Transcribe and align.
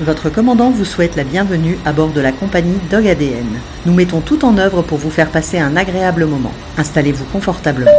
Votre 0.00 0.30
commandant 0.30 0.70
vous 0.70 0.86
souhaite 0.86 1.14
la 1.14 1.24
bienvenue 1.24 1.76
à 1.84 1.92
bord 1.92 2.10
de 2.10 2.22
la 2.22 2.32
compagnie 2.32 2.78
Dog 2.90 3.06
ADN. 3.06 3.60
Nous 3.84 3.92
mettons 3.92 4.22
tout 4.22 4.46
en 4.46 4.56
œuvre 4.56 4.80
pour 4.80 4.96
vous 4.96 5.10
faire 5.10 5.30
passer 5.30 5.58
un 5.58 5.76
agréable 5.76 6.24
moment. 6.24 6.52
Installez-vous 6.78 7.26
confortablement. 7.26 7.90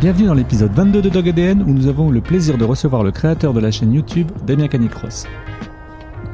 Bienvenue 0.00 0.26
dans 0.26 0.34
l'épisode 0.34 0.72
22 0.72 1.02
de 1.02 1.08
Dog 1.08 1.28
ADN 1.28 1.62
où 1.62 1.72
nous 1.72 1.86
avons 1.86 2.10
le 2.10 2.20
plaisir 2.20 2.58
de 2.58 2.64
recevoir 2.64 3.04
le 3.04 3.12
créateur 3.12 3.52
de 3.52 3.60
la 3.60 3.70
chaîne 3.70 3.92
YouTube, 3.92 4.28
Damien 4.44 4.66
Canicross. 4.66 5.28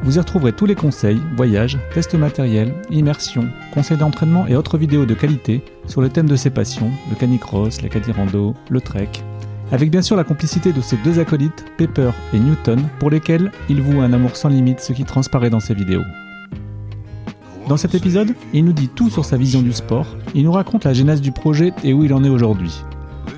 Vous 0.02 0.16
y 0.16 0.20
retrouverez 0.20 0.52
tous 0.52 0.66
les 0.66 0.76
conseils, 0.76 1.20
voyages, 1.36 1.76
tests 1.92 2.14
matériels, 2.14 2.72
immersions, 2.90 3.48
conseils 3.74 3.96
d'entraînement 3.96 4.46
et 4.46 4.54
autres 4.54 4.78
vidéos 4.78 5.06
de 5.06 5.14
qualité 5.14 5.62
sur 5.86 6.00
le 6.00 6.08
thème 6.08 6.28
de 6.28 6.36
ses 6.36 6.50
passions, 6.50 6.90
le 7.10 7.16
canicross, 7.16 7.82
la 7.82 7.88
cadirando, 7.88 8.54
le 8.70 8.80
trek, 8.80 9.10
avec 9.72 9.90
bien 9.90 10.00
sûr 10.00 10.16
la 10.16 10.24
complicité 10.24 10.72
de 10.72 10.80
ses 10.80 10.96
deux 10.98 11.18
acolytes, 11.18 11.64
Pepper 11.76 12.12
et 12.32 12.38
Newton, 12.38 12.80
pour 13.00 13.10
lesquels 13.10 13.50
il 13.68 13.82
voue 13.82 14.00
un 14.00 14.12
amour 14.12 14.36
sans 14.36 14.48
limite, 14.48 14.80
ce 14.80 14.92
qui 14.92 15.04
transparaît 15.04 15.50
dans 15.50 15.60
ses 15.60 15.74
vidéos. 15.74 16.04
Dans 17.68 17.76
cet 17.76 17.94
épisode, 17.94 18.34
il 18.54 18.64
nous 18.64 18.72
dit 18.72 18.88
tout 18.88 19.10
sur 19.10 19.24
sa 19.24 19.36
vision 19.36 19.62
du 19.62 19.72
sport, 19.72 20.06
il 20.34 20.44
nous 20.44 20.52
raconte 20.52 20.84
la 20.84 20.94
genèse 20.94 21.20
du 21.20 21.32
projet 21.32 21.72
et 21.82 21.92
où 21.92 22.04
il 22.04 22.14
en 22.14 22.22
est 22.24 22.30
aujourd'hui. 22.30 22.82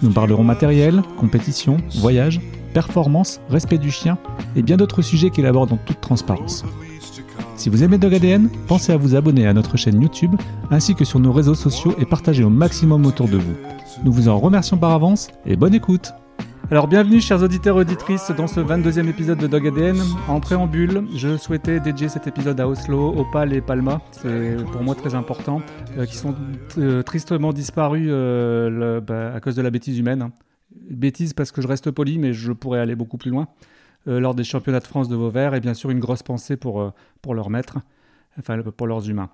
Nous 0.03 0.11
parlerons 0.11 0.45
matériel, 0.45 1.03
compétition, 1.17 1.79
voyage, 1.97 2.41
performance, 2.73 3.41
respect 3.49 3.79
du 3.79 3.91
chien 3.91 4.19
et 4.57 4.63
bien 4.63 4.77
d'autres 4.77 5.03
sujets 5.03 5.31
qu'il 5.31 5.47
aborde 5.47 5.73
en 5.73 5.77
toute 5.77 6.01
transparence. 6.01 6.65
Si 7.57 7.69
vous 7.69 7.85
aimez 7.85 7.99
Dog 7.99 8.15
ADN, 8.15 8.49
pensez 8.67 8.93
à 8.93 8.97
vous 8.97 9.15
abonner 9.15 9.47
à 9.47 9.53
notre 9.53 9.77
chaîne 9.77 10.01
YouTube 10.01 10.35
ainsi 10.71 10.95
que 10.95 11.05
sur 11.05 11.21
nos 11.21 11.33
réseaux 11.33 11.55
sociaux 11.55 11.95
et 11.99 12.07
partagez 12.07 12.43
au 12.43 12.49
maximum 12.49 13.05
autour 13.05 13.29
de 13.29 13.37
vous. 13.37 13.55
Nous 14.03 14.13
vous 14.13 14.29
en 14.29 14.39
remercions 14.39 14.79
par 14.79 14.93
avance 14.93 15.29
et 15.45 15.57
bonne 15.57 15.75
écoute 15.75 16.13
alors 16.73 16.87
bienvenue 16.87 17.21
chers 17.21 17.43
auditeurs 17.43 17.79
et 17.79 17.81
auditrices 17.81 18.31
dans 18.31 18.47
ce 18.47 18.61
22e 18.61 19.09
épisode 19.09 19.39
de 19.39 19.49
Dog 19.49 19.67
ADN. 19.67 20.01
En 20.29 20.39
préambule, 20.39 21.03
je 21.17 21.37
souhaitais 21.37 21.81
dédier 21.81 22.09
cet 22.09 22.29
épisode 22.29 22.61
à 22.61 22.69
Oslo, 22.69 23.13
Opal 23.19 23.53
et 23.53 23.61
Palma. 23.61 24.01
C'est 24.13 24.55
pour 24.71 24.81
moi 24.81 24.95
très 24.95 25.17
important, 25.17 25.63
euh, 25.99 26.07
qui 26.07 26.15
sont 26.15 26.33
euh, 26.79 27.03
tristement 27.03 27.53
disparus 27.53 28.07
euh, 28.09 29.01
bah, 29.01 29.35
à 29.35 29.41
cause 29.41 29.57
de 29.57 29.63
la 29.63 29.71
bêtise 29.71 29.99
humaine. 29.99 30.31
Bêtise 30.73 31.33
parce 31.33 31.53
que 31.53 31.63
je 31.63 31.69
reste 31.69 31.91
poli, 31.91 32.19
mais 32.19 32.33
je 32.33 32.53
pourrais 32.53 32.81
aller 32.81 32.95
beaucoup 32.95 33.19
plus 33.19 33.31
loin. 33.31 33.49
Euh, 34.09 34.19
lors 34.19 34.35
des 34.35 34.45
championnats 34.45 34.81
de 34.81 34.87
France 34.87 35.09
de 35.09 35.17
Vauvert, 35.17 35.55
et 35.55 35.61
bien 35.61 35.75
sûr 35.75 35.91
une 35.91 36.01
grosse 36.01 36.23
pensée 36.23 36.57
pour, 36.57 36.81
euh, 36.81 36.91
pour 37.21 37.35
leurs 37.35 37.51
maîtres, 37.51 37.79
enfin 38.39 38.61
pour 38.63 38.87
leurs 38.87 39.09
humains. 39.11 39.29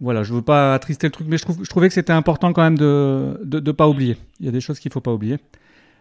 Voilà, 0.00 0.22
je 0.22 0.32
veux 0.32 0.42
pas 0.42 0.74
attrister 0.74 1.08
le 1.08 1.10
truc, 1.10 1.26
mais 1.28 1.38
je, 1.38 1.68
trouvais 1.68 1.88
que 1.88 1.94
c'était 1.94 2.12
important 2.12 2.52
quand 2.52 2.62
même 2.62 2.78
de 2.78 3.36
ne 3.42 3.72
pas 3.72 3.88
oublier. 3.88 4.16
Il 4.38 4.46
y 4.46 4.48
a 4.48 4.52
des 4.52 4.60
choses 4.60 4.78
qu'il 4.78 4.92
faut 4.92 5.00
pas 5.00 5.12
oublier. 5.12 5.38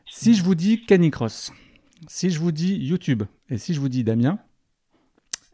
Si 0.05 0.35
je 0.35 0.43
vous 0.43 0.53
dis 0.53 0.85
Canicross, 0.85 1.51
si 2.07 2.29
je 2.29 2.39
vous 2.39 2.51
dis 2.51 2.75
YouTube, 2.75 3.23
et 3.49 3.57
si 3.57 3.73
je 3.73 3.79
vous 3.79 3.89
dis 3.89 4.03
Damien, 4.03 4.37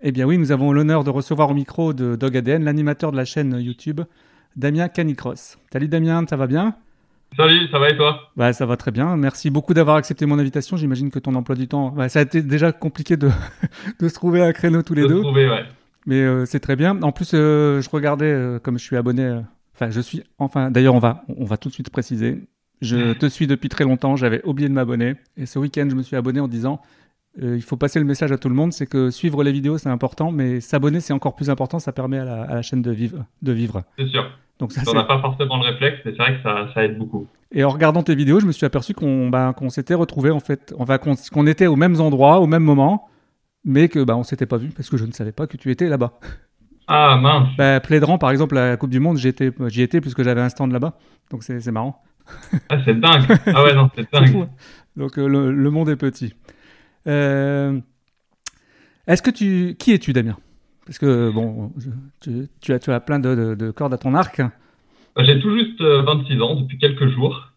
eh 0.01 0.11
bien 0.11 0.25
oui, 0.25 0.37
nous 0.37 0.51
avons 0.51 0.73
l'honneur 0.73 1.03
de 1.03 1.09
recevoir 1.09 1.51
au 1.51 1.53
micro 1.53 1.93
de 1.93 2.15
Dog 2.15 2.35
ADN 2.35 2.63
l'animateur 2.63 3.11
de 3.11 3.17
la 3.17 3.25
chaîne 3.25 3.59
YouTube, 3.59 4.01
Damien 4.55 4.89
Canicross. 4.89 5.57
Salut 5.71 5.87
Damien, 5.87 6.25
ça 6.27 6.35
va 6.35 6.47
bien? 6.47 6.75
Salut, 7.37 7.67
ça 7.71 7.79
va 7.79 7.89
et 7.89 7.95
toi 7.95 8.31
bah, 8.35 8.53
ça 8.53 8.65
va 8.65 8.75
très 8.75 8.91
bien. 8.91 9.15
Merci 9.15 9.49
beaucoup 9.49 9.73
d'avoir 9.73 9.95
accepté 9.97 10.25
mon 10.25 10.39
invitation. 10.39 10.77
J'imagine 10.77 11.11
que 11.11 11.19
ton 11.19 11.35
emploi 11.35 11.55
du 11.55 11.67
temps, 11.67 11.89
bah, 11.89 12.09
ça 12.09 12.19
a 12.19 12.21
été 12.23 12.41
déjà 12.41 12.71
compliqué 12.71 13.17
de, 13.17 13.29
de 13.99 14.07
se 14.09 14.13
trouver 14.13 14.41
un 14.41 14.51
créneau 14.51 14.81
tous 14.81 14.93
les 14.93 15.03
De 15.03 15.07
deux, 15.07 15.21
trouver, 15.21 15.47
ouais. 15.49 15.63
mais 16.05 16.21
euh, 16.21 16.45
c'est 16.45 16.59
très 16.59 16.75
bien. 16.75 17.01
En 17.01 17.11
plus, 17.11 17.31
euh, 17.33 17.81
je 17.81 17.89
regardais, 17.89 18.25
euh, 18.31 18.59
comme 18.59 18.77
je 18.79 18.83
suis 18.83 18.97
abonné, 18.97 19.41
enfin, 19.75 19.89
je 19.89 20.01
suis, 20.01 20.23
enfin, 20.37 20.71
d'ailleurs, 20.71 20.95
on 20.95 20.99
va, 20.99 21.23
on 21.37 21.45
va 21.45 21.57
tout 21.57 21.69
de 21.69 21.73
suite 21.73 21.89
préciser. 21.89 22.41
Je 22.81 23.13
te 23.13 23.27
suis 23.27 23.45
depuis 23.45 23.69
très 23.69 23.83
longtemps. 23.83 24.15
J'avais 24.15 24.41
oublié 24.45 24.67
de 24.69 24.73
m'abonner, 24.73 25.15
et 25.37 25.45
ce 25.45 25.59
week-end, 25.59 25.87
je 25.89 25.95
me 25.95 26.01
suis 26.01 26.15
abonné 26.15 26.39
en 26.39 26.47
disant. 26.47 26.81
il 27.41 27.61
faut 27.61 27.77
passer 27.77 27.99
le 27.99 28.05
message 28.05 28.31
à 28.31 28.37
tout 28.37 28.49
le 28.49 28.55
monde, 28.55 28.73
c'est 28.73 28.87
que 28.87 29.11
suivre 29.11 29.43
les 29.43 29.51
vidéos 29.51 29.77
c'est 29.77 29.89
important, 29.89 30.31
mais 30.31 30.61
s'abonner 30.61 30.99
c'est 30.99 31.13
encore 31.13 31.35
plus 31.35 31.49
important, 31.49 31.79
ça 31.79 31.91
permet 31.91 32.17
à 32.17 32.25
la, 32.25 32.41
à 32.43 32.55
la 32.55 32.61
chaîne 32.61 32.81
de 32.81 32.91
vivre. 32.91 33.25
De 33.41 33.51
vivre. 33.51 33.83
C'est 33.97 34.07
sûr. 34.07 34.25
Donc 34.59 34.73
ça, 34.73 34.81
On 34.87 34.93
n'a 34.93 35.03
pas 35.05 35.21
forcément 35.21 35.57
le 35.57 35.69
réflexe, 35.71 35.99
mais 36.05 36.11
c'est 36.11 36.17
vrai 36.17 36.35
que 36.35 36.43
ça, 36.43 36.67
ça 36.73 36.83
aide 36.83 36.97
beaucoup. 36.97 37.27
Et 37.51 37.63
en 37.63 37.69
regardant 37.69 38.03
tes 38.03 38.13
vidéos, 38.13 38.39
je 38.39 38.45
me 38.45 38.51
suis 38.51 38.65
aperçu 38.65 38.93
qu'on 38.93 39.29
bah, 39.29 39.53
qu'on 39.55 39.69
s'était 39.69 39.93
retrouvés 39.93 40.31
en 40.31 40.39
fait, 40.41 40.73
enfin 40.77 40.97
qu'on 40.97 41.47
était 41.47 41.67
aux 41.67 41.77
mêmes 41.77 41.99
endroits, 42.01 42.39
au 42.41 42.45
même 42.47 42.63
moment, 42.63 43.07
mais 43.63 43.87
que 43.87 44.03
bah, 44.03 44.17
on 44.17 44.23
s'était 44.23 44.45
pas 44.45 44.57
vu 44.57 44.69
parce 44.69 44.89
que 44.89 44.97
je 44.97 45.05
ne 45.05 45.11
savais 45.13 45.31
pas 45.31 45.47
que 45.47 45.57
tu 45.57 45.71
étais 45.71 45.87
là-bas. 45.87 46.19
Ah 46.87 47.17
mince 47.21 47.49
Bah, 47.57 47.79
Plédran, 47.79 48.17
par 48.17 48.31
exemple, 48.31 48.57
à 48.57 48.69
la 48.71 48.77
Coupe 48.77 48.89
du 48.89 48.99
Monde, 48.99 49.17
j'y 49.17 49.27
étais, 49.29 49.51
étais 49.77 50.01
puisque 50.01 50.23
j'avais 50.23 50.41
un 50.41 50.49
stand 50.49 50.71
là-bas, 50.71 50.97
donc 51.31 51.43
c'est 51.43 51.71
marrant. 51.71 52.03
ah, 52.67 52.77
C'est 52.83 52.99
dingue 52.99 53.23
Ah 53.47 53.63
ouais, 53.63 53.73
non, 53.75 53.89
c'est 53.95 54.11
dingue. 54.11 54.27
fou, 54.31 54.41
hein. 54.41 54.49
Donc 54.97 55.17
euh, 55.17 55.27
le, 55.27 55.51
le 55.53 55.69
monde 55.69 55.87
est 55.89 55.95
petit. 55.95 56.33
Euh, 57.07 57.79
Est-ce 59.07 59.21
que 59.21 59.31
tu, 59.31 59.75
qui 59.79 59.93
es-tu, 59.93 60.13
Damien? 60.13 60.37
Parce 60.89 60.97
que 60.97 61.29
bon, 61.29 61.71
je- 61.77 61.89
tu, 62.19 62.47
tu 62.61 62.73
as, 62.73 62.79
tu 62.79 62.91
as 62.91 62.99
plein 62.99 63.19
de, 63.19 63.35
de- 63.35 63.53
de 63.53 63.69
cordes 63.69 63.93
à 63.93 63.99
ton 63.99 64.15
arc. 64.15 64.41
J'ai 65.19 65.39
tout 65.39 65.55
juste 65.55 65.79
euh, 65.81 66.01
26 66.01 66.41
ans 66.41 66.55
depuis 66.55 66.79
quelques 66.79 67.09
jours. 67.09 67.49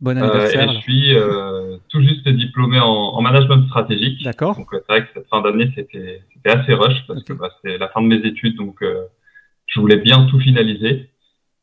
Bon 0.00 0.16
Euh, 0.16 0.24
anniversaire. 0.24 0.72
et 0.72 0.74
je 0.74 0.80
suis 0.80 1.14
euh, 1.14 1.76
tout 1.88 2.00
juste 2.02 2.26
diplômé 2.28 2.80
en, 2.80 2.88
en 2.88 3.22
management 3.22 3.64
stratégique. 3.68 4.24
D'accord. 4.24 4.56
Donc 4.56 4.74
euh, 4.74 4.80
c'est 4.80 4.92
vrai 4.92 5.02
que 5.06 5.10
cette 5.14 5.28
fin 5.28 5.40
d'année, 5.40 5.70
c'était 5.76 6.22
c'était 6.34 6.50
assez 6.50 6.74
rush 6.74 7.06
parce 7.06 7.22
que 7.22 7.32
bah, 7.32 7.50
c'est 7.62 7.78
la 7.78 7.86
fin 7.90 8.02
de 8.02 8.08
mes 8.08 8.26
études, 8.26 8.56
donc 8.56 8.82
euh, 8.82 9.04
je 9.66 9.78
voulais 9.78 9.98
bien 9.98 10.26
tout 10.26 10.40
finaliser. 10.40 11.10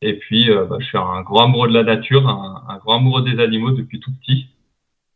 Et 0.00 0.14
puis, 0.14 0.48
euh, 0.50 0.64
bah, 0.64 0.76
je 0.80 0.86
suis 0.86 0.96
un 0.96 1.20
grand 1.20 1.44
amoureux 1.44 1.68
de 1.68 1.74
la 1.74 1.82
nature, 1.82 2.26
un, 2.26 2.64
un 2.68 2.78
grand 2.78 2.96
amoureux 3.00 3.22
des 3.22 3.38
animaux 3.42 3.72
depuis 3.72 4.00
tout 4.00 4.12
petit. 4.22 4.46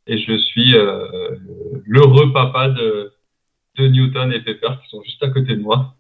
Et 0.07 0.19
je 0.19 0.37
suis 0.37 0.75
euh, 0.75 1.07
l'heureux 1.87 2.33
papa 2.35 2.69
de, 2.69 3.13
de 3.79 3.87
Newton 3.89 4.31
et 4.33 4.41
Pepper 4.41 4.73
qui 4.83 4.91
sont 4.91 5.03
juste 5.05 5.23
à 5.23 5.29
côté 5.31 5.55
de 5.57 5.63
moi. 5.63 5.95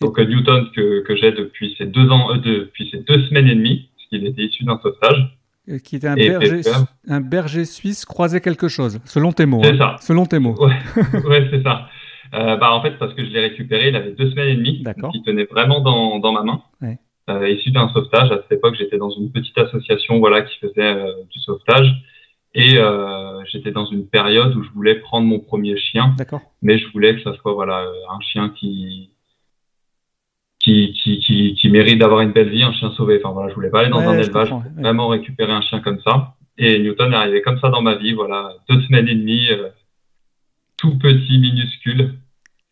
Donc 0.00 0.18
euh, 0.18 0.24
Newton 0.24 0.70
que, 0.74 1.02
que 1.02 1.16
j'ai 1.16 1.32
depuis 1.32 1.74
ces 1.78 1.86
deux 1.86 2.08
ans, 2.10 2.30
euh, 2.32 2.38
depuis 2.38 2.88
ces 2.90 2.98
deux 2.98 3.22
semaines 3.26 3.48
et 3.48 3.54
demie, 3.54 3.88
parce 3.96 4.08
qu'il 4.08 4.26
était 4.26 4.42
issu 4.42 4.64
d'un 4.64 4.78
sauvetage. 4.82 5.36
Euh, 5.68 5.78
Qui 5.78 5.96
était 5.96 6.08
un 6.08 6.14
berger, 6.14 6.60
un 7.08 7.20
berger 7.20 7.64
suisse 7.64 8.04
croisait 8.04 8.40
quelque 8.40 8.68
chose, 8.68 9.00
selon 9.04 9.32
tes 9.32 9.46
mots. 9.46 9.62
C'est 9.64 9.72
hein. 9.72 9.78
ça. 9.78 9.96
Selon 10.00 10.26
tes 10.26 10.38
mots. 10.38 10.56
ouais, 10.66 11.48
c'est 11.50 11.62
ça. 11.62 11.88
Euh, 12.34 12.56
bah, 12.56 12.72
en 12.72 12.82
fait, 12.82 12.98
parce 12.98 13.14
que 13.14 13.24
je 13.24 13.30
l'ai 13.30 13.40
récupéré, 13.40 13.88
il 13.88 13.96
avait 13.96 14.12
deux 14.12 14.30
semaines 14.30 14.48
et 14.48 14.56
demie. 14.56 14.82
D'accord. 14.82 15.12
Il 15.14 15.22
tenait 15.22 15.44
vraiment 15.44 15.80
dans, 15.80 16.18
dans 16.18 16.32
ma 16.32 16.42
main. 16.42 16.62
Ouais. 16.82 16.98
Euh, 17.30 17.48
issu 17.48 17.70
d'un 17.70 17.88
sauvetage. 17.88 18.30
À 18.30 18.42
cette 18.42 18.52
époque, 18.52 18.76
j'étais 18.78 18.98
dans 18.98 19.10
une 19.10 19.32
petite 19.32 19.56
association 19.58 20.18
voilà, 20.18 20.42
qui 20.42 20.56
faisait 20.58 20.94
du 21.30 21.40
sauvetage. 21.40 21.92
Et 22.54 22.78
euh, 22.78 23.44
j'étais 23.44 23.70
dans 23.70 23.84
une 23.84 24.06
période 24.06 24.56
où 24.56 24.62
je 24.62 24.70
voulais 24.70 24.94
prendre 24.94 25.26
mon 25.26 25.40
premier 25.40 25.76
chien, 25.76 26.14
D'accord. 26.16 26.40
mais 26.62 26.78
je 26.78 26.90
voulais 26.90 27.14
que 27.14 27.22
ça 27.22 27.34
soit 27.34 27.52
voilà, 27.52 27.84
un 28.08 28.20
chien 28.20 28.48
qui, 28.48 29.10
qui, 30.66 30.92
qui, 31.00 31.20
qui, 31.20 31.54
qui 31.54 31.68
mérite 31.70 32.00
d'avoir 32.00 32.22
une 32.22 32.32
belle 32.32 32.48
vie, 32.50 32.64
un 32.64 32.72
chien 32.72 32.90
sauvé. 32.96 33.20
Enfin, 33.22 33.32
voilà, 33.32 33.50
je 33.50 33.54
voulais 33.54 33.70
pas 33.70 33.80
aller 33.82 33.88
dans 33.90 34.00
Ouais, 34.00 34.06
un 34.16 34.18
élevage, 34.18 34.50
ouais. 34.50 34.58
vraiment 34.82 35.06
récupérer 35.06 35.52
un 35.52 35.60
chien 35.60 35.80
comme 35.80 36.00
ça. 36.00 36.34
Et 36.58 36.80
Newton 36.80 37.12
est 37.12 37.16
arrivé 37.16 37.40
comme 37.42 37.58
ça 37.60 37.68
dans 37.68 37.82
ma 37.82 37.94
vie, 37.94 38.14
voilà, 38.14 38.48
deux 38.68 38.80
semaines 38.82 39.06
et 39.06 39.14
demie, 39.14 39.46
euh, 39.52 39.68
tout 40.76 40.98
petit, 40.98 41.38
minuscule. 41.38 42.14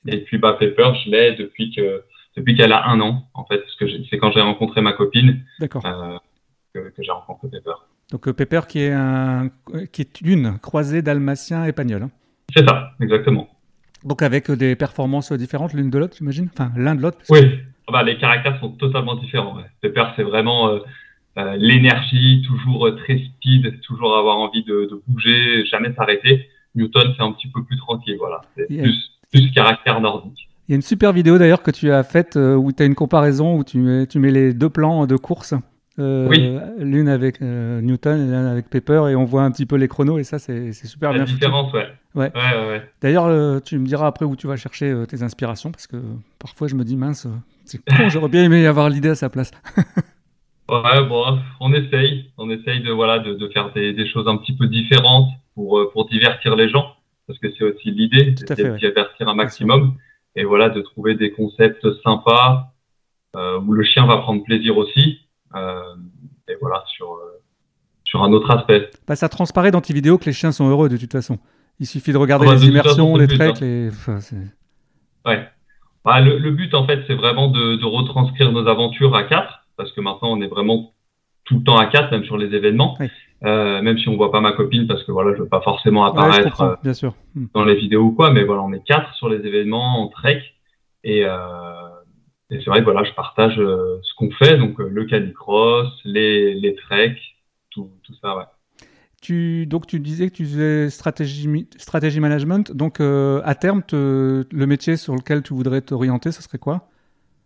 Et 0.09 0.19
puis 0.19 0.38
bah 0.38 0.56
Pepper, 0.59 0.91
je 1.04 1.10
l'ai 1.10 1.34
depuis 1.37 1.71
que 1.75 2.03
depuis 2.37 2.56
qu'elle 2.56 2.72
a 2.72 2.88
un 2.88 3.00
an, 3.00 3.28
en 3.33 3.44
fait, 3.44 3.59
parce 3.59 3.77
que 3.77 3.87
j'ai- 3.87 4.04
c'est 4.10 4.19
quand 4.19 4.33
j'ai 4.33 4.41
rencontré 4.41 4.81
ma 4.81 4.93
copine 4.93 5.44
euh, 5.62 6.19
que, 6.75 6.81
que 6.91 7.03
j'ai 7.03 7.12
rencontré 7.12 7.49
Pepper. 7.49 7.75
Donc 8.10 8.27
euh, 8.27 8.33
Pepper 8.33 8.62
qui 8.69 8.81
est, 8.81 8.93
un, 8.93 9.50
qui 9.93 10.03
est 10.03 10.21
une 10.21 10.59
croisée 10.59 11.00
dalmatien 11.00 11.65
espagnol. 11.65 12.03
hein. 12.03 12.10
C'est 12.54 12.66
ça, 12.69 12.91
exactement. 13.00 13.49
Donc 14.04 14.21
avec 14.22 14.50
des 14.50 14.75
performances 14.77 15.33
différentes 15.33 15.72
l'une 15.75 15.91
de 15.91 15.99
l'autre, 15.99 16.16
j'imagine? 16.19 16.49
Enfin, 16.53 16.72
l'un 16.77 16.94
de 16.97 17.03
l'autre. 17.03 17.19
Oui, 17.31 17.41
bah, 17.91 18.03
les 18.03 18.17
caractères 18.19 18.59
sont 18.61 18.71
totalement 18.71 19.15
différents. 19.17 19.56
ouais. 19.56 19.65
Pepper, 19.81 20.05
c'est 20.17 20.22
vraiment 20.22 20.69
euh, 20.69 20.78
euh, 21.39 21.56
l'énergie, 21.56 22.42
toujours 22.47 22.86
euh, 22.86 22.92
très 22.97 23.19
speed, 23.19 23.81
toujours 23.83 24.16
avoir 24.16 24.36
envie 24.39 24.65
de, 24.65 24.89
de 24.91 25.01
bouger, 25.07 25.65
jamais 25.66 25.92
s'arrêter. 25.95 26.48
Newton, 26.75 27.13
c'est 27.16 27.22
un 27.22 27.33
petit 27.33 27.48
peu 27.48 27.63
plus 27.65 27.77
tranquille, 27.77 28.16
voilà. 28.19 28.41
C'est 28.57 28.66
Yeah. 28.71 28.83
plus, 28.84 29.10
plus 29.33 29.51
caractère 29.53 30.01
nordique. 30.01 30.48
Il 30.69 30.72
y 30.72 30.75
a 30.75 30.77
une 30.77 30.83
super 30.83 31.13
vidéo 31.13 31.36
d'ailleurs 31.39 31.63
que 31.63 31.71
tu 31.71 31.91
as 31.92 32.03
faite 32.03 32.36
euh, 32.36 32.54
où 32.57 32.72
tu 32.72 32.83
as 32.83 32.86
une 32.86 32.95
comparaison, 32.95 33.57
où 33.59 33.65
tu 33.65 33.78
mets, 33.78 34.07
tu 34.07 34.19
mets 34.19 34.31
les 34.31 34.54
deux 34.54 34.71
plans 34.71 35.07
de 35.07 35.16
course. 35.16 35.54
euh, 35.98 36.27
Oui. 36.28 36.59
L'une 36.78 37.09
avec 37.09 37.42
euh, 37.42 37.81
Newton 37.83 38.19
et 38.19 38.25
l'une 38.25 38.34
avec 38.34 38.71
Pepper, 38.71 39.04
et 39.10 39.15
on 39.15 39.25
voit 39.25 39.42
un 39.42 39.51
petit 39.51 39.66
peu 39.66 39.77
les 39.77 39.89
chronos, 39.89 40.19
et 40.19 40.25
ça, 40.25 40.39
c'est 40.39 40.72
super 40.72 41.10
La 41.10 41.19
bien 41.19 41.27
foutu. 41.27 41.34
différence, 41.39 41.72
ouais. 41.75 41.86
Ouais. 42.15 42.33
Ouais, 42.34 42.69
ouais. 42.69 42.91
D'ailleurs, 43.03 43.63
tu 43.63 43.78
me 43.78 43.86
diras 43.86 44.07
après 44.07 44.25
où 44.25 44.34
tu 44.36 44.47
vas 44.47 44.57
chercher 44.57 44.95
tes 45.09 45.22
inspirations, 45.22 45.71
parce 45.71 45.86
que 45.86 45.97
parfois 46.39 46.66
je 46.69 46.75
me 46.77 46.84
dis, 46.84 46.97
mince, 46.97 47.27
c'est 47.65 47.78
con, 47.78 48.09
j'aurais 48.09 48.28
bien 48.28 48.45
aimé 48.45 48.66
avoir 48.66 48.89
l'idée 48.89 49.11
à 49.11 49.15
sa 49.15 49.28
place. 49.28 49.51
Ouais, 50.69 51.05
bon, 51.07 51.39
on 51.61 51.75
essaye, 51.75 52.31
on 52.39 52.49
essaye 52.49 52.83
de 52.83 52.91
voilà 52.91 53.19
de, 53.19 53.34
de 53.34 53.49
faire 53.49 53.71
des, 53.75 53.93
des 53.93 54.09
choses 54.09 54.27
un 54.27 54.39
petit 54.39 54.57
peu 54.57 54.66
différentes 54.66 55.28
pour 55.55 55.78
euh, 55.78 55.91
pour 55.93 56.09
divertir 56.09 56.57
les 56.57 56.71
gens, 56.71 56.97
parce 57.27 57.39
que 57.39 57.49
c'est 57.53 57.65
aussi 57.65 57.91
l'idée, 57.91 58.34
c'est 58.39 58.57
de 58.57 58.71
ouais. 58.71 58.78
divertir 58.78 59.28
un 59.28 59.34
maximum, 59.34 59.97
et 60.34 60.45
voilà 60.45 60.71
de 60.71 60.81
trouver 60.81 61.16
des 61.16 61.33
concepts 61.33 61.87
sympas 62.03 62.72
euh, 63.37 63.61
où 63.61 63.75
le 63.75 63.84
chien 63.84 64.07
va 64.07 64.17
prendre 64.19 64.43
plaisir 64.43 64.78
aussi. 64.78 65.21
Euh, 65.55 65.83
voilà, 66.60 66.83
sur, 66.87 67.19
sur 68.05 68.22
un 68.22 68.33
autre 68.33 68.51
aspect. 68.51 68.91
Bah, 69.07 69.17
ça 69.17 69.28
transparaît 69.28 69.71
dans 69.71 69.81
tes 69.81 69.93
vidéos 69.93 70.19
que 70.19 70.27
les 70.27 70.33
chiens 70.33 70.53
sont 70.53 70.69
heureux 70.69 70.89
de 70.89 70.97
toute 70.97 71.13
façon. 71.13 71.39
Il 71.81 71.87
suffit 71.87 72.13
de 72.13 72.19
regarder 72.19 72.47
ah 72.49 72.55
bah, 72.55 72.57
les 72.57 72.67
immersions, 72.69 73.17
les 73.17 73.27
treks, 73.27 73.60
les. 73.60 73.91
ouais. 75.27 75.49
Bah, 76.04 76.21
le, 76.21 76.39
le, 76.39 76.51
but, 76.51 76.74
en 76.74 76.86
fait, 76.86 77.03
c'est 77.06 77.15
vraiment 77.15 77.48
de, 77.48 77.77
de, 77.77 77.84
retranscrire 77.84 78.53
nos 78.53 78.66
aventures 78.68 79.15
à 79.16 79.24
quatre, 79.24 79.66
parce 79.77 79.91
que 79.92 80.01
maintenant, 80.01 80.33
on 80.33 80.42
est 80.42 80.48
vraiment 80.48 80.92
tout 81.45 81.59
le 81.59 81.65
temps 81.65 81.78
à 81.78 81.86
quatre, 81.86 82.10
même 82.10 82.24
sur 82.24 82.36
les 82.36 82.54
événements. 82.54 82.98
Euh, 83.45 83.83
même 83.83 83.98
si 83.98 84.09
on 84.09 84.16
voit 84.16 84.33
pas 84.33 84.41
ma 84.41 84.53
copine, 84.53 84.86
parce 84.86 85.03
que 85.04 85.12
voilà, 85.12 85.34
je 85.34 85.42
veux 85.42 85.48
pas 85.48 85.60
forcément 85.60 86.06
apparaître 86.06 86.60
euh, 86.62 86.77
bien 86.83 86.95
sûr. 86.95 87.15
Hmm. 87.34 87.47
dans 87.53 87.65
les 87.65 87.74
vidéos 87.74 88.03
ou 88.03 88.12
quoi, 88.12 88.30
mais 88.30 88.45
voilà, 88.45 88.62
on 88.62 88.72
est 88.72 88.83
quatre 88.84 89.12
sur 89.15 89.28
les 89.28 89.47
événements 89.47 90.03
en 90.03 90.09
trek. 90.09 90.42
Et, 91.03 91.27
euh, 91.27 91.39
et 92.50 92.59
c'est 92.59 92.71
vrai 92.71 92.80
que 92.80 92.84
voilà, 92.84 93.04
je 93.04 93.12
partage 93.12 93.59
euh, 93.59 93.98
ce 94.03 94.15
qu'on 94.15 94.30
fait, 94.30 94.57
donc 94.57 94.80
euh, 94.80 94.89
le 94.89 95.04
canicross, 95.04 95.92
les, 96.04 96.54
les 96.54 96.74
treks, 96.74 97.21
tout, 97.71 97.91
tout 98.03 98.15
ça, 98.22 98.36
ouais. 98.36 98.45
Tu, 99.24 99.65
donc 99.65 99.86
tu 99.86 100.00
disais 100.00 100.28
que 100.28 100.34
tu 100.34 100.44
faisais 100.44 100.91
stratégie, 100.91 101.66
stratégie 101.78 102.21
management. 102.21 102.71
Donc 102.72 103.00
euh, 103.00 103.41
à 103.44 103.54
terme, 103.54 103.82
te, 103.82 104.44
le 104.53 104.66
métier 104.66 104.98
sur 104.98 105.15
lequel 105.15 105.42
tu 105.42 105.54
voudrais 105.54 105.80
t'orienter, 105.80 106.30
ce 106.30 106.42
serait 106.42 106.59
quoi? 106.59 106.88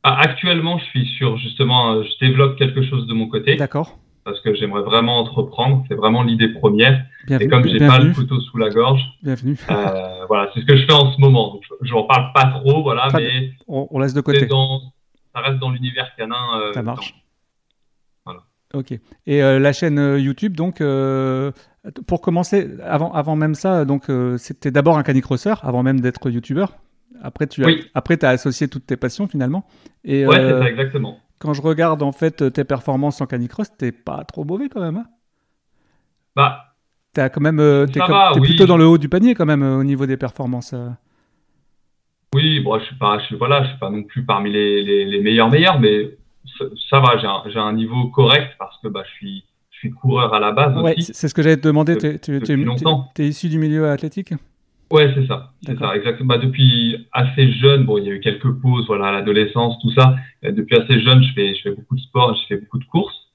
Ah, 0.03 0.19
Actuellement, 0.19 0.79
je 0.79 0.85
suis 0.87 1.07
sur 1.17 1.39
justement, 1.39 1.93
euh, 1.93 2.03
je 2.03 2.27
développe 2.27 2.59
quelque 2.59 2.83
chose 2.83 3.07
de 3.07 3.15
mon 3.15 3.29
côté. 3.29 3.55
D'accord. 3.55 3.97
Parce 4.25 4.41
que 4.41 4.57
j'aimerais 4.57 4.83
vraiment 4.83 5.21
entreprendre. 5.21 5.85
C'est 5.87 5.95
vraiment 5.95 6.25
l'idée 6.25 6.49
première. 6.49 7.05
et 7.29 7.47
comme 7.47 7.65
j'ai 7.65 7.79
pas 7.79 8.01
le 8.01 8.13
couteau 8.13 8.41
sous 8.41 8.59
la 8.59 8.71
gorge, 8.71 9.01
bienvenue. 9.23 9.57
Euh, 9.71 10.25
voilà, 10.27 10.51
c'est 10.53 10.63
ce 10.63 10.67
que 10.67 10.77
je 10.77 10.85
fais 10.85 10.93
en 10.93 11.13
ce 11.13 11.21
moment. 11.21 11.53
Donc, 11.53 11.63
je 11.83 11.95
n'en 11.95 12.03
parle 12.03 12.33
pas 12.33 12.47
trop, 12.47 12.83
voilà, 12.83 13.07
mais 13.15 13.53
on, 13.69 14.01
laisse 14.01 14.15
de 14.15 14.21
côté. 14.21 14.49
ça 14.49 15.41
reste 15.43 15.61
dans 15.61 15.71
l'univers 15.71 16.11
canin. 16.17 16.73
ça 16.75 16.83
marche. 16.83 17.15
Ok. 18.75 18.93
Et 19.27 19.43
euh, 19.43 19.59
la 19.59 19.73
chaîne 19.73 19.99
euh, 19.99 20.19
YouTube, 20.19 20.57
donc, 20.57 20.81
euh, 20.81 21.53
pour 22.07 22.21
commencer, 22.21 22.69
avant, 22.85 23.13
avant 23.13 23.35
même 23.35 23.55
ça, 23.55 23.85
donc, 23.85 24.07
c'était 24.37 24.71
d'abord 24.71 24.99
un 24.99 25.03
canicrosseur, 25.03 25.65
avant 25.65 25.83
même 25.83 26.01
d'être 26.01 26.31
YouTuber. 26.31 26.67
Après, 27.23 27.47
tu 27.47 27.65
as, 27.65 27.69
après, 27.95 28.23
as 28.25 28.29
associé 28.29 28.69
toutes 28.69 28.87
tes 28.87 28.97
passions 28.97 29.27
finalement. 29.27 29.67
Et, 30.05 30.27
ouais, 30.27 30.37
c'est 30.37 30.59
ça, 30.59 30.69
exactement. 30.69 31.19
Quand 31.41 31.53
je 31.53 31.63
regarde 31.63 32.03
en 32.03 32.13
fait 32.13 32.53
tes 32.53 32.65
performances 32.65 33.21
en 33.21 33.27
canicross, 33.27 33.69
t'es 33.77 33.93
pas 33.93 34.25
trop 34.25 34.45
mauvais 34.45 34.69
quand 34.69 34.81
même. 34.81 34.99
Hein 34.99 35.07
bah. 36.37 36.65
T'es 37.13 37.29
quand 37.31 37.41
même, 37.41 37.59
es, 37.59 38.41
plutôt 38.41 38.67
dans 38.67 38.77
le 38.77 38.87
haut 38.87 38.99
du 38.99 39.09
panier 39.09 39.35
quand 39.35 39.47
même 39.47 39.63
au 39.63 39.83
niveau 39.83 40.07
des 40.07 40.17
performances. 40.17 40.75
Oui, 42.35 42.61
bon, 42.61 42.79
je 42.79 42.85
suis 42.85 42.97
pas, 42.97 43.19
je 43.19 43.25
suis, 43.25 43.37
voilà, 43.37 43.63
je 43.65 43.71
suis 43.71 43.79
pas 43.79 43.91
non 43.91 44.03
plus 44.03 44.25
parmi 44.25 44.53
les, 44.53 44.83
les, 44.83 45.05
les 45.07 45.21
meilleurs 45.21 45.51
meilleurs, 45.51 45.81
mais 45.81 46.19
ça, 46.91 47.01
va, 47.01 47.19
j'ai 47.19 47.59
un, 47.59 47.73
niveau 47.73 48.09
correct 48.09 48.55
parce 48.59 48.79
que 48.83 48.89
bah, 48.89 49.03
je, 49.07 49.13
suis, 49.15 49.45
je 49.71 49.79
suis 49.79 49.91
coureur 49.91 50.35
à 50.35 50.41
la 50.41 50.53
base. 50.53 50.77
Ouais, 50.77 50.95
c'est 50.99 51.29
ce 51.29 51.35
que 51.35 51.43
j'allais 51.43 51.57
te 51.57 51.67
demander. 51.67 51.97
Tu 51.97 53.23
es, 53.23 53.29
issu 53.29 53.49
du 53.49 53.59
milieu 53.59 53.89
athlétique? 53.89 54.35
Ouais, 54.91 55.13
c'est 55.15 55.27
ça. 55.27 55.53
C'est 55.65 55.79
ça, 55.79 55.95
exactement. 55.95 56.29
Bah, 56.29 56.39
depuis 56.39 57.07
assez 57.13 57.53
jeune, 57.53 57.85
bon, 57.85 57.99
il 57.99 58.05
y 58.05 58.11
a 58.11 58.15
eu 58.15 58.21
quelques 58.21 58.51
pauses, 58.51 58.87
voilà, 58.87 59.13
l'adolescence, 59.13 59.79
tout 59.83 59.93
ça. 59.93 60.17
depuis 60.43 60.77
assez 60.77 61.01
jeune, 61.01 61.23
je 61.23 61.33
fais, 61.35 61.55
je 61.55 61.63
fais 61.63 61.71
beaucoup 61.71 61.97
de 61.97 62.01
sport, 62.01 62.35
je 62.35 62.47
fais 62.47 62.61
beaucoup 62.61 62.79
de 62.79 62.85
courses. 62.85 63.29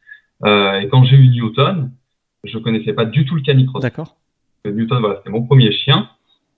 Euh, 0.45 0.80
et 0.80 0.88
quand 0.89 1.04
j'ai 1.04 1.15
eu 1.15 1.27
Newton, 1.30 1.92
je 2.44 2.57
connaissais 2.57 2.94
pas 2.94 3.06
du 3.06 3.25
tout 3.25 3.36
le 3.36 3.42
canicross. 3.42 3.81
D'accord. 3.81 4.15
Newton, 4.65 5.00
voilà, 5.00 5.18
c'était 5.18 5.30
mon 5.30 5.45
premier 5.45 5.71
chien. 5.71 6.10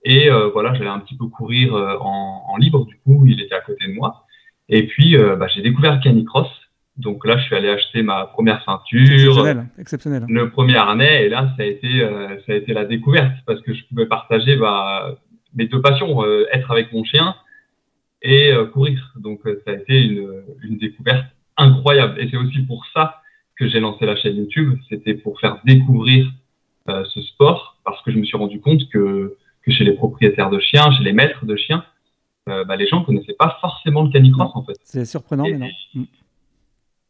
Et 0.04 0.30
euh, 0.30 0.48
voilà, 0.50 0.72
j'allais 0.74 0.88
un 0.88 1.00
petit 1.00 1.16
peu 1.16 1.26
courir 1.26 1.74
euh, 1.74 1.96
en, 2.00 2.44
en, 2.48 2.56
libre, 2.56 2.86
du 2.86 2.96
coup, 2.98 3.26
il 3.26 3.40
était 3.40 3.54
à 3.54 3.60
côté 3.60 3.86
de 3.88 3.92
moi. 3.92 4.25
Et 4.68 4.86
puis, 4.86 5.16
euh, 5.16 5.36
bah, 5.36 5.46
j'ai 5.48 5.62
découvert 5.62 5.94
le 5.94 6.00
canicross. 6.00 6.48
Donc 6.96 7.26
là, 7.26 7.36
je 7.36 7.44
suis 7.44 7.54
allé 7.54 7.68
acheter 7.68 8.02
ma 8.02 8.24
première 8.26 8.64
ceinture, 8.64 9.46
exceptionnel, 9.78 10.24
le 10.28 10.50
premier 10.50 10.76
harnais, 10.76 11.26
et 11.26 11.28
là, 11.28 11.52
ça 11.54 11.62
a 11.62 11.66
été, 11.66 12.02
euh, 12.02 12.40
ça 12.46 12.52
a 12.52 12.56
été 12.56 12.72
la 12.72 12.86
découverte 12.86 13.34
parce 13.46 13.60
que 13.60 13.74
je 13.74 13.84
pouvais 13.84 14.06
partager 14.06 14.56
bah, 14.56 15.14
mes 15.54 15.66
deux 15.66 15.82
passions, 15.82 16.24
euh, 16.24 16.46
être 16.52 16.70
avec 16.70 16.92
mon 16.94 17.04
chien 17.04 17.34
et 18.22 18.50
courir. 18.72 19.12
Donc 19.16 19.40
ça 19.44 19.72
a 19.72 19.74
été 19.74 20.02
une, 20.02 20.42
une 20.62 20.78
découverte 20.78 21.26
incroyable. 21.58 22.18
Et 22.18 22.28
c'est 22.30 22.38
aussi 22.38 22.60
pour 22.62 22.84
ça 22.94 23.20
que 23.56 23.68
j'ai 23.68 23.78
lancé 23.78 24.06
la 24.06 24.16
chaîne 24.16 24.36
YouTube. 24.36 24.78
C'était 24.88 25.14
pour 25.14 25.38
faire 25.38 25.58
découvrir 25.64 26.32
ce 26.88 27.20
sport 27.20 27.76
parce 27.84 28.02
que 28.02 28.10
je 28.10 28.18
me 28.18 28.24
suis 28.24 28.36
rendu 28.36 28.58
compte 28.58 28.88
que, 28.88 29.36
que 29.62 29.70
chez 29.70 29.84
les 29.84 29.92
propriétaires 29.92 30.50
de 30.50 30.58
chiens, 30.58 30.90
chez 30.96 31.04
les 31.04 31.12
maîtres 31.12 31.44
de 31.44 31.56
chiens, 31.56 31.84
euh, 32.48 32.64
bah, 32.64 32.76
les 32.76 32.86
gens 32.86 33.00
ne 33.00 33.04
connaissaient 33.04 33.36
pas 33.38 33.58
forcément 33.60 34.02
le 34.02 34.10
canicross 34.10 34.50
en 34.54 34.64
fait. 34.64 34.76
C'est 34.84 35.04
surprenant, 35.04 35.44
mais 35.44 35.58
non. 35.58 35.68
Mm. 35.94 36.04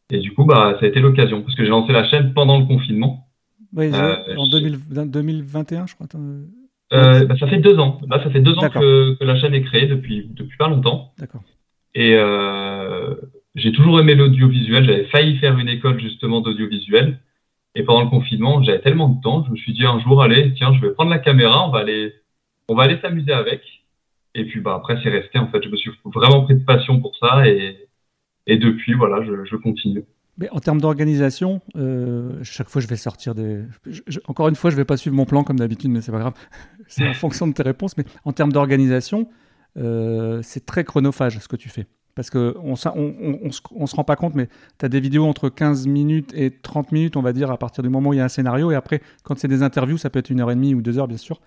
Et 0.09 0.19
du 0.19 0.33
coup, 0.33 0.45
bah, 0.45 0.77
ça 0.79 0.85
a 0.85 0.89
été 0.89 0.99
l'occasion, 0.99 1.41
parce 1.41 1.55
que 1.55 1.63
j'ai 1.63 1.69
lancé 1.69 1.91
la 1.91 2.07
chaîne 2.09 2.33
pendant 2.33 2.59
le 2.59 2.65
confinement. 2.65 3.27
Oui, 3.75 3.91
euh, 3.93 4.35
en 4.37 4.47
2021, 4.47 5.85
je 5.87 5.95
crois. 5.95 6.07
Euh, 6.93 7.25
bah, 7.25 7.35
ça 7.37 7.47
fait 7.47 7.59
deux 7.59 7.77
ans. 7.77 7.99
Là, 8.09 8.23
ça 8.23 8.29
fait 8.29 8.39
deux 8.39 8.57
ans 8.57 8.69
que, 8.69 9.17
la 9.19 9.39
chaîne 9.39 9.53
est 9.53 9.63
créée 9.63 9.87
depuis, 9.87 10.27
depuis 10.31 10.57
pas 10.57 10.69
longtemps. 10.69 11.13
D'accord. 11.17 11.41
Et 11.93 12.15
j'ai 13.55 13.71
toujours 13.71 13.99
aimé 13.99 14.15
l'audiovisuel. 14.15 14.85
J'avais 14.85 15.05
failli 15.05 15.37
faire 15.37 15.57
une 15.57 15.67
école 15.67 15.99
justement 15.99 16.41
d'audiovisuel. 16.41 17.19
Et 17.75 17.83
pendant 17.83 18.03
le 18.03 18.09
confinement, 18.09 18.63
j'avais 18.63 18.79
tellement 18.81 19.09
de 19.09 19.21
temps, 19.21 19.43
je 19.45 19.51
me 19.51 19.55
suis 19.55 19.71
dit 19.71 19.85
un 19.85 19.99
jour, 19.99 20.23
allez, 20.23 20.51
tiens, 20.55 20.73
je 20.73 20.81
vais 20.81 20.93
prendre 20.93 21.11
la 21.11 21.19
caméra, 21.19 21.67
on 21.67 21.69
va 21.69 21.79
aller, 21.79 22.11
on 22.69 22.75
va 22.75 22.83
aller 22.83 22.97
s'amuser 23.01 23.31
avec. 23.31 23.61
Et 24.35 24.45
puis 24.45 24.59
bah, 24.59 24.75
après, 24.75 24.97
c'est 25.03 25.09
resté. 25.09 25.39
En 25.39 25.47
fait, 25.47 25.63
je 25.63 25.69
me 25.69 25.77
suis 25.77 25.91
vraiment 26.05 26.43
pris 26.43 26.55
de 26.55 26.63
passion 26.63 26.99
pour 26.99 27.15
ça. 27.17 27.47
Et, 27.47 27.87
et 28.45 28.57
depuis, 28.57 28.93
voilà, 28.93 29.23
je, 29.23 29.55
continue. 29.55 30.03
Mais 30.37 30.49
en 30.51 30.59
termes 30.59 30.79
d'organisation, 30.79 31.61
euh, 31.75 32.39
chaque 32.43 32.69
fois 32.69 32.81
je 32.81 32.87
vais 32.87 32.95
sortir 32.95 33.33
des. 33.33 33.63
encore 34.27 34.47
une 34.47 34.55
fois, 34.55 34.69
je 34.69 34.75
vais 34.75 34.85
pas 34.85 34.97
suivre 34.97 35.15
mon 35.15 35.25
plan 35.25 35.43
comme 35.43 35.57
d'habitude, 35.57 35.89
mais 35.89 36.01
c'est 36.01 36.11
pas 36.11 36.19
grave. 36.19 36.33
c'est 36.87 37.07
en 37.07 37.13
fonction 37.15 37.47
de 37.47 37.53
tes 37.53 37.63
réponses. 37.63 37.97
Mais 37.97 38.05
en 38.23 38.33
termes 38.33 38.51
d'organisation, 38.51 39.27
euh, 39.77 40.41
c'est 40.43 40.65
très 40.65 40.83
chronophage 40.83 41.39
ce 41.39 41.47
que 41.47 41.55
tu 41.55 41.69
fais. 41.69 41.87
Parce 42.15 42.31
qu'on 42.31 42.55
on, 42.57 42.75
on, 42.95 43.49
on, 43.75 43.85
se 43.85 43.95
rend 43.95 44.03
pas 44.03 44.15
compte, 44.15 44.33
mais 44.33 44.47
tu 44.79 44.85
as 44.85 44.89
des 44.89 44.99
vidéos 44.99 45.27
entre 45.27 45.49
15 45.49 45.85
minutes 45.85 46.33
et 46.35 46.49
30 46.49 46.91
minutes, 46.91 47.15
on 47.15 47.21
va 47.21 47.31
dire, 47.31 47.51
à 47.51 47.57
partir 47.57 47.83
du 47.83 47.89
moment 47.89 48.09
où 48.09 48.13
il 48.13 48.17
y 48.17 48.19
a 48.19 48.25
un 48.25 48.29
scénario. 48.29 48.71
Et 48.71 48.75
après, 48.75 49.03
quand 49.21 49.37
c'est 49.37 49.47
des 49.47 49.61
interviews, 49.61 49.99
ça 49.99 50.09
peut 50.09 50.17
être 50.17 50.31
une 50.31 50.39
heure 50.39 50.49
et 50.49 50.55
demie 50.55 50.73
ou 50.73 50.81
deux 50.81 50.97
heures, 50.97 51.07
bien 51.07 51.17
sûr. 51.17 51.39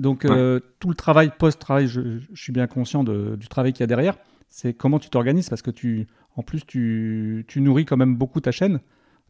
Donc 0.00 0.24
euh, 0.24 0.60
tout 0.80 0.88
le 0.88 0.94
travail 0.94 1.30
post-travail, 1.38 1.86
je, 1.86 2.20
suis 2.34 2.52
bien 2.52 2.66
conscient 2.66 3.04
du 3.04 3.48
travail 3.48 3.74
qu'il 3.74 3.80
y 3.80 3.84
a 3.84 3.86
derrière. 3.86 4.16
C'est 4.48 4.72
comment 4.72 4.98
tu 4.98 5.10
t'organises 5.10 5.50
parce 5.50 5.60
que 5.60 5.70
tu, 5.70 6.06
en 6.36 6.42
plus, 6.42 6.64
tu, 6.66 7.44
nourris 7.56 7.84
quand 7.84 7.98
même 7.98 8.16
beaucoup 8.16 8.40
ta 8.40 8.50
chaîne. 8.50 8.80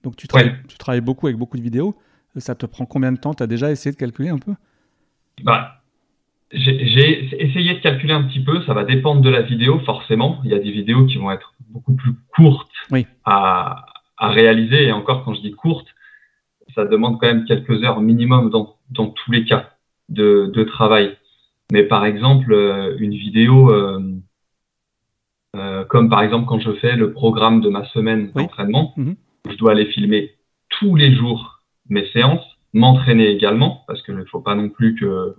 Donc 0.05 0.15
tu 0.15 0.29
travailles, 0.29 0.55
tu 0.69 0.79
travailles 0.79 1.01
beaucoup 1.01 1.27
avec 1.27 1.37
beaucoup 1.37 1.57
de 1.57 1.63
vidéos. 1.63 1.97
Ça 2.37 2.55
te 2.55 2.67
prend 2.67 2.87
combien 2.87 3.11
de 3.11 3.19
temps? 3.19 3.35
Tu 3.35 3.43
as 3.43 3.49
déjà 3.49 3.73
essayé 3.73 3.93
de 3.93 3.99
calculer 3.99 4.29
un 4.29 4.39
peu? 4.39 4.55
Bah, 5.43 5.83
J'ai 6.53 7.43
essayé 7.43 7.75
de 7.75 7.81
calculer 7.81 8.12
un 8.12 8.23
petit 8.23 8.43
peu. 8.45 8.62
Ça 8.62 8.73
va 8.73 8.85
dépendre 8.85 9.23
de 9.23 9.29
la 9.29 9.43
vidéo, 9.43 9.81
forcément. 9.81 10.41
Il 10.45 10.53
y 10.53 10.55
a 10.55 10.61
des 10.61 10.71
vidéos 10.71 11.05
qui 11.07 11.19
vont 11.19 11.33
être 11.33 11.53
beaucoup 11.69 11.95
plus 11.97 12.12
courtes 12.33 12.71
à, 13.25 13.87
réaliser. 14.21 14.85
Et 14.85 14.93
encore, 14.93 15.25
quand 15.25 15.35
je 15.35 15.41
dis 15.41 15.50
courtes, 15.50 15.89
ça 16.77 16.85
demande 16.85 17.19
quand 17.19 17.27
même 17.27 17.45
quelques 17.45 17.83
heures 17.83 18.00
minimum 18.00 18.50
dans, 18.50 18.77
dans 18.91 19.09
tous 19.09 19.33
les 19.33 19.45
cas 19.45 19.70
de, 20.11 20.64
travail. 20.64 21.17
Mais 21.73 21.85
par 21.85 22.05
exemple, 22.05 22.52
euh, 22.52 22.97
une 22.99 23.14
vidéo, 23.14 23.73
euh, 23.73 24.00
euh, 25.57 25.85
comme 25.85 26.09
par 26.11 26.23
exemple 26.23 26.47
quand 26.47 26.61
je 26.61 26.73
fais 26.73 26.97
le 26.97 27.12
programme 27.12 27.61
de 27.61 27.69
ma 27.69 27.85
semaine 27.87 28.33
d'entraînement, 28.35 28.93
mhm. 28.97 29.17
je 29.49 29.57
dois 29.57 29.73
aller 29.73 29.87
filmer 29.87 30.33
tous 30.69 30.97
les 30.97 31.14
jours 31.14 31.62
mes 31.88 32.07
séances, 32.12 32.45
m'entraîner 32.73 33.29
également, 33.29 33.85
parce 33.87 34.02
qu'il 34.02 34.14
ne 34.14 34.25
faut 34.25 34.40
pas 34.40 34.55
non 34.55 34.69
plus 34.69 34.95
que, 34.95 35.35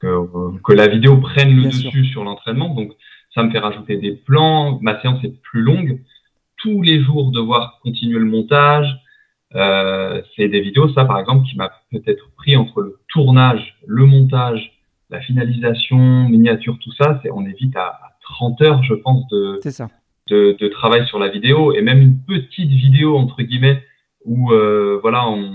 que, 0.00 0.72
la 0.72 0.88
vidéo 0.88 1.18
prenne 1.18 1.56
le 1.56 1.64
dessus 1.64 2.04
sur 2.06 2.24
l'entraînement. 2.24 2.74
Donc, 2.74 2.92
ça 3.32 3.42
me 3.42 3.50
fait 3.50 3.60
rajouter 3.60 3.96
des 3.96 4.12
plans, 4.12 4.78
ma 4.82 5.00
séance 5.00 5.22
est 5.24 5.40
plus 5.42 5.62
longue. 5.62 6.00
Tous 6.56 6.82
les 6.82 7.02
jours, 7.02 7.30
devoir 7.30 7.78
continuer 7.82 8.18
le 8.18 8.24
montage, 8.24 8.88
euh, 9.54 10.20
c'est 10.36 10.48
des 10.48 10.60
vidéos, 10.60 10.92
ça 10.94 11.04
par 11.04 11.18
exemple, 11.18 11.46
qui 11.46 11.56
m'a 11.56 11.70
peut-être 11.90 12.30
pris 12.36 12.56
entre 12.56 12.80
le 12.80 12.98
tournage, 13.08 13.76
le 13.86 14.04
montage, 14.06 14.72
la 15.10 15.20
finalisation, 15.20 16.28
miniature, 16.28 16.78
tout 16.80 16.92
ça. 16.92 17.20
C'est, 17.22 17.30
on 17.30 17.44
est 17.46 17.58
vite 17.58 17.76
à, 17.76 18.00
30 18.22 18.62
heures, 18.62 18.82
je 18.82 18.94
pense, 18.94 19.26
de, 19.28 19.60
de, 20.30 20.56
de, 20.58 20.68
travail 20.68 21.06
sur 21.06 21.18
la 21.18 21.28
vidéo 21.28 21.74
et 21.74 21.82
même 21.82 22.00
une 22.00 22.18
petite 22.20 22.70
vidéo 22.70 23.18
entre 23.18 23.42
guillemets 23.42 23.82
où 24.24 24.50
euh, 24.50 24.98
voilà, 25.02 25.28
on... 25.28 25.52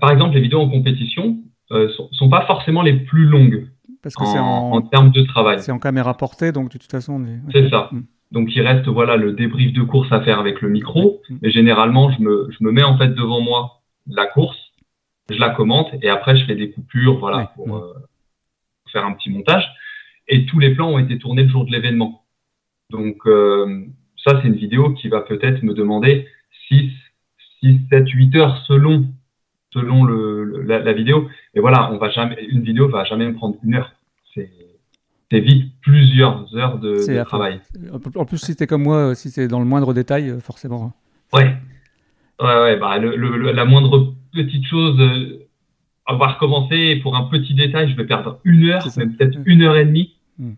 par 0.00 0.10
exemple, 0.10 0.34
les 0.34 0.40
vidéos 0.40 0.60
en 0.60 0.70
compétition 0.70 1.36
euh, 1.72 1.90
sont, 1.90 2.08
sont 2.12 2.30
pas 2.30 2.46
forcément 2.46 2.80
les 2.80 2.94
plus 2.94 3.26
longues. 3.26 3.68
Parce 4.02 4.14
que 4.14 4.24
c'est 4.24 4.38
en, 4.38 4.72
en, 4.72 4.80
termes 4.80 5.10
de 5.10 5.22
travail. 5.22 5.60
C'est 5.60 5.72
en 5.72 5.78
caméra 5.78 6.16
portée, 6.16 6.52
donc 6.52 6.70
de 6.70 6.78
toute 6.78 6.90
façon, 6.90 7.22
c'est 7.52 7.68
ça. 7.68 7.90
Mm. 7.92 8.02
Donc 8.30 8.54
il 8.54 8.60
reste 8.60 8.86
voilà 8.88 9.16
le 9.16 9.32
débrief 9.32 9.72
de 9.72 9.82
course 9.82 10.12
à 10.12 10.20
faire 10.20 10.38
avec 10.38 10.60
le 10.60 10.68
micro. 10.68 11.22
Mais 11.42 11.50
généralement, 11.50 12.10
je 12.10 12.20
me, 12.20 12.48
je 12.50 12.62
me 12.62 12.72
mets 12.72 12.82
en 12.82 12.98
fait 12.98 13.14
devant 13.14 13.40
moi 13.40 13.80
la 14.06 14.26
course, 14.26 14.58
je 15.30 15.38
la 15.38 15.50
commente 15.50 15.90
et 16.02 16.08
après 16.08 16.36
je 16.36 16.44
fais 16.46 16.54
des 16.54 16.70
coupures 16.70 17.18
voilà 17.18 17.52
pour 17.54 17.76
euh, 17.76 17.94
faire 18.92 19.04
un 19.04 19.12
petit 19.12 19.30
montage. 19.30 19.66
Et 20.28 20.46
tous 20.46 20.58
les 20.58 20.74
plans 20.74 20.90
ont 20.90 20.98
été 20.98 21.18
tournés 21.18 21.44
le 21.44 21.48
jour 21.48 21.64
de 21.64 21.72
l'événement. 21.72 22.24
Donc 22.90 23.16
euh, 23.26 23.86
ça 24.24 24.40
c'est 24.40 24.48
une 24.48 24.56
vidéo 24.56 24.92
qui 24.94 25.08
va 25.08 25.20
peut-être 25.22 25.62
me 25.62 25.74
demander 25.74 26.26
6 26.68 26.90
6, 27.60 27.80
7, 27.90 28.08
8 28.08 28.36
heures 28.36 28.64
selon 28.66 29.06
selon 29.72 30.04
le, 30.04 30.62
la, 30.62 30.92
vidéo. 30.92 31.28
Et 31.54 31.60
voilà, 31.60 31.92
on 31.92 31.98
va 31.98 32.10
jamais, 32.10 32.42
une 32.44 32.62
vidéo 32.62 32.88
va 32.88 33.04
jamais 33.04 33.26
me 33.26 33.34
prendre 33.34 33.56
une 33.62 33.74
heure. 33.74 33.92
C'est 34.34 34.50
vite 35.30 35.72
plusieurs 35.82 36.54
heures 36.56 36.78
de, 36.78 37.24
travail. 37.24 37.60
En 38.16 38.24
plus, 38.24 38.38
si 38.38 38.46
c'était 38.46 38.66
comme 38.66 38.82
moi, 38.82 39.14
si 39.14 39.30
c'est 39.30 39.48
dans 39.48 39.58
le 39.58 39.66
moindre 39.66 39.92
détail, 39.92 40.30
euh, 40.30 40.40
forcément. 40.40 40.92
Ouais. 41.32 41.56
Ouais, 42.40 42.60
ouais, 42.60 42.76
bah, 42.76 42.98
le, 42.98 43.52
la 43.52 43.64
moindre 43.64 44.14
petite 44.32 44.64
chose, 44.64 44.98
euh, 45.00 45.46
on 46.06 46.16
va 46.16 46.28
recommencer. 46.28 47.00
Pour 47.02 47.16
un 47.16 47.24
petit 47.24 47.54
détail, 47.54 47.90
je 47.90 47.96
vais 47.96 48.06
perdre 48.06 48.40
une 48.44 48.64
heure, 48.70 48.86
même 48.96 49.14
peut-être 49.16 49.38
une 49.44 49.62
heure 49.62 49.76
et 49.76 49.84
demie. 49.84 50.14
Hmm. 50.38 50.54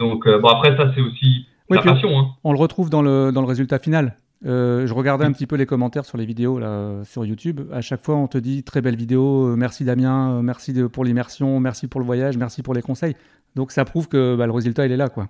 Donc, 0.00 0.26
euh, 0.26 0.38
bon, 0.38 0.48
après, 0.48 0.76
ça, 0.76 0.92
c'est 0.94 1.00
aussi 1.00 1.46
la 1.68 1.82
passion. 1.82 2.18
Hein. 2.18 2.28
On 2.44 2.52
le 2.52 2.58
retrouve 2.58 2.88
dans 2.88 3.02
le, 3.02 3.30
dans 3.32 3.42
le 3.42 3.48
résultat 3.48 3.78
final. 3.78 4.16
Euh, 4.46 4.86
je 4.86 4.94
regardais 4.94 5.24
un 5.24 5.32
petit 5.32 5.46
peu 5.46 5.56
les 5.56 5.66
commentaires 5.66 6.04
sur 6.04 6.16
les 6.16 6.24
vidéos 6.24 6.58
là, 6.58 7.02
sur 7.04 7.24
YouTube. 7.24 7.60
À 7.72 7.80
chaque 7.80 8.02
fois, 8.02 8.14
on 8.14 8.28
te 8.28 8.38
dit 8.38 8.62
très 8.62 8.80
belle 8.80 8.96
vidéo, 8.96 9.48
euh, 9.48 9.56
merci 9.56 9.84
Damien, 9.84 10.30
euh, 10.30 10.42
merci 10.42 10.72
pour 10.92 11.04
l'immersion, 11.04 11.58
merci 11.58 11.88
pour 11.88 12.00
le 12.00 12.06
voyage, 12.06 12.36
merci 12.36 12.62
pour 12.62 12.74
les 12.74 12.82
conseils. 12.82 13.16
Donc 13.56 13.70
ça 13.72 13.84
prouve 13.84 14.08
que 14.08 14.36
bah, 14.36 14.46
le 14.46 14.52
résultat, 14.52 14.86
il 14.86 14.92
est 14.92 14.96
là. 14.96 15.08
quoi. 15.08 15.28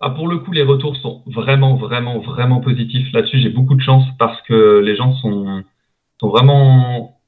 Ah, 0.00 0.10
pour 0.10 0.28
le 0.28 0.38
coup, 0.38 0.52
les 0.52 0.62
retours 0.62 0.96
sont 0.96 1.22
vraiment, 1.26 1.76
vraiment, 1.76 2.18
vraiment 2.18 2.60
positifs. 2.60 3.10
Là-dessus, 3.12 3.40
j'ai 3.40 3.48
beaucoup 3.48 3.74
de 3.74 3.80
chance 3.80 4.04
parce 4.18 4.40
que 4.42 4.80
les 4.80 4.94
gens 4.94 5.14
sont, 5.16 5.62
sont 6.20 6.28
vraiment, 6.28 7.18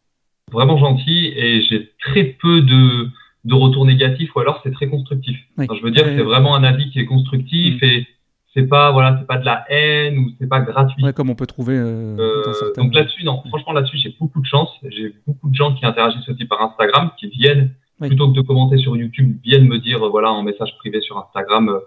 vraiment 0.52 0.76
gentils 0.76 1.32
et 1.34 1.62
j'ai 1.62 1.92
très 1.98 2.25
peu 2.25 2.60
de, 2.60 3.08
de 3.44 3.54
retours 3.54 3.87
négatifs 3.87 4.34
ou 4.37 4.40
alors 4.40 4.60
c'est 4.62 4.72
très 4.72 4.88
constructif. 4.88 5.38
je 5.58 5.82
veux 5.82 5.90
dire, 5.90 6.04
c'est 6.04 6.22
vraiment 6.22 6.54
un 6.54 6.64
avis 6.64 6.90
qui 6.90 6.98
est 7.00 7.06
constructif 7.06 7.80
mm. 7.80 7.84
et 7.84 8.06
c'est 8.54 8.66
pas 8.66 8.90
voilà 8.92 9.16
c'est 9.18 9.26
pas 9.26 9.38
de 9.38 9.44
la 9.44 9.64
haine 9.68 10.18
ou 10.18 10.30
c'est 10.38 10.48
pas 10.48 10.60
gratuit 10.60 11.02
comme 11.14 11.30
on 11.30 11.34
peut 11.34 11.46
trouver 11.46 11.76
euh, 11.76 12.16
euh, 12.18 12.72
donc 12.76 12.94
là-dessus 12.94 13.25
non 13.25 13.42
franchement 13.48 13.72
là-dessus 13.72 13.98
j'ai 13.98 14.16
beaucoup 14.18 14.40
de 14.40 14.46
chance 14.46 14.70
j'ai 14.88 15.14
beaucoup 15.26 15.50
de 15.50 15.54
gens 15.54 15.75
qui 15.75 15.84
interagissent 15.84 16.28
aussi 16.28 16.44
par 16.46 16.62
Instagram 16.62 17.10
qui 17.18 17.28
viennent 17.28 17.75
plutôt 17.99 18.28
que 18.28 18.37
de 18.37 18.43
commenter 18.43 18.78
sur 18.78 18.97
YouTube 18.97 19.38
viennent 19.43 19.67
me 19.67 19.78
dire 19.78 19.99
voilà 20.09 20.31
en 20.31 20.43
message 20.43 20.76
privé 20.78 21.00
sur 21.00 21.19
Instagram 21.19 21.81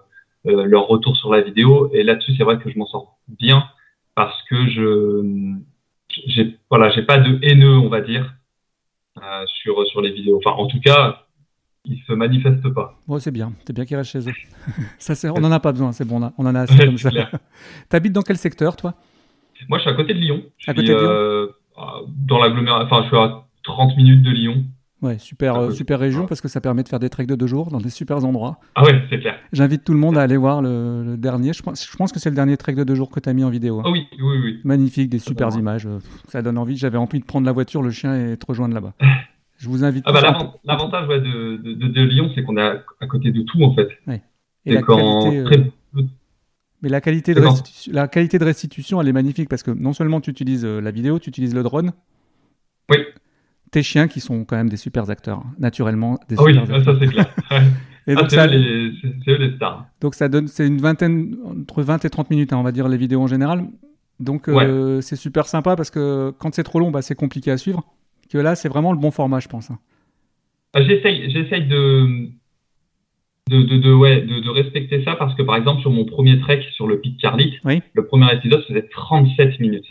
euh, 0.46 0.64
leur 0.64 0.86
retour 0.86 1.16
sur 1.16 1.32
la 1.32 1.40
vidéo 1.40 1.90
et 1.92 2.02
là-dessus 2.02 2.34
c'est 2.36 2.44
vrai 2.44 2.58
que 2.58 2.70
je 2.70 2.78
m'en 2.78 2.86
sors 2.86 3.18
bien 3.28 3.64
parce 4.14 4.42
que 4.48 4.68
je 4.68 5.54
j'ai 6.26 6.58
voilà 6.70 6.90
j'ai 6.90 7.02
pas 7.02 7.18
de 7.18 7.38
haineux 7.42 7.76
on 7.78 7.88
va 7.88 8.00
dire 8.00 8.34
sur 9.46 9.86
sur 9.86 10.00
les 10.00 10.10
vidéos 10.10 10.40
enfin 10.44 10.56
en 10.56 10.66
tout 10.66 10.80
cas 10.80 11.22
ils 11.84 12.00
se 12.06 12.12
manifestent 12.12 12.72
pas. 12.72 12.98
Bon, 13.06 13.18
c'est 13.18 13.30
bien, 13.30 13.52
c'est 13.66 13.72
bien 13.72 13.84
qu'ils 13.84 13.96
restent 13.96 14.12
chez 14.12 14.28
eux. 14.28 14.34
ça, 14.98 15.14
on 15.32 15.40
n'en 15.40 15.50
a 15.50 15.60
pas 15.60 15.72
besoin, 15.72 15.92
c'est 15.92 16.04
bon, 16.04 16.32
on, 16.38 16.46
en 16.46 16.54
a 16.54 16.60
assez 16.60 16.84
comme 16.84 16.98
ça. 16.98 17.10
T'habites 17.88 18.12
dans 18.12 18.22
quel 18.22 18.36
secteur, 18.36 18.76
toi? 18.76 18.94
Moi, 19.68 19.78
je 19.78 19.82
suis 19.82 19.90
à 19.90 19.94
côté 19.94 20.14
de 20.14 20.18
Lyon. 20.18 20.42
à 20.66 20.74
côté 20.74 20.88
de 20.88 20.92
Lyon? 20.94 21.08
euh, 21.08 21.48
Dans 22.08 22.38
l'agglomération, 22.38 22.86
enfin, 22.86 23.02
je 23.02 23.08
suis 23.08 23.16
à 23.16 23.44
30 23.64 23.96
minutes 23.96 24.22
de 24.22 24.30
Lyon. 24.30 24.64
Ouais, 25.02 25.18
super, 25.18 25.56
euh, 25.56 25.70
super 25.72 25.98
région 25.98 26.26
parce 26.26 26.40
que 26.40 26.46
ça 26.46 26.60
permet 26.60 26.84
de 26.84 26.88
faire 26.88 27.00
des 27.00 27.10
treks 27.10 27.26
de 27.26 27.34
deux 27.34 27.48
jours 27.48 27.70
dans 27.70 27.80
des 27.80 27.90
super 27.90 28.24
endroits. 28.24 28.60
Ah 28.76 28.84
ouais, 28.84 29.02
c'est 29.10 29.18
clair. 29.18 29.36
J'invite 29.52 29.82
tout 29.82 29.92
le 29.92 29.98
monde 29.98 30.16
à 30.16 30.22
aller 30.22 30.36
voir 30.36 30.62
le, 30.62 31.16
dernier. 31.18 31.52
Je 31.52 31.60
pense, 31.60 31.90
je 31.90 31.96
pense 31.96 32.12
que 32.12 32.20
c'est 32.20 32.30
le 32.30 32.36
dernier 32.36 32.56
trek 32.56 32.74
de 32.74 32.84
deux 32.84 32.94
jours 32.94 33.10
que 33.10 33.18
tu 33.18 33.28
as 33.28 33.32
mis 33.32 33.42
en 33.42 33.50
vidéo. 33.50 33.80
Hein. 33.80 33.82
Ah 33.86 33.90
oui, 33.90 34.06
oui, 34.12 34.38
oui. 34.44 34.60
Magnifique, 34.62 35.10
des 35.10 35.18
super 35.18 35.48
images. 35.56 35.86
Euh, 35.86 35.98
ça 36.28 36.40
donne 36.40 36.56
envie. 36.56 36.76
J'avais 36.76 36.98
envie 36.98 37.18
de 37.18 37.24
prendre 37.24 37.46
la 37.46 37.52
voiture, 37.52 37.82
le 37.82 37.90
chien 37.90 38.14
et 38.14 38.36
te 38.36 38.46
rejoindre 38.46 38.74
là-bas. 38.74 38.94
Je 39.58 39.68
vous 39.68 39.82
invite. 39.82 40.04
Ah 40.06 40.12
bah, 40.12 40.20
L'avantage 40.64 41.08
de, 41.08 41.56
de, 41.56 42.02
Lyon, 42.02 42.30
c'est 42.34 42.44
qu'on 42.44 42.56
est 42.56 42.62
à, 43.00 43.06
côté 43.08 43.32
de 43.32 43.42
tout, 43.42 43.62
en 43.62 43.74
fait. 43.74 43.88
Et 44.66 44.72
la 44.72 44.82
qualité, 44.82 45.38
euh, 45.38 46.02
Mais 46.80 46.88
la 46.88 47.00
qualité, 47.00 47.34
de 47.34 47.40
restitution, 47.40 47.92
la 47.92 48.08
qualité 48.08 48.38
de 48.38 48.44
restitution, 48.44 49.00
elle 49.00 49.08
est 49.08 49.12
magnifique 49.12 49.48
parce 49.48 49.64
que 49.64 49.72
non 49.72 49.92
seulement 49.92 50.20
tu 50.20 50.30
utilises 50.30 50.64
la 50.64 50.90
vidéo, 50.92 51.18
tu 51.18 51.28
utilises 51.28 51.54
le 51.54 51.62
drone. 51.64 51.92
Oui. 52.88 52.98
Tes 53.72 53.82
chiens 53.82 54.06
qui 54.06 54.20
sont 54.20 54.44
quand 54.44 54.56
même 54.56 54.68
des 54.68 54.76
super 54.76 55.10
acteurs, 55.10 55.38
hein. 55.38 55.54
naturellement. 55.58 56.20
Des 56.28 56.36
ah 56.38 56.42
oui, 56.44 56.54
ça 56.54 56.94
c'est 57.00 57.06
clair. 57.08 57.34
Et 58.06 58.14
donc, 58.14 58.24
ah, 58.32 58.48
c'est 58.48 59.30
eux, 59.30 59.36
les 59.38 59.54
stars. 59.56 59.86
Donc 60.00 60.14
ça 60.14 60.28
donne, 60.28 60.48
c'est 60.48 60.66
une 60.66 60.78
vingtaine, 60.78 61.36
entre 61.44 61.82
20 61.82 62.04
et 62.04 62.10
30 62.10 62.30
minutes, 62.30 62.52
hein, 62.52 62.58
on 62.58 62.62
va 62.62 62.72
dire, 62.72 62.88
les 62.88 62.96
vidéos 62.96 63.20
en 63.20 63.28
général. 63.28 63.66
Donc 64.20 64.48
euh, 64.48 65.00
c'est 65.00 65.16
super 65.16 65.46
sympa 65.46 65.76
parce 65.76 65.90
que 65.90 66.32
quand 66.38 66.54
c'est 66.54 66.64
trop 66.64 66.80
long, 66.80 66.90
bah, 66.90 67.02
c'est 67.02 67.14
compliqué 67.14 67.50
à 67.50 67.56
suivre 67.56 67.84
que 68.32 68.38
là, 68.38 68.54
c'est 68.54 68.68
vraiment 68.68 68.92
le 68.92 68.98
bon 68.98 69.10
format, 69.10 69.40
je 69.40 69.48
pense. 69.48 69.70
Hein. 69.70 69.78
Ah, 70.72 70.82
j'essaye, 70.82 71.30
j'essaye 71.30 71.66
de, 71.66 72.28
de, 73.50 73.62
de, 73.78 73.92
ouais, 73.92 74.22
de, 74.22 74.50
respecter 74.50 75.04
ça 75.04 75.16
parce 75.16 75.34
que, 75.34 75.42
par 75.42 75.56
exemple, 75.56 75.82
sur 75.82 75.90
mon 75.90 76.06
premier 76.06 76.40
trek 76.40 76.62
sur 76.72 76.86
le 76.86 76.98
Pic 76.98 77.20
Carlit, 77.20 77.58
le 77.64 78.06
premier 78.06 78.32
épisode 78.32 78.64
faisait 78.66 78.88
37 78.90 79.60
minutes. 79.60 79.86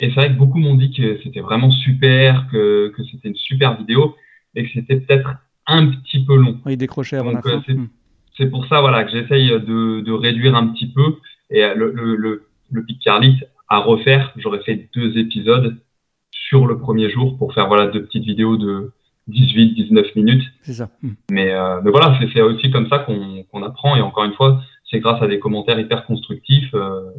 Et 0.00 0.08
c'est 0.08 0.14
vrai 0.14 0.28
que 0.28 0.38
beaucoup 0.38 0.58
m'ont 0.58 0.74
dit 0.74 0.92
que 0.92 1.20
c'était 1.22 1.40
vraiment 1.40 1.70
super, 1.70 2.46
que, 2.50 2.92
que 2.96 3.04
c'était 3.04 3.28
une 3.28 3.36
super 3.36 3.76
vidéo 3.76 4.16
et 4.54 4.64
que 4.64 4.70
c'était 4.72 4.96
peut-être 4.96 5.30
un 5.66 5.86
petit 5.88 6.24
peu 6.24 6.36
long. 6.36 6.58
Oui, 6.64 6.76
décroché 6.76 7.16
avant 7.16 7.32
la 7.32 7.42
fin. 7.42 7.62
Hmm. 7.68 7.88
C'est 8.36 8.50
pour 8.50 8.66
ça 8.66 8.80
voilà, 8.80 9.04
que 9.04 9.10
j'essaye 9.10 9.50
de, 9.50 10.00
de, 10.00 10.12
réduire 10.12 10.56
un 10.56 10.68
petit 10.68 10.86
peu. 10.86 11.16
Et 11.50 11.60
le, 11.74 11.92
le, 11.92 12.16
le, 12.16 12.46
le 12.70 12.84
Pic 12.84 13.00
Carlit 13.02 13.38
à 13.68 13.78
refaire, 13.78 14.32
j'aurais 14.36 14.62
fait 14.62 14.88
deux 14.94 15.18
épisodes 15.18 15.76
sur 16.30 16.66
le 16.66 16.78
premier 16.78 17.10
jour 17.10 17.36
pour 17.38 17.52
faire 17.52 17.68
voilà 17.68 17.86
deux 17.86 18.02
petites 18.02 18.24
vidéos 18.24 18.56
de 18.56 18.92
18-19 19.28 20.12
minutes. 20.16 20.44
C'est 20.62 20.72
ça. 20.74 20.90
Hmm. 21.02 21.10
Mais, 21.30 21.52
euh, 21.52 21.80
mais 21.82 21.90
voilà, 21.90 22.18
c'est 22.32 22.40
aussi 22.40 22.70
comme 22.70 22.88
ça 22.88 23.00
qu'on 23.00 23.62
apprend. 23.62 23.96
Et 23.96 24.00
encore 24.00 24.24
une 24.24 24.32
fois, 24.32 24.62
c'est 24.90 25.00
grâce 25.00 25.22
à 25.22 25.26
des 25.26 25.38
commentaires 25.38 25.78
hyper 25.78 26.06
constructifs 26.06 26.74
euh, 26.74 27.10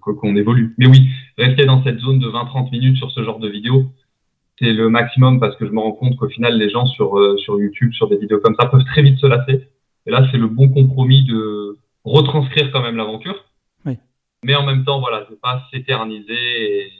qu'on 0.00 0.36
évolue. 0.36 0.74
Mais 0.78 0.86
oui, 0.86 1.08
rester 1.36 1.64
dans 1.64 1.82
cette 1.84 1.98
zone 1.98 2.18
de 2.18 2.28
20-30 2.28 2.70
minutes 2.70 2.96
sur 2.96 3.10
ce 3.10 3.22
genre 3.22 3.38
de 3.38 3.48
vidéo, 3.48 3.86
c'est 4.58 4.72
le 4.72 4.88
maximum 4.88 5.40
parce 5.40 5.56
que 5.56 5.66
je 5.66 5.70
me 5.70 5.80
rends 5.80 5.92
compte 5.92 6.16
qu'au 6.16 6.28
final, 6.28 6.58
les 6.58 6.70
gens 6.70 6.86
sur, 6.86 7.18
euh, 7.18 7.36
sur 7.38 7.60
YouTube, 7.60 7.92
sur 7.92 8.08
des 8.08 8.16
vidéos 8.16 8.40
comme 8.40 8.56
ça, 8.58 8.66
peuvent 8.66 8.84
très 8.84 9.02
vite 9.02 9.18
se 9.18 9.26
lasser. 9.26 9.68
Et 10.06 10.10
là, 10.10 10.26
c'est 10.30 10.38
le 10.38 10.48
bon 10.48 10.68
compromis 10.68 11.24
de 11.24 11.76
retranscrire 12.04 12.70
quand 12.72 12.82
même 12.82 12.96
l'aventure. 12.96 13.44
Oui. 13.84 13.98
Mais 14.44 14.54
en 14.54 14.64
même 14.64 14.84
temps, 14.84 15.00
voilà, 15.00 15.26
de 15.30 15.34
pas 15.34 15.62
s'éterniser 15.72 16.34
et 16.34 16.90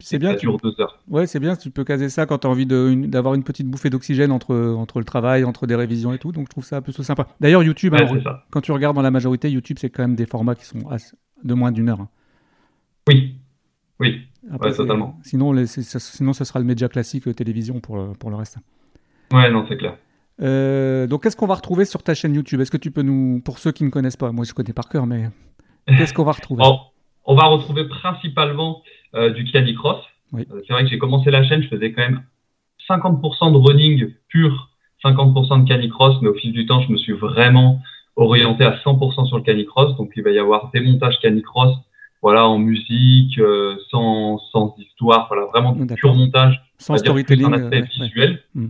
c'est 0.00 0.18
bien. 0.18 0.34
Tu... 0.34 0.48
deux 0.62 0.80
heures. 0.80 0.98
Ouais, 1.08 1.26
c'est 1.26 1.38
bien. 1.38 1.56
Tu 1.56 1.70
peux 1.70 1.84
caser 1.84 2.08
ça 2.08 2.26
quand 2.26 2.38
tu 2.38 2.46
as 2.46 2.50
envie 2.50 2.66
d'avoir 2.66 3.34
une, 3.34 3.44
petite 3.44 3.68
bouffée 3.68 3.90
d'oxygène 3.90 4.32
entre, 4.32 4.54
entre 4.54 4.98
le 4.98 5.04
travail, 5.04 5.44
entre 5.44 5.66
des 5.66 5.74
révisions 5.74 6.12
et 6.12 6.18
tout. 6.18 6.32
Donc 6.32 6.46
je 6.46 6.50
trouve 6.50 6.64
ça 6.64 6.80
plutôt 6.80 7.02
sympa. 7.02 7.28
D'ailleurs, 7.40 7.62
YouTube, 7.62 7.94
quand 8.50 8.60
tu 8.60 8.72
regardes 8.72 8.96
dans 8.96 9.02
la 9.02 9.10
majorité, 9.10 9.50
YouTube, 9.50 9.76
c'est 9.80 9.90
quand 9.90 10.02
même 10.02 10.16
des 10.16 10.26
formats 10.26 10.54
qui 10.54 10.64
sont 10.64 10.80
de 11.44 11.54
moins 11.54 11.72
d'une 11.72 11.88
heure. 11.88 12.00
Hein. 12.00 12.08
Oui, 13.08 13.36
oui, 14.00 14.26
totalement. 14.60 15.18
Sinon, 15.22 15.52
les, 15.52 15.66
sinon, 15.66 16.32
ce 16.32 16.44
sera 16.44 16.58
le 16.58 16.64
média 16.64 16.88
classique 16.88 17.26
euh, 17.26 17.34
télévision 17.34 17.80
pour 17.80 17.96
le, 17.96 18.12
pour 18.12 18.30
le 18.30 18.36
reste. 18.36 18.58
Ouais, 19.32 19.50
non, 19.50 19.64
c'est 19.68 19.76
clair. 19.76 19.96
Euh, 20.40 21.06
donc, 21.06 21.22
qu'est-ce 21.22 21.36
qu'on 21.36 21.46
va 21.46 21.54
retrouver 21.54 21.84
sur 21.84 22.02
ta 22.02 22.14
chaîne 22.14 22.34
YouTube? 22.34 22.60
Est-ce 22.60 22.70
que 22.70 22.76
tu 22.76 22.90
peux 22.90 23.02
nous, 23.02 23.40
pour 23.44 23.58
ceux 23.58 23.72
qui 23.72 23.84
ne 23.84 23.90
connaissent 23.90 24.16
pas, 24.16 24.32
moi 24.32 24.44
je 24.44 24.54
connais 24.54 24.72
par 24.72 24.88
cœur, 24.88 25.06
mais 25.06 25.30
qu'est-ce 25.86 26.14
qu'on 26.14 26.24
va 26.24 26.32
retrouver? 26.32 26.62
On 27.24 27.34
va 27.34 27.44
retrouver 27.44 27.86
principalement 27.86 28.82
euh, 29.14 29.30
du 29.30 29.44
canicross. 29.44 30.02
Euh, 30.34 30.44
c'est 30.66 30.72
vrai 30.72 30.84
que 30.84 30.90
j'ai 30.90 30.98
commencé 30.98 31.30
la 31.30 31.46
chaîne, 31.46 31.62
je 31.62 31.68
faisais 31.68 31.92
quand 31.92 32.02
même 32.02 32.22
50% 32.88 33.52
de 33.52 33.56
running 33.58 34.14
pur, 34.28 34.70
50% 35.04 35.64
de 35.64 35.68
canicross, 35.68 36.16
mais 36.22 36.28
au 36.28 36.34
fil 36.34 36.52
du 36.52 36.66
temps, 36.66 36.80
je 36.80 36.90
me 36.90 36.96
suis 36.96 37.12
vraiment 37.12 37.80
orienté 38.18 38.64
à 38.64 38.76
100% 38.76 39.26
sur 39.26 39.36
le 39.36 39.42
canicross. 39.42 39.96
Donc, 39.96 40.12
il 40.16 40.22
va 40.22 40.30
y 40.30 40.38
avoir 40.38 40.70
des 40.72 40.80
montages 40.80 41.18
canicross, 41.20 41.74
voilà, 42.22 42.46
en 42.46 42.58
musique, 42.58 43.38
euh, 43.38 43.76
sans, 43.90 44.38
sans 44.52 44.74
histoire, 44.78 45.26
voilà, 45.28 45.46
vraiment 45.46 45.72
du 45.72 45.86
pur 45.86 46.14
montage. 46.14 46.60
Sans 46.78 46.96
storytelling. 46.96 47.46
Un 47.46 47.52
aspect 47.52 47.82
visuel. 47.82 48.42
Hmm. 48.54 48.68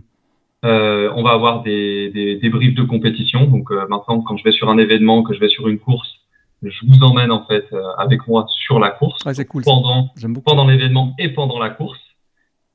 Euh, 0.64 1.12
on 1.14 1.23
va 1.23 1.31
avoir 1.31 1.62
des, 1.62 2.11
des, 2.11 2.37
des, 2.37 2.50
briefs 2.50 2.75
de 2.75 2.83
compétition. 2.83 3.45
Donc, 3.45 3.71
maintenant, 3.71 4.21
quand 4.23 4.37
je 4.37 4.45
vais 4.45 4.52
sur 4.52 4.69
un 4.69 4.78
événement, 4.78 5.23
que 5.23 5.35
je 5.35 5.40
vais 5.40 5.49
sur 5.49 5.69
une 5.69 5.78
course, 5.78 6.19
je 6.62 6.87
vous 6.87 7.02
emmène 7.02 7.31
en 7.31 7.45
fait 7.47 7.67
euh, 7.73 7.93
avec 7.99 8.26
moi 8.26 8.47
sur 8.49 8.78
la 8.78 8.90
course 8.90 9.23
pendant, 9.64 10.11
pendant 10.45 10.67
l'événement 10.67 11.14
et 11.19 11.28
pendant 11.28 11.59
la 11.59 11.71
course 11.71 12.00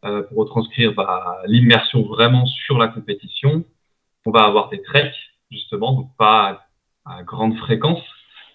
euh, 0.05 0.23
pour 0.23 0.37
retranscrire 0.37 0.93
bah, 0.93 1.41
l'immersion 1.47 2.03
vraiment 2.03 2.45
sur 2.45 2.77
la 2.77 2.87
compétition. 2.87 3.63
On 4.25 4.31
va 4.31 4.43
avoir 4.43 4.69
des 4.69 4.81
treks 4.81 5.13
justement, 5.53 5.93
donc 5.93 6.09
pas 6.17 6.65
à, 7.05 7.23
grande 7.23 7.57
fréquence, 7.57 8.01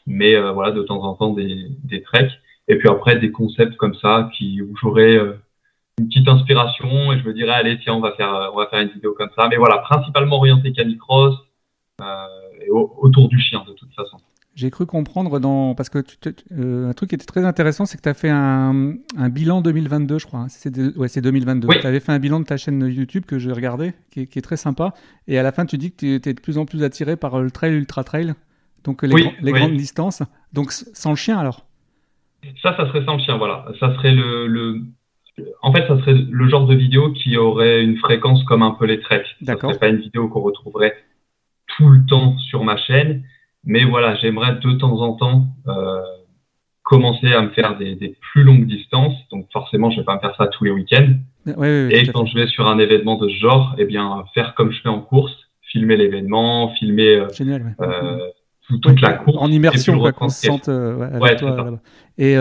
mais 0.07 0.35
euh, 0.35 0.52
voilà 0.52 0.73
de 0.73 0.83
temps 0.83 1.02
en 1.02 1.14
temps 1.14 1.33
des, 1.33 1.69
des 1.85 2.02
treks. 2.02 2.33
Et 2.69 2.76
puis 2.76 2.88
après 2.88 3.19
des 3.19 3.33
concepts 3.33 3.76
comme 3.76 3.95
ça 3.95 4.31
qui 4.37 4.61
où 4.61 4.76
j'aurai 4.76 5.17
une 5.99 6.09
petite 6.09 6.28
inspiration 6.28 7.12
et 7.12 7.19
je 7.19 7.25
me 7.25 7.33
dirais 7.33 7.55
allez 7.55 7.78
tiens 7.81 7.95
on 7.95 8.00
va 8.00 8.12
faire 8.12 8.50
on 8.52 8.57
va 8.59 8.67
faire 8.67 8.81
une 8.81 8.90
vidéo 8.90 9.14
comme 9.14 9.31
ça. 9.35 9.49
Mais 9.49 9.57
voilà 9.57 9.78
principalement 9.78 10.37
orienté 10.37 10.73
canicross 10.73 11.35
et 12.61 12.71
autour 12.71 13.28
du 13.28 13.40
chien 13.40 13.64
de 13.67 13.73
toute 13.73 13.95
façon. 13.95 14.19
J'ai 14.59 14.71
cru 14.73 14.87
comprendre 14.87 15.38
dans. 15.38 15.77
Parce 15.77 15.88
que 15.88 16.03
euh, 16.50 16.91
un 16.91 16.93
truc 16.93 17.11
qui 17.11 17.15
était 17.15 17.25
très 17.25 17.45
intéressant, 17.45 17.87
c'est 17.87 17.97
que 17.97 18.03
tu 18.03 18.09
as 18.09 18.15
fait 18.15 18.29
un, 18.29 18.95
un, 19.17 19.29
bilan 19.29 19.61
2022, 19.61 20.19
je 20.19 20.27
crois. 20.27 20.41
Hein. 20.41 20.47
C'est 20.49 20.77
ouais, 20.97 21.07
c'est 21.07 21.21
2022. 21.21 21.69
Tu 21.81 21.87
avais 21.87 22.00
fait 22.00 22.11
un 22.11 22.19
bilan 22.19 22.41
de 22.41 22.45
ta 22.45 22.57
chaîne 22.57 22.85
YouTube 22.85 23.25
que 23.25 23.38
j'ai 23.38 23.53
regardé, 23.53 23.93
qui, 24.11 24.27
qui, 24.27 24.41
est 24.41 24.43
très 24.43 24.57
sympa. 24.57 24.95
Et 25.29 25.38
à 25.38 25.45
la 25.45 25.53
fin, 25.53 25.65
tu 25.65 25.79
dis 25.79 25.93
que 25.93 25.99
tu 25.99 26.12
étais 26.12 26.35
de 26.35 26.41
plus 26.41 26.59
en 26.59 26.67
plus 26.67 26.83
attiré 26.83 27.15
par 27.15 27.41
le 27.41 27.53
trail, 27.53 27.73
ultra 27.73 28.03
trail. 28.03 28.35
Donc 28.83 29.05
les, 29.05 29.33
les 29.41 29.53
grandes 29.53 29.77
distances. 29.77 30.25
Donc 30.53 30.73
sans 30.73 31.11
le 31.11 31.17
chien 31.17 31.38
alors? 31.38 31.65
Ça, 32.61 32.77
ça 32.77 32.88
serait 32.88 33.05
sans 33.05 33.15
le 33.15 33.23
chien, 33.23 33.37
voilà. 33.37 33.65
Ça 33.79 33.95
serait 33.95 34.12
le, 34.12 34.49
le, 34.49 34.83
En 35.62 35.73
fait, 35.73 35.87
ça 35.87 36.00
serait 36.00 36.15
le 36.15 36.49
genre 36.49 36.67
de 36.67 36.75
vidéo 36.75 37.12
qui 37.12 37.37
aurait 37.37 37.85
une 37.85 37.97
fréquence 37.99 38.43
comme 38.43 38.65
un 38.65 38.73
peu 38.73 38.87
les 38.87 38.99
treks. 38.99 39.37
D'accord. 39.41 39.71
Ce 39.71 39.77
serait 39.77 39.88
pas 39.88 39.95
une 39.95 40.03
vidéo 40.03 40.27
qu'on 40.27 40.41
retrouverait 40.41 40.97
tout 41.77 41.91
le 41.91 42.05
temps 42.07 42.37
sur 42.38 42.65
ma 42.65 42.77
chaîne. 42.77 43.23
Mais 43.69 43.85
voilà, 43.85 44.17
j'aimerais 44.17 44.55
de 44.55 44.73
temps 44.73 44.99
en 45.03 45.13
temps 45.13 45.47
euh, 45.69 46.01
commencer 46.83 47.31
à 47.35 47.43
me 47.43 47.51
faire 47.51 47.77
des, 47.77 47.95
des, 47.97 48.17
plus 48.33 48.43
longues 48.43 48.67
distances. 48.67 49.15
Donc 49.31 49.47
forcément, 49.53 49.91
je 49.91 49.99
vais 49.99 50.05
pas 50.05 50.15
me 50.15 50.21
faire 50.21 50.35
ça 50.37 50.47
tous 50.47 50.65
les 50.65 50.71
week-ends. 50.71 51.13
Ouais, 51.47 51.55
ouais, 51.55 51.87
ouais, 51.87 51.89
Et 51.93 52.09
quand 52.09 52.25
je 52.25 52.35
vais 52.35 52.47
sur 52.47 52.67
un 52.67 52.79
événement 52.79 53.17
de 53.19 53.29
ce 53.29 53.35
genre, 53.35 53.75
eh 53.77 53.85
bien, 53.85 54.25
faire 54.33 54.55
comme 54.55 54.73
je 54.73 54.81
fais 54.81 54.89
en 54.89 55.01
course, 55.03 55.35
filmer 55.71 55.99
l'événement, 55.99 56.75
filmer 56.77 57.17
euh, 57.17 57.29
Génial, 57.29 57.77
euh, 57.83 58.19
tout- 58.67 58.79
toute 58.79 59.03
la 59.03 59.13
course. 59.13 59.37
en 59.39 59.53
immersion, 59.53 59.99
quoi, 59.99 60.13
qu'on 60.13 60.31
se 60.31 60.47
sente 60.47 60.71
avec 60.71 61.37
toi 61.39 61.55
là-bas. 61.55 61.81
Et 62.17 62.37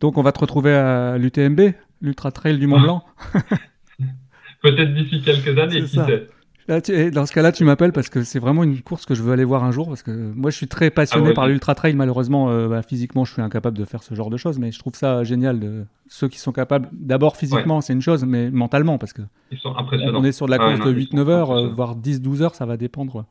donc, 0.00 0.18
on 0.18 0.22
va 0.22 0.32
te 0.32 0.40
retrouver 0.40 0.74
à 0.74 1.18
l'UTMB, 1.18 1.72
l'Ultra 2.02 2.32
Trail 2.32 2.58
du 2.58 2.66
Mont. 2.66 2.80
Blanc. 2.80 3.04
Peut-être 4.62 4.92
d'ici 4.92 5.22
quelques 5.22 5.56
années, 5.56 5.82
qui 5.82 5.88
sait. 5.88 6.26
Là, 6.68 6.80
tu- 6.80 6.92
et 6.92 7.10
dans 7.12 7.26
ce 7.26 7.32
cas-là, 7.32 7.52
tu 7.52 7.64
m'appelles 7.64 7.92
parce 7.92 8.08
que 8.08 8.24
c'est 8.24 8.40
vraiment 8.40 8.64
une 8.64 8.80
course 8.82 9.06
que 9.06 9.14
je 9.14 9.22
veux 9.22 9.32
aller 9.32 9.44
voir 9.44 9.62
un 9.62 9.70
jour. 9.70 9.86
Parce 9.86 10.02
que 10.02 10.10
moi, 10.10 10.50
je 10.50 10.56
suis 10.56 10.66
très 10.66 10.90
passionné 10.90 11.26
Ah 11.26 11.28
ouais. 11.28 11.34
par 11.34 11.46
l'ultra 11.46 11.74
trail. 11.76 11.94
Malheureusement, 11.94 12.50
euh, 12.50 12.66
bah, 12.68 12.82
physiquement, 12.82 13.24
je 13.24 13.32
suis 13.32 13.42
incapable 13.42 13.78
de 13.78 13.84
faire 13.84 14.02
ce 14.02 14.14
genre 14.14 14.30
de 14.30 14.36
choses. 14.36 14.58
Mais 14.58 14.72
je 14.72 14.78
trouve 14.80 14.94
ça 14.94 15.22
génial. 15.22 15.60
De... 15.60 15.84
Ceux 16.08 16.28
qui 16.28 16.38
sont 16.40 16.52
capables, 16.52 16.88
d'abord 16.92 17.36
physiquement, 17.36 17.80
c'est 17.80 17.92
une 17.92 18.02
chose, 18.02 18.24
mais 18.24 18.50
mentalement, 18.50 18.98
parce 18.98 19.12
que 19.12 19.22
Ils 19.52 19.58
sont 19.58 19.74
on, 19.76 20.24
est 20.24 20.32
sur 20.32 20.46
de 20.46 20.50
la 20.50 20.56
Ah 20.60 20.66
ouais, 20.66 20.74
course 20.74 20.86
non, 20.86 20.92
de 20.92 20.98
ils 20.98 21.06
sont 21.08 21.16
8-9 21.16 21.28
heures, 21.28 21.50
euh, 21.52 21.68
voire 21.68 21.94
10-12 21.96 22.42
heures, 22.42 22.54
ça 22.56 22.66
va 22.66 22.76
dépendre. 22.76 23.26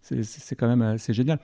C'est- 0.00 0.54
quand 0.54 0.68
même 0.68 0.82
assez 0.82 1.12
génial. 1.12 1.38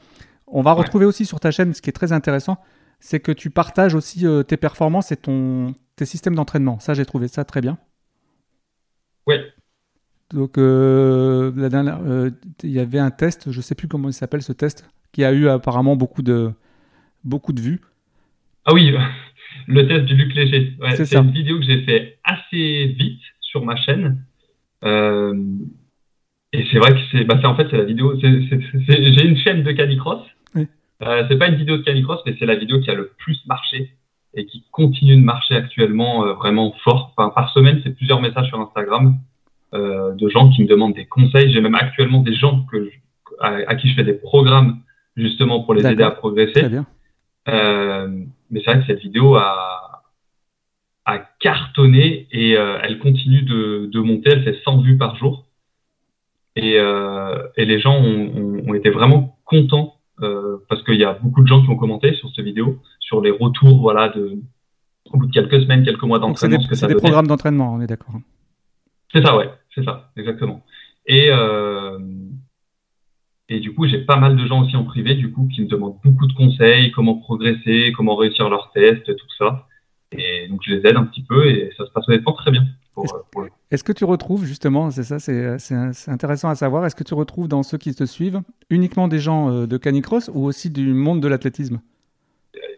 On 0.46 0.62
va 0.62 0.72
retrouver 0.72 1.04
aussi 1.06 1.26
sur 1.26 1.40
ta 1.40 1.50
chaîne, 1.50 1.74
ce 1.74 1.82
qui 1.82 1.90
est 1.90 1.92
très 1.94 2.12
intéressant, 2.12 2.58
c'est 3.00 3.18
que 3.18 3.32
tu 3.32 3.50
partages 3.50 3.94
aussi 3.94 4.24
euh, 4.26 4.42
tes 4.44 4.56
performances 4.56 5.10
et 5.10 5.16
ton, 5.16 5.74
tes 5.96 6.04
systèmes 6.06 6.34
d'entraînement. 6.36 6.78
Ça, 6.78 6.94
j'ai 6.94 7.04
trouvé 7.04 7.26
ça 7.28 7.44
très 7.44 7.60
bien. 7.60 7.76
Ouais. 9.26 9.42
Donc, 10.34 10.58
euh, 10.58 11.52
la 11.56 11.68
dernière, 11.68 12.00
euh, 12.04 12.30
il 12.64 12.70
y 12.70 12.80
avait 12.80 12.98
un 12.98 13.12
test, 13.12 13.52
je 13.52 13.60
sais 13.60 13.76
plus 13.76 13.86
comment 13.86 14.08
il 14.08 14.12
s'appelle 14.12 14.42
ce 14.42 14.52
test, 14.52 14.90
qui 15.12 15.22
a 15.22 15.32
eu 15.32 15.48
apparemment 15.48 15.94
beaucoup 15.94 16.22
de, 16.22 16.50
beaucoup 17.22 17.52
de 17.52 17.60
vues. 17.60 17.80
Ah 18.64 18.74
oui, 18.74 18.92
le 19.68 19.86
test 19.86 20.06
du 20.06 20.16
Luc 20.16 20.34
Léger. 20.34 20.72
Ouais, 20.80 20.96
C'est 20.96 21.16
une 21.16 21.30
vidéo 21.30 21.60
que 21.60 21.64
j'ai 21.64 21.82
fait 21.82 22.18
assez 22.24 22.86
vite 22.98 23.22
sur 23.40 23.64
ma 23.64 23.76
chaîne. 23.76 24.24
Euh, 24.82 25.40
et 26.52 26.66
c'est 26.72 26.78
vrai 26.78 26.94
que 26.94 27.00
c'est, 27.12 27.24
bah, 27.24 27.38
en 27.44 27.54
fait 27.54 27.68
c'est 27.70 27.78
la 27.78 27.84
vidéo. 27.84 28.18
j'ai 28.20 29.24
une 29.24 29.36
chaîne 29.36 29.62
de 29.62 29.70
canicross. 29.70 30.22
Oui. 30.56 30.66
C'est 31.00 31.38
pas 31.38 31.48
une 31.48 31.56
vidéo 31.56 31.76
de 31.76 31.82
canicross, 31.82 32.20
mais 32.26 32.34
c'est 32.40 32.46
la 32.46 32.56
vidéo 32.56 32.80
qui 32.80 32.90
a 32.90 32.94
le 32.94 33.12
plus 33.18 33.38
marché 33.46 33.92
et 34.34 34.46
qui 34.46 34.64
continue 34.72 35.14
de 35.14 35.22
marcher 35.22 35.54
actuellement 35.54 36.34
vraiment 36.34 36.74
fort. 36.82 37.12
Enfin, 37.16 37.30
par 37.30 37.52
semaine, 37.52 37.80
c'est 37.84 37.94
plusieurs 37.94 38.20
messages 38.20 38.48
sur 38.48 38.60
Instagram 38.60 39.16
de 39.74 40.28
gens 40.28 40.50
qui 40.50 40.62
me 40.62 40.68
demandent 40.68 40.94
des 40.94 41.06
conseils. 41.06 41.52
J'ai 41.52 41.60
même 41.60 41.74
actuellement 41.74 42.20
des 42.20 42.34
gens 42.34 42.64
que 42.70 42.84
je- 42.84 42.90
à, 43.40 43.56
à 43.66 43.74
qui 43.74 43.88
je 43.88 43.94
fais 43.96 44.04
des 44.04 44.14
programmes 44.14 44.80
justement 45.16 45.62
pour 45.64 45.74
les 45.74 45.82
aider 45.92 46.02
à 46.04 46.10
progresser. 46.12 46.52
Très 46.60 46.68
bien. 46.68 46.86
Euh, 47.48 48.08
mais 48.50 48.60
c'est 48.64 48.70
vrai 48.72 48.80
que 48.80 48.86
cette 48.86 49.00
vidéo 49.00 49.34
a, 49.34 50.02
a 51.04 51.18
cartonné 51.40 52.26
et 52.30 52.56
euh, 52.56 52.78
elle 52.82 52.98
continue 52.98 53.42
de, 53.42 53.90
de 53.92 54.00
monter. 54.00 54.30
Elle 54.30 54.44
fait 54.44 54.58
100 54.64 54.80
vues 54.82 54.96
par 54.96 55.16
jour. 55.16 55.44
Et, 56.56 56.74
euh, 56.78 57.36
et 57.56 57.64
les 57.64 57.80
gens 57.80 57.96
ont, 58.00 58.30
ont- 58.36 58.62
ont 58.70 58.74
été 58.74 58.88
vraiment 58.90 59.36
contents 59.44 59.96
euh, 60.22 60.58
parce 60.68 60.82
qu'il 60.84 60.94
y 61.00 61.04
a 61.04 61.14
beaucoup 61.14 61.42
de 61.42 61.48
gens 61.48 61.60
qui 61.62 61.68
ont 61.70 61.76
commenté 61.76 62.14
sur 62.14 62.30
cette 62.32 62.44
vidéo, 62.44 62.78
sur 63.00 63.20
les 63.20 63.32
retours 63.32 63.80
voilà, 63.80 64.08
de, 64.10 64.38
au 65.12 65.18
bout 65.18 65.26
de 65.26 65.32
quelques 65.32 65.60
semaines, 65.62 65.84
quelques 65.84 66.02
mois 66.04 66.20
Donc, 66.20 66.38
c'est 66.38 66.46
des, 66.46 66.52
d'entraînement, 66.52 66.64
ce 66.64 66.68
que 66.70 66.74
c'est 66.76 66.80
ça 66.82 66.86
des 66.86 66.94
programmes 66.94 67.26
d'entraînement, 67.26 67.74
on 67.74 67.80
est 67.80 67.88
d'accord. 67.88 68.14
C'est 69.14 69.22
ça, 69.22 69.36
ouais, 69.36 69.48
c'est 69.74 69.84
ça, 69.84 70.10
exactement. 70.16 70.62
Et, 71.06 71.28
euh, 71.30 71.98
et 73.48 73.60
du 73.60 73.74
coup, 73.74 73.86
j'ai 73.86 73.98
pas 73.98 74.16
mal 74.16 74.36
de 74.36 74.46
gens 74.46 74.62
aussi 74.64 74.74
en 74.76 74.84
privé, 74.84 75.14
du 75.14 75.30
coup, 75.30 75.48
qui 75.54 75.60
me 75.62 75.66
demandent 75.68 75.98
beaucoup 76.02 76.26
de 76.26 76.32
conseils, 76.32 76.90
comment 76.92 77.16
progresser, 77.16 77.92
comment 77.96 78.16
réussir 78.16 78.48
leurs 78.48 78.72
tests, 78.72 79.04
tout 79.14 79.26
ça. 79.38 79.66
Et 80.12 80.48
donc, 80.48 80.60
je 80.64 80.74
les 80.74 80.86
aide 80.88 80.96
un 80.96 81.04
petit 81.04 81.22
peu 81.22 81.46
et 81.46 81.70
ça 81.76 81.84
se 81.86 81.90
passe 81.92 82.08
honnêtement 82.08 82.32
très 82.32 82.50
bien. 82.50 82.64
Est-ce- 83.02 83.14
euh, 83.38 83.48
Est-ce 83.70 83.84
que 83.84 83.92
tu 83.92 84.04
retrouves, 84.04 84.44
justement, 84.44 84.90
c'est 84.90 85.02
ça, 85.02 85.18
c'est 85.18 85.58
c'est- 85.58 86.08
intéressant 86.10 86.48
à 86.48 86.54
savoir, 86.54 86.86
est-ce 86.86 86.94
que 86.96 87.02
tu 87.04 87.14
retrouves 87.14 87.48
dans 87.48 87.62
ceux 87.64 87.76
qui 87.78 87.92
te 87.94 88.04
suivent 88.04 88.40
uniquement 88.70 89.08
des 89.08 89.18
gens 89.18 89.50
euh, 89.50 89.66
de 89.66 89.76
canicross 89.76 90.30
ou 90.32 90.44
aussi 90.44 90.70
du 90.70 90.94
monde 90.94 91.20
de 91.20 91.28
l'athlétisme? 91.28 91.80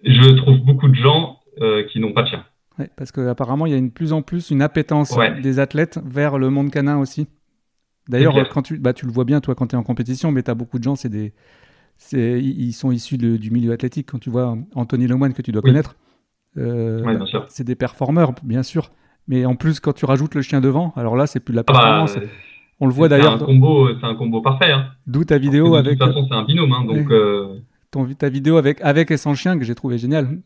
Je 0.03 0.31
trouve 0.37 0.59
beaucoup 0.61 0.89
de 0.89 0.95
gens 0.95 1.39
euh, 1.61 1.85
qui 1.85 2.01
n'ont 2.01 2.13
pas 2.13 2.23
de 2.23 2.29
chien. 2.29 2.45
Ouais, 2.79 2.91
Parce 2.97 3.11
qu'apparemment, 3.13 3.67
il 3.67 3.73
y 3.73 3.75
a 3.75 3.79
une 3.79 3.91
plus 3.91 4.13
en 4.13 4.23
plus 4.23 4.51
une 4.51 4.63
appétence 4.63 5.13
Ouais. 5.17 5.41
des 5.41 5.59
athlètes 5.59 5.99
vers 6.05 6.39
le 6.39 6.51
monde 6.51 6.71
canin 6.71 6.99
aussi. 6.99 7.27
D'ailleurs, 8.09 8.35
quand 8.51 8.63
tu, 8.63 8.79
bah, 8.79 8.93
tu 8.93 9.07
le 9.07 9.13
vois 9.13 9.25
bien, 9.25 9.41
toi, 9.41 9.55
quand 9.55 9.69
tu 9.69 9.75
es 9.77 9.79
en 9.79 9.83
compétition, 9.83 10.31
mais 10.31 10.43
tu 10.43 10.51
as 10.51 10.55
beaucoup 10.55 10.79
de 10.79 10.85
gens, 10.85 10.95
c'est 10.95 11.09
des, 11.09 11.33
c'est- 11.97 12.41
ils 12.41 12.73
sont 12.73 12.93
issus 12.93 13.17
de- 13.19 13.37
du 13.37 13.51
milieu 13.51 13.73
athlétique. 13.73 14.09
Quand 14.11 14.19
tu 14.19 14.31
vois 14.31 14.57
Anthony 14.75 15.07
Lemoine, 15.07 15.33
que 15.33 15.43
tu 15.43 15.51
dois 15.53 15.63
Oui. 15.65 15.71
connaître, 15.71 15.97
euh, 16.59 17.03
c'est 17.49 17.65
des 17.65 17.75
performeurs, 17.75 18.33
bien 18.43 18.63
sûr. 18.63 18.91
Mais 19.29 19.45
en 19.45 19.57
plus, 19.57 19.81
quand 19.81 19.93
tu 19.93 20.05
rajoutes 20.05 20.35
le 20.37 20.43
chien 20.43 20.61
devant, 20.61 20.93
alors 20.97 21.17
là, 21.17 21.27
c'est 21.27 21.41
plus 21.41 21.53
de 21.53 21.57
la 21.57 21.65
Ah 21.67 21.73
bah, 21.73 21.79
performance. 21.81 22.17
euh, 22.19 22.27
On 22.79 22.87
le 22.87 22.93
voit 22.93 23.07
c'est 23.09 23.17
d'ailleurs, 23.17 23.33
un 23.35 23.39
combo, 23.39 23.89
c'est 23.99 24.07
un 24.07 24.15
combo 24.15 24.43
parfait. 24.43 24.71
Hein. 24.71 24.89
d'où 25.07 25.25
ta 25.25 25.39
vidéo 25.39 25.71
de 25.73 25.77
avec 25.79 25.99
toute 25.99 26.07
façon, 26.09 26.27
c'est 26.29 26.35
un 26.37 26.45
binôme, 26.45 26.73
hein, 26.73 26.85
donc. 26.85 27.11
Euh, 27.11 27.59
ton, 27.91 28.07
ta 28.15 28.29
vidéo 28.29 28.59
avec, 28.59 28.81
avec 28.83 29.11
et 29.11 29.17
sans 29.17 29.35
chien 29.35 29.59
que 29.59 29.65
j'ai 29.65 29.75
trouvé 29.75 29.97
génial. 29.97 30.39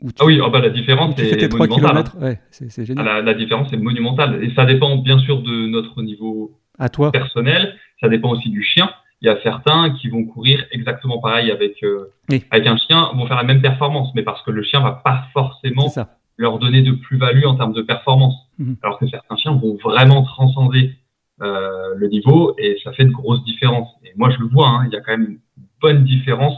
Où 0.00 0.08
tu, 0.10 0.16
Ah 0.20 0.24
oui, 0.26 0.40
ah 0.44 0.48
bah, 0.50 0.60
la 0.60 0.70
différence 0.70 1.14
fais 1.16 1.36
tes 1.36 1.44
est 1.44 1.48
3 1.48 1.66
monumentale. 1.66 1.96
hein. 1.98 2.02
km. 2.02 2.18
Ouais, 2.24 2.40
c'est 2.50 2.70
c'est 2.70 2.82
Ah, 2.82 2.84
génial. 2.84 3.04
La, 3.06 3.22
la 3.22 3.34
différence 3.34 3.72
est 3.72 3.76
monumentale. 3.76 4.42
Et 4.44 4.52
ça 4.54 4.64
dépend 4.66 4.96
bien 4.98 5.18
sûr 5.20 5.40
de 5.42 5.66
notre 5.68 6.02
niveau 6.02 6.58
À 6.78 6.88
toi. 6.88 7.10
personnel, 7.12 7.74
ça 8.00 8.08
dépend 8.08 8.30
aussi 8.30 8.50
du 8.50 8.62
chien. 8.62 8.90
Il 9.22 9.26
y 9.26 9.30
a 9.30 9.40
certains 9.42 9.90
qui 9.94 10.08
vont 10.08 10.24
courir 10.24 10.64
exactement 10.72 11.18
pareil 11.20 11.50
avec, 11.50 11.82
euh, 11.82 12.12
Oui. 12.30 12.44
avec 12.50 12.66
un 12.66 12.76
chien, 12.76 13.10
vont 13.14 13.26
faire 13.26 13.36
la 13.38 13.44
même 13.44 13.62
performance, 13.62 14.10
mais 14.14 14.22
parce 14.22 14.42
que 14.42 14.50
le 14.50 14.62
chien 14.62 14.80
va 14.80 14.92
pas 14.92 15.24
forcément 15.32 15.88
leur 16.36 16.58
donner 16.58 16.82
de 16.82 16.92
plus-value 16.92 17.44
en 17.46 17.54
termes 17.56 17.72
de 17.72 17.82
performance. 17.82 18.34
Mhm. 18.58 18.76
Alors 18.82 18.98
que 18.98 19.06
certains 19.08 19.36
chiens 19.36 19.52
vont 19.52 19.76
vraiment 19.82 20.22
transcender 20.24 20.96
euh, 21.42 21.94
le 21.96 22.08
niveau 22.08 22.54
et 22.58 22.76
ça 22.84 22.92
fait 22.92 23.04
de 23.04 23.10
grosses 23.10 23.42
différences. 23.44 23.88
Et 24.04 24.10
moi, 24.16 24.30
je 24.30 24.38
le 24.38 24.46
vois, 24.48 24.68
hein, 24.68 24.84
il 24.86 24.92
y 24.92 24.96
a 24.96 25.00
quand 25.00 25.12
même 25.16 25.26
une 25.26 25.38
bonne 25.80 26.04
différence 26.04 26.56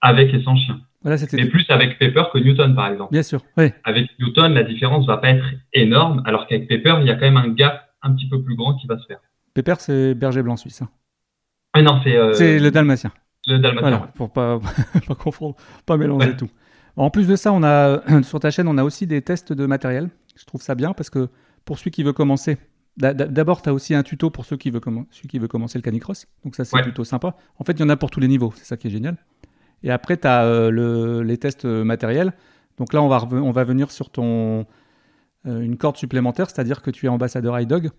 avec 0.00 0.32
et 0.34 0.42
sans 0.42 0.56
chien. 0.56 0.80
Voilà, 1.04 1.18
Mais 1.34 1.46
plus 1.46 1.66
avec 1.68 1.98
Pepper 1.98 2.24
que 2.32 2.38
Newton, 2.38 2.74
par 2.74 2.88
exemple. 2.88 3.12
bien 3.12 3.22
sûr. 3.22 3.42
Avec 3.84 4.08
Newton, 4.18 4.54
la 4.54 4.62
différence 4.64 5.06
va 5.06 5.18
pas 5.18 5.28
être 5.30 5.44
énorme, 5.74 6.22
alors 6.24 6.46
qu'avec 6.46 6.66
Pepper, 6.66 6.96
il 7.00 7.06
y 7.06 7.10
a 7.10 7.14
quand 7.14 7.30
même 7.30 7.36
un 7.36 7.48
gap 7.48 7.90
un 8.02 8.12
petit 8.14 8.28
peu 8.28 8.42
plus 8.42 8.56
grand 8.56 8.74
qui 8.74 8.86
va 8.86 8.98
se 8.98 9.04
faire. 9.06 9.18
Pépère, 9.52 9.80
c'est 9.80 10.14
berger 10.14 10.42
blanc 10.42 10.56
suisse. 10.56 10.82
hein. 10.82 10.88
Ah 11.74 11.82
non, 11.82 12.00
c'est 12.02 12.16
euh, 12.16 12.32
c'est 12.32 12.58
le 12.58 12.70
dalmatien. 12.70 13.12
le 13.46 13.58
dalmatien. 13.58 13.88
Voilà, 13.90 14.06
pour 14.14 14.32
pas, 14.32 14.58
pas 15.06 15.14
confondre, 15.14 15.56
pas 15.86 15.96
mélanger 15.96 16.28
Ouais. 16.30 16.36
tout. 16.36 16.48
En 16.96 17.10
plus 17.10 17.26
de 17.28 17.36
ça, 17.36 17.52
on 17.52 17.62
a 17.62 18.00
sur 18.22 18.40
ta 18.40 18.50
chaîne, 18.50 18.66
on 18.68 18.78
a 18.78 18.84
aussi 18.84 19.06
des 19.06 19.20
tests 19.22 19.52
de 19.52 19.66
matériel. 19.66 20.08
Je 20.36 20.44
trouve 20.46 20.62
ça 20.62 20.74
bien 20.74 20.92
parce 20.94 21.10
que 21.10 21.28
pour 21.64 21.78
celui 21.78 21.90
qui 21.90 22.02
veut 22.02 22.12
commencer, 22.12 22.56
d'a- 22.96 23.12
d'a- 23.14 23.26
d'abord, 23.26 23.60
tu 23.62 23.68
as 23.68 23.74
aussi 23.74 23.94
un 23.94 24.02
tuto 24.02 24.30
pour 24.30 24.44
ceux 24.44 24.56
qui 24.56 24.70
commen- 24.70 25.06
celui 25.10 25.28
qui 25.28 25.38
veut 25.38 25.48
commencer 25.48 25.76
le 25.78 25.82
canicross. 25.82 26.26
Donc 26.44 26.54
ça, 26.56 26.64
c'est 26.64 26.76
Ouais. 26.76 26.82
plutôt 26.82 27.04
sympa. 27.04 27.36
En 27.58 27.64
fait, 27.64 27.72
il 27.72 27.80
y 27.80 27.82
en 27.82 27.88
a 27.88 27.96
pour 27.96 28.10
tous 28.10 28.20
les 28.20 28.28
niveaux. 28.28 28.52
C'est 28.56 28.64
ça 28.64 28.76
qui 28.76 28.86
est 28.86 28.90
génial. 28.90 29.16
Et 29.84 29.90
après, 29.90 30.16
tu 30.16 30.26
as 30.26 30.70
les 30.70 31.38
tests 31.38 31.66
euh, 31.66 31.84
matériels. 31.84 32.32
Donc 32.78 32.92
là, 32.92 33.00
on 33.02 33.08
va, 33.08 33.22
on 33.30 33.52
va 33.52 33.62
venir 33.62 33.92
sur 33.92 34.10
ton 34.10 34.66
euh, 35.46 35.60
une 35.60 35.76
corde 35.76 35.96
supplémentaire, 35.96 36.50
c'est-à-dire 36.50 36.82
que 36.82 36.90
tu 36.90 37.06
es 37.06 37.08
ambassadeur 37.08 37.60
iDog. 37.60 37.90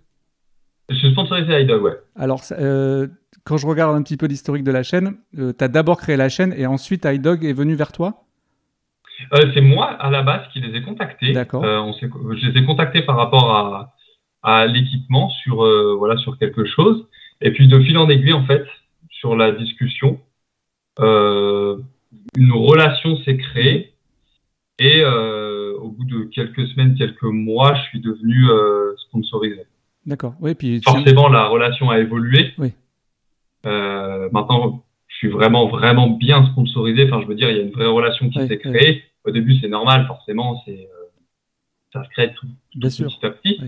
Je 0.89 0.95
suis 0.95 1.11
sponsorisé 1.11 1.61
iDog, 1.61 1.83
ouais. 1.83 1.97
Alors, 2.15 2.41
euh, 2.51 3.07
quand 3.45 3.57
je 3.57 3.67
regarde 3.67 3.95
un 3.95 4.01
petit 4.01 4.17
peu 4.17 4.25
l'historique 4.25 4.63
de 4.63 4.71
la 4.71 4.83
chaîne, 4.83 5.15
tu 5.33 5.53
as 5.59 5.67
d'abord 5.67 5.97
créé 5.97 6.17
la 6.17 6.27
chaîne 6.27 6.53
et 6.57 6.65
ensuite 6.65 7.05
iDog 7.05 7.45
est 7.45 7.53
venu 7.53 7.75
vers 7.75 7.91
toi? 7.91 8.25
Euh, 9.33 9.51
c'est 9.53 9.61
moi, 9.61 9.91
à 9.91 10.09
la 10.09 10.23
base, 10.23 10.41
qui 10.51 10.59
les 10.59 10.77
ai 10.77 10.81
contactés. 10.81 11.31
D'accord. 11.31 11.63
Euh, 11.63 11.79
on 11.79 11.93
je 11.93 12.47
les 12.47 12.59
ai 12.59 12.65
contactés 12.65 13.03
par 13.03 13.15
rapport 13.15 13.55
à, 13.55 13.95
à 14.43 14.65
l'équipement 14.65 15.29
sur, 15.29 15.63
euh, 15.63 15.95
voilà, 15.97 16.17
sur 16.17 16.37
quelque 16.37 16.65
chose. 16.65 17.07
Et 17.41 17.51
puis, 17.51 17.67
de 17.67 17.79
fil 17.79 17.97
en 17.97 18.09
aiguille, 18.09 18.33
en 18.33 18.45
fait, 18.45 18.65
sur 19.09 19.35
la 19.35 19.51
discussion, 19.53 20.09
euh, 20.09 20.24
une 20.99 22.51
relation 22.51 23.17
s'est 23.23 23.37
créée. 23.37 23.91
Et 24.77 25.01
euh, 25.03 25.73
au 25.79 25.89
bout 25.89 26.03
de 26.05 26.23
quelques 26.25 26.67
semaines, 26.67 26.95
quelques 26.95 27.23
mois, 27.23 27.75
je 27.75 27.81
suis 27.89 28.01
devenu 28.01 28.49
euh, 28.49 28.93
sponsorisé. 29.07 29.63
D'accord. 30.05 30.35
Oui, 30.41 30.53
puis 30.53 30.81
Forcément, 30.83 31.29
la 31.29 31.47
relation 31.47 31.89
a 31.89 31.99
évolué. 31.99 32.51
Oui. 32.57 32.73
Euh, 33.65 34.29
maintenant, 34.33 34.83
je 35.07 35.15
suis 35.15 35.29
vraiment, 35.29 35.67
vraiment 35.69 36.09
bien 36.09 36.45
sponsorisé. 36.47 37.05
Enfin, 37.05 37.21
je 37.21 37.27
veux 37.27 37.35
dire, 37.35 37.49
il 37.49 37.57
y 37.57 37.59
a 37.59 37.63
une 37.63 37.71
vraie 37.71 37.87
relation 37.87 38.29
qui 38.29 38.39
Oui, 38.39 38.47
s'est 38.47 38.57
créée. 38.57 39.03
Au 39.23 39.31
début, 39.31 39.57
c'est 39.59 39.69
normal, 39.69 40.05
forcément, 40.07 40.61
c'est 40.65 40.77
euh, 40.91 41.05
ça 41.93 42.03
se 42.03 42.09
crée 42.09 42.33
tout, 42.33 42.45
bien 42.75 42.89
tout 42.89 42.95
sûr. 42.95 43.07
petit 43.07 43.25
à 43.25 43.29
petit. 43.31 43.61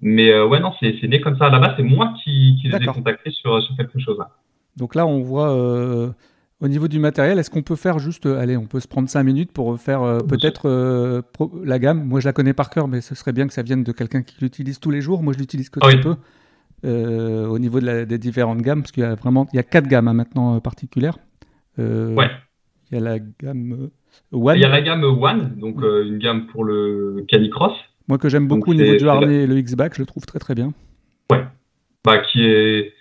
Mais 0.00 0.30
euh, 0.30 0.46
ouais, 0.46 0.60
non, 0.60 0.72
c'est 0.78 1.02
né 1.08 1.20
comme 1.20 1.36
ça. 1.38 1.48
Base, 1.50 1.74
c'est 1.76 1.82
moi 1.82 2.12
qui, 2.22 2.58
qui 2.60 2.68
les 2.68 2.76
ai 2.76 2.86
contactés 2.86 3.30
sur, 3.30 3.62
sur 3.62 3.76
quelque 3.76 3.98
chose. 3.98 4.18
là. 4.18 4.30
Donc 4.76 4.94
là, 4.94 5.06
on 5.06 5.20
voit, 5.22 5.50
euh, 5.52 6.10
Au 6.60 6.68
niveau 6.68 6.88
du 6.88 6.98
matériel, 6.98 7.38
est-ce 7.38 7.48
qu'on 7.48 7.62
peut 7.62 7.76
faire 7.76 7.98
juste, 7.98 8.26
euh, 8.26 8.38
allez, 8.38 8.56
on 8.56 8.66
peut 8.66 8.80
se 8.80 8.88
prendre 8.88 9.08
5 9.08 9.22
minutes 9.22 9.50
pour 9.50 9.78
faire 9.80 10.02
euh, 10.02 10.18
peut-être 10.18 10.68
euh, 10.68 11.22
pro- 11.32 11.50
la 11.64 11.78
gamme 11.78 12.04
Moi, 12.04 12.20
je 12.20 12.26
la 12.26 12.34
connais 12.34 12.52
par 12.52 12.68
cœur, 12.68 12.86
mais 12.86 13.00
ce 13.00 13.14
serait 13.14 13.32
bien 13.32 13.46
que 13.46 13.54
ça 13.54 13.62
vienne 13.62 13.82
de 13.82 13.92
quelqu'un 13.92 14.20
qui 14.22 14.36
l'utilise 14.42 14.78
tous 14.78 14.90
les 14.90 15.00
jours. 15.00 15.22
Moi, 15.22 15.32
je 15.32 15.38
l'utilise 15.38 15.70
que 15.70 15.78
Ah 15.82 15.86
très 15.86 15.96
oui. 15.96 16.02
peu. 16.02 16.16
Euh, 16.84 17.46
au 17.46 17.58
niveau 17.58 17.80
de 17.80 17.86
la- 17.86 18.04
des 18.04 18.18
différentes 18.18 18.60
gammes, 18.60 18.82
parce 18.82 18.92
qu'il 18.92 19.02
y 19.02 19.06
a 19.06 19.14
vraiment, 19.14 19.46
il 19.52 19.56
y 19.56 19.58
a 19.58 19.62
quatre 19.62 19.86
gammes 19.86 20.08
hein, 20.08 20.12
maintenant 20.14 20.58
particulières. 20.60 21.18
Ouais. 21.78 22.30
Il 22.90 22.94
y 22.94 22.96
a 22.96 23.00
la 23.00 23.18
gamme 23.18 23.88
One, 24.32 24.56
Il 24.56 24.60
y 24.60 24.64
a 24.64 24.68
la 24.68 24.82
gamme 24.82 25.04
One, 25.04 25.54
donc 25.56 25.76
une 25.82 26.18
gamme 26.18 26.46
pour 26.48 26.64
le 26.64 27.24
canicross, 27.28 27.72
moi 28.08 28.18
que 28.18 28.28
j'aime 28.28 28.48
beaucoup 28.48 28.72
au 28.72 28.74
niveau 28.74 28.96
du 28.96 29.08
harnais, 29.08 29.46
le 29.46 29.56
X-Back, 29.58 29.94
je 29.94 30.00
le 30.02 30.06
trouve 30.06 30.26
très 30.26 30.38
très 30.40 30.54
bien. 30.54 30.72
bah, 32.04 32.18
qui 32.18 32.42
est 32.44 32.92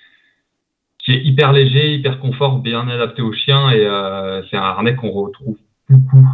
qui 1.10 1.15
est 1.17 1.24
hyper 1.26 1.52
léger, 1.54 1.93
hyper 1.95 2.19
confort, 2.19 2.60
bien 2.60 2.88
adapté 2.88 3.22
aux 3.22 3.34
chiens 3.34 3.72
et 3.72 3.86
euh, 3.86 4.41
c'est 4.50 4.58
un 4.58 4.62
harnais 4.62 4.95
qu'on 4.95 5.10
retrouve 5.12 5.58
beaucoup 5.89 6.28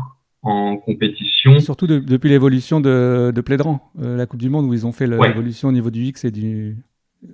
en 0.44 0.78
compétition. 0.78 1.60
Surtout 1.60 1.88
de- 1.88 2.00
depuis 2.00 2.30
l'évolution 2.30 2.82
de, 2.82 3.32
de 3.34 3.42
Plédran, 3.42 3.80
euh, 4.02 4.18
la 4.18 4.26
Coupe 4.26 4.40
du 4.42 4.50
Monde, 4.50 4.66
où 4.66 4.74
ils 4.74 4.86
ont 4.86 4.92
fait 4.92 5.08
Ouais. 5.08 5.28
l'évolution 5.30 5.70
au 5.70 5.72
niveau 5.72 5.90
du 5.90 6.04
X 6.04 6.26
et 6.26 6.32
du. 6.32 6.78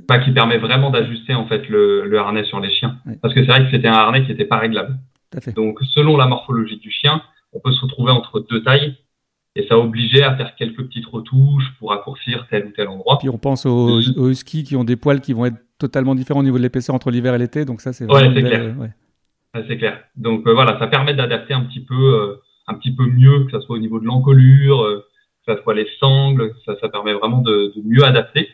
Bah, 0.08 0.20
qui 0.20 0.32
permet 0.32 0.58
vraiment 0.58 0.90
d'ajuster 0.92 1.34
en 1.34 1.46
fait 1.48 1.68
le, 1.68 2.08
le 2.08 2.18
harnais 2.20 2.46
sur 2.46 2.60
les 2.60 2.70
chiens. 2.72 2.98
Ouais. 3.06 3.18
Parce 3.22 3.34
que 3.34 3.42
c'est 3.44 3.52
vrai 3.52 3.66
que 3.66 3.72
c'était 3.72 3.88
un 3.90 3.94
harnais 3.94 4.24
qui 4.24 4.30
n'était 4.30 4.46
pas 4.46 4.58
réglable. 4.60 4.98
Fait. 5.42 5.54
Donc 5.56 5.80
selon 5.94 6.18
la 6.18 6.28
morphologie 6.28 6.78
du 6.78 6.92
chien, 6.92 7.22
on 7.54 7.60
peut 7.60 7.72
se 7.72 7.82
retrouver 7.82 8.12
entre 8.12 8.46
deux 8.50 8.64
tailles 8.64 8.96
et 9.56 9.66
ça 9.68 9.78
obligeait 9.78 10.24
à 10.24 10.36
faire 10.38 10.56
quelques 10.56 10.84
petites 10.84 11.06
retouches 11.08 11.74
pour 11.80 11.90
raccourcir 11.90 12.48
tel 12.50 12.68
ou 12.68 12.72
tel 12.72 12.88
endroit. 12.88 13.18
Puis 13.18 13.30
on 13.30 13.38
pense 13.38 13.66
aux, 13.66 14.00
aux 14.18 14.30
huskies 14.30 14.64
qui 14.64 14.76
ont 14.78 14.84
des 14.86 14.96
poils 14.96 15.20
qui 15.22 15.34
vont 15.34 15.46
être 15.46 15.58
totalement 15.82 16.16
différents 16.16 16.40
au 16.42 16.44
niveau 16.50 16.58
de 16.58 16.64
l'épaisseur 16.64 16.96
entre 16.96 17.12
l'hiver 17.12 17.34
et 17.36 17.38
l'été, 17.44 17.66
donc 17.66 17.82
ça 17.82 17.92
c'est 17.94 18.06
Ouais, 18.12 18.30
c'est 18.34 18.44
clair. 18.44 18.76
ouais. 18.80 18.92
C'est 19.68 19.78
clair. 19.78 19.96
Donc 20.16 20.48
euh, 20.48 20.54
voilà, 20.54 20.78
ça 20.80 20.88
permet 20.88 21.14
d'adapter 21.14 21.54
un 21.54 21.64
petit 21.70 21.82
peu, 21.92 22.02
euh, 22.22 22.36
un 22.68 22.76
petit 22.76 22.94
peu 22.96 23.06
mieux, 23.06 23.46
que 23.46 23.52
ce 23.52 23.60
soit 23.62 23.76
au 23.76 23.80
niveau 23.80 24.00
de 24.00 24.06
l'encolure, 24.06 24.82
euh, 24.84 25.06
que 25.46 25.54
ce 25.56 25.62
soit 25.62 25.74
les 25.74 25.88
sangles, 26.00 26.54
ça, 26.66 26.74
ça 26.80 26.88
permet 26.90 27.14
vraiment 27.14 27.42
de, 27.42 27.74
de 27.76 27.82
mieux 27.84 28.04
adapter. 28.06 28.48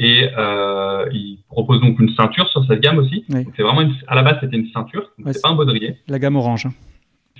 Et 0.00 0.28
euh, 0.38 1.06
il 1.12 1.40
propose 1.48 1.80
donc 1.80 1.98
une 1.98 2.10
ceinture 2.14 2.48
sur 2.48 2.64
cette 2.66 2.80
gamme 2.80 2.98
aussi. 2.98 3.24
Oui. 3.30 3.44
Donc, 3.44 3.52
C'est 3.56 3.62
vraiment 3.64 3.80
une, 3.82 3.94
à 4.06 4.14
la 4.14 4.22
base 4.22 4.36
c'était 4.40 4.56
une 4.56 4.68
ceinture, 4.76 5.10
donc 5.18 5.32
c'est 5.34 5.42
pas 5.42 5.50
un 5.50 5.56
baudrier, 5.56 5.96
La 6.06 6.18
gamme 6.20 6.36
orange. 6.36 6.66
hein. 6.66 6.72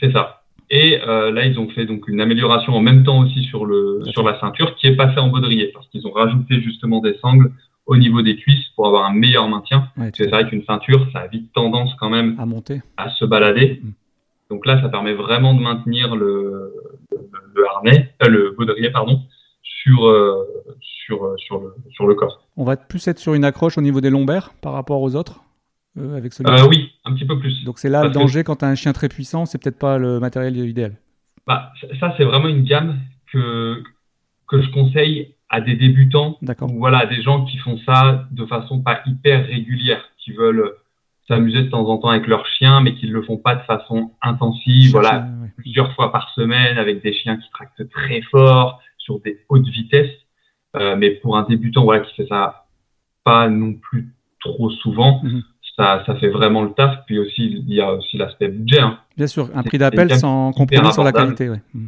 c'est 0.00 0.12
ça. 0.12 0.42
Et 0.70 0.98
euh, 1.06 1.30
là 1.30 1.46
ils 1.46 1.58
ont 1.58 1.68
fait 1.70 1.86
donc 1.86 2.08
une 2.08 2.20
amélioration 2.20 2.74
en 2.74 2.80
même 2.82 3.02
temps 3.02 3.20
aussi 3.20 3.42
sur 3.44 3.64
le 3.64 4.02
sur 4.12 4.22
la 4.22 4.38
ceinture 4.40 4.74
qui 4.76 4.86
est 4.88 4.96
passée 4.96 5.18
en 5.18 5.28
baudrier 5.28 5.70
parce 5.72 5.86
qu'ils 5.88 6.06
ont 6.06 6.10
rajouté 6.12 6.60
justement 6.60 7.00
des 7.00 7.14
sangles 7.22 7.52
au 7.88 7.96
niveau 7.96 8.22
des 8.22 8.36
cuisses 8.36 8.66
pour 8.76 8.86
avoir 8.86 9.06
un 9.06 9.14
meilleur 9.14 9.48
maintien. 9.48 9.88
Ouais, 9.96 10.10
c'est 10.14 10.28
vrai 10.28 10.48
qu'une 10.48 10.62
ceinture 10.64 11.06
ça 11.12 11.20
a 11.20 11.26
vite 11.26 11.52
tendance 11.52 11.92
quand 11.98 12.10
même 12.10 12.36
à 12.38 12.46
monter. 12.46 12.80
à 12.96 13.10
se 13.10 13.24
balader. 13.24 13.80
Mhm. 13.82 13.92
Donc 14.50 14.64
là, 14.66 14.80
ça 14.80 14.88
permet 14.88 15.12
vraiment 15.14 15.52
de 15.54 15.60
maintenir 15.60 16.14
le, 16.16 16.72
le, 17.12 17.18
le 17.54 17.66
harnais, 17.68 18.14
euh, 18.22 18.28
le 18.28 18.54
baudrier, 18.56 18.90
pardon, 18.90 19.20
sur, 19.62 20.06
euh, 20.06 20.44
sur, 20.80 21.22
euh, 21.24 21.34
sur, 21.36 21.60
le, 21.60 21.74
sur 21.90 22.06
le 22.06 22.14
corps. 22.14 22.46
On 22.56 22.64
va 22.64 22.76
plus 22.76 23.06
être 23.08 23.18
sur 23.18 23.34
une 23.34 23.44
accroche 23.44 23.76
au 23.76 23.82
niveau 23.82 24.00
des 24.00 24.08
lombaires 24.10 24.52
par 24.62 24.72
rapport 24.72 25.02
aux 25.02 25.14
autres 25.16 25.40
euh, 25.98 26.16
avec 26.16 26.32
celui 26.32 26.50
Euh, 26.50 26.66
oui, 26.68 26.92
un 27.04 27.12
petit 27.14 27.26
peu 27.26 27.38
plus. 27.38 27.62
Donc 27.64 27.78
c'est 27.78 27.90
là 27.90 28.02
le 28.04 28.08
que- 28.10 28.14
danger 28.14 28.42
quand 28.44 28.56
tu 28.56 28.64
as 28.64 28.68
un 28.68 28.74
chien 28.74 28.92
très 28.94 29.08
puissant, 29.10 29.44
c'est 29.44 29.58
peut-être 29.62 29.78
pas 29.78 29.98
le 29.98 30.18
matériel 30.18 30.56
idéal. 30.56 30.94
Bah, 31.46 31.72
ça, 32.00 32.14
c'est 32.16 32.24
vraiment 32.24 32.48
une 32.48 32.64
gamme 32.64 32.98
que, 33.32 33.82
que 34.48 34.62
je 34.62 34.70
conseille 34.70 35.34
à 35.50 35.60
des 35.60 35.76
débutants 35.76 36.36
ou 36.42 36.78
voilà, 36.78 36.98
à 36.98 37.06
des 37.06 37.22
gens 37.22 37.44
qui 37.44 37.56
font 37.58 37.78
ça 37.86 38.26
de 38.30 38.44
façon 38.46 38.80
pas 38.82 39.00
hyper 39.06 39.46
régulière, 39.46 40.02
qui 40.18 40.32
veulent 40.32 40.72
s'amuser 41.26 41.62
de 41.62 41.68
temps 41.68 41.86
en 41.88 41.98
temps 41.98 42.08
avec 42.08 42.26
leur 42.26 42.46
chien, 42.46 42.80
mais 42.80 42.94
qui 42.94 43.06
ne 43.06 43.12
le 43.12 43.22
font 43.22 43.36
pas 43.38 43.54
de 43.54 43.62
façon 43.62 44.12
intensive, 44.22 44.90
voilà, 44.92 45.26
ouais. 45.42 45.48
plusieurs 45.56 45.92
fois 45.94 46.10
par 46.12 46.30
semaine 46.34 46.78
avec 46.78 47.02
des 47.02 47.12
chiens 47.12 47.36
qui 47.36 47.50
tractent 47.50 47.88
très 47.90 48.22
fort 48.22 48.80
sur 48.98 49.20
des 49.20 49.38
hautes 49.48 49.68
vitesses. 49.68 50.10
Euh, 50.76 50.96
mais 50.96 51.10
pour 51.10 51.36
un 51.38 51.44
débutant 51.44 51.84
voilà, 51.84 52.00
qui 52.04 52.14
fait 52.14 52.26
ça 52.28 52.66
pas 53.24 53.48
non 53.48 53.72
plus 53.74 54.08
trop 54.40 54.70
souvent, 54.70 55.20
Mhm. 55.22 55.42
ça, 55.76 56.02
ça 56.06 56.14
fait 56.16 56.28
vraiment 56.28 56.62
le 56.62 56.72
taf. 56.72 57.04
Puis 57.06 57.18
aussi, 57.18 57.62
il 57.66 57.74
y 57.74 57.80
a 57.80 57.92
aussi 57.94 58.16
l'aspect 58.18 58.48
budget 58.48 58.80
hein, 58.80 58.98
Bien 59.16 59.26
sûr, 59.26 59.48
un 59.54 59.62
prix 59.62 59.78
d'appel 59.78 60.14
sans 60.16 60.52
compromis 60.52 60.92
sur 60.92 61.04
la 61.04 61.12
qualité. 61.12 61.48
ouais. 61.50 61.60
Mm. 61.74 61.86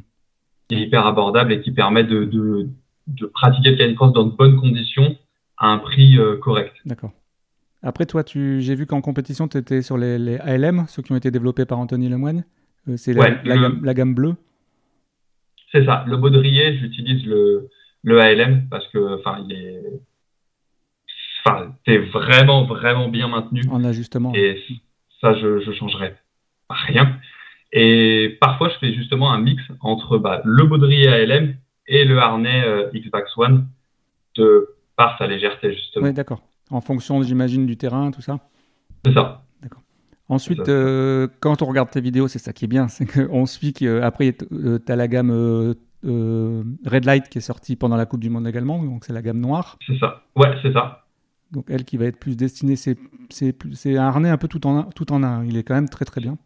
qui 0.68 0.74
est 0.76 0.80
hyper 0.82 1.06
abordable 1.06 1.52
et 1.52 1.60
qui 1.62 1.72
permet 1.72 2.04
de, 2.04 2.24
de, 2.24 2.68
de 3.10 3.26
pratiquer 3.26 3.70
le 3.70 3.76
canicross 3.76 4.12
dans 4.12 4.24
de 4.24 4.32
bonnes 4.34 4.56
conditions 4.56 5.16
à 5.58 5.68
un 5.68 5.78
prix 5.78 6.18
euh, 6.18 6.36
correct. 6.38 6.74
D'accord. 6.84 7.12
Après, 7.82 8.06
toi, 8.06 8.22
tu... 8.24 8.60
j'ai 8.60 8.74
vu 8.74 8.86
qu'en 8.86 9.00
compétition, 9.00 9.48
tu 9.48 9.56
étais 9.58 9.82
sur 9.82 9.96
les, 9.96 10.18
les 10.18 10.36
ALM, 10.38 10.84
ceux 10.88 11.02
qui 11.02 11.12
ont 11.12 11.16
été 11.16 11.30
développés 11.30 11.64
par 11.64 11.78
Anthony 11.78 12.08
Lemoine. 12.08 12.44
Euh, 12.88 12.96
c'est 12.96 13.12
la, 13.14 13.20
Ouais, 13.20 13.38
la 13.44 13.54
le- 13.56 13.62
gamme, 13.62 13.84
la 13.84 13.94
gamme 13.94 14.14
bleue. 14.14 14.34
C'est 15.72 15.84
ça. 15.84 16.04
Le 16.06 16.16
baudrier, 16.16 16.76
j'utilise 16.78 17.24
le, 17.26 17.68
le 18.02 18.20
ALM 18.20 18.68
parce 18.70 18.86
que, 18.88 19.18
enfin, 19.18 19.44
il 19.48 19.52
est, 19.54 19.82
enfin, 21.44 21.74
c'est 21.86 21.98
vraiment, 21.98 22.64
vraiment 22.64 23.08
bien 23.08 23.28
maintenu. 23.28 23.62
En 23.70 23.84
ajustement. 23.84 24.32
Et 24.34 24.60
ça, 25.20 25.34
je 25.34 25.66
ne 25.66 25.72
changerai 25.74 26.16
rien. 26.68 27.16
Et 27.72 28.36
parfois, 28.40 28.68
je 28.68 28.74
fais 28.78 28.92
justement 28.94 29.32
un 29.32 29.40
mix 29.40 29.62
entre 29.80 30.18
bah, 30.18 30.42
le 30.44 30.64
baudrier 30.66 31.08
ALM 31.08 31.54
et 31.90 32.04
le 32.06 32.18
harnais 32.18 32.64
euh, 32.64 32.90
Xbox 32.94 33.36
One 33.36 33.66
de 34.36 34.68
par 34.96 35.18
sa 35.18 35.26
légèreté, 35.26 35.74
justement. 35.74 36.06
Oui, 36.06 36.12
d'accord. 36.14 36.42
En 36.70 36.80
fonction, 36.80 37.22
j'imagine, 37.22 37.66
du 37.66 37.76
terrain, 37.76 38.10
tout 38.10 38.22
ça. 38.22 38.38
C'est 39.04 39.12
ça. 39.12 39.42
Ensuite, 40.28 40.58
C'est 40.64 40.66
ça. 40.66 40.70
euh, 40.70 41.26
quand 41.40 41.60
on 41.60 41.66
regarde 41.66 41.90
tes 41.90 42.00
vidéos, 42.00 42.28
c'est 42.28 42.38
ça 42.38 42.52
qui 42.52 42.66
est 42.66 42.68
bien, 42.68 42.86
c'est 42.86 43.04
qu'on 43.04 43.46
suit 43.46 43.72
qu'après, 43.72 44.32
tu 44.34 44.46
as 44.92 44.94
la 44.96 45.08
gamme 45.08 45.32
euh, 45.32 45.74
euh, 46.06 46.62
Red 46.86 47.04
Light 47.04 47.28
qui 47.28 47.38
est 47.38 47.40
sortie 47.40 47.74
pendant 47.74 47.96
la 47.96 48.06
Coupe 48.06 48.20
du 48.20 48.30
Monde 48.30 48.46
également, 48.46 48.80
donc 48.80 49.04
c'est 49.04 49.12
la 49.12 49.22
gamme 49.22 49.40
noire. 49.40 49.76
C'est 49.84 49.98
ça. 49.98 50.22
Ouais, 50.36 50.54
c'est 50.62 50.72
ça. 50.72 51.04
Donc 51.50 51.64
elle 51.68 51.84
qui 51.84 51.96
va 51.96 52.04
être 52.04 52.20
plus 52.20 52.36
destinée, 52.36 52.76
c'est 52.76 52.96
un 53.86 53.96
harnais 54.06 54.28
un 54.28 54.36
peu 54.38 54.46
tout 54.46 54.64
en 54.68 54.78
un, 54.78 54.82
tout 54.94 55.12
en 55.12 55.24
un. 55.24 55.44
Il 55.44 55.56
est 55.56 55.64
quand 55.64 55.74
même 55.74 55.88
très 55.88 56.04
très 56.04 56.20
bien. 56.20 56.38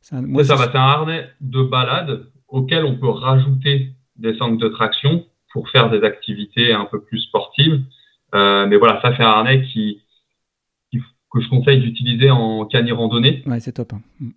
C'est 0.00 0.16
un- 0.16 0.42
ça, 0.42 0.56
bah, 0.56 0.68
c'est 0.72 0.76
un 0.76 0.82
harnais 0.82 1.28
de 1.40 1.62
balade 1.62 2.26
auquel 2.48 2.84
on 2.84 2.98
peut 2.98 3.08
rajouter 3.08 3.92
des 4.18 4.36
centres 4.36 4.58
de 4.58 4.68
traction 4.68 5.24
pour 5.52 5.68
faire 5.70 5.90
des 5.90 6.02
activités 6.02 6.72
un 6.72 6.84
peu 6.84 7.00
plus 7.00 7.20
sportives. 7.20 7.82
Euh, 8.34 8.66
mais 8.66 8.76
voilà, 8.76 9.00
ça 9.00 9.14
c'est 9.16 9.22
un 9.22 9.28
harnais 9.28 9.62
qui, 9.62 10.02
qui- 10.90 11.00
que 11.32 11.40
je 11.40 11.48
conseille 11.48 11.80
d'utiliser 11.80 12.30
en 12.30 12.66
cani 12.66 12.92
randonnée 12.92 13.42
ouais, 13.46 13.60
c'est 13.60 13.72
top. 13.72 13.92
hein. 13.94 14.00
Mm. 14.20 14.30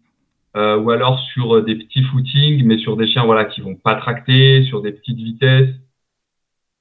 euh, 0.58 0.78
ou 0.78 0.92
alors 0.92 1.20
sur 1.34 1.62
des 1.64 1.76
petits 1.76 2.04
footings, 2.04 2.64
mais 2.66 2.78
sur 2.78 2.96
des 2.98 3.08
chiens 3.08 3.26
voilà 3.26 3.46
qui 3.46 3.60
vont 3.62 3.76
pas 3.76 3.96
tracter, 3.96 4.64
sur 4.64 4.82
des 4.82 4.92
petites 4.94 5.18
vitesses, 5.18 5.76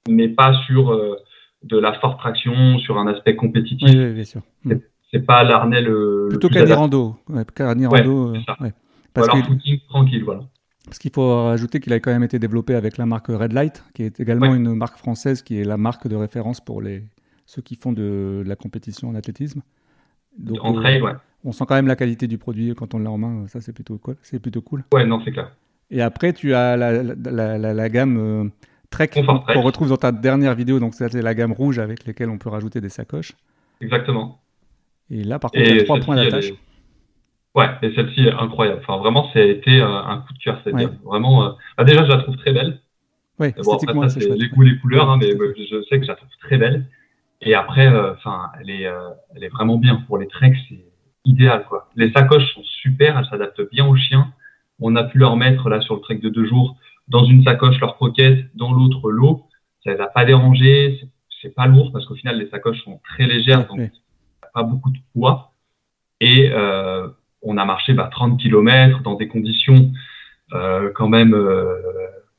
mais 0.09 0.29
pas 0.29 0.53
sur 0.67 0.93
euh, 0.93 1.17
de 1.65 1.79
la 1.79 1.93
forte 1.95 2.19
traction, 2.19 2.79
sur 2.79 2.99
un 2.99 3.07
aspect 3.09 3.37
compétitif. 3.37 3.89
Oui, 3.89 3.97
oui, 3.99 4.13
bien 4.15 4.25
sûr. 4.25 4.43
Mm. 4.65 4.75
C'est 5.13 5.27
pas 5.27 5.43
l'harnais 5.43 5.81
le, 5.83 6.29
Plutôt 6.31 6.49
cani 6.49 6.73
rando. 6.73 7.17
Ouais, 7.29 7.45
Ouais, 7.59 8.01
rando, 8.01 8.33
ouais. 8.33 8.39
Ou 8.39 8.71
Parce 9.13 9.29
alors 9.29 9.43
que- 9.43 9.49
footing 9.49 9.81
tranquille, 9.89 10.23
voilà. 10.23 10.43
Parce 10.91 10.99
qu'il 10.99 11.13
faut 11.13 11.45
rajouter 11.45 11.79
qu'il 11.79 11.93
a 11.93 12.01
quand 12.01 12.11
même 12.11 12.25
été 12.25 12.41
développé 12.41 12.75
avec 12.75 12.99
la 12.99 13.07
marque 13.07 13.29
Red 13.29 13.53
Light, 13.53 13.85
qui 13.95 14.03
est 14.03 14.19
également 14.19 14.51
Ouais. 14.51 14.57
une 14.57 14.75
marque 14.75 14.99
française 14.99 15.41
qui 15.43 15.61
est 15.61 15.65
la 15.65 15.77
marque 15.77 16.09
de 16.09 16.17
référence 16.17 16.61
pour 16.61 16.83
les, 16.83 17.05
ceux 17.47 17.63
qui 17.63 17.77
font 17.77 17.93
de, 17.93 18.43
la 18.45 18.57
compétition 18.57 19.09
en 19.09 19.15
athlétisme. 19.15 19.63
Donc, 20.37 20.59
En 20.63 20.73
trail, 20.73 21.01
ouais. 21.01 21.13
on 21.45 21.53
sent 21.53 21.65
quand 21.69 21.77
même 21.77 21.87
la 21.87 21.95
qualité 21.95 22.27
du 22.27 22.39
produit 22.39 22.75
quand 22.75 22.93
on 22.95 22.99
l'a 22.99 23.11
en 23.11 23.19
main. 23.19 23.47
Ça, 23.47 23.61
c'est 23.61 23.73
plutôt 23.73 23.99
cool. 23.99 24.17
C'est 24.23 24.41
plutôt 24.41 24.63
cool. 24.63 24.83
Ouais, 24.93 25.07
non, 25.07 25.21
c'est 25.25 25.31
clair. 25.31 25.53
Et 25.93 26.03
après, 26.03 26.33
tu 26.33 26.55
as 26.55 26.77
la, 26.77 27.03
la, 27.05 27.15
la- 27.31 27.59
la- 27.59 27.75
la 27.75 27.89
gamme 27.89 28.17
euh, 28.19 28.49
Trek 28.91 29.09
qu'on 29.09 29.63
retrouve 29.63 29.91
dans 29.91 29.97
ta 29.97 30.11
dernière 30.11 30.57
vidéo. 30.57 30.81
Donc, 30.81 30.95
c'est 30.95 31.13
la 31.15 31.35
gamme 31.35 31.53
rouge 31.53 31.79
avec 31.79 32.05
laquelle 32.05 32.31
on 32.31 32.39
peut 32.39 32.49
rajouter 32.49 32.81
des 32.81 32.89
sacoches. 32.89 33.33
Exactement. 33.81 34.41
Et 35.09 35.23
là, 35.23 35.39
par 35.39 35.53
contre, 35.53 35.65
il 35.71 35.77
y 35.77 35.81
a 35.81 35.85
trois 35.85 36.01
points 36.01 36.17
d'attache. 36.17 36.53
Ouais, 37.55 37.69
et 37.83 37.93
celle-ci 37.95 38.21
est 38.27 38.33
incroyable. 38.33 38.81
Enfin, 38.83 38.99
vraiment, 38.99 39.31
ça 39.33 39.41
a 39.41 39.43
été 39.43 39.81
euh, 39.81 39.87
un 39.89 40.19
coup 40.19 40.33
de 40.33 40.39
cœur, 40.39 40.61
Ouais. 40.67 40.73
gamme. 40.73 40.99
Vraiment, 41.05 41.45
euh, 41.45 41.51
bah, 41.77 41.85
déjà, 41.85 42.05
je 42.05 42.11
la 42.11 42.19
trouve 42.19 42.37
très 42.37 42.53
belle. 42.53 42.81
Oui, 43.41 43.53
Bon, 43.65 43.75
après, 43.77 44.09
ça, 44.09 44.21
c'est 44.21 44.29
les 44.37 44.49
goûts, 44.49 44.63
les 44.63 44.79
couleurs, 44.79 45.11
hein, 45.11 45.17
mais 45.19 45.35
euh, 45.35 45.55
je 45.57 45.83
sais 45.89 45.99
que 45.99 46.05
je 46.05 46.09
la 46.11 46.15
trouve 46.17 46.29
très 46.41 46.59
belle. 46.59 46.87
Et 47.41 47.55
après, 47.55 47.87
euh, 47.89 48.13
enfin, 48.13 48.51
elle 48.61 48.71
est, 48.71 48.87
euh, 48.87 49.09
elle 49.35 49.43
est 49.45 49.49
vraiment 49.49 49.79
bien. 49.79 49.97
Pour 50.07 50.19
les 50.19 50.29
treks, 50.29 50.57
c'est 50.69 50.85
idéal, 51.25 51.65
quoi. 51.69 51.89
Les 51.97 52.13
sacoches 52.13 52.53
sont 52.55 52.63
super, 52.65 53.19
elles 53.19 53.25
s'adaptent 53.27 53.69
bien 53.73 53.87
aux 53.87 53.97
chiens. 53.97 54.33
On 54.79 54.95
a 54.95 55.05
pu 55.05 55.19
leur 55.19 55.37
mettre, 55.37 55.69
là, 55.71 55.81
sur 55.81 55.95
le 55.95 56.01
trek 56.03 56.17
de 56.17 56.29
deux 56.29 56.45
jours, 56.47 56.77
dans 57.09 57.25
une 57.25 57.43
sacoche 57.43 57.81
leur 57.81 57.97
croquette, 57.97 58.45
dans 58.55 58.73
l'autre 58.73 59.11
l'eau. 59.11 59.47
Ça 59.85 59.93
les 59.95 60.01
a 60.01 60.07
pas 60.07 60.25
dérangés, 60.27 60.99
c'est- 61.01 61.09
c'est 61.43 61.55
pas 61.55 61.67
lourd, 61.67 61.91
parce 61.93 62.05
qu'au 62.07 62.15
final, 62.15 62.39
les 62.39 62.49
sacoches 62.51 62.83
sont 62.85 63.01
très 63.03 63.27
légères, 63.27 63.67
donc 63.67 63.79
Ouais. 63.79 63.93
pas 64.55 64.63
beaucoup 64.63 64.91
de 64.91 64.99
poids. 65.15 65.53
Et 66.21 66.51
euh, 66.53 67.09
on 67.43 67.57
a 67.57 67.65
marché 67.65 67.93
bah, 67.93 68.09
30 68.11 68.41
km 68.41 69.01
dans 69.03 69.15
des 69.15 69.29
conditions 69.29 69.93
euh, 70.53 70.91
quand 70.95 71.09
même 71.09 71.35
euh, 71.35 71.75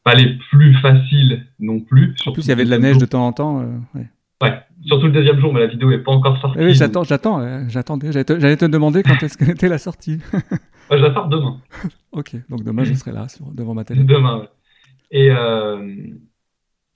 pas 0.03 0.15
les 0.15 0.37
plus 0.49 0.73
faciles 0.75 1.45
non 1.59 1.79
plus. 1.79 2.15
En 2.25 2.31
plus, 2.31 2.45
il 2.45 2.49
y 2.49 2.51
avait 2.51 2.65
de 2.65 2.69
la 2.69 2.77
neige 2.77 2.97
de 2.97 3.05
temps 3.05 3.25
en 3.25 3.33
temps. 3.33 3.61
euh, 3.61 3.99
ouais. 4.43 4.59
surtout 4.85 5.05
le 5.07 5.11
deuxième 5.11 5.39
jour, 5.39 5.53
mais 5.53 5.61
la 5.61 5.67
vidéo 5.67 5.89
n'est 5.89 5.99
pas 5.99 6.11
encore 6.11 6.39
sortie. 6.41 6.59
Oui, 6.59 6.73
j'attends, 6.73 7.03
j'attends, 7.03 7.67
j'attendais. 7.67 8.11
J'allais 8.11 8.57
te, 8.57 8.65
demander 8.65 9.03
quand 9.03 9.21
est-ce 9.23 9.37
qu'était 9.37 9.69
la 9.69 9.77
sortie. 9.77 10.19
Ouais, 10.89 10.97
je 10.97 11.05
la 11.05 11.13
sors 11.13 11.29
demain. 11.29 11.61
ok, 12.11 12.35
donc 12.49 12.65
demain 12.65 12.83
je 12.83 12.93
serai 12.95 13.13
là 13.13 13.29
sur- 13.29 13.45
devant 13.53 13.73
ma 13.73 13.85
télé. 13.85 14.03
Demain, 14.03 14.39
ouais. 14.39 14.49
Et, 15.11 15.27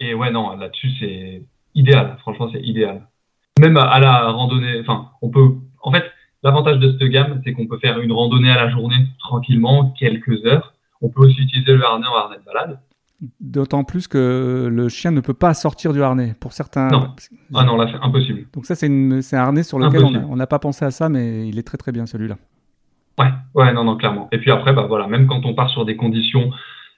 et 0.02 0.13
ouais, 0.13 0.32
non, 0.32 0.58
là-dessus, 0.58 0.89
c'est 1.00 1.44
idéal. 1.76 2.18
Franchement, 2.20 2.50
c'est 2.52 2.60
idéal. 2.62 3.08
Même 3.58 3.78
à, 3.78 3.84
à 3.84 4.00
la 4.02 4.32
randonnée, 4.32 4.82
enfin, 4.82 5.12
on 5.22 5.30
peut. 5.30 5.56
En 5.82 5.94
fait, 5.94 6.04
l'avantage 6.45 6.79
de 6.79 6.91
cette 6.91 7.10
gamme, 7.10 7.41
c'est 7.43 7.51
qu'on 7.53 7.67
peut 7.67 7.79
faire 7.79 7.99
une 7.99 8.12
randonnée 8.13 8.51
à 8.51 8.55
la 8.55 8.69
journée 8.69 8.95
tranquillement, 9.19 9.93
quelques 9.99 10.45
heures. 10.45 10.73
On 11.01 11.10
peut 11.10 11.25
aussi 11.25 11.41
utiliser 11.41 11.73
le 11.73 11.84
harnais 11.84 12.08
en 12.08 12.15
harnais 12.15 12.38
de 12.38 12.43
balade. 12.45 12.79
D'autant 13.39 13.84
plus 13.84 14.08
que 14.08 14.69
le 14.71 14.89
chien 14.89 15.12
ne 15.12 15.21
peut 15.21 15.34
pas 15.34 15.53
sortir 15.53 15.93
du 15.93 16.01
harnais 16.03 16.36
pour 16.39 16.53
certains. 16.53 16.89
Non. 16.89 17.15
Ah 17.53 17.63
non, 17.63 17.75
là, 17.77 17.88
c'est 17.91 17.99
impossible. 18.05 18.45
Donc 18.53 18.65
ça, 18.65 18.75
c'est, 18.75 18.88
une- 18.88 19.21
un 19.31 19.38
harnais 19.38 19.63
sur 19.63 19.79
lequel 19.79 20.01
Impossible. 20.03 20.25
on 20.29 20.36
n'a 20.36 20.47
pas 20.47 20.60
pensé 20.60 20.86
à 20.86 20.91
ça, 20.91 21.10
mais 21.10 21.47
il 21.47 21.58
est 21.58 21.63
très 21.63 21.77
très 21.77 21.91
bien 21.91 22.05
celui-là. 22.05 22.38
Ouais, 23.17 23.29
ouais, 23.55 23.73
non, 23.73 23.84
non, 23.84 23.95
clairement. 23.97 24.27
Et 24.31 24.38
puis 24.38 24.51
après, 24.51 24.73
bah 24.73 24.86
voilà, 24.88 25.08
même 25.08 25.27
quand 25.27 25.45
on 25.45 25.53
part 25.55 25.69
sur 25.69 25.86
des 25.86 25.95
conditions 25.95 26.51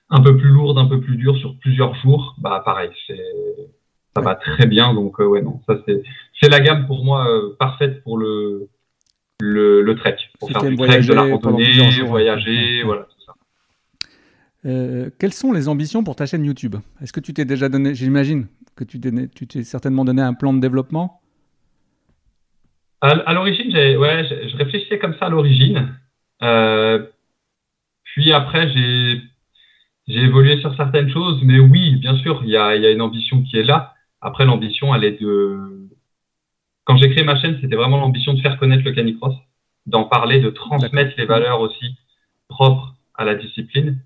un 0.09 0.21
peu 0.21 0.35
plus 0.35 0.49
lourdes, 0.49 0.77
un 0.79 0.87
peu 0.87 0.99
plus 0.99 1.15
dures 1.17 1.37
sur 1.37 1.57
plusieurs 1.59 1.93
jours, 1.95 2.35
bah 2.39 2.61
pareil, 2.65 2.89
c'est 3.05 3.21
ça 4.15 4.21
va 4.21 4.33
très 4.35 4.65
bien. 4.65 4.93
Donc 4.95 5.19
euh, 5.19 5.25
ouais, 5.27 5.43
non, 5.43 5.61
ça 5.67 5.75
c'est 5.85 6.01
c'est 6.41 6.49
la 6.49 6.59
gamme 6.59 6.87
pour 6.87 7.05
moi 7.05 7.27
euh, 7.29 7.55
parfaite 7.59 8.03
pour 8.03 8.17
le 8.17 8.67
le, 9.39 9.81
le 9.81 9.95
trek, 9.95 10.17
pour 10.39 10.49
Si 10.49 10.53
faire 10.53 10.63
du 10.63 10.75
trek, 10.75 11.01
de 11.01 11.13
la 11.13 11.23
randonnée, 11.23 11.91
jours, 11.91 12.09
voyager, 12.09 12.79
ouais. 12.79 12.83
voilà 12.83 13.03
tout 13.03 13.21
ça. 13.25 13.33
Euh, 14.65 15.09
quelles 15.19 15.33
sont 15.33 15.51
les 15.53 15.67
ambitions 15.67 16.03
pour 16.03 16.15
ta 16.15 16.25
chaîne 16.25 16.43
YouTube? 16.43 16.75
Est-ce 17.01 17.13
que 17.13 17.19
tu 17.19 17.33
t'es 17.33 17.45
déjà 17.45 17.69
donné, 17.69 17.93
j'imagine 17.93 18.47
que 18.75 18.83
tu 18.83 18.99
t'es, 18.99 19.63
certainement 19.63 20.05
donné 20.05 20.21
un 20.21 20.33
plan 20.33 20.53
de 20.53 20.59
développement? 20.59 21.21
À, 23.01 23.09
à 23.09 23.33
l'origine, 23.33 23.67
ouais, 23.75 24.25
je, 24.25 24.57
réfléchissais 24.57 24.97
comme 24.97 25.15
ça 25.19 25.27
à 25.27 25.29
l'origine. 25.29 25.95
Euh, 26.41 27.05
puis 28.03 28.31
après, 28.33 28.69
j'ai 28.69 29.21
évolué 30.07 30.59
sur 30.61 30.75
certaines 30.75 31.11
choses, 31.11 31.41
mais 31.43 31.59
oui, 31.59 31.95
bien 31.97 32.17
sûr, 32.17 32.41
il 32.43 32.49
y 32.49 32.57
a, 32.57 32.75
il 32.75 32.81
y 32.81 32.87
a 32.87 32.91
une 32.91 33.01
ambition 33.01 33.43
qui 33.43 33.57
est 33.57 33.63
là. 33.63 33.93
Après, 34.21 34.45
l'ambition, 34.45 34.95
elle 34.95 35.03
est 35.03 35.21
de. 35.21 35.87
Quand 36.87 36.95
j'ai 36.95 37.09
créé 37.09 37.25
ma 37.25 37.37
chaîne, 37.37 37.57
c'était 37.59 37.75
vraiment 37.75 37.97
l'ambition 37.97 38.33
de 38.33 38.39
faire 38.39 38.57
connaître 38.57 38.85
le 38.85 38.93
canicross, 38.93 39.35
d'en 39.87 40.05
parler, 40.05 40.39
de 40.39 40.49
transmettre 40.49 41.15
les 41.17 41.25
valeurs 41.25 41.59
aussi 41.59 41.97
propres 42.47 42.95
à 43.13 43.25
la 43.25 43.35
discipline. 43.35 43.99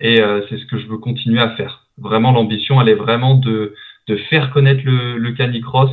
Et 0.00 0.20
euh, 0.20 0.42
c'est 0.48 0.58
ce 0.58 0.66
que 0.66 0.76
je 0.76 0.88
veux 0.88 0.98
continuer 0.98 1.40
à 1.40 1.50
faire. 1.50 1.86
Vraiment, 1.98 2.32
l'ambition, 2.32 2.80
elle 2.80 2.88
est 2.88 2.96
vraiment 2.96 3.36
de, 3.36 3.76
de 4.08 4.16
faire 4.28 4.50
connaître 4.50 4.82
le, 4.84 5.18
le 5.18 5.32
canicross, 5.32 5.92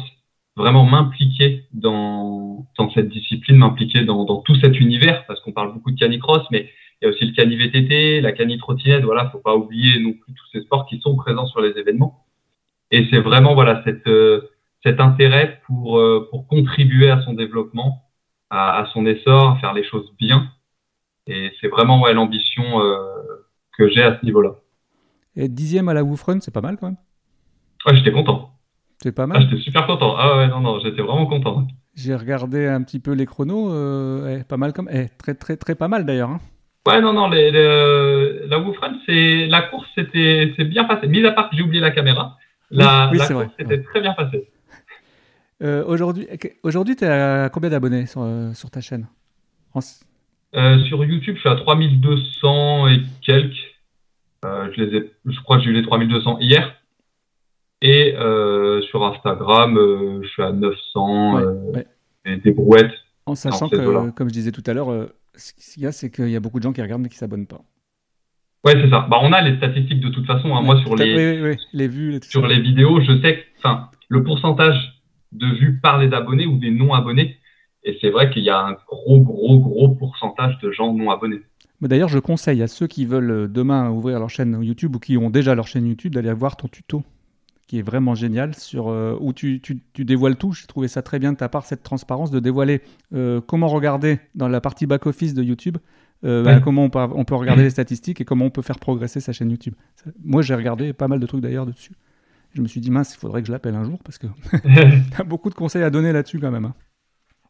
vraiment 0.56 0.86
m'impliquer 0.86 1.65
dans, 1.71 2.65
dans 2.80 2.89
cette 2.89 3.10
discipline, 3.10 3.58
m'impliquer 3.58 4.03
dans, 4.03 4.25
dans 4.25 4.41
tout 4.41 4.56
cet 4.56 4.80
univers, 4.80 5.23
parce 5.27 5.39
qu'on 5.41 5.51
parle 5.51 5.71
beaucoup 5.71 5.91
de 5.91 5.99
canicross, 5.99 6.41
mais 6.49 6.71
il 6.99 7.06
y 7.06 7.08
a 7.08 7.13
aussi 7.13 7.25
le 7.25 7.34
cani 7.34 7.58
VTT, 7.58 8.21
la 8.21 8.32
cani 8.32 8.58
trottinette, 8.58 9.03
voilà, 9.03 9.30
faut 9.30 9.38
pas 9.38 9.56
oublier 9.56 9.99
non 9.99 10.13
plus 10.13 10.34
tous 10.34 10.47
ces 10.51 10.62
sports 10.62 10.88
qui 10.88 10.99
sont 10.99 11.15
présents 11.15 11.45
sur 11.45 11.62
les 11.62 11.77
événements. 11.77 12.23
Et 12.89 13.06
c'est 13.12 13.19
vraiment 13.19 13.53
voilà 13.53 13.84
cette, 13.86 14.08
euh, 14.08 14.49
cet 14.83 14.99
intérêt 14.99 15.61
pour, 15.65 15.99
euh, 15.99 16.27
pour 16.31 16.47
contribuer 16.47 17.09
à 17.09 17.21
son 17.23 17.33
développement, 17.33 18.03
à, 18.49 18.79
à 18.79 18.85
son 18.93 19.05
essor, 19.05 19.51
à 19.51 19.59
faire 19.59 19.73
les 19.73 19.83
choses 19.83 20.11
bien. 20.19 20.49
Et 21.27 21.51
c'est 21.61 21.69
vraiment 21.69 22.01
ouais, 22.01 22.13
l'ambition 22.13 22.81
euh, 22.81 22.97
que 23.77 23.89
j'ai 23.89 24.03
à 24.03 24.19
ce 24.19 24.25
niveau-là. 24.25 24.55
Et 25.37 25.47
dixième 25.47 25.87
à 25.87 25.93
la 25.93 26.03
Woof 26.03 26.23
Run, 26.23 26.41
c'est 26.41 26.51
pas 26.53 26.59
mal 26.59 26.75
quand 26.77 26.87
même. 26.87 26.97
Ouais, 27.85 27.95
j'étais 27.95 28.11
content. 28.11 28.51
C'est 29.01 29.11
pas 29.11 29.27
Ah, 29.33 29.39
mal. 29.39 29.41
j'étais 29.41 29.61
super 29.63 29.87
content. 29.87 30.15
Ah 30.17 30.37
ouais, 30.37 30.47
non, 30.49 30.61
non, 30.61 30.79
j'étais 30.79 31.01
vraiment 31.01 31.27
content. 31.27 31.67
J'ai 31.95 32.15
regardé 32.15 32.65
un 32.65 32.81
petit 32.83 32.99
peu 32.99 33.11
les 33.11 33.25
chronos, 33.25 33.71
euh, 33.73 34.37
eh, 34.39 34.43
pas 34.45 34.55
mal 34.57 34.71
comme, 34.71 34.87
eh, 34.91 35.09
très 35.17 35.33
très 35.35 35.57
très 35.57 35.75
pas 35.75 35.87
mal 35.89 36.05
d'ailleurs. 36.05 36.29
hein. 36.29 36.39
Ouais, 36.87 37.01
non, 37.01 37.11
non, 37.13 37.27
les, 37.29 37.51
les- 37.51 38.47
la 38.47 38.59
Wolf 38.59 38.77
Run, 38.79 38.97
c'est 39.05 39.47
la 39.47 39.63
course, 39.63 39.87
c'était 39.93 40.53
c'est 40.55 40.63
bien 40.63 40.85
passé. 40.85 41.07
Mis 41.07 41.25
à 41.25 41.31
part 41.33 41.49
que 41.49 41.57
j'ai 41.57 41.63
oublié 41.63 41.81
la 41.81 41.91
caméra, 41.91 42.37
la, 42.69 43.09
Oui, 43.11 43.17
course 43.27 43.51
c'était 43.59 43.81
très 43.83 43.99
bien 44.01 44.13
passé. 44.13 44.47
Euh, 45.63 45.84
aujourd'hui, 45.86 46.28
aujourd'hui, 46.63 46.96
t'es 46.96 47.08
à 47.08 47.50
combien 47.52 47.70
d'abonnés 47.70 48.06
sur, 48.06 48.22
euh, 48.22 48.54
sur 48.54 48.70
ta 48.70 48.82
chaîne? 48.82 49.08
Euh, 50.56 50.80
sur 50.86 51.04
YouTube, 51.04 51.36
je 51.36 51.39
suis 51.41 51.50
à 51.50 51.56
3200 51.56 52.88
et 52.89 53.02
quelques. 53.22 53.56
Je, 54.43 54.82
les 54.82 54.98
ai, 54.98 55.12
je 55.26 55.39
crois 55.41 55.58
que 55.58 55.63
j'ai 55.63 55.72
eu 55.72 55.74
les 55.74 55.84
3200 55.84 56.39
hier. 56.39 56.74
Et 57.82 58.13
sur 58.89 59.04
Instagram, 59.06 59.76
je 60.24 60.28
suis 60.28 60.41
à 60.43 60.52
900 60.52 61.36
Ouais, 61.36 61.41
euh, 61.43 61.54
ouais. 61.74 61.88
et 62.26 62.38
des 62.38 62.52
brouettes. 62.52 62.93
En 63.26 63.36
sachant 63.36 63.67
que, 63.70 64.10
comme 64.12 64.30
je 64.30 64.34
disais 64.34 64.52
tout 64.52 64.63
à 64.65 64.74
l'heure, 64.74 65.10
ce 65.36 65.54
qu'il 65.74 65.84
y 65.84 65.86
a, 65.86 65.91
c'est 65.91 66.10
qu'il 66.10 66.30
y 66.30 66.36
a 66.36 66.39
beaucoup 66.39 66.60
de 66.60 66.63
gens 66.63 66.74
qui 66.74 66.82
regardent 66.82 67.02
mais 67.02 67.10
qui 67.10 67.17
s'abonnent 67.17 67.46
pas. 67.48 67.62
Ouais, 68.63 68.74
c'est 68.74 68.89
ça. 68.89 69.06
Bah, 69.10 69.20
on 69.22 69.32
a 69.34 69.41
les 69.41 69.58
statistiques 69.58 70.00
de 70.02 70.10
toute 70.10 70.26
façon. 70.26 70.56
hein. 70.56 70.62
Moi, 70.62 70.80
sur 70.82 70.96
les, 70.96 71.15
oui, 71.15 71.41
oui, 71.41 71.50
oui, 71.52 71.58
les 71.74 71.88
vues, 71.88 72.12
les 72.12 72.22
sur 72.22 72.41
ça. 72.41 72.48
les 72.48 72.60
vidéos, 72.60 73.00
je 73.02 73.22
sais 73.22 73.36
que 73.38 73.41
enfin, 73.60 73.89
le 74.10 74.24
pourcentage 74.24 74.96
de 75.31 75.45
vues 75.57 75.79
par 75.81 75.97
les 75.99 76.13
abonnés 76.13 76.45
ou 76.45 76.57
des 76.57 76.71
non-abonnés, 76.71 77.37
et 77.83 77.97
c'est 78.01 78.09
vrai 78.09 78.29
qu'il 78.31 78.43
y 78.43 78.49
a 78.49 78.59
un 78.59 78.73
gros, 78.87 79.19
gros, 79.21 79.59
gros 79.59 79.89
pourcentage 79.89 80.57
de 80.59 80.71
gens 80.71 80.93
non 80.93 81.09
abonnés. 81.11 81.41
Mais 81.81 81.87
D'ailleurs, 81.87 82.09
je 82.09 82.19
conseille 82.19 82.61
à 82.63 82.67
ceux 82.67 82.87
qui 82.87 83.05
veulent 83.05 83.31
euh, 83.31 83.47
demain 83.47 83.89
ouvrir 83.91 84.19
leur 84.19 84.29
chaîne 84.29 84.61
YouTube 84.63 84.95
ou 84.95 84.99
qui 84.99 85.15
ont 85.17 85.29
déjà 85.29 85.53
leur 85.55 85.67
chaîne 85.67 85.85
YouTube 85.85 86.13
d'aller 86.15 86.33
voir 86.33 86.57
ton 86.57 86.67
tuto, 86.67 87.03
qui 87.67 87.77
est 87.79 87.81
vraiment 87.83 88.15
génial, 88.15 88.55
sur, 88.55 88.87
euh, 88.89 89.15
où 89.19 89.31
tu, 89.33 89.61
tu- 89.61 89.81
tu 89.93 90.03
dévoiles 90.05 90.37
tout. 90.37 90.53
J'ai 90.53 90.65
trouvé 90.65 90.87
ça 90.87 91.01
très 91.01 91.19
bien 91.19 91.33
de 91.33 91.37
ta 91.37 91.49
part, 91.49 91.65
cette 91.65 91.83
transparence, 91.83 92.31
de 92.31 92.39
dévoiler 92.39 92.81
euh, 93.13 93.41
comment 93.41 93.67
regarder 93.67 94.19
dans 94.35 94.47
la 94.47 94.59
partie 94.59 94.87
back-office 94.87 95.33
de 95.35 95.43
YouTube, 95.43 95.77
euh, 96.23 96.43
Ouais. 96.43 96.55
bah, 96.55 96.59
comment 96.61 96.83
on 96.85 96.89
peut, 96.89 96.99
on 97.13 97.25
peut 97.25 97.35
regarder 97.35 97.61
les 97.63 97.69
statistiques 97.69 98.21
et 98.21 98.25
comment 98.25 98.45
on 98.45 98.49
peut 98.49 98.63
faire 98.63 98.79
progresser 98.79 99.19
sa 99.19 99.31
chaîne 99.33 99.51
YouTube. 99.51 99.75
Moi, 100.23 100.41
j'ai 100.41 100.55
regardé 100.55 100.93
pas 100.93 101.07
mal 101.07 101.19
de 101.19 101.25
trucs 101.27 101.41
d'ailleurs 101.41 101.65
dessus. 101.67 101.91
Je 102.53 102.62
me 102.62 102.67
suis 102.67 102.81
dit, 102.81 102.89
mince, 102.91 103.13
il 103.15 103.19
faudrait 103.19 103.41
que 103.41 103.47
je 103.47 103.51
l'appelle 103.51 103.75
un 103.75 103.83
jour 103.83 103.99
parce 104.03 104.17
que 104.17 104.27
tu 104.63 105.21
as 105.21 105.23
beaucoup 105.23 105.49
de 105.49 105.55
conseils 105.55 105.83
à 105.83 105.89
donner 105.89 106.12
là-dessus 106.12 106.39
quand 106.39 106.51
même. 106.51 106.65
hein. 106.65 106.73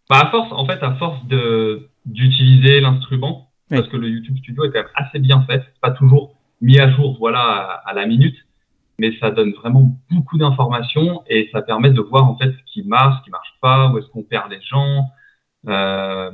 Bah, 0.09 0.21
à 0.21 0.31
force, 0.31 0.51
en 0.51 0.65
fait, 0.65 0.81
à 0.83 0.95
force 0.95 1.25
de 1.27 1.89
d'utiliser 2.05 2.79
l'instrument, 2.79 3.51
Oui. 3.71 3.77
parce 3.77 3.89
que 3.89 3.97
le 3.97 4.09
YouTube 4.09 4.37
Studio 4.37 4.63
est 4.63 4.67
quand 4.71 4.79
même 4.79 4.87
assez 4.95 5.19
bien 5.19 5.41
fait, 5.43 5.61
pas 5.81 5.91
toujours 5.91 6.35
mis 6.61 6.79
à 6.79 6.89
jour, 6.91 7.17
voilà, 7.19 7.39
à, 7.41 7.89
à 7.89 7.93
la 7.93 8.05
minute, 8.05 8.35
mais 8.99 9.11
ça 9.19 9.29
donne 9.31 9.51
vraiment 9.53 9.97
beaucoup 10.09 10.37
d'informations 10.37 11.21
et 11.27 11.49
ça 11.51 11.61
permet 11.61 11.91
de 11.91 11.99
voir 12.01 12.23
en 12.23 12.37
fait 12.37 12.49
ce 12.51 12.57
qui 12.73 12.83
marche, 12.87 13.19
ce 13.19 13.23
qui 13.25 13.29
marche 13.31 13.53
pas, 13.61 13.91
où 13.91 13.97
est-ce 13.97 14.07
qu'on 14.07 14.23
perd 14.23 14.49
les 14.49 14.61
gens. 14.61 15.05
Euh, 15.67 16.31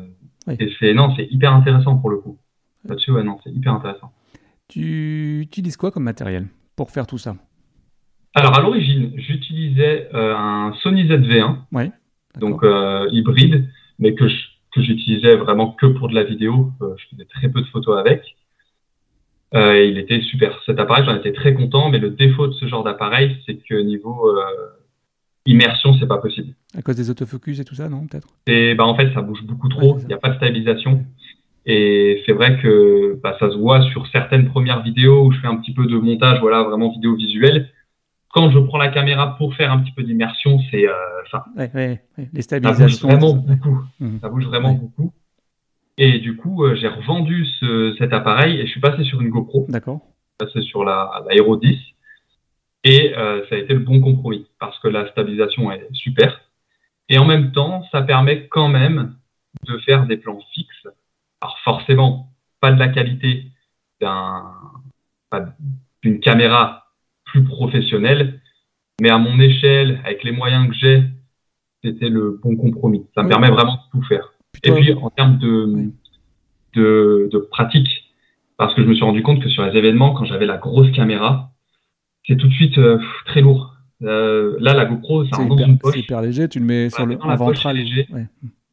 Oui. 0.48 0.56
Et 0.60 0.72
c'est 0.80 0.94
non, 0.94 1.14
c'est 1.16 1.26
hyper 1.32 1.54
intéressant 1.54 1.98
pour 1.98 2.10
le 2.12 2.18
coup. 2.20 2.38
Là-dessus, 2.86 3.12
ouais, 3.12 3.24
non, 3.24 3.40
c'est 3.44 3.50
hyper 3.52 3.74
intéressant. 3.74 4.12
Tu 4.68 5.40
utilises 5.42 5.78
quoi 5.78 5.90
comme 5.92 6.04
matériel 6.04 6.48
pour 6.76 6.92
faire 6.92 7.08
tout 7.08 7.18
ça? 7.18 7.36
Alors 8.34 8.58
à 8.58 8.62
l'origine, 8.62 9.12
j'utilisais 9.16 10.10
euh, 10.14 10.36
un 10.36 10.74
Sony 10.82 11.06
ZV1, 11.08 11.58
Oui. 11.72 11.92
donc 12.40 12.64
euh, 12.64 13.08
hybride, 13.12 13.70
mais 14.00 14.16
que 14.16 14.28
je- 14.28 14.48
que 14.74 14.82
j'utilisais 14.82 15.36
vraiment 15.36 15.72
que 15.72 15.86
pour 15.86 16.10
de 16.10 16.16
la 16.16 16.24
vidéo. 16.24 16.72
Euh, 16.82 16.96
je 16.98 17.06
faisais 17.12 17.26
très 17.26 17.48
peu 17.50 17.62
de 17.62 17.68
photos 17.68 18.00
avec. 18.00 18.24
Euh, 19.54 19.74
et 19.76 19.88
il 19.90 20.00
était 20.00 20.20
super. 20.22 20.60
Cet 20.66 20.80
appareil, 20.80 21.06
j'en 21.06 21.16
étais 21.16 21.32
très 21.32 21.54
content, 21.54 21.90
mais 21.92 22.00
le 22.00 22.10
défaut 22.10 22.48
de 22.48 22.54
ce 22.54 22.66
genre 22.68 22.84
d'appareil, 22.84 23.38
c'est 23.46 23.58
que 23.58 23.76
niveau 23.76 24.30
euh, 24.36 24.42
immersion, 25.46 25.94
c'est 26.00 26.08
pas 26.08 26.18
possible. 26.18 26.56
À 26.76 26.82
cause 26.82 26.96
des 26.96 27.12
autofocus 27.12 27.60
et 27.60 27.66
tout 27.66 27.76
ça, 27.76 27.88
non 27.88 28.08
Peut-être? 28.08 28.28
Et 28.48 28.74
bah 28.74 28.86
en 28.86 28.96
fait, 28.96 29.14
ça 29.14 29.22
bouge 29.22 29.44
beaucoup 29.44 29.70
trop. 29.70 30.00
Il 30.00 30.08
n'y 30.08 30.14
a 30.14 30.18
pas 30.18 30.30
de 30.30 30.38
stabilisation. 30.38 31.06
Et 31.68 32.24
c'est 32.26 32.34
vrai 32.34 32.60
que 32.60 33.20
bah, 33.22 33.38
ça 33.40 33.52
se 33.52 33.56
voit 33.56 33.84
sur 33.92 34.08
certaines 34.08 34.50
premières 34.50 34.82
vidéos 34.82 35.24
où 35.28 35.32
je 35.32 35.40
fais 35.40 35.48
un 35.48 35.58
petit 35.58 35.74
peu 35.74 35.86
de 35.86 35.98
montage, 35.98 36.40
voilà, 36.42 36.64
vraiment 36.64 36.92
vidéo 36.92 37.16
visuelle. 37.16 37.70
Quand 38.34 38.50
je 38.52 38.58
prends 38.60 38.80
la 38.80 38.90
caméra 38.90 39.38
pour 39.38 39.54
faire 39.56 39.72
un 39.72 39.80
petit 39.80 39.92
peu 39.92 40.02
d'immersion, 40.04 40.60
c'est, 40.72 40.88
euh, 40.88 40.94
enfin, 41.26 41.44
Ouais, 41.56 41.70
ouais, 41.76 42.02
ouais, 42.18 42.30
Les 42.34 42.42
ça 42.42 42.60
bouge 42.60 42.72
stabilisations. 42.72 43.08
vraiment 43.08 43.34
beaucoup. 43.36 43.84
Ça 44.22 44.30
bouge 44.30 44.46
vraiment 44.46 44.74
beaucoup. 44.74 45.14
Et 46.00 46.18
du 46.20 46.36
coup, 46.36 46.64
euh, 46.66 46.76
j'ai 46.76 46.88
revendu 46.88 47.46
ce, 47.60 47.96
cet 48.00 48.12
appareil 48.12 48.60
et 48.60 48.66
je 48.66 48.72
suis 48.72 48.80
passé 48.82 49.04
sur 49.04 49.22
une 49.22 49.30
GoPro, 49.30 49.68
D'accord. 49.70 50.02
passé 50.40 50.62
sur 50.64 50.84
la, 50.84 51.24
la 51.28 51.36
Hero 51.36 51.56
10. 51.58 51.78
Et 52.86 53.16
euh, 53.16 53.46
ça 53.48 53.56
a 53.56 53.60
été 53.60 53.74
le 53.74 53.80
bon 53.80 54.02
compromis 54.02 54.48
parce 54.60 54.78
que 54.80 54.88
la 54.88 55.08
stabilisation 55.12 55.72
est 55.72 55.88
super. 55.94 56.42
Et 57.10 57.20
en 57.20 57.26
même 57.26 57.52
temps, 57.52 57.84
ça 57.92 58.02
permet 58.02 58.48
quand 58.48 58.68
même 58.70 59.16
de 59.68 59.78
faire 59.80 60.08
des 60.08 60.18
plans 60.18 60.40
fixes. 60.54 60.88
Alors 61.42 61.58
forcément, 61.64 62.30
pas 62.60 62.72
de 62.72 62.80
la 62.80 62.88
qualité 62.88 63.46
d'un, 64.02 64.52
d'une 66.02 66.20
caméra 66.20 66.83
plus 67.34 67.44
professionnelle, 67.44 68.40
mais 69.02 69.10
à 69.10 69.18
mon 69.18 69.40
échelle, 69.40 70.00
avec 70.06 70.24
les 70.24 70.32
moyens 70.32 70.70
que 70.70 70.76
j'ai, 70.76 71.04
c'était 71.84 72.10
le 72.10 72.40
bon 72.44 72.56
compromis. 72.56 73.08
Ça 73.16 73.22
me 73.24 73.28
Oui. 73.28 73.30
permet 73.32 73.50
vraiment 73.50 73.74
de 73.74 73.80
tout 73.92 74.04
faire. 74.08 74.34
Et 74.64 74.72
puis 74.72 74.94
en 74.94 75.10
termes 75.10 75.40
de, 75.40 75.66
Oui. 75.66 75.94
de, 76.76 77.30
de 77.32 77.38
pratique, 77.40 77.90
parce 78.58 78.76
que 78.76 78.84
je 78.84 78.88
me 78.88 78.94
suis 78.94 79.04
rendu 79.04 79.24
compte 79.24 79.42
que 79.42 79.50
sur 79.50 79.66
les 79.66 79.76
événements, 79.76 80.14
quand 80.14 80.26
j'avais 80.26 80.46
la 80.46 80.58
grosse 80.58 80.92
caméra, 80.92 81.50
c'est 82.28 82.38
tout 82.38 82.48
de 82.48 82.54
suite 82.54 82.78
euh, 82.78 83.00
très 83.26 83.42
lourd. 83.42 83.74
Euh, 84.04 84.56
là, 84.60 84.74
la 84.76 84.86
GoPro, 84.86 85.24
dans 85.24 85.44
hyper, 85.56 85.68
une 85.68 85.78
poche. 85.80 85.94
c'est 85.96 86.00
hyper 86.02 86.22
léger, 86.22 86.48
tu 86.48 86.60
le 86.60 86.66
mets 86.66 86.90
sur 86.92 87.06
le 87.08 87.18
poche, 87.18 87.38
ventral. 87.40 87.76
léger. 87.78 88.06
ouais. 88.14 88.28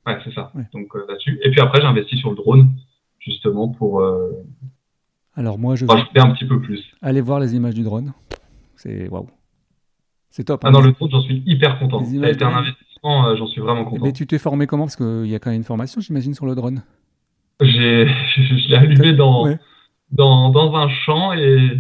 Ouais, 0.07 0.19
c'est 0.25 0.35
ça. 0.35 0.51
Ouais. 0.55 0.65
Donc 0.75 0.95
euh, 0.97 1.05
là-dessus. 1.09 1.41
Et 1.43 1.51
puis 1.51 1.61
après, 1.61 1.81
j'ai 1.81 1.87
investi 1.87 2.17
sur 2.19 2.29
le 2.31 2.37
drone, 2.37 2.69
justement, 3.21 3.69
pour 3.69 4.03
Alors 5.35 5.59
moi, 5.59 5.77
je 5.77 5.87
vais 5.87 6.21
un 6.21 6.31
petit 6.33 6.45
peu 6.47 6.61
plus. 6.61 6.83
aller 7.01 7.23
voir 7.23 7.41
les 7.41 7.55
images 7.57 7.75
du 7.75 7.83
drone. 7.85 8.13
C'est 8.83 9.09
waouh. 9.11 9.29
C'est 10.31 10.45
top. 10.45 10.63
Ah 10.65 10.69
hein. 10.69 10.71
non, 10.71 10.81
le 10.81 10.93
drone, 10.93 11.11
j'en 11.11 11.21
suis 11.21 11.43
hyper 11.45 11.79
content. 11.79 12.03
Ça 12.03 12.25
a 12.25 12.31
été 12.31 12.45
un 12.45 12.55
investissement, 12.57 13.27
euh, 13.27 13.37
j'en 13.37 13.47
suis 13.47 13.61
vraiment 13.61 13.85
content. 13.85 14.05
Mais 14.07 14.13
tu 14.15 14.27
t'es 14.27 14.39
formé 14.39 14.67
comment? 14.67 14.85
Parce 14.85 14.97
qu'il 14.97 15.27
y 15.27 15.35
a 15.35 15.39
quand 15.39 15.51
même 15.51 15.59
une 15.59 15.65
formation, 15.65 16.01
j'imagine, 16.01 16.33
sur 16.33 16.47
le 16.47 16.55
drone. 16.55 16.83
J'ai, 17.61 18.07
je 18.37 18.69
l'ai 18.71 18.77
allumé 18.77 19.13
dans, 19.13 19.45
Ouais. 19.45 19.59
dans, 20.13 20.49
dans 20.49 20.75
un 20.77 20.89
champ 20.89 21.35
et, 21.35 21.79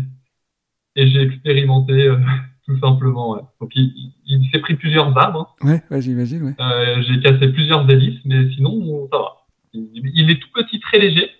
et 0.96 1.08
j'ai 1.08 1.22
expérimenté 1.22 1.92
euh, 1.94 2.18
tout 2.66 2.78
simplement. 2.80 3.32
ouais. 3.32 3.40
Donc 3.62 3.70
il, 3.74 3.84
il- 3.96 4.12
il 4.26 4.50
s'est 4.50 4.58
pris 4.60 4.74
plusieurs 4.74 5.16
arbres. 5.16 5.56
Ouais, 5.62 5.82
ouais, 5.90 6.02
j'imagine, 6.02 6.42
ouais. 6.44 6.54
Euh, 6.60 7.02
j'ai 7.02 7.18
cassé 7.20 7.48
plusieurs 7.48 7.88
hélices, 7.90 8.20
mais 8.26 8.50
sinon 8.54 9.08
ça 9.10 9.18
va. 9.18 9.36
Il, 9.72 9.88
il 10.14 10.30
est 10.30 10.38
tout 10.40 10.48
petit, 10.54 10.78
très 10.80 10.98
léger. 10.98 11.30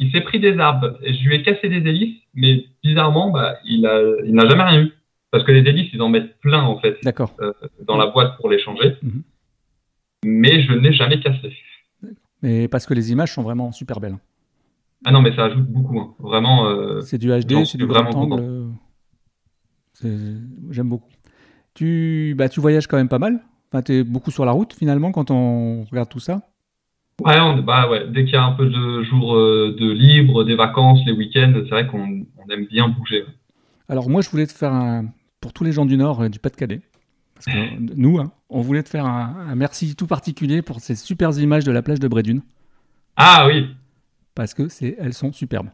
Il 0.00 0.10
s'est 0.12 0.22
pris 0.22 0.40
des 0.40 0.58
arbres 0.58 0.98
et 1.02 1.12
je 1.14 1.22
lui 1.28 1.36
ai 1.36 1.42
cassé 1.42 1.68
des 1.68 1.76
hélices, 1.76 2.16
mais 2.34 2.64
bizarrement, 2.82 3.30
bah, 3.30 3.56
il 3.64 3.82
n'a 3.82 4.48
jamais 4.48 4.62
rien 4.62 4.82
eu. 4.84 4.92
Parce 5.30 5.44
que 5.44 5.52
les 5.52 5.60
hélices, 5.68 5.90
ils 5.92 6.02
en 6.02 6.08
mettent 6.08 6.38
plein 6.40 6.62
en 6.62 6.78
fait 6.80 6.96
D'accord. 7.04 7.36
euh, 7.40 7.52
dans 7.86 7.96
la 7.96 8.06
boîte 8.06 8.36
pour 8.38 8.48
les 8.50 8.58
changer. 8.58 8.96
Mhm. 9.02 9.22
Mais 10.24 10.62
je 10.62 10.72
n'ai 10.72 10.92
jamais 10.92 11.20
cassé. 11.20 11.52
Mais 12.42 12.66
parce 12.68 12.86
que 12.86 12.94
les 12.94 13.12
images 13.12 13.32
sont 13.32 13.42
vraiment 13.42 13.70
super 13.72 14.00
belles. 14.00 14.16
Ah 15.04 15.12
non, 15.12 15.22
mais 15.22 15.34
ça 15.36 15.44
ajoute 15.44 15.66
beaucoup. 15.66 15.98
hein. 16.00 16.14
Vraiment. 16.18 16.66
euh, 16.68 17.00
C'est 17.02 17.18
du 17.18 17.28
HD, 17.28 17.32
c'est 17.50 17.58
du 17.60 17.66
suis 17.66 17.86
grand 17.86 18.02
vraiment 18.02 18.10
angle. 18.22 18.30
content. 18.36 18.78
c'est- 19.92 20.36
J'aime 20.70 20.88
beaucoup. 20.88 21.10
Tu, 21.74 22.34
bah, 22.36 22.48
tu 22.48 22.60
voyages 22.60 22.86
quand 22.86 22.96
même 22.96 23.08
pas 23.08 23.18
mal. 23.18 23.40
Enfin, 23.72 23.82
tu 23.82 23.92
es 23.92 24.04
beaucoup 24.04 24.30
sur 24.30 24.44
la 24.44 24.52
route 24.52 24.72
finalement 24.74 25.12
quand 25.12 25.30
on 25.30 25.84
regarde 25.84 26.08
tout 26.08 26.18
ça. 26.18 26.42
Ouais, 27.24 27.38
on- 27.40 27.58
bah 27.62 27.88
ouais, 27.90 28.06
dès 28.08 28.24
qu'il 28.24 28.34
y 28.34 28.36
a 28.36 28.44
un 28.44 28.52
peu 28.52 28.66
de 28.66 29.02
jours 29.02 29.34
euh, 29.36 29.76
de 29.78 29.90
libre, 29.90 30.44
des 30.44 30.54
vacances, 30.54 31.00
les 31.06 31.12
week-ends, 31.12 31.52
c'est 31.54 31.68
vrai 31.70 31.86
qu'on 31.86 32.24
on 32.38 32.48
aime 32.50 32.66
bien 32.66 32.88
bouger. 32.88 33.24
Alors 33.88 34.08
moi, 34.08 34.22
je 34.22 34.30
voulais 34.30 34.46
te 34.46 34.52
faire 34.52 34.72
un... 34.72 35.06
Pour 35.40 35.52
tous 35.52 35.64
les 35.64 35.72
gens 35.72 35.86
du 35.86 35.96
Nord, 35.96 36.20
euh, 36.22 36.28
du 36.28 36.38
Pas-de-Calais, 36.38 36.80
parce 37.34 37.46
que 37.46 37.78
nous, 37.96 38.18
hein, 38.18 38.30
on 38.50 38.60
voulait 38.60 38.82
te 38.82 38.90
faire 38.90 39.06
un, 39.06 39.34
un 39.48 39.54
merci 39.54 39.96
tout 39.96 40.06
particulier 40.06 40.60
pour 40.62 40.80
ces 40.80 40.94
super 40.94 41.30
images 41.38 41.64
de 41.64 41.72
la 41.72 41.80
plage 41.82 41.98
de 42.00 42.08
Brédune, 42.08 42.42
Ah 43.16 43.46
oui, 43.48 43.68
parce 44.34 44.52
que 44.54 44.68
c'est, 44.68 44.96
elles 44.98 45.14
sont 45.14 45.32
superbes. 45.32 45.70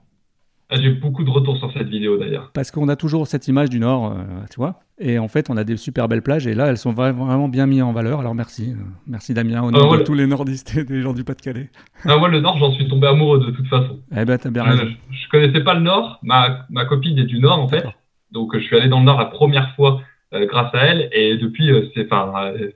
Ah, 0.70 0.76
j'ai 0.80 0.90
beaucoup 0.90 1.24
de 1.24 1.30
retours 1.30 1.56
sur 1.56 1.72
cette 1.72 1.88
vidéo 1.88 2.16
d'ailleurs. 2.16 2.50
Parce 2.54 2.70
qu'on 2.70 2.88
a 2.88 2.96
toujours 2.96 3.26
cette 3.26 3.48
image 3.48 3.70
du 3.70 3.80
Nord, 3.80 4.12
euh, 4.12 4.24
tu 4.50 4.56
vois, 4.56 4.80
et 4.98 5.18
en 5.18 5.28
fait, 5.28 5.50
on 5.50 5.56
a 5.56 5.64
des 5.64 5.76
super 5.76 6.08
belles 6.08 6.22
plages, 6.22 6.46
et 6.46 6.54
là, 6.54 6.66
elles 6.68 6.78
sont 6.78 6.92
vra- 6.92 7.12
vraiment 7.12 7.48
bien 7.48 7.66
mises 7.66 7.82
en 7.82 7.92
valeur. 7.92 8.20
Alors 8.20 8.34
merci, 8.34 8.72
euh, 8.72 8.82
merci 9.06 9.34
Damien, 9.34 9.62
au 9.62 9.70
nom 9.70 9.78
Ah, 9.82 9.86
voilà. 9.86 10.02
de 10.02 10.06
tous 10.06 10.14
les 10.14 10.26
nordistes 10.26 10.76
et 10.76 10.84
des 10.84 11.02
gens 11.02 11.12
du 11.12 11.22
Pas-de-Calais. 11.24 11.70
Ah, 12.04 12.16
moi, 12.16 12.28
le 12.28 12.40
Nord, 12.40 12.56
j'en 12.58 12.72
suis 12.72 12.88
tombé 12.88 13.06
amoureux 13.06 13.40
de 13.40 13.50
toute 13.50 13.66
façon. 13.68 14.00
Eh 14.16 14.24
ben, 14.24 14.38
t'as 14.38 14.50
bien 14.50 14.64
raison. 14.64 14.84
je, 14.84 15.16
je 15.16 15.28
connaissais 15.30 15.62
pas 15.62 15.74
le 15.74 15.80
Nord, 15.82 16.18
ma, 16.22 16.66
ma 16.70 16.84
copine 16.86 17.18
est 17.18 17.24
du 17.26 17.38
Nord 17.40 17.58
en 17.58 17.68
fait, 17.68 17.84
donc 18.32 18.54
je 18.56 18.60
suis 18.64 18.76
allé 18.76 18.88
dans 18.88 19.00
le 19.00 19.04
Nord 19.04 19.18
la 19.18 19.26
première 19.26 19.74
fois 19.76 20.00
euh, 20.32 20.46
grâce 20.46 20.74
à 20.74 20.78
elle, 20.78 21.08
et 21.12 21.36
depuis, 21.36 21.70
euh, 21.70 21.88
c'est, 21.94 22.06
enfin, 22.10 22.32
euh, 22.54 22.70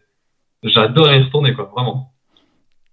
j'adore 0.62 1.12
y 1.12 1.22
retourner 1.22 1.54
quoi, 1.54 1.70
vraiment. 1.74 2.12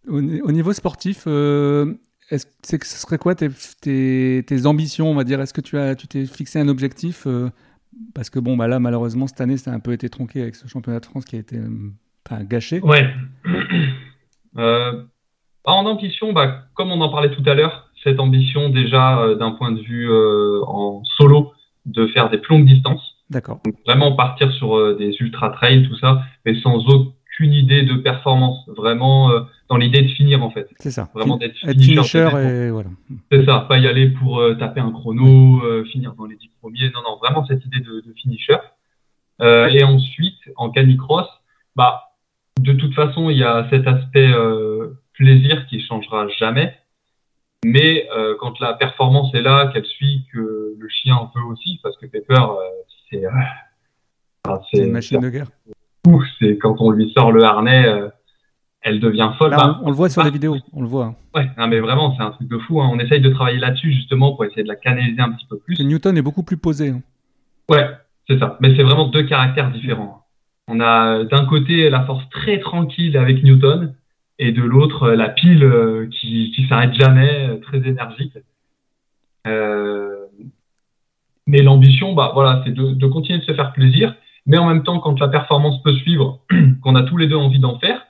Au, 0.08 0.22
ni- 0.22 0.42
au 0.42 0.52
niveau 0.54 0.72
sportif, 0.72 1.28
est-ce 1.28 2.46
c'est 2.62 2.80
que 2.80 2.86
ce 2.88 2.98
serait 2.98 3.18
quoi 3.18 3.36
tes, 3.36 3.50
tes- 3.82 4.44
tes 4.48 4.66
ambitions, 4.66 5.10
on 5.12 5.16
va 5.16 5.24
dire? 5.26 5.42
Est-ce 5.42 5.54
que 5.54 5.62
tu 5.62 5.78
as, 5.78 5.96
tu 5.96 6.08
t'es 6.08 6.26
fixé 6.26 6.60
un 6.60 6.68
objectif 6.70 7.28
Parce 8.14 8.30
que 8.30 8.40
bon, 8.40 8.58
bah 8.58 8.68
là, 8.68 8.80
malheureusement, 8.80 9.28
cette 9.28 9.42
année, 9.42 9.58
ça 9.58 9.72
a 9.72 9.74
un 9.76 9.80
peu 9.80 9.94
été 9.94 10.10
tronqué 10.10 10.42
avec 10.42 10.56
ce 10.56 10.68
championnat 10.68 11.00
de 11.00 11.06
France 11.06 11.26
qui 11.26 11.36
a 11.36 11.40
été 11.40 11.58
euh, 11.58 11.92
enfin, 12.26 12.44
gâché. 12.44 12.80
Ouais. 12.82 13.08
Euh, 14.58 15.04
en 15.66 15.86
ambition, 15.86 16.34
bah, 16.34 16.64
comme 16.74 16.92
on 16.92 17.00
en 17.02 17.10
parlait 17.10 17.30
tout 17.30 17.44
à 17.46 17.54
l'heure, 17.54 17.92
cette 18.04 18.20
ambition 18.20 18.70
déjà 18.70 19.20
euh, 19.20 19.36
d'un 19.36 19.52
point 19.52 19.72
de 19.72 19.82
vue 19.82 20.10
euh, 20.10 20.62
en 20.66 21.04
solo, 21.04 21.54
de 21.86 22.08
faire 22.08 22.32
des 22.32 22.40
plus 22.40 22.56
longues 22.56 22.66
distances. 22.66 23.18
D'accord. 23.30 23.60
Donc, 23.66 23.76
vraiment 23.86 24.16
partir 24.16 24.52
sur 24.54 24.98
des 24.98 25.16
ultra 25.20 25.50
trails, 25.52 25.88
tout 25.88 25.96
ça, 25.98 26.24
mais 26.46 26.60
sans 26.62 26.88
aucune 27.38 27.54
idée 27.54 27.84
de 27.84 27.95
performance, 27.95 28.67
vraiment 28.67 29.32
euh, 29.32 29.41
dans 29.69 29.78
l'idée 29.78 30.02
de 30.02 30.08
finir 30.08 30.43
en 30.43 30.50
fait, 30.50 30.67
C'est 30.80 30.91
ça. 30.91 31.10
vraiment 31.13 31.38
d'être 31.38 31.56
Être 31.67 31.80
finisher, 31.80 32.30
et 32.43 32.69
voilà. 32.69 32.89
C'est 33.32 33.45
ça, 33.45 33.65
pas 33.67 33.78
y 33.78 33.88
aller 33.88 34.10
pour 34.10 34.39
euh, 34.39 34.56
taper 34.56 34.80
un 34.82 34.91
chrono, 34.91 35.62
euh, 35.63 35.84
finir 35.86 36.13
dans 36.13 36.26
les 36.26 36.36
dix 36.36 36.50
premiers. 36.60 36.89
Non, 36.91 37.02
non, 37.08 37.17
vraiment 37.17 37.45
cette 37.45 37.63
idée 37.65 37.80
de, 37.80 38.02
de 38.02 38.13
finisher. 38.15 38.58
Et 39.39 39.84
ensuite, 39.84 40.39
en 40.56 40.71
canicross, 40.71 41.28
bah, 41.76 42.06
de 42.60 42.73
toute 42.73 42.95
façon, 42.95 43.30
il 43.30 43.38
y 43.38 43.43
a 43.43 43.67
cet 43.69 43.86
aspect 43.86 44.34
plaisir 45.13 45.67
qui 45.67 45.80
changera 45.82 46.28
jamais. 46.39 46.76
Mais 47.63 48.08
quand 48.39 48.60
la 48.60 48.73
performance 48.73 49.32
est 49.36 49.43
là, 49.43 49.67
qu'elle 49.67 49.86
suit, 49.86 50.26
que 50.34 50.76
le 50.76 50.89
chien 50.89 51.15
un 51.21 51.30
peu 51.32 51.39
aussi, 51.41 51.80
parce 51.84 51.95
que 51.97 52.08
Pepper, 52.08 52.41
C'est 53.12 53.21
c'est 54.71 54.86
une 54.86 54.91
machine 54.91 55.19
de 55.19 55.30
guerre. 55.30 55.47
C'est 56.39 56.58
quand 56.58 56.76
on 56.80 56.91
lui 56.91 57.12
sort 57.12 57.32
le 57.32 57.43
harnais, 57.43 57.86
euh, 57.88 58.10
elle 58.82 59.00
devient 59.00 59.32
folle. 59.38 59.52
Là, 59.52 59.58
Bah, 59.58 59.80
on, 59.82 59.88
on 59.88 59.89
le 59.89 59.96
voit 59.96 60.10
sur 60.10 60.22
bah, 60.22 60.28
les 60.28 60.34
vidéos, 60.34 60.58
on 60.74 60.82
le 60.82 60.88
voit. 60.88 61.15
Ouais, 61.36 61.50
non, 61.58 61.67
mais 61.67 61.80
vraiment, 61.80 62.15
c'est 62.15 62.24
un 62.24 62.32
truc 62.32 62.48
de 62.48 62.58
fou. 62.60 62.82
hein. 62.82 62.89
On 62.91 63.00
essaye 63.00 63.22
de 63.22 63.30
travailler 63.30 63.60
là-dessus 63.60 63.91
justement 63.93 64.34
pour 64.34 64.46
essayer 64.46 64.63
de 64.63 64.67
la 64.67 64.76
canaliser 64.76 65.20
un 65.22 65.32
petit 65.32 65.46
peu 65.50 65.58
plus. 65.58 65.76
Que 65.78 65.84
Newton 65.84 66.17
est 66.17 66.22
beaucoup 66.22 66.43
plus 66.43 66.58
posé. 66.58 66.89
hein. 66.89 67.02
Ouais, 67.70 67.86
c'est 68.30 68.39
ça. 68.39 68.58
Mais 68.62 68.76
c'est 68.76 68.84
vraiment 68.84 69.08
deux 69.08 69.24
caractères 69.24 69.72
différents. 69.72 70.24
On 70.70 70.80
a 70.80 71.24
d'un 71.24 71.46
côté 71.46 71.89
la 71.89 72.04
force 72.06 72.28
très 72.30 72.60
tranquille 72.60 73.15
avec 73.17 73.43
Newton 73.43 73.93
et 74.39 74.52
de 74.52 74.62
l'autre 74.62 75.04
euh, 75.04 75.15
la 75.15 75.30
pile 75.30 75.63
euh, 75.63 76.08
qui 76.12 76.52
qui 76.56 76.67
s'arrête 76.67 76.93
jamais, 76.93 77.60
très 77.62 77.80
énergique. 77.88 78.34
Euh, 79.48 80.15
mais 81.46 81.62
l'ambition, 81.62 82.13
bah 82.13 82.32
voilà, 82.34 82.62
c'est 82.65 82.74
de, 82.74 82.91
de 82.91 83.08
continuer 83.08 83.39
de 83.39 83.43
se 83.46 83.54
faire 83.54 83.72
plaisir, 83.74 84.15
mais 84.48 84.58
en 84.58 84.66
même 84.66 84.84
temps, 84.84 85.00
quand 85.00 85.20
la 85.20 85.28
performance 85.28 85.82
peut 85.84 85.94
suivre, 85.94 86.40
qu'on 86.82 86.96
a 86.96 87.04
tous 87.04 87.18
les 87.18 87.28
deux 87.28 87.36
envie 87.36 87.60
d'en 87.60 87.78
faire, 87.80 88.08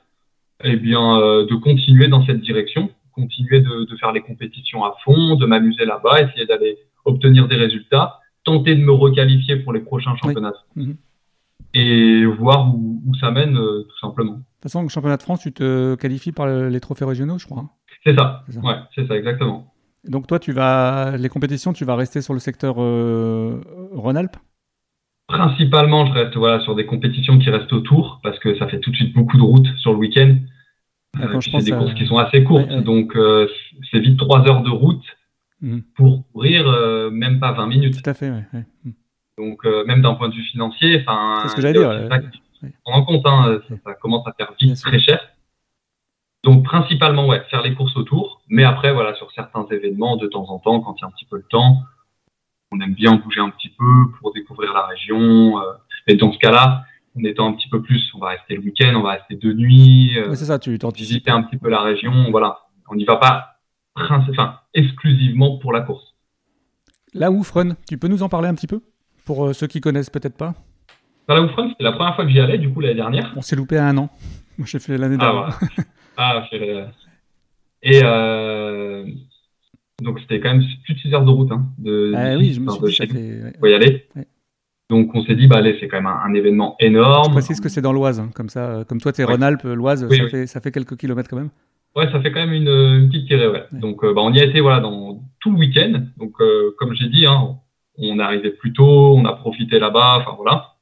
eh 0.64 0.76
bien, 0.76 1.18
euh, 1.20 1.46
de 1.46 1.54
continuer 1.56 2.08
dans 2.08 2.24
cette 2.24 2.40
direction, 2.40 2.90
continuer 3.12 3.60
de, 3.60 3.84
de 3.84 3.96
faire 3.96 4.12
les 4.12 4.22
compétitions 4.22 4.84
à 4.84 4.94
fond, 5.04 5.36
de 5.36 5.44
m'amuser 5.46 5.84
là-bas, 5.84 6.22
essayer 6.22 6.46
d'aller 6.46 6.78
obtenir 7.04 7.46
des 7.48 7.56
résultats, 7.56 8.18
tenter 8.44 8.74
de 8.74 8.80
me 8.82 8.92
requalifier 8.92 9.56
pour 9.56 9.72
les 9.72 9.80
prochains 9.80 10.16
championnats 10.16 10.52
Mhm. 10.76 10.96
et 11.74 12.24
voir 12.26 12.74
où, 12.74 13.02
où 13.06 13.14
ça 13.16 13.30
mène, 13.30 13.56
euh, 13.56 13.82
tout 13.82 13.98
simplement. 14.00 14.32
De 14.32 14.38
toute 14.38 14.62
façon, 14.62 14.84
au 14.84 14.88
championnat 14.88 15.16
de 15.16 15.22
France, 15.22 15.40
tu 15.40 15.52
te 15.52 15.94
qualifies 15.96 16.32
par 16.32 16.46
le- 16.46 16.68
les 16.68 16.80
trophées 16.80 17.04
régionaux, 17.04 17.38
je 17.38 17.46
crois. 17.46 17.62
hein. 17.62 17.70
C'est 18.04 18.14
ça. 18.16 18.42
C'est 18.48 18.54
ça. 18.54 18.60
Ouais, 18.60 18.76
c'est 18.94 19.06
ça, 19.06 19.16
exactement. 19.16 19.72
Donc 20.04 20.26
toi, 20.26 20.38
tu 20.38 20.52
vas 20.52 21.16
les 21.16 21.28
compétitions, 21.28 21.72
tu 21.72 21.84
vas 21.84 21.96
rester 21.96 22.20
sur 22.22 22.32
le 22.32 22.40
secteur 22.40 22.76
euh, 22.78 23.60
Rhône-Alpes? 23.92 24.36
Principalement, 25.28 26.06
je 26.06 26.12
reste 26.12 26.36
voilà, 26.36 26.60
sur 26.60 26.74
des 26.74 26.86
compétitions 26.86 27.38
qui 27.38 27.50
restent 27.50 27.72
autour, 27.72 28.18
parce 28.22 28.38
que 28.38 28.58
ça 28.58 28.66
fait 28.66 28.80
tout 28.80 28.90
de 28.90 28.96
suite 28.96 29.14
beaucoup 29.14 29.36
de 29.36 29.42
routes 29.42 29.68
sur 29.76 29.92
le 29.92 29.98
week-end. 29.98 30.36
Euh, 31.20 31.38
c'est 31.40 31.50
des 31.64 31.72
à- 31.72 31.76
courses 31.76 31.94
qui 31.94 32.06
sont 32.06 32.16
assez 32.18 32.42
courtes, 32.44 32.68
Ouais, 32.68 32.76
ouais. 32.76 32.82
donc 32.82 33.14
euh, 33.14 33.46
c'est 33.90 33.98
vite 34.00 34.18
trois 34.18 34.46
heures 34.48 34.62
de 34.62 34.70
route 34.70 35.04
Mhm. 35.60 35.82
pour 35.96 36.22
courir 36.32 36.66
euh, 36.68 37.10
même 37.10 37.40
pas 37.40 37.52
20 37.52 37.66
minutes. 37.66 38.02
Tout 38.02 38.08
à 38.08 38.14
fait, 38.14 38.30
ouais. 38.30 38.44
Mhm. 38.84 38.92
Donc 39.36 39.64
même 39.86 40.00
d'un 40.02 40.14
point 40.14 40.28
de 40.30 40.34
vue 40.34 40.42
financier, 40.44 41.00
enfin, 41.06 41.40
C'est 41.42 41.48
ce 41.50 41.56
que 41.56 41.62
j'allais 41.62 41.78
dire, 41.78 42.08
ça 42.10 42.18
en 42.86 43.04
compte, 43.04 43.22
hein, 43.26 43.60
ça, 43.68 43.74
Ouais. 43.74 43.80
ça 43.84 43.94
commence 43.94 44.26
à 44.26 44.32
faire 44.32 44.52
vite 44.58 44.80
très 44.80 44.98
cher. 44.98 45.20
Donc 46.42 46.64
principalement, 46.64 47.26
ouais, 47.28 47.42
faire 47.50 47.62
les 47.62 47.74
courses 47.74 47.96
autour, 47.96 48.40
mais 48.48 48.64
après, 48.64 48.92
voilà, 48.92 49.14
sur 49.14 49.30
certains 49.32 49.66
événements, 49.70 50.16
de 50.16 50.26
temps 50.26 50.48
en 50.50 50.58
temps, 50.58 50.80
quand 50.80 50.94
il 50.96 51.02
y 51.02 51.04
a 51.04 51.06
un 51.08 51.10
petit 51.10 51.26
peu 51.26 51.36
le 51.36 51.44
temps, 51.50 51.82
on 52.72 52.80
aime 52.80 52.94
bien 52.94 53.14
bouger 53.16 53.40
un 53.40 53.50
petit 53.50 53.70
peu 53.70 53.84
pour 54.20 54.32
découvrir 54.32 54.72
la 54.72 54.86
région. 54.86 55.60
euh, 55.60 55.72
et 56.06 56.16
dans 56.16 56.32
ce 56.32 56.38
cas-là, 56.38 56.84
en 57.18 57.24
étant 57.24 57.48
un 57.48 57.52
petit 57.54 57.68
peu 57.68 57.82
plus, 57.82 58.10
on 58.14 58.18
va 58.18 58.28
rester 58.30 58.54
le 58.54 58.60
week-end, 58.62 58.92
on 58.96 59.02
va 59.02 59.12
rester 59.12 59.34
deux 59.36 59.52
nuits, 59.52 60.16
euh, 60.18 60.34
c'est 60.34 60.44
ça, 60.46 60.58
tu 60.58 60.76
visiter 60.94 61.30
un 61.30 61.42
petit 61.42 61.56
peu 61.56 61.68
la 61.68 61.80
région, 61.82 62.30
voilà. 62.30 62.58
On 62.90 62.94
n'y 62.94 63.04
va 63.04 63.16
pas 63.16 63.56
enfin, 63.96 64.60
exclusivement 64.74 65.58
pour 65.58 65.72
la 65.72 65.80
course. 65.82 66.14
La 67.14 67.30
Oufrun, 67.30 67.76
tu 67.88 67.98
peux 67.98 68.08
nous 68.08 68.22
en 68.22 68.28
parler 68.28 68.48
un 68.48 68.54
petit 68.54 68.66
peu 68.66 68.80
Pour 69.24 69.46
euh, 69.46 69.52
ceux 69.52 69.66
qui 69.66 69.80
connaissent 69.80 70.10
peut-être 70.10 70.36
pas? 70.36 70.54
Dans 71.26 71.34
la 71.34 71.42
Oufrun, 71.42 71.68
c'était 71.70 71.84
la 71.84 71.92
première 71.92 72.14
fois 72.14 72.24
que 72.24 72.30
j'y 72.30 72.40
allais, 72.40 72.58
du 72.58 72.72
coup, 72.72 72.80
l'année 72.80 72.94
dernière. 72.94 73.32
On 73.36 73.42
s'est 73.42 73.56
loupé 73.56 73.76
à 73.76 73.86
un 73.86 73.96
an. 73.98 74.08
Moi, 74.56 74.66
j'ai 74.66 74.78
fait 74.78 74.96
l'année 74.96 75.16
Ah, 75.20 75.24
d'avant. 75.24 75.40
voilà. 75.40 75.54
ah, 76.16 76.46
j'ai- 76.50 76.84
Et 77.82 78.00
euh, 78.02 79.04
donc, 80.02 80.20
c'était 80.20 80.38
quand 80.40 80.50
même 80.54 80.62
plus 80.84 80.94
de 80.94 80.98
6 81.00 81.14
heures 81.14 81.24
de 81.24 81.30
route. 81.30 81.50
Hein, 81.50 81.66
de, 81.78 82.12
Ah 82.16 82.36
oui, 82.36 82.52
je 82.52 82.60
me 82.60 82.70
suis 82.70 82.80
de 82.80 82.86
chez 82.88 83.06
fait... 83.06 83.14
ouais. 83.14 83.52
Faut 83.58 83.66
y 83.66 83.74
aller. 83.74 84.06
Ouais. 84.14 84.26
Donc, 84.90 85.14
on 85.14 85.24
s'est 85.24 85.34
dit, 85.34 85.48
bah, 85.48 85.56
allez, 85.56 85.76
c'est 85.80 85.88
quand 85.88 85.96
même 85.98 86.06
un, 86.06 86.20
un 86.24 86.34
événement 86.34 86.76
énorme. 86.78 87.26
Je 87.26 87.32
précise 87.32 87.60
que 87.60 87.68
c'est 87.68 87.82
dans 87.82 87.92
l'Oise, 87.92 88.20
hein, 88.20 88.30
comme 88.34 88.48
ça, 88.48 88.64
euh, 88.70 88.84
comme 88.84 89.00
toi, 89.00 89.12
tu 89.12 89.20
es 89.20 89.24
Ouais. 89.24 89.32
Rhône-Alpes, 89.32 89.64
l'Oise, 89.64 90.06
Oui, 90.08 90.16
ça, 90.16 90.24
oui. 90.24 90.30
Fait, 90.30 90.46
ça 90.46 90.60
fait 90.60 90.70
quelques 90.70 90.96
kilomètres 90.96 91.28
quand 91.28 91.36
même. 91.36 91.50
Ouais, 91.96 92.10
ça 92.12 92.20
fait 92.20 92.30
quand 92.30 92.40
même 92.40 92.52
une, 92.52 92.68
une 92.68 93.08
petite 93.08 93.26
tirée, 93.26 93.48
ouais. 93.48 93.64
Donc, 93.72 94.04
euh, 94.04 94.14
bah, 94.14 94.22
on 94.22 94.32
y 94.32 94.40
a 94.40 94.44
été, 94.44 94.60
voilà, 94.60 94.80
dans 94.80 95.20
tout 95.40 95.50
le 95.50 95.58
week-end. 95.58 96.04
Donc, 96.16 96.34
euh, 96.40 96.74
comme 96.78 96.94
j'ai 96.94 97.08
dit, 97.08 97.26
hein, 97.26 97.56
on 97.98 98.18
arrivé 98.20 98.50
plus 98.50 98.72
tôt, 98.72 99.16
on 99.16 99.24
a 99.24 99.32
profité 99.32 99.80
là-bas, 99.80 100.18
enfin, 100.20 100.36
voilà. 100.36 100.76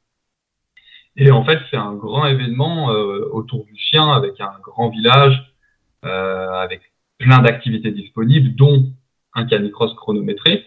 Et 1.17 1.31
en 1.31 1.43
fait, 1.45 1.59
c'est 1.71 1.79
un 1.79 1.95
grand 1.95 2.27
événement 2.27 2.89
autour 3.33 3.65
du 3.65 3.75
chien 3.75 4.07
avec 4.13 4.39
un 4.39 4.53
grand 4.63 4.91
village, 4.91 5.55
avec 6.03 6.83
plein 7.17 7.41
d'activités 7.41 7.91
disponibles, 7.91 8.55
dont 8.55 8.93
un 9.37 9.45
canicross 9.45 9.95
chronométré. 9.95 10.65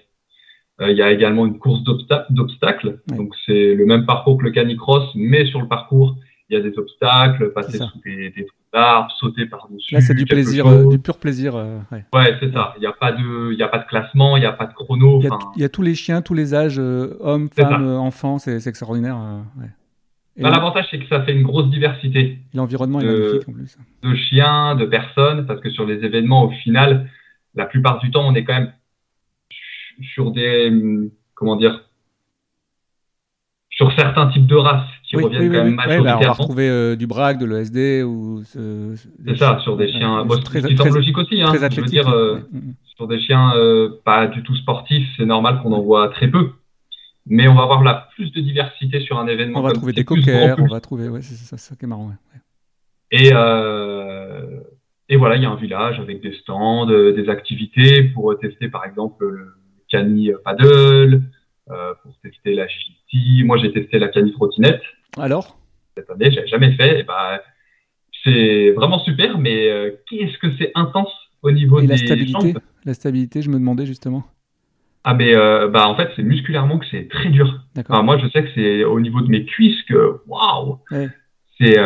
il 0.80 0.95
y 0.95 1.01
a 1.01 1.11
également 1.11 1.45
une 1.45 1.59
course 1.59 1.84
d'obstacles. 1.84 3.01
Donc, 3.09 3.34
c'est 3.45 3.76
le 3.76 3.86
même 3.86 4.05
parcours 4.05 4.38
que 4.38 4.43
le 4.43 4.51
canicross, 4.51 5.09
mais 5.15 5.45
sur 5.45 5.61
le 5.61 5.67
parcours, 5.67 6.15
il 6.49 6.57
y 6.57 6.59
a 6.59 6.63
des 6.63 6.78
obstacles, 6.78 7.51
passer 7.51 7.78
sous 7.78 8.01
des, 8.03 8.30
des 8.32 8.45
trous 8.45 8.55
d'arbres, 8.74 9.11
sauter 9.20 9.45
par-dessus. 9.45 9.93
Là, 9.93 10.01
c'est 10.01 10.15
du 10.15 10.26
plaisir, 10.26 10.65
euh, 10.67 10.88
du 10.88 10.99
pur 10.99 11.17
plaisir. 11.17 11.55
Euh, 11.55 11.80
ouais, 11.91 12.36
c'est 12.39 12.51
ça. 12.51 12.74
Il 12.78 12.82
n'y 12.82 12.88
a, 12.88 12.93
pas 12.93 13.11
de, 13.11 13.53
il 13.53 13.61
a 13.61 13.67
pas 13.67 13.80
de 13.80 13.86
classement, 13.86 14.38
il 14.38 14.41
n'y 14.41 14.45
a 14.45 14.51
pas 14.51 14.65
de 14.65 14.74
chrono. 14.74 15.22
Il 15.55 15.61
y, 15.61 15.63
a 15.63 15.70
tous 15.70 15.82
les 15.82 15.95
chiens, 15.95 16.22
tous 16.22 16.34
les 16.34 16.55
âges, 16.55 16.80
euh, 16.80 17.17
hommes, 17.20 17.49
femmes, 17.49 17.88
enfants, 17.88 18.39
c'est 18.39 18.65
extraordinaire. 18.65 19.17
L'avantage, 20.38 20.86
c'est 20.89 20.99
que 20.99 21.07
ça 21.07 21.22
fait 21.24 21.34
une 21.34 21.43
grosse 21.43 21.70
diversité. 21.70 22.39
L'environnement 22.53 23.01
est 23.01 23.05
magnifique 23.05 23.49
en 23.49 23.53
plus. 23.53 23.78
De 24.01 24.15
chiens, 24.15 24.76
de 24.76 24.86
personnes, 24.86 25.45
parce 25.45 25.59
que 25.59 25.70
sur 25.70 25.86
les 25.86 26.03
événements, 26.05 26.45
au 26.45 26.51
final, 26.63 27.09
la 27.56 27.66
plupart 27.66 28.00
du 28.00 28.12
temps, 28.12 28.28
on 28.28 28.36
est 28.36 28.43
quand 28.43 28.54
même 28.54 28.74
sur 30.14 30.32
des, 30.32 30.72
comment 31.34 31.56
dire, 31.56 31.84
sur 33.80 33.91
certains 33.93 34.28
types 34.28 34.45
de 34.45 34.56
races 34.56 34.89
qui 35.04 35.16
reviennent 35.16 35.52
quand 35.52 35.64
même 35.64 35.76
majoritairement. 35.76 36.04
Bah, 36.04 36.18
on 36.20 36.26
va 36.26 36.32
retrouver 36.34 36.70
euh, 36.70 36.95
du 36.97 37.08
brag, 37.08 37.39
de 37.39 37.45
l'ESD 37.45 38.04
ou. 38.04 38.43
c'est 38.43 39.38
ça, 39.38 39.60
sur 39.64 39.78
des 39.78 39.91
chiens. 39.91 40.26
Bon, 40.26 40.38
très, 40.39 40.62
semble 40.62 40.95
logique 40.95 41.18
aussi. 41.18 41.41
Hein, 41.41 41.54
je 41.54 41.82
veux 41.82 41.88
dire, 41.88 42.10
euh, 42.10 42.39
sur 42.95 43.08
des 43.08 43.20
chiens 43.22 43.54
euh, 43.56 44.02
pas 44.04 44.28
du 44.28 44.43
tout 44.43 44.56
sportifs, 44.58 45.08
c'est 45.18 45.26
normal 45.26 45.62
qu'on 45.64 45.72
en 45.72 45.82
voit 45.82 46.10
très 46.10 46.28
peu. 46.28 46.52
Mais 47.26 47.47
on 47.47 47.56
va 47.56 47.64
avoir 47.64 47.84
la 47.84 48.10
plus 48.16 48.32
de 48.32 48.41
diversité 48.41 49.00
sur 49.00 49.18
un 49.18 49.28
événement. 49.28 49.60
On 49.60 49.64
va 49.64 49.72
trouver 49.72 49.93
des 49.93 50.04
coquers, 50.04 50.56
on 50.58 50.68
va 50.68 50.82
trouver. 50.82 51.08
Ouais, 51.08 51.22
c'est 51.22 51.36
ça, 51.36 51.58
ça 51.58 51.76
qui 51.76 51.86
est 51.86 51.88
marrant. 51.88 52.12
Et, 53.12 53.32
et 55.10 55.18
voilà, 55.18 55.36
il 55.36 55.43
y 55.43 55.45
a 55.45 55.49
un 55.49 55.55
village 55.55 55.99
avec 55.99 56.22
des 56.22 56.34
stands, 56.34 56.86
des 56.86 57.30
activités 57.30 58.03
pour 58.03 58.38
tester 58.39 58.70
par 58.70 58.86
exemple 58.86 59.26
le 59.26 59.53
cani 59.89 60.32
paddle. 60.45 61.24
Euh, 61.72 61.93
pour 62.01 62.12
tester 62.24 62.55
la 62.55 62.66
GT. 62.66 63.43
Moi, 63.43 63.57
j'ai 63.57 63.72
testé 63.72 63.99
la 63.99 64.07
canif 64.07 64.34
trottinette. 64.34 64.82
Alors? 65.20 65.60
Cette 65.95 66.10
année, 66.10 66.32
j'ai 66.32 66.47
jamais 66.47 66.72
fait. 66.72 67.01
Et 67.01 67.03
ben, 67.03 67.39
c'est 68.24 68.72
vraiment 68.72 68.97
super, 68.97 69.38
mais 69.38 69.70
euh, 69.70 69.91
qu'est-ce 70.10 70.36
que 70.39 70.47
c'est 70.57 70.72
intense 70.74 71.14
au 71.43 71.51
niveau 71.51 71.78
et 71.78 71.84
des 71.84 71.89
la 71.89 71.97
stabilité 71.97 72.55
La 72.86 72.95
stabilité, 72.95 73.43
je 73.43 73.51
me 73.51 73.60
demandais 73.60 73.86
justement. 73.86 74.24
Ah 75.03 75.14
mais 75.14 75.34
euh, 75.34 75.70
bah 75.70 75.88
en 75.88 75.95
fait 75.95 76.10
c'est 76.18 76.24
musculairement 76.24 76.78
que 76.78 76.86
c'est 76.91 77.07
très 77.07 77.30
dur. 77.30 77.64
Enfin, 77.78 78.03
moi 78.03 78.18
je 78.18 78.28
sais 78.28 78.43
que 78.43 78.49
c'est 78.53 78.84
au 78.84 78.99
niveau 78.99 79.22
de 79.22 79.30
mes 79.30 79.45
cuisses 79.45 79.82
que 79.84 80.20
waouh, 80.28 80.80
c'est 81.57 81.78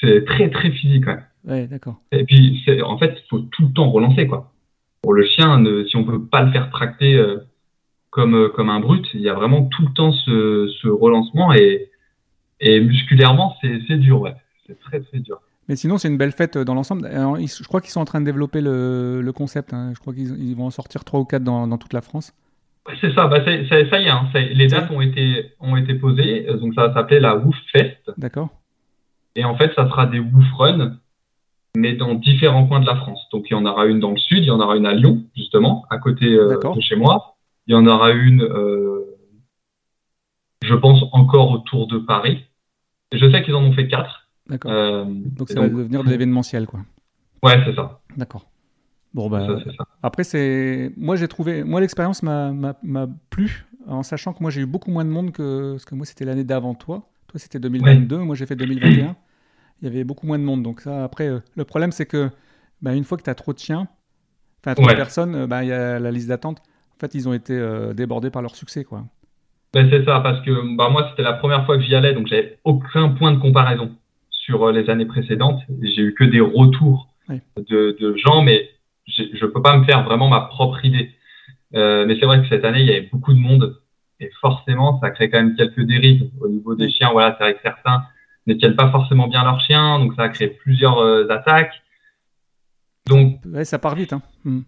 c'est 0.00 0.24
très 0.26 0.48
très 0.48 0.70
physique 0.70 1.06
même. 1.06 1.24
Ouais, 1.46 1.66
d'accord. 1.66 2.00
Et 2.12 2.24
puis 2.24 2.62
en 2.84 2.98
fait 2.98 3.16
il 3.16 3.28
faut 3.28 3.38
tout 3.40 3.62
le 3.66 3.72
temps 3.72 3.90
relancer 3.90 4.26
quoi. 4.26 4.52
Pour 5.02 5.14
le 5.14 5.24
chien, 5.24 5.64
si 5.88 5.96
on 5.96 6.04
peut 6.04 6.22
pas 6.22 6.42
le 6.42 6.52
faire 6.52 6.70
tracter 6.70 7.18
comme, 8.10 8.34
euh, 8.34 8.48
comme 8.48 8.68
un 8.68 8.80
brut. 8.80 9.06
Il 9.14 9.20
y 9.20 9.28
a 9.28 9.34
vraiment 9.34 9.64
tout 9.64 9.82
le 9.82 9.92
temps 9.92 10.12
ce, 10.12 10.70
ce 10.82 10.88
relancement 10.88 11.52
et, 11.52 11.90
et 12.60 12.80
musculairement, 12.80 13.56
c'est 13.62 13.96
dur, 13.96 14.20
ouais. 14.20 14.34
C'est 14.66 14.78
très, 14.78 15.00
très 15.00 15.18
dur. 15.20 15.40
Mais 15.68 15.76
sinon, 15.76 15.98
c'est 15.98 16.08
une 16.08 16.18
belle 16.18 16.32
fête 16.32 16.56
euh, 16.56 16.64
dans 16.64 16.74
l'ensemble. 16.74 17.08
Je 17.08 17.66
crois 17.66 17.80
qu'ils 17.80 17.90
sont 17.90 18.00
en 18.00 18.04
train 18.04 18.20
de 18.20 18.26
développer 18.26 18.60
le, 18.60 19.22
le 19.22 19.32
concept. 19.32 19.72
Hein. 19.72 19.92
Je 19.94 20.00
crois 20.00 20.12
qu'ils 20.12 20.54
vont 20.56 20.66
en 20.66 20.70
sortir 20.70 21.04
3 21.04 21.20
ou 21.20 21.24
4 21.24 21.42
dans, 21.42 21.66
dans 21.66 21.78
toute 21.78 21.92
la 21.92 22.00
France. 22.00 22.34
c'est 23.00 23.14
ça, 23.14 23.28
bah 23.28 23.44
ça, 23.44 23.52
y 23.52 24.06
est, 24.06 24.08
hein. 24.10 24.28
les 24.34 24.66
dates 24.66 24.90
ont 24.90 25.00
été, 25.00 25.52
ont 25.60 25.76
été 25.76 25.94
posées, 25.94 26.48
euh, 26.48 26.56
donc 26.56 26.74
ça 26.74 26.88
va 26.88 26.94
s'appeler 26.94 27.20
la 27.20 27.36
Woof 27.36 27.56
Fest. 27.72 28.10
D'accord. 28.16 28.48
Et 29.36 29.44
en 29.44 29.56
fait, 29.56 29.72
ça 29.76 29.88
sera 29.88 30.06
des 30.06 30.18
Woof 30.18 30.52
Run, 30.58 30.96
mais 31.76 31.94
dans 31.94 32.14
différents 32.14 32.66
coins 32.66 32.80
de 32.80 32.86
la 32.86 32.96
France. 32.96 33.20
Donc 33.32 33.46
il 33.48 33.52
y 33.52 33.56
en 33.56 33.64
aura 33.64 33.86
une 33.86 34.00
dans 34.00 34.10
le 34.10 34.18
sud, 34.18 34.38
il 34.38 34.46
y 34.46 34.50
en 34.50 34.60
aura 34.60 34.76
une 34.76 34.86
à 34.86 34.94
Lyon, 34.94 35.24
justement, 35.36 35.84
à 35.90 35.98
côté 35.98 36.26
de 36.26 36.80
chez 36.80 36.96
moi. 36.96 37.36
Il 37.66 37.72
y 37.72 37.76
en 37.76 37.86
aura 37.86 38.10
une, 38.10 38.42
euh, 38.42 39.16
je 40.62 40.74
pense, 40.74 41.04
encore 41.12 41.52
autour 41.52 41.86
de 41.86 41.98
Paris. 41.98 42.44
je 43.12 43.30
sais 43.30 43.42
qu'ils 43.42 43.54
en 43.54 43.62
ont 43.62 43.72
fait 43.72 43.86
quatre. 43.86 44.28
D'accord. 44.48 44.72
Euh, 44.72 45.04
donc 45.06 45.48
ça 45.50 45.60
va 45.60 45.68
devenir 45.68 46.02
de 46.02 46.10
l'événementiel, 46.10 46.66
quoi. 46.66 46.80
Ouais, 47.42 47.62
c'est 47.64 47.74
ça. 47.74 48.00
D'accord. 48.16 48.46
Bon, 49.14 49.28
bah, 49.28 49.46
après, 50.02 50.24
c'est. 50.24 50.92
Moi, 50.96 51.16
j'ai 51.16 51.28
trouvé. 51.28 51.64
Moi, 51.64 51.80
l'expérience 51.80 52.22
m'a 52.22 53.08
plu, 53.30 53.66
en 53.86 54.02
sachant 54.02 54.32
que 54.32 54.38
moi, 54.40 54.50
j'ai 54.50 54.62
eu 54.62 54.66
beaucoup 54.66 54.90
moins 54.90 55.04
de 55.04 55.10
monde 55.10 55.32
que. 55.32 55.72
Parce 55.72 55.84
que 55.84 55.94
moi, 55.94 56.06
c'était 56.06 56.24
l'année 56.24 56.44
d'avant 56.44 56.74
toi. 56.74 57.08
Toi, 57.28 57.38
c'était 57.38 57.58
2022. 57.58 58.18
Moi, 58.18 58.34
j'ai 58.34 58.46
fait 58.46 58.56
2021. 58.56 59.16
Il 59.82 59.88
y 59.88 59.88
avait 59.88 60.04
beaucoup 60.04 60.26
moins 60.26 60.38
de 60.38 60.44
monde. 60.44 60.62
Donc, 60.62 60.80
ça, 60.80 61.04
après, 61.04 61.28
euh, 61.28 61.40
le 61.56 61.64
problème, 61.64 61.92
c'est 61.92 62.06
que, 62.06 62.30
bah, 62.82 62.94
une 62.94 63.04
fois 63.04 63.18
que 63.18 63.22
tu 63.22 63.30
as 63.30 63.34
trop 63.34 63.52
de 63.52 63.58
chiens, 63.58 63.88
enfin, 64.60 64.74
trop 64.74 64.86
de 64.86 64.94
personnes, 64.94 65.46
bah, 65.46 65.64
il 65.64 65.68
y 65.68 65.72
a 65.72 65.98
la 65.98 66.10
liste 66.10 66.28
d'attente 66.28 66.62
en 67.00 67.06
fait, 67.06 67.14
ils 67.14 67.26
ont 67.26 67.32
été 67.32 67.54
euh, 67.54 67.94
débordés 67.94 68.28
par 68.28 68.42
leur 68.42 68.54
succès, 68.54 68.84
quoi. 68.84 69.04
Ben, 69.72 69.88
c'est 69.88 70.04
ça, 70.04 70.20
parce 70.20 70.44
que 70.44 70.76
bah, 70.76 70.90
moi, 70.90 71.06
c'était 71.08 71.22
la 71.22 71.32
première 71.32 71.64
fois 71.64 71.78
que 71.78 71.82
j'y 71.82 71.94
allais, 71.94 72.12
donc 72.12 72.26
j'avais 72.26 72.58
aucun 72.64 73.08
point 73.10 73.32
de 73.32 73.38
comparaison 73.38 73.96
sur 74.30 74.64
euh, 74.64 74.72
les 74.72 74.90
années 74.90 75.06
précédentes. 75.06 75.62
J'ai 75.80 76.02
eu 76.02 76.14
que 76.14 76.24
des 76.24 76.40
retours 76.40 77.08
de, 77.56 78.16
gens, 78.16 78.42
mais 78.42 78.68
je 79.06 79.22
ne 79.22 79.50
peux 79.50 79.62
pas 79.62 79.78
me 79.78 79.84
faire 79.84 80.04
vraiment 80.04 80.28
ma 80.28 80.42
propre 80.42 80.84
idée. 80.84 81.10
Euh, 81.74 82.04
mais 82.06 82.18
c'est 82.20 82.26
vrai 82.26 82.42
que 82.42 82.48
cette 82.48 82.66
année, 82.66 82.80
il 82.80 82.86
y 82.86 82.90
avait 82.90 83.08
beaucoup 83.10 83.32
de 83.32 83.38
monde, 83.38 83.80
et 84.18 84.30
forcément, 84.42 85.00
ça 85.00 85.10
crée 85.10 85.30
quand 85.30 85.38
même 85.38 85.56
quelques 85.56 85.80
dérives 85.80 86.28
au 86.42 86.48
niveau 86.48 86.74
des 86.74 86.90
chiens. 86.90 87.12
Voilà, 87.12 87.34
c'est 87.38 87.44
vrai 87.44 87.54
que 87.54 87.60
certains 87.62 88.02
ne 88.50 88.58
tiennent 88.58 88.76
pas 88.76 88.90
forcément 88.90 89.28
bien 89.28 89.42
leurs 89.44 89.60
chiens, 89.60 89.98
donc 89.98 90.14
ça 90.14 90.22
a 90.22 90.28
créé 90.28 90.48
plusieurs 90.48 91.30
attaques. 91.30 91.74
Donc, 93.06 93.40
ça 93.64 93.78
part 93.78 93.94
vite. 93.94 94.12
Hein. 94.12 94.22
Hmm. 94.44 94.60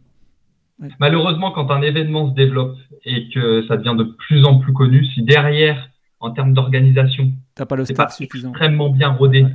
Malheureusement, 0.98 1.52
quand 1.52 1.70
un 1.70 1.82
événement 1.82 2.30
se 2.30 2.34
développe 2.34 2.76
et 3.04 3.28
que 3.28 3.66
ça 3.66 3.76
devient 3.76 3.94
de 3.96 4.04
plus 4.04 4.44
en 4.44 4.58
plus 4.58 4.72
connu, 4.72 5.04
si 5.06 5.22
derrière, 5.22 5.88
en 6.20 6.30
termes 6.30 6.54
d'organisation, 6.54 7.32
c'est 7.56 7.68
pas 7.68 7.76
le 7.76 7.84
staff 7.84 8.14
suffisant. 8.14 8.50
extrêmement 8.50 8.90
bien 8.90 9.10
rodé, 9.10 9.46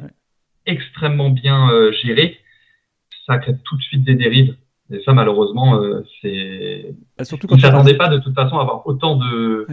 extrêmement 0.66 1.30
bien 1.30 1.70
euh, 1.72 1.92
géré, 1.92 2.38
ça 3.26 3.38
crée 3.40 3.58
tout 3.64 3.78
de 3.78 3.82
suite 3.82 4.04
des 4.04 4.16
dérives. 4.16 4.56
Et 4.92 5.02
ça, 5.04 5.14
malheureusement, 5.14 5.82
euh, 5.82 6.06
c'est. 6.22 6.96
Bah, 7.18 7.26
surtout 7.26 7.48
quand 7.48 7.56
ne 7.56 7.62
s'attendait 7.62 7.98
pas 7.98 8.08
de 8.08 8.20
toute 8.20 8.36
façon 8.36 8.58
à 8.58 8.62
avoir 8.62 8.88
autant 8.88 9.18
de, 9.18 9.68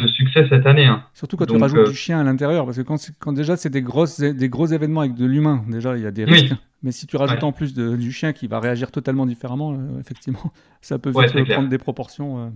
de 0.00 0.08
succès 0.08 0.46
cette 0.48 0.66
année. 0.66 0.86
Hein. 0.86 1.04
Surtout 1.14 1.36
quand 1.36 1.46
tu 1.46 1.56
rajoutes 1.56 1.78
euh, 1.78 1.90
du 1.90 1.96
chien 1.96 2.20
à 2.20 2.24
l'intérieur, 2.24 2.64
parce 2.64 2.76
que 2.76 2.82
quand, 2.82 2.98
quand 3.18 3.32
déjà 3.32 3.56
c'est 3.56 3.70
des, 3.70 3.82
grosses, 3.82 4.20
des 4.20 4.48
gros 4.48 4.66
événements 4.66 5.00
avec 5.00 5.14
de 5.14 5.26
l'humain, 5.26 5.64
déjà 5.68 5.96
il 5.96 6.02
y 6.02 6.06
a 6.06 6.10
des 6.10 6.24
risques. 6.24 6.54
Mais 6.82 6.92
si 6.92 7.06
tu 7.06 7.16
rajoutes 7.16 7.42
en 7.42 7.52
plus 7.52 7.74
du 7.74 8.12
chien 8.12 8.32
qui 8.32 8.46
va 8.46 8.60
réagir 8.60 8.90
totalement 8.90 9.26
différemment, 9.26 9.72
euh, 9.72 10.00
effectivement, 10.00 10.52
ça 10.80 10.98
peut 10.98 11.10
vite 11.10 11.48
prendre 11.50 11.68
des 11.68 11.78
proportions. 11.78 12.52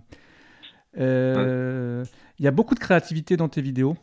Euh. 0.99 2.05
Il 2.39 2.45
y 2.45 2.49
a 2.49 2.53
beaucoup 2.53 2.75
de 2.75 2.81
créativité 2.81 3.37
dans 3.37 3.49
tes 3.49 3.63
vidéos, 3.63 3.97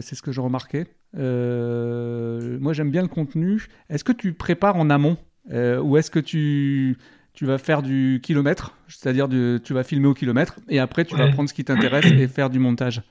c'est 0.00 0.14
ce 0.14 0.22
que 0.22 0.32
j'ai 0.32 0.40
remarqué. 0.40 0.86
moi 1.14 2.72
j'aime 2.72 2.90
bien 2.90 3.02
le 3.02 3.08
contenu. 3.08 3.66
Est-ce 3.90 4.04
que 4.04 4.12
tu 4.12 4.32
prépares 4.32 4.76
en 4.76 4.90
amont 4.90 5.16
ou 5.52 5.96
est-ce 5.96 6.10
que 6.10 6.20
tu 6.20 6.96
tu 7.34 7.46
vas 7.46 7.58
faire 7.58 7.82
du 7.82 8.20
kilomètre, 8.22 8.74
c'est-à-dire 8.86 9.28
tu 9.28 9.74
vas 9.74 9.82
filmer 9.82 10.06
au 10.06 10.14
kilomètre, 10.14 10.54
et 10.68 10.78
après 10.78 11.04
tu 11.04 11.16
vas 11.16 11.28
prendre 11.28 11.48
ce 11.48 11.54
qui 11.54 11.64
t'intéresse 11.64 12.06
et 12.06 12.28
faire 12.28 12.48
du 12.48 12.60
montage 12.60 13.02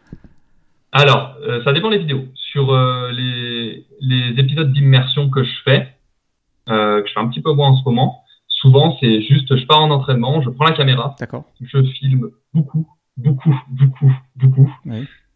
Alors, 0.94 1.36
euh, 1.42 1.62
ça 1.64 1.74
dépend 1.74 1.90
des 1.90 1.98
vidéos. 1.98 2.24
Sur 2.34 2.74
euh, 2.74 3.12
les, 3.12 3.86
épisodes 4.38 4.72
d'immersion 4.72 5.30
que 5.30 5.44
je 5.44 5.52
fais, 5.66 5.90
euh, 6.70 7.02
que 7.02 7.08
je 7.08 7.14
fais 7.14 7.20
un 7.20 7.28
petit 7.28 7.42
peu 7.42 7.52
moins 7.52 7.70
en 7.70 7.76
ce 7.76 7.84
moment, 7.84 8.24
souvent 8.48 8.98
c'est 9.02 9.22
juste 9.24 9.56
je 9.56 9.66
pars 9.66 9.82
en 9.82 9.92
entraînement, 9.92 10.42
je 10.42 10.50
prends 10.50 10.66
la 10.66 10.72
caméra, 10.72 11.16
je 11.62 11.84
filme 12.00 12.30
beaucoup, 12.54 12.88
beaucoup, 13.18 13.60
beaucoup, 13.70 14.14
beaucoup. 14.38 14.74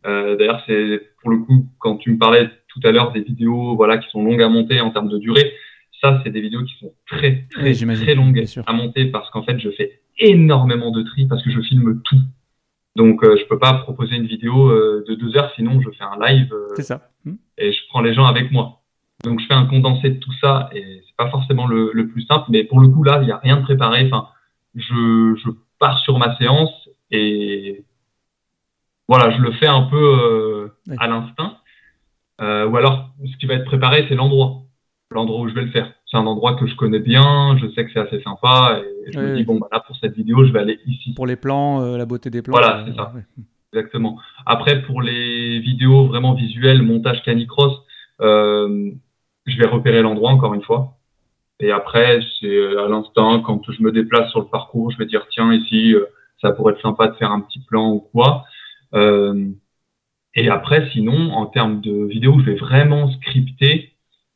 D'ailleurs, 0.05 0.63
c'est 0.65 1.01
pour 1.21 1.31
le 1.31 1.39
coup, 1.39 1.67
quand 1.79 1.97
tu 1.97 2.11
me 2.11 2.17
parlais 2.17 2.49
tout 2.69 2.79
à 2.87 2.91
l'heure 2.91 3.11
des 3.11 3.19
vidéos 3.19 3.75
voilà, 3.75 3.97
qui 3.97 4.09
sont 4.09 4.23
longues 4.23 4.41
à 4.41 4.47
monter 4.47 4.79
en 4.79 4.91
termes 4.91 5.09
de 5.09 5.17
durée, 5.17 5.51
ça, 6.01 6.21
c'est 6.23 6.29
des 6.29 6.41
vidéos 6.41 6.63
qui 6.63 6.75
sont 6.79 6.93
très, 7.07 7.47
très, 7.51 7.73
très 7.73 8.15
longues 8.15 8.43
à 8.65 8.73
monter 8.73 9.05
parce 9.05 9.29
qu'en 9.31 9.43
fait, 9.43 9.59
je 9.59 9.69
fais 9.71 10.01
énormément 10.19 10.91
de 10.91 11.03
tri 11.03 11.25
parce 11.27 11.43
que 11.43 11.51
je 11.51 11.61
filme 11.61 12.01
tout. 12.03 12.21
Donc, 12.95 13.23
euh, 13.23 13.37
je 13.39 13.45
peux 13.45 13.59
pas 13.59 13.73
proposer 13.73 14.15
une 14.15 14.25
vidéo 14.25 14.69
euh, 14.69 15.03
de 15.07 15.15
deux 15.15 15.37
heures, 15.37 15.51
sinon 15.55 15.79
je 15.81 15.89
fais 15.91 16.03
un 16.03 16.17
live. 16.19 16.51
Euh, 16.53 16.67
c'est 16.75 16.83
ça. 16.83 17.09
Hmm. 17.25 17.35
Et 17.57 17.71
je 17.71 17.79
prends 17.89 18.01
les 18.01 18.13
gens 18.13 18.25
avec 18.25 18.51
moi. 18.51 18.81
Donc, 19.23 19.39
je 19.39 19.45
fais 19.45 19.53
un 19.53 19.65
condensé 19.65 20.09
de 20.09 20.19
tout 20.19 20.33
ça 20.41 20.69
et 20.73 21.01
c'est 21.05 21.15
pas 21.15 21.29
forcément 21.29 21.67
le, 21.67 21.91
le, 21.93 22.07
plus 22.07 22.23
simple, 22.23 22.45
mais 22.49 22.63
pour 22.63 22.79
le 22.79 22.87
coup, 22.87 23.03
là, 23.03 23.19
il 23.21 23.25
n'y 23.25 23.31
a 23.31 23.37
rien 23.37 23.57
de 23.57 23.63
préparé. 23.63 24.05
Enfin, 24.05 24.27
je, 24.75 25.35
je 25.43 25.49
pars 25.79 25.99
sur 25.99 26.17
ma 26.19 26.35
séance 26.37 26.89
et 27.09 27.83
voilà, 29.07 29.31
je 29.31 29.41
le 29.41 29.51
fais 29.53 29.67
un 29.67 29.83
peu 29.83 30.71
à 30.97 31.07
l'instinct. 31.07 31.57
ou 32.39 32.77
alors, 32.77 33.09
ce 33.25 33.37
qui 33.37 33.45
va 33.45 33.55
être 33.55 33.65
préparé, 33.65 34.05
c'est 34.09 34.15
l'endroit 34.15 34.66
l'endroit 35.11 35.41
où 35.41 35.49
je 35.49 35.53
vais 35.53 35.63
le 35.63 35.71
faire. 35.71 35.91
C'est 36.09 36.17
un 36.17 36.25
endroit 36.25 36.55
que 36.55 36.67
je 36.67 36.75
connais 36.75 36.99
bien, 36.99 37.57
je 37.57 37.67
sais 37.71 37.85
que 37.85 37.91
c'est 37.91 37.99
assez 37.99 38.21
sympa 38.21 38.81
et 38.81 39.11
je 39.11 39.19
me 39.19 39.35
dis 39.35 39.43
bon 39.43 39.57
bah 39.59 39.67
là 39.71 39.81
pour 39.85 39.95
cette 39.97 40.15
vidéo 40.15 40.45
je 40.45 40.51
vais 40.51 40.59
aller 40.59 40.79
ici. 40.85 41.13
Pour 41.15 41.27
les 41.27 41.35
plans, 41.35 41.81
euh, 41.81 41.97
la 41.97 42.05
beauté 42.05 42.29
des 42.29 42.41
plans. 42.41 42.53
Voilà, 42.53 42.85
c'est 42.87 42.95
ça. 42.95 43.13
Exactement. 43.73 44.17
Après, 44.45 44.81
pour 44.83 45.01
les 45.01 45.59
vidéos 45.59 46.07
vraiment 46.07 46.33
visuelles, 46.33 46.81
montage 46.81 47.21
canicross, 47.23 47.73
euh, 48.21 48.91
je 49.45 49.57
vais 49.57 49.67
repérer 49.67 50.01
l'endroit 50.01 50.31
encore 50.31 50.53
une 50.53 50.63
fois. 50.63 50.97
Et 51.59 51.71
après, 51.71 52.19
c'est 52.39 52.77
à 52.77 52.87
l'instant, 52.87 53.41
quand 53.41 53.61
je 53.71 53.81
me 53.81 53.91
déplace 53.91 54.29
sur 54.29 54.39
le 54.39 54.45
parcours, 54.45 54.91
je 54.91 54.97
vais 54.97 55.05
dire, 55.05 55.25
tiens, 55.31 55.51
ici, 55.53 55.93
euh, 55.93 56.05
ça 56.41 56.51
pourrait 56.51 56.73
être 56.73 56.81
sympa 56.81 57.07
de 57.07 57.15
faire 57.15 57.31
un 57.31 57.41
petit 57.41 57.59
plan 57.59 57.91
ou 57.91 57.99
quoi. 57.99 58.43
Euh, 58.93 59.49
et 60.35 60.49
après, 60.49 60.89
sinon, 60.91 61.31
en 61.33 61.47
termes 61.47 61.81
de 61.81 62.05
vidéos, 62.05 62.39
je 62.39 62.45
vais 62.45 62.55
vraiment 62.55 63.11
scripter. 63.11 63.91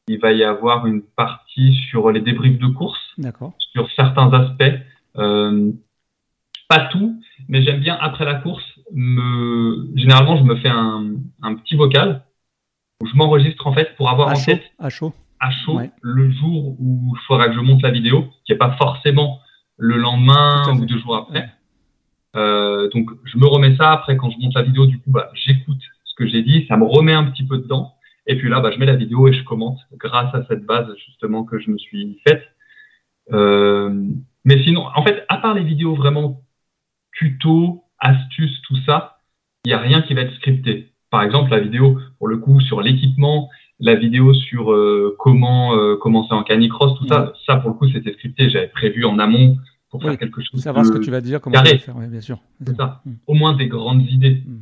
Il 0.07 0.19
va 0.19 0.31
y 0.31 0.43
avoir 0.43 0.87
une 0.87 1.01
partie 1.01 1.73
sur 1.89 2.11
les 2.11 2.21
débriefs 2.21 2.59
de 2.59 2.67
course, 2.67 2.99
sur 3.73 3.89
certains 3.91 4.31
aspects. 4.33 4.79
Euh, 5.17 5.71
pas 6.67 6.87
tout, 6.91 7.21
mais 7.47 7.63
j'aime 7.63 7.79
bien 7.79 7.97
après 7.99 8.25
la 8.25 8.35
course. 8.35 8.63
Me... 8.93 9.89
Généralement, 9.95 10.37
je 10.37 10.43
me 10.43 10.55
fais 10.55 10.69
un, 10.69 11.11
un 11.41 11.55
petit 11.55 11.75
vocal 11.75 12.23
où 13.01 13.07
je 13.07 13.15
m'enregistre 13.15 13.67
en 13.67 13.73
fait 13.73 13.95
pour 13.95 14.09
avoir 14.09 14.29
en 14.29 14.33
tête 14.33 14.63
à 14.79 14.89
chaud, 14.89 15.13
à 15.39 15.51
chaud 15.51 15.79
le 16.01 16.31
jour 16.31 16.75
où 16.79 17.13
il 17.15 17.21
faudra 17.27 17.47
que 17.47 17.53
je 17.55 17.59
monte 17.59 17.81
la 17.81 17.91
vidéo, 17.91 18.25
qui 18.45 18.51
n'est 18.51 18.57
pas 18.57 18.75
forcément 18.77 19.39
le 19.77 19.97
lendemain 19.97 20.73
ou 20.73 20.85
deux 20.85 20.99
jours 20.99 21.15
après. 21.15 21.49
Euh, 22.35 22.89
donc, 22.93 23.09
je 23.25 23.37
me 23.37 23.45
remets 23.45 23.75
ça. 23.75 23.91
Après, 23.91 24.15
quand 24.15 24.29
je 24.29 24.37
monte 24.39 24.53
la 24.53 24.61
vidéo, 24.61 24.85
du 24.85 24.99
coup, 24.99 25.11
bah, 25.11 25.29
j'écoute 25.33 25.81
ce 26.05 26.15
que 26.15 26.27
j'ai 26.27 26.43
dit. 26.43 26.65
Ça 26.67 26.77
me 26.77 26.85
remet 26.85 27.13
un 27.13 27.25
petit 27.25 27.45
peu 27.45 27.57
dedans. 27.57 27.95
Et 28.27 28.37
puis 28.37 28.49
là, 28.49 28.59
bah, 28.59 28.71
je 28.71 28.77
mets 28.77 28.85
la 28.85 28.95
vidéo 28.95 29.27
et 29.27 29.33
je 29.33 29.43
commente 29.43 29.79
grâce 29.93 30.33
à 30.33 30.45
cette 30.47 30.65
base, 30.65 30.87
justement, 31.05 31.43
que 31.43 31.59
je 31.59 31.71
me 31.71 31.77
suis 31.77 32.19
faite. 32.27 32.43
Euh, 33.31 34.05
mais 34.45 34.63
sinon, 34.63 34.85
en 34.95 35.03
fait, 35.03 35.25
à 35.29 35.37
part 35.37 35.53
les 35.53 35.63
vidéos 35.63 35.95
vraiment 35.95 36.41
tuto, 37.13 37.83
astuces, 37.99 38.61
tout 38.67 38.77
ça, 38.85 39.17
il 39.65 39.69
n'y 39.69 39.73
a 39.73 39.79
rien 39.79 40.01
qui 40.01 40.13
va 40.13 40.21
être 40.21 40.33
scripté. 40.35 40.93
Par 41.09 41.23
exemple, 41.23 41.51
la 41.51 41.59
vidéo, 41.59 41.99
pour 42.17 42.27
le 42.27 42.37
coup, 42.37 42.59
sur 42.61 42.81
l'équipement, 42.81 43.49
la 43.79 43.95
vidéo 43.95 44.33
sur 44.33 44.71
euh, 44.71 45.15
comment 45.19 45.75
euh, 45.75 45.97
commencer 45.97 46.33
en 46.33 46.43
canicross, 46.43 46.97
tout 46.97 47.07
ça, 47.07 47.33
ça, 47.45 47.57
pour 47.57 47.71
le 47.71 47.75
coup, 47.75 47.89
c'était 47.89 48.13
scripté. 48.13 48.49
J'avais 48.49 48.67
prévu 48.67 49.05
en 49.05 49.19
amont 49.19 49.57
pour 49.89 50.01
faire 50.01 50.17
quelque 50.17 50.41
chose. 50.41 50.61
Savoir 50.61 50.85
ce 50.85 50.91
que 50.91 50.99
tu 50.99 51.11
vas 51.11 51.21
dire, 51.21 51.41
comment 51.41 51.61
tu 51.61 51.71
vas 51.71 51.79
faire, 51.79 51.95
bien 51.95 52.21
sûr. 52.21 52.39
C'est 52.65 52.75
ça. 52.75 53.01
Mm. 53.05 53.11
Au 53.27 53.33
moins 53.33 53.53
des 53.53 53.67
grandes 53.67 54.07
idées. 54.09 54.43
Mm. 54.45 54.61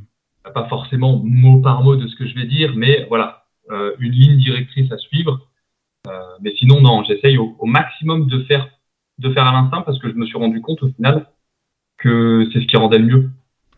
Pas 0.54 0.68
forcément 0.68 1.22
mot 1.24 1.62
par 1.62 1.84
mot 1.84 1.96
de 1.96 2.08
ce 2.08 2.16
que 2.16 2.26
je 2.26 2.34
vais 2.34 2.46
dire, 2.46 2.74
mais 2.76 3.06
voilà, 3.08 3.39
une 3.70 4.12
ligne 4.12 4.38
directrice 4.38 4.92
à 4.92 4.98
suivre. 4.98 5.48
Euh, 6.08 6.12
mais 6.42 6.54
sinon, 6.58 6.82
non, 6.82 7.04
j'essaye 7.04 7.38
au, 7.38 7.56
maximum 7.66 8.28
de 8.28 8.44
faire, 8.44 8.70
de 9.18 9.32
faire 9.32 9.46
à 9.46 9.52
l'instinct 9.52 9.82
parce 9.82 10.00
que 10.00 10.10
je 10.10 10.16
me 10.16 10.26
suis 10.26 10.38
rendu 10.38 10.62
compte 10.62 10.82
au 10.84 10.90
final 10.90 11.28
que 11.98 12.48
c'est 12.52 12.62
ce 12.62 12.66
qui 12.66 12.78
rendait 12.78 13.00
le 13.00 13.06
mieux. 13.06 13.30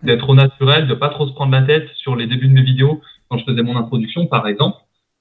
D'être 0.03 0.29
au 0.29 0.35
naturel, 0.35 0.87
de 0.87 0.93
pas 0.93 1.09
trop 1.09 1.27
se 1.27 1.33
prendre 1.33 1.51
la 1.51 1.63
tête 1.63 1.89
sur 1.95 2.15
les 2.15 2.27
débuts 2.27 2.47
de 2.47 2.53
mes 2.53 2.63
vidéos. 2.63 3.01
Quand 3.29 3.37
je 3.37 3.45
faisais 3.45 3.63
mon 3.63 3.77
introduction, 3.77 4.27
par 4.27 4.47
exemple, 4.47 4.77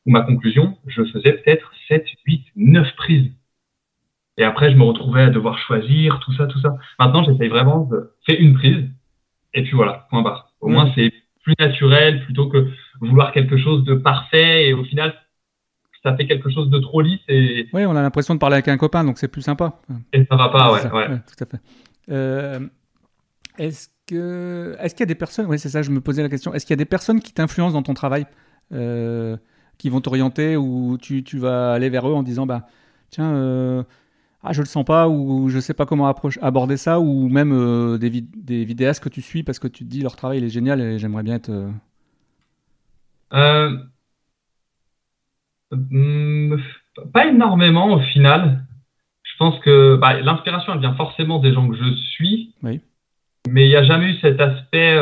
ou 0.07 0.11
ma 0.11 0.23
conclusion, 0.23 0.79
je 0.87 1.05
faisais 1.05 1.33
peut-être 1.33 1.71
7, 1.89 2.07
8, 2.27 2.45
9 2.57 2.97
prises 2.97 3.31
et 4.41 4.45
après, 4.45 4.73
je 4.73 4.77
me 4.77 4.85
retrouvais 4.85 5.21
à 5.21 5.29
devoir 5.29 5.59
choisir, 5.59 6.19
tout 6.21 6.33
ça, 6.33 6.47
tout 6.47 6.59
ça. 6.61 6.75
Maintenant, 6.99 7.23
j'essaye 7.25 7.49
vraiment 7.49 7.85
de 7.85 8.15
faire 8.27 8.41
une 8.41 8.55
prise. 8.55 8.89
Et 9.53 9.63
puis 9.63 9.73
voilà, 9.73 10.07
point 10.09 10.23
barre. 10.23 10.53
Au 10.61 10.69
moins, 10.69 10.91
c'est 10.95 11.13
plus 11.43 11.55
naturel 11.59 12.25
plutôt 12.25 12.49
que 12.49 12.71
vouloir 13.01 13.33
quelque 13.33 13.57
chose 13.57 13.85
de 13.85 13.95
parfait. 13.95 14.69
Et 14.69 14.73
au 14.73 14.85
final, 14.85 15.15
ça 16.03 16.17
fait 16.17 16.27
quelque 16.27 16.51
chose 16.51 16.71
de 16.71 16.79
trop 16.79 17.01
lisse. 17.01 17.21
Et... 17.29 17.69
Oui, 17.73 17.85
on 17.85 17.97
a 17.97 18.03
l'impression 18.03 18.35
de 18.35 18.39
parler 18.39 18.55
avec 18.55 18.69
un 18.69 18.77
copain, 18.77 19.05
donc 19.05 19.19
c'est 19.19 19.29
plus 19.29 19.43
sympa. 19.43 19.81
Et 20.13 20.25
ça 20.31 20.37
va 20.37 20.49
pas, 20.49 20.73
ouais, 20.73 20.91
ouais. 20.91 21.19
Tout 21.19 21.45
à 21.45 21.47
fait. 21.47 21.61
Euh, 22.11 22.61
est-ce 23.59 23.89
que, 24.07 24.77
est-ce 24.81 24.95
qu'il 24.95 25.01
y 25.01 25.05
a 25.05 25.07
des 25.07 25.15
personnes, 25.15 25.47
oui, 25.47 25.59
c'est 25.59 25.69
ça, 25.69 25.83
je 25.83 25.91
me 25.91 26.01
posais 26.01 26.23
la 26.23 26.29
question. 26.29 26.55
Est-ce 26.55 26.65
qu'il 26.65 26.73
y 26.73 26.79
a 26.79 26.83
des 26.83 26.85
personnes 26.85 27.21
qui 27.21 27.33
t'influencent 27.33 27.75
dans 27.75 27.83
ton 27.83 27.95
travail, 27.95 28.27
euh, 28.73 29.37
qui 29.79 29.89
vont 29.89 30.01
t'orienter 30.01 30.57
ou 30.57 30.99
tu, 31.01 31.23
tu, 31.23 31.39
vas 31.39 31.73
aller 31.73 31.91
vers 31.91 32.09
eux 32.09 32.15
en 32.15 32.23
disant, 32.23 32.47
bah, 32.47 32.67
tiens, 33.11 33.33
euh, 33.35 33.83
ah 34.43 34.53
je 34.53 34.61
le 34.61 34.67
sens 34.67 34.85
pas 34.85 35.09
ou 35.09 35.51
je 35.51 35.59
sais 35.59 35.75
pas 35.75 35.85
comment 35.87 36.13
aborder 36.41 36.77
ça 36.77 37.01
ou 37.01 37.29
même 37.29 37.53
euh, 37.53 37.99
des, 37.99 38.11
des, 38.11 38.65
vidéastes 38.65 39.03
que 39.03 39.11
tu 39.11 39.21
suis 39.21 39.43
parce 39.43 39.59
que 39.59 39.69
tu 39.69 39.85
te 39.85 39.91
dis 39.91 40.01
leur 40.01 40.17
travail 40.17 40.39
il 40.39 40.45
est 40.45 40.51
génial 40.51 40.81
et 40.81 40.99
j'aimerais 40.99 41.23
bien 41.23 41.35
être 41.35 41.51
euh, 43.33 43.77
euh, 45.73 45.77
hmm, 45.77 46.61
pas 47.13 47.27
énormément 47.27 47.95
au 47.95 48.01
final 48.01 48.65
je 49.23 49.37
pense 49.39 49.59
que 49.61 49.97
bah, 49.97 50.21
l'inspiration 50.21 50.75
elle 50.75 50.81
vient 50.81 50.95
forcément 50.95 51.39
des 51.39 51.53
gens 51.53 51.69
que 51.69 51.77
je 51.77 51.95
suis 51.95 52.55
oui. 52.63 52.81
mais 53.49 53.67
il 53.67 53.69
n'y 53.69 53.77
a 53.77 53.85
jamais 53.85 54.11
eu 54.13 54.19
cet 54.21 54.41
aspect 54.41 54.99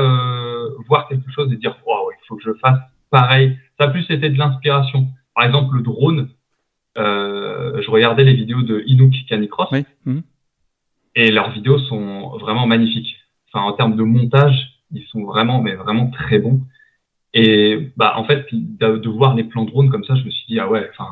voir 0.87 1.09
quelque 1.09 1.31
chose 1.31 1.53
et 1.53 1.57
dire 1.57 1.77
wow, 1.87 2.11
il 2.13 2.27
faut 2.27 2.37
que 2.37 2.45
je 2.45 2.55
fasse 2.61 2.81
pareil 3.11 3.59
ça 3.79 3.87
a 3.87 3.89
plus 3.89 4.09
été 4.11 4.31
de 4.31 4.39
l'inspiration 4.39 5.09
par 5.35 5.45
exemple 5.45 5.77
le 5.77 5.83
drone 5.83 6.29
euh, 6.99 7.81
je 7.81 7.91
regardais 7.91 8.25
les 8.25 8.35
vidéos 8.35 8.63
de 8.63 8.83
Inouk 8.87 9.15
Canicross. 9.29 9.71
Mhm. 10.05 10.23
Et 11.15 11.31
leurs 11.31 11.51
vidéos 11.51 11.79
sont 11.79 12.37
vraiment 12.39 12.67
magnifiques. 12.67 13.17
Enfin, 13.53 13.65
en 13.65 13.73
termes 13.73 13.97
de 13.97 14.03
montage, 14.03 14.83
ils 14.93 15.05
sont 15.07 15.25
vraiment, 15.25 15.63
mais 15.63 15.75
vraiment 15.75 16.11
très 16.11 16.39
bons. 16.39 16.61
Et 17.41 17.93
bah, 17.97 18.15
en 18.17 18.25
fait, 18.25 18.47
de, 18.53 19.09
voir 19.09 19.35
les 19.35 19.45
plans 19.45 19.65
drone 19.65 19.91
comme 19.91 20.05
ça, 20.05 20.15
je 20.17 20.25
me 20.25 20.31
suis 20.31 20.45
dit, 20.49 20.59
ah 20.59 20.69
ouais, 20.69 20.89
enfin. 20.91 21.09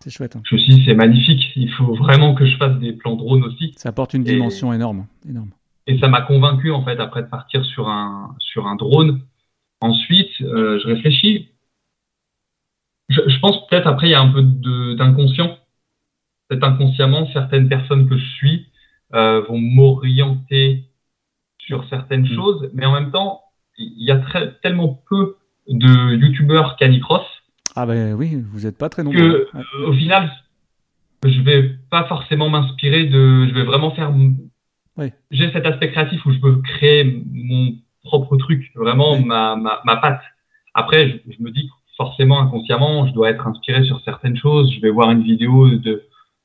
C'est 0.00 0.10
chouette. 0.10 0.36
Hein. 0.36 0.42
Je 0.44 0.56
me 0.56 0.60
suis 0.60 0.74
dit, 0.74 0.84
c'est 0.84 0.94
magnifique. 0.94 1.42
Il 1.56 1.70
faut 1.70 1.94
vraiment 1.94 2.34
que 2.34 2.44
je 2.44 2.56
fasse 2.56 2.78
des 2.78 2.92
plans 2.92 3.16
drone 3.16 3.44
aussi. 3.44 3.72
Ça 3.76 3.88
apporte 3.88 4.12
une 4.14 4.24
dimension 4.24 4.72
énorme, 4.72 5.06
énorme. 5.28 5.50
Et 5.86 5.98
ça 5.98 6.08
m'a 6.08 6.22
convaincu, 6.22 6.70
en 6.70 6.84
fait, 6.84 6.98
après 7.00 7.22
de 7.22 7.28
partir 7.28 7.64
sur 7.64 7.88
un, 7.88 8.34
sur 8.38 8.66
un 8.66 8.76
drone. 8.76 9.22
Ensuite, 9.80 10.30
euh, 10.42 10.78
je 10.82 10.86
réfléchis 10.86 11.48
je, 13.08 13.40
pense 13.40 13.66
peut-être 13.66 13.86
après 13.86 14.08
il 14.08 14.10
y 14.10 14.14
a 14.14 14.20
un 14.20 14.30
peu 14.30 14.42
d'inconscient. 14.96 15.58
Peut-être 16.48 16.64
inconsciemment, 16.64 17.26
certaines 17.32 17.68
personnes 17.68 18.08
que 18.08 18.16
je 18.16 18.24
suis 18.36 18.66
euh, 19.14 19.42
vont 19.42 19.58
m'orienter 19.58 20.84
sur 21.58 21.88
certaines 21.88 22.22
mm. 22.22 22.34
choses, 22.34 22.70
mais 22.74 22.86
en 22.86 22.92
même 22.92 23.10
temps, 23.10 23.42
il 23.78 24.04
y 24.04 24.10
a 24.10 24.18
très, 24.18 24.54
tellement 24.60 25.02
peu 25.08 25.36
de 25.68 26.14
youtubeurs 26.16 26.76
canicross. 26.76 27.24
Ah 27.76 27.86
ben 27.86 28.14
oui, 28.14 28.42
vous 28.52 28.60
n'êtes 28.60 28.78
pas 28.78 28.88
très 28.88 29.02
nombreux. 29.02 29.48
Que, 29.52 29.58
euh, 29.58 29.88
au 29.88 29.92
final, 29.92 30.30
je 31.24 31.40
vais 31.40 31.70
pas 31.90 32.04
forcément 32.04 32.48
m'inspirer 32.48 33.06
de. 33.06 33.46
Je 33.48 33.54
vais 33.54 33.64
vraiment 33.64 33.90
faire. 33.92 34.12
Oui. 34.96 35.06
J'ai 35.30 35.52
cet 35.52 35.66
aspect 35.66 35.90
créatif 35.90 36.24
où 36.24 36.32
je 36.32 36.38
peux 36.38 36.60
créer 36.62 37.24
mon 37.32 37.74
propre 38.04 38.36
truc, 38.36 38.70
vraiment 38.76 39.18
ma, 39.18 39.56
ma, 39.56 39.80
ma 39.84 39.96
patte. 39.96 40.20
Après, 40.74 41.10
je, 41.10 41.32
je 41.32 41.42
me 41.42 41.50
dis 41.50 41.68
forcément 41.96 42.40
inconsciemment, 42.40 43.06
je 43.06 43.12
dois 43.12 43.30
être 43.30 43.46
inspiré 43.46 43.84
sur 43.84 44.00
certaines 44.02 44.36
choses. 44.36 44.72
Je 44.74 44.80
vais 44.80 44.90
voir 44.90 45.10
une 45.10 45.22
vidéo 45.22 45.68
de, 45.70 46.02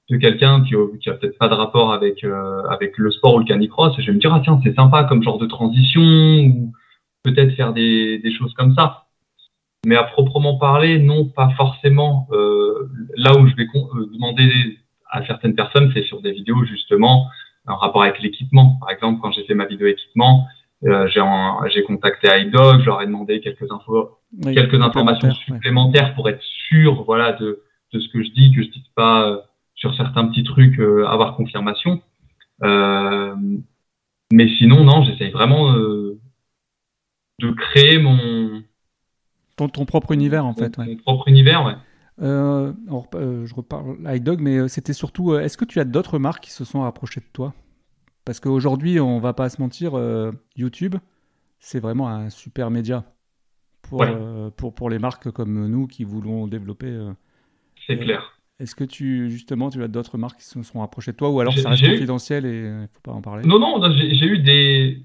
de 0.10 0.18
quelqu'un 0.18 0.64
qui, 0.64 0.76
qui 1.02 1.10
a 1.10 1.14
peut-être 1.14 1.38
pas 1.38 1.48
de 1.48 1.54
rapport 1.54 1.94
avec, 1.94 2.24
euh, 2.24 2.64
avec 2.70 2.98
le 2.98 3.12
sport 3.12 3.36
ou 3.36 3.40
le 3.40 3.46
canicross 3.46 3.98
et 3.98 4.02
je 4.02 4.08
vais 4.08 4.14
me 4.14 4.20
dire, 4.20 4.34
ah 4.34 4.42
tiens, 4.44 4.60
c'est 4.64 4.76
sympa 4.76 5.04
comme 5.04 5.24
genre 5.24 5.38
de 5.38 5.46
transition 5.46 6.02
ou 6.02 6.74
peut-être 7.24 7.56
faire 7.56 7.74
des, 7.74 8.20
des, 8.20 8.34
choses 8.34 8.54
comme 8.54 8.74
ça. 8.76 9.06
Mais 9.86 9.96
à 9.96 10.04
proprement 10.04 10.58
parler, 10.58 11.00
non, 11.00 11.26
pas 11.26 11.50
forcément. 11.56 12.28
Euh, 12.32 12.90
là 13.16 13.38
où 13.38 13.48
je 13.48 13.56
vais 13.56 13.64
euh, 13.64 14.10
demander 14.14 14.78
à 15.10 15.26
certaines 15.26 15.56
personnes, 15.56 15.92
c'est 15.94 16.04
sur 16.04 16.22
des 16.22 16.32
vidéos 16.32 16.66
justement 16.66 17.28
en 17.68 17.78
rapport 17.78 18.04
avec 18.04 18.20
l'équipement. 18.22 18.78
Par 18.80 18.92
exemple, 18.92 19.20
quand 19.22 19.32
j'ai 19.32 19.44
fait 19.46 19.54
ma 19.54 19.66
vidéo 19.66 19.88
équipement, 19.88 20.48
euh, 20.86 21.08
j'ai 21.08 21.84
contacté 21.84 22.28
iDog, 22.42 22.82
je 22.82 22.86
leur 22.86 23.02
ai 23.02 23.06
demandé 23.06 23.42
quelques 23.42 23.70
infos 23.72 24.18
quelques 24.42 24.82
informations 24.82 25.32
supplémentaires 25.32 26.14
pour 26.16 26.30
être 26.30 26.42
sûr 26.42 27.04
voilà, 27.04 27.34
de, 27.34 27.64
de, 27.94 28.00
ce 28.00 28.08
que 28.10 28.24
je 28.24 28.30
dis, 28.30 28.54
que 28.54 28.62
je 28.62 28.68
ne 28.68 28.74
dise 28.74 28.88
pas 28.96 29.28
euh, 29.28 29.38
sur 29.76 29.96
certains 29.96 30.28
petits 30.28 30.44
trucs 30.44 30.80
euh, 30.80 31.06
avoir 31.08 31.36
confirmation. 31.36 32.02
Euh, 32.64 33.36
mais 34.32 34.48
sinon, 34.58 34.84
non, 34.84 35.04
j'essaye 35.04 35.32
vraiment 35.32 35.74
de 35.74 37.52
créer 37.52 37.98
mon. 37.98 38.62
Ton, 39.60 39.70
ton, 39.70 39.86
propre 39.86 40.12
univers, 40.12 40.46
en 40.46 40.54
fait. 40.54 40.78
Mon 40.78 40.96
propre 40.98 41.28
univers, 41.28 41.66
ouais. 41.66 41.76
je 42.20 43.54
reparle 43.54 43.98
iDog, 44.08 44.40
mais 44.40 44.68
c'était 44.68 44.94
surtout. 44.94 45.36
Est-ce 45.36 45.58
que 45.58 45.66
tu 45.66 45.80
as 45.80 45.86
d'autres 45.86 46.20
marques 46.20 46.44
qui 46.44 46.52
se 46.52 46.66
sont 46.66 46.82
rapprochées 46.82 47.22
de 47.22 47.30
toi? 47.32 47.54
Parce 48.26 48.40
qu'aujourd'hui, 48.40 49.00
on 49.00 49.20
va 49.20 49.34
pas 49.34 49.50
se 49.50 49.62
mentir, 49.62 49.94
YouTube, 50.56 50.96
c'est 51.60 51.80
vraiment 51.80 52.10
un 52.10 52.30
super 52.30 52.72
média 52.72 53.04
pour, 53.82 54.04
euh, 54.04 54.50
pour, 54.56 54.74
pour, 54.74 54.90
les 54.90 55.00
marques 55.00 55.32
comme 55.32 55.68
nous 55.68 55.88
qui 55.88 56.04
voulons 56.04 56.48
développer. 56.48 56.88
Euh, 56.88 57.12
c'est 57.88 57.98
clair. 57.98 58.40
Est-ce 58.60 58.76
que 58.76 58.84
tu, 58.84 59.30
justement, 59.30 59.70
tu 59.70 59.82
as 59.84 59.88
d'autres 59.88 60.18
marques 60.18 60.40
qui 60.40 60.46
se 60.46 60.62
sont 60.64 60.80
rapprochées 60.82 61.12
de 61.12 61.18
toi 61.18 61.30
ou 61.30 61.40
alors 61.40 61.58
ça 61.58 61.70
reste 61.70 61.86
confidentiel 61.86 62.46
et 62.46 62.60
il 62.60 62.82
ne 62.82 62.88
faut 62.88 63.02
pas 63.02 63.14
en 63.14 63.22
parler? 63.22 63.48
Non, 63.48 63.60
non, 63.60 63.82
j'ai 63.92 64.26
eu 64.26 64.40
des. 64.40 65.02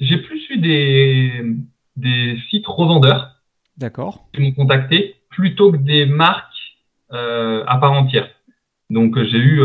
J'ai 0.00 0.18
plus 0.18 0.48
eu 0.50 0.58
des, 0.58 1.56
des 1.96 2.38
sites 2.50 2.66
revendeurs. 2.66 3.39
D'accord. 3.76 4.26
Qui 4.32 4.42
m'ont 4.42 4.52
contacté 4.52 5.16
plutôt 5.30 5.72
que 5.72 5.78
des 5.78 6.06
marques 6.06 6.44
euh, 7.12 7.64
à 7.66 7.78
part 7.78 7.92
entière. 7.92 8.28
Donc 8.90 9.16
j'ai 9.22 9.38
eu 9.38 9.62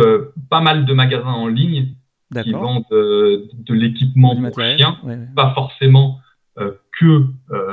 pas 0.49 0.62
mal 0.62 0.86
de 0.86 0.93
magasins 0.93 1.34
en 1.34 1.47
ligne 1.47 1.95
qui 2.43 2.51
vendent 2.51 2.86
de 2.91 3.74
l'équipement 3.74 4.36
pour 4.36 4.62
chien, 4.62 4.97
pas 5.36 5.53
forcément 5.56 6.20
que 6.56 7.26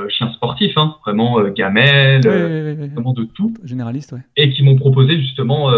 chiens 0.08 0.32
sportifs, 0.32 0.76
hein, 0.76 0.96
vraiment 1.04 1.42
gamelles, 1.50 2.22
vraiment 2.22 3.12
de 3.12 3.24
tout. 3.24 3.52
Généraliste. 3.64 4.16
Et 4.36 4.50
qui 4.50 4.62
m'ont 4.62 4.76
proposé 4.76 5.20
justement 5.20 5.70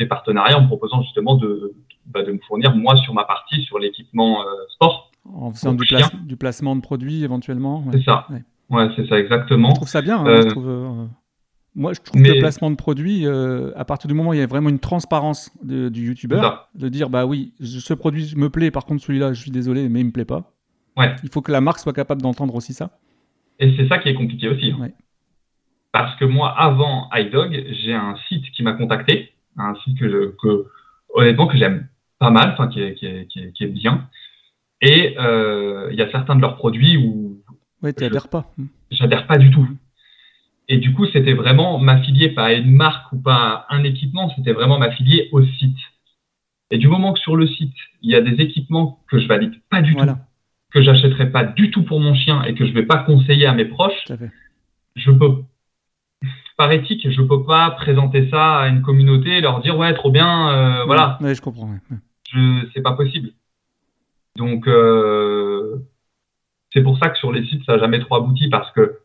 des 0.00 0.06
partenariats 0.06 0.58
en 0.58 0.62
me 0.62 0.66
proposant 0.66 1.02
justement 1.02 1.36
de, 1.36 1.72
bah, 2.06 2.22
de 2.22 2.32
me 2.32 2.38
fournir 2.46 2.76
moi 2.76 2.96
sur 2.98 3.14
ma 3.14 3.24
partie 3.24 3.62
sur 3.62 3.78
l'équipement 3.78 4.44
sport. 4.74 5.10
En 5.24 5.52
faisant 5.52 5.74
du, 5.74 5.86
du, 6.24 6.36
placement 6.36 6.76
de 6.76 6.80
produits 6.80 7.24
éventuellement. 7.24 7.84
C'est 7.92 8.02
ça. 8.02 8.26
Ouais, 8.70 8.88
c'est 8.96 9.06
ça 9.08 9.18
exactement. 9.18 9.70
Je 9.70 9.74
trouve 9.74 9.88
ça 9.88 10.02
bien. 10.02 10.24
Hein, 10.24 10.42
je 10.42 10.48
trouve, 10.48 11.08
moi, 11.76 11.92
je 11.92 12.00
trouve 12.00 12.20
que 12.20 12.28
le 12.28 12.40
placement 12.40 12.70
de 12.70 12.76
produit, 12.76 13.26
euh, 13.26 13.70
à 13.76 13.84
partir 13.84 14.08
du 14.08 14.14
moment 14.14 14.30
où 14.30 14.34
il 14.34 14.40
y 14.40 14.42
a 14.42 14.46
vraiment 14.46 14.70
une 14.70 14.80
transparence 14.80 15.50
du 15.62 16.08
youtubeur, 16.08 16.68
de 16.74 16.88
dire 16.88 17.10
bah 17.10 17.26
oui, 17.26 17.52
ce 17.60 17.94
produit 17.94 18.34
me 18.36 18.50
plaît, 18.50 18.70
par 18.70 18.84
contre 18.84 19.02
celui-là, 19.04 19.32
je 19.32 19.40
suis 19.40 19.50
désolé, 19.52 19.88
mais 19.88 20.00
il 20.00 20.06
me 20.06 20.12
plaît 20.12 20.24
pas. 20.24 20.52
Ouais. 20.96 21.14
Il 21.22 21.30
faut 21.30 21.42
que 21.42 21.52
la 21.52 21.60
marque 21.60 21.78
soit 21.78 21.92
capable 21.92 22.22
d'entendre 22.22 22.54
aussi 22.56 22.72
ça. 22.72 22.98
Et 23.60 23.74
c'est 23.76 23.86
ça 23.88 23.98
qui 23.98 24.08
est 24.08 24.14
compliqué 24.14 24.48
aussi. 24.48 24.72
Hein. 24.72 24.88
Parce 25.92 26.18
que 26.18 26.24
moi, 26.24 26.54
avant 26.58 27.08
iDog, 27.14 27.66
j'ai 27.84 27.94
un 27.94 28.16
site 28.28 28.50
qui 28.50 28.62
m'a 28.62 28.72
contacté, 28.72 29.32
un 29.56 29.74
site 29.84 29.98
que, 29.98 30.34
que 30.42 30.66
honnêtement 31.14 31.46
que 31.46 31.56
j'aime 31.56 31.88
pas 32.18 32.30
mal, 32.30 32.50
enfin 32.52 32.68
qui 32.68 32.80
est, 32.80 32.94
qui, 32.94 33.06
est, 33.06 33.26
qui, 33.26 33.64
est, 33.64 33.68
bien. 33.68 34.08
Et 34.80 35.16
euh, 35.18 35.88
il 35.92 35.98
y 35.98 36.02
a 36.02 36.10
certains 36.10 36.34
de 36.34 36.40
leurs 36.40 36.56
produits 36.56 36.96
où. 36.96 37.42
Ouais, 37.82 37.92
tu 37.92 38.02
n'adhères 38.02 38.28
pas. 38.28 38.52
J'adhère 38.90 39.26
pas 39.26 39.38
du 39.38 39.50
tout. 39.50 39.66
Et 40.68 40.78
du 40.78 40.92
coup, 40.92 41.06
c'était 41.06 41.32
vraiment 41.32 41.78
m'affilier 41.78 42.28
pas 42.28 42.46
à 42.46 42.52
une 42.52 42.70
marque 42.70 43.12
ou 43.12 43.20
pas 43.20 43.66
à 43.68 43.74
un 43.74 43.82
équipement, 43.82 44.32
c'était 44.36 44.52
vraiment 44.52 44.78
m'affilier 44.78 45.28
au 45.32 45.42
site. 45.44 45.78
Et 46.70 46.78
du 46.78 46.86
moment 46.86 47.12
que 47.12 47.18
sur 47.18 47.34
le 47.34 47.46
site, 47.48 47.74
il 48.02 48.10
y 48.10 48.14
a 48.14 48.20
des 48.20 48.40
équipements 48.40 49.00
que 49.08 49.18
je 49.18 49.26
valide 49.26 49.54
pas 49.68 49.82
du 49.82 49.96
tout, 49.96 50.06
que 50.72 50.82
j'achèterai 50.82 51.32
pas 51.32 51.44
du 51.44 51.72
tout 51.72 51.82
pour 51.82 51.98
mon 51.98 52.14
chien 52.14 52.44
et 52.44 52.54
que 52.54 52.64
je 52.66 52.72
vais 52.72 52.84
pas 52.84 52.98
conseiller 52.98 53.46
à 53.46 53.52
mes 53.52 53.64
proches, 53.64 54.06
je 54.94 55.10
peux, 55.10 55.42
par 56.56 56.70
éthique, 56.70 57.10
je 57.10 57.22
peux 57.22 57.44
pas 57.44 57.72
présenter 57.72 58.30
ça 58.30 58.58
à 58.60 58.68
une 58.68 58.82
communauté 58.82 59.38
et 59.38 59.40
leur 59.40 59.60
dire 59.62 59.76
ouais, 59.76 59.92
trop 59.94 60.12
bien, 60.12 60.50
euh, 60.50 60.84
voilà. 60.84 61.18
Oui, 61.20 61.34
je 61.34 61.40
comprends. 61.40 61.68
Ouais. 61.68 61.96
Je, 62.32 62.68
c'est 62.72 62.82
pas 62.82 62.92
possible. 62.92 63.30
Donc, 64.36 64.68
euh, 64.68 65.78
c'est 66.72 66.82
pour 66.82 66.98
ça 66.98 67.10
que 67.10 67.18
sur 67.18 67.32
les 67.32 67.46
sites, 67.46 67.64
ça 67.64 67.72
n'a 67.74 67.78
jamais 67.78 68.00
trop 68.00 68.16
abouti 68.16 68.48
parce 68.48 68.70
que 68.72 69.00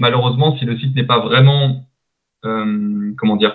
malheureusement, 0.00 0.56
si 0.58 0.64
le 0.64 0.78
site 0.78 0.94
n'est 0.94 1.04
pas 1.04 1.20
vraiment, 1.20 1.84
euh, 2.44 3.12
comment 3.16 3.36
dire, 3.36 3.54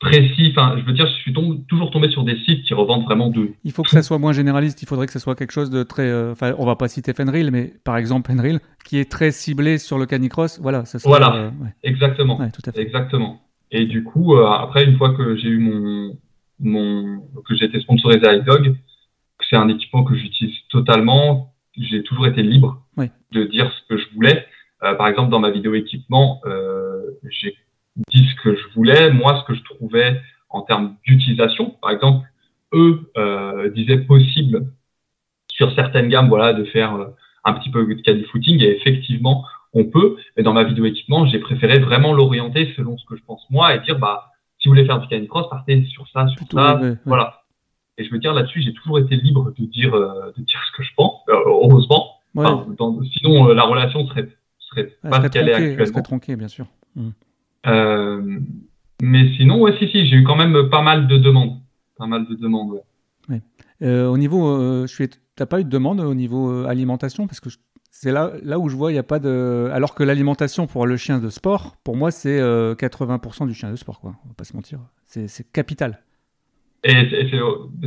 précis, 0.00 0.48
enfin, 0.50 0.76
je 0.78 0.84
veux 0.84 0.92
dire, 0.92 1.06
je 1.06 1.22
suis 1.22 1.32
toujours 1.68 1.90
tombé 1.90 2.08
sur 2.10 2.24
des 2.24 2.36
sites 2.44 2.64
qui 2.64 2.74
revendent 2.74 3.04
vraiment 3.04 3.30
de. 3.30 3.50
Il 3.64 3.72
faut 3.72 3.82
que 3.82 3.90
ça 3.90 4.02
soit 4.02 4.18
moins 4.18 4.32
généraliste. 4.32 4.82
Il 4.82 4.86
faudrait 4.86 5.06
que 5.06 5.12
ce 5.12 5.18
soit 5.18 5.34
quelque 5.34 5.52
chose 5.52 5.70
de 5.70 5.82
très. 5.82 6.08
Euh, 6.08 6.32
enfin, 6.32 6.54
on 6.58 6.66
va 6.66 6.76
pas 6.76 6.88
citer 6.88 7.12
Fenril, 7.12 7.50
mais 7.50 7.72
par 7.84 7.96
exemple 7.96 8.30
Fenril, 8.30 8.60
qui 8.84 8.98
est 8.98 9.10
très 9.10 9.30
ciblé 9.30 9.78
sur 9.78 9.98
le 9.98 10.06
canicross. 10.06 10.60
Voilà, 10.60 10.84
ça 10.84 10.98
Voilà, 11.04 11.34
euh, 11.34 11.50
exactement. 11.82 12.36
tout 12.50 12.62
à 12.66 12.72
fait. 12.72 12.80
Exactement. 12.80 13.40
Et 13.70 13.86
du 13.86 14.02
coup, 14.02 14.34
après, 14.36 14.84
une 14.84 14.96
fois 14.96 15.14
que 15.14 15.36
j'ai 15.36 15.48
eu 15.48 15.58
mon, 15.58 16.16
mon, 16.58 17.20
que 17.46 17.54
j'ai 17.54 17.66
été 17.66 17.80
sponsorisé 17.80 18.26
à 18.26 18.34
iDog, 18.34 18.76
c'est 19.48 19.56
un 19.56 19.68
équipement 19.68 20.04
que 20.04 20.14
j'utilise 20.14 20.56
totalement. 20.70 21.52
J'ai 21.76 22.02
toujours 22.02 22.26
été 22.26 22.42
libre 22.42 22.82
de 23.32 23.44
dire 23.44 23.72
ce 23.72 23.88
que 23.88 24.00
je 24.00 24.06
voulais. 24.14 24.46
Euh, 24.82 24.94
par 24.94 25.08
exemple, 25.08 25.30
dans 25.30 25.40
ma 25.40 25.50
vidéo 25.50 25.74
équipement, 25.74 26.40
euh, 26.46 27.02
j'ai 27.28 27.56
dit 28.10 28.26
ce 28.28 28.42
que 28.42 28.56
je 28.56 28.62
voulais, 28.74 29.10
moi, 29.10 29.40
ce 29.40 29.44
que 29.44 29.58
je 29.58 29.62
trouvais 29.64 30.20
en 30.48 30.62
termes 30.62 30.96
d'utilisation. 31.06 31.76
Par 31.82 31.90
exemple, 31.90 32.26
eux 32.72 33.10
euh, 33.16 33.70
disaient 33.70 33.98
possible 33.98 34.72
sur 35.50 35.74
certaines 35.74 36.08
gammes, 36.08 36.28
voilà, 36.28 36.52
de 36.52 36.64
faire 36.64 36.96
un 37.44 37.52
petit 37.54 37.70
peu 37.70 37.84
de 37.84 38.00
caddy 38.02 38.24
footing. 38.24 38.62
Et 38.62 38.76
effectivement, 38.76 39.44
on 39.72 39.84
peut. 39.84 40.16
Mais 40.36 40.42
dans 40.42 40.52
ma 40.52 40.64
vidéo 40.64 40.84
équipement, 40.84 41.26
j'ai 41.26 41.38
préféré 41.38 41.80
vraiment 41.80 42.12
l'orienter 42.12 42.72
selon 42.76 42.96
ce 42.96 43.04
que 43.06 43.16
je 43.16 43.22
pense 43.24 43.44
moi 43.50 43.74
et 43.74 43.80
dire, 43.80 43.98
bah, 43.98 44.32
si 44.58 44.68
vous 44.68 44.74
voulez 44.74 44.86
faire 44.86 45.00
du 45.00 45.08
canicross, 45.08 45.48
partez 45.50 45.84
sur 45.86 46.06
ça, 46.08 46.26
sur 46.28 46.46
ça, 46.52 46.80
voilà. 47.04 47.37
Et 47.98 48.04
je 48.04 48.10
veux 48.10 48.18
dire 48.18 48.32
là-dessus, 48.32 48.62
j'ai 48.62 48.72
toujours 48.72 48.98
été 48.98 49.16
libre 49.16 49.52
de 49.58 49.64
dire, 49.66 49.92
de 49.92 50.42
dire 50.42 50.60
ce 50.70 50.76
que 50.76 50.82
je 50.82 50.90
pense, 50.96 51.20
heureusement. 51.28 52.14
sinon, 53.12 53.48
la 53.48 53.64
relation 53.64 54.06
serait 54.06 54.28
serait 54.68 54.92
pas 55.02 55.22
ce 55.22 55.28
qu'elle 55.28 55.48
est 55.48 55.54
actuellement. 55.54 55.86
serait 55.86 56.02
tronquée, 56.02 56.36
bien 56.36 56.48
sûr. 56.48 56.66
Mmh. 56.96 57.08
Euh, 57.66 58.38
mais 59.02 59.32
sinon, 59.36 59.60
ouais, 59.60 59.76
si, 59.78 59.88
si, 59.88 60.08
j'ai 60.08 60.16
eu 60.16 60.24
quand 60.24 60.36
même 60.36 60.68
pas 60.70 60.82
mal 60.82 61.08
de 61.08 61.18
demandes. 61.18 61.58
Pas 61.96 62.06
mal 62.06 62.26
de 62.26 62.34
demandes, 62.34 62.72
ouais. 62.72 63.42
Euh, 63.80 64.08
au 64.08 64.18
niveau, 64.18 64.48
euh, 64.48 64.88
je 64.88 64.92
suis, 64.92 65.08
t'as 65.36 65.46
pas 65.46 65.60
eu 65.60 65.64
de 65.64 65.68
demande 65.68 66.00
au 66.00 66.14
niveau 66.14 66.64
alimentation? 66.66 67.28
Parce 67.28 67.38
que 67.38 67.48
c'est 67.92 68.10
là, 68.10 68.32
là 68.42 68.58
où 68.58 68.68
je 68.68 68.74
vois, 68.74 68.90
il 68.90 68.94
n'y 68.94 68.98
a 68.98 69.04
pas 69.04 69.20
de. 69.20 69.70
Alors 69.72 69.94
que 69.94 70.02
l'alimentation 70.02 70.66
pour 70.66 70.84
le 70.84 70.96
chien 70.96 71.20
de 71.20 71.30
sport, 71.30 71.76
pour 71.84 71.96
moi, 71.96 72.10
c'est 72.10 72.40
80% 72.40 73.46
du 73.46 73.54
chien 73.54 73.70
de 73.70 73.76
sport, 73.76 74.00
quoi. 74.00 74.14
On 74.24 74.28
va 74.28 74.34
pas 74.34 74.44
se 74.44 74.56
mentir. 74.56 74.80
C'est 75.06 75.52
capital. 75.52 76.00
Et 76.84 77.28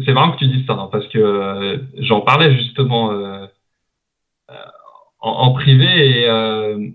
c'est 0.06 0.12
vraiment 0.12 0.34
que 0.34 0.38
tu 0.38 0.48
dises 0.48 0.66
ça, 0.66 0.74
hein, 0.74 0.89
parce 0.92 1.08
que 1.08 1.82
j'en 1.98 2.22
parlais 2.22 2.56
justement 2.58 3.48
en, 5.22 5.54
privé 5.54 6.28
euh, 6.28 6.89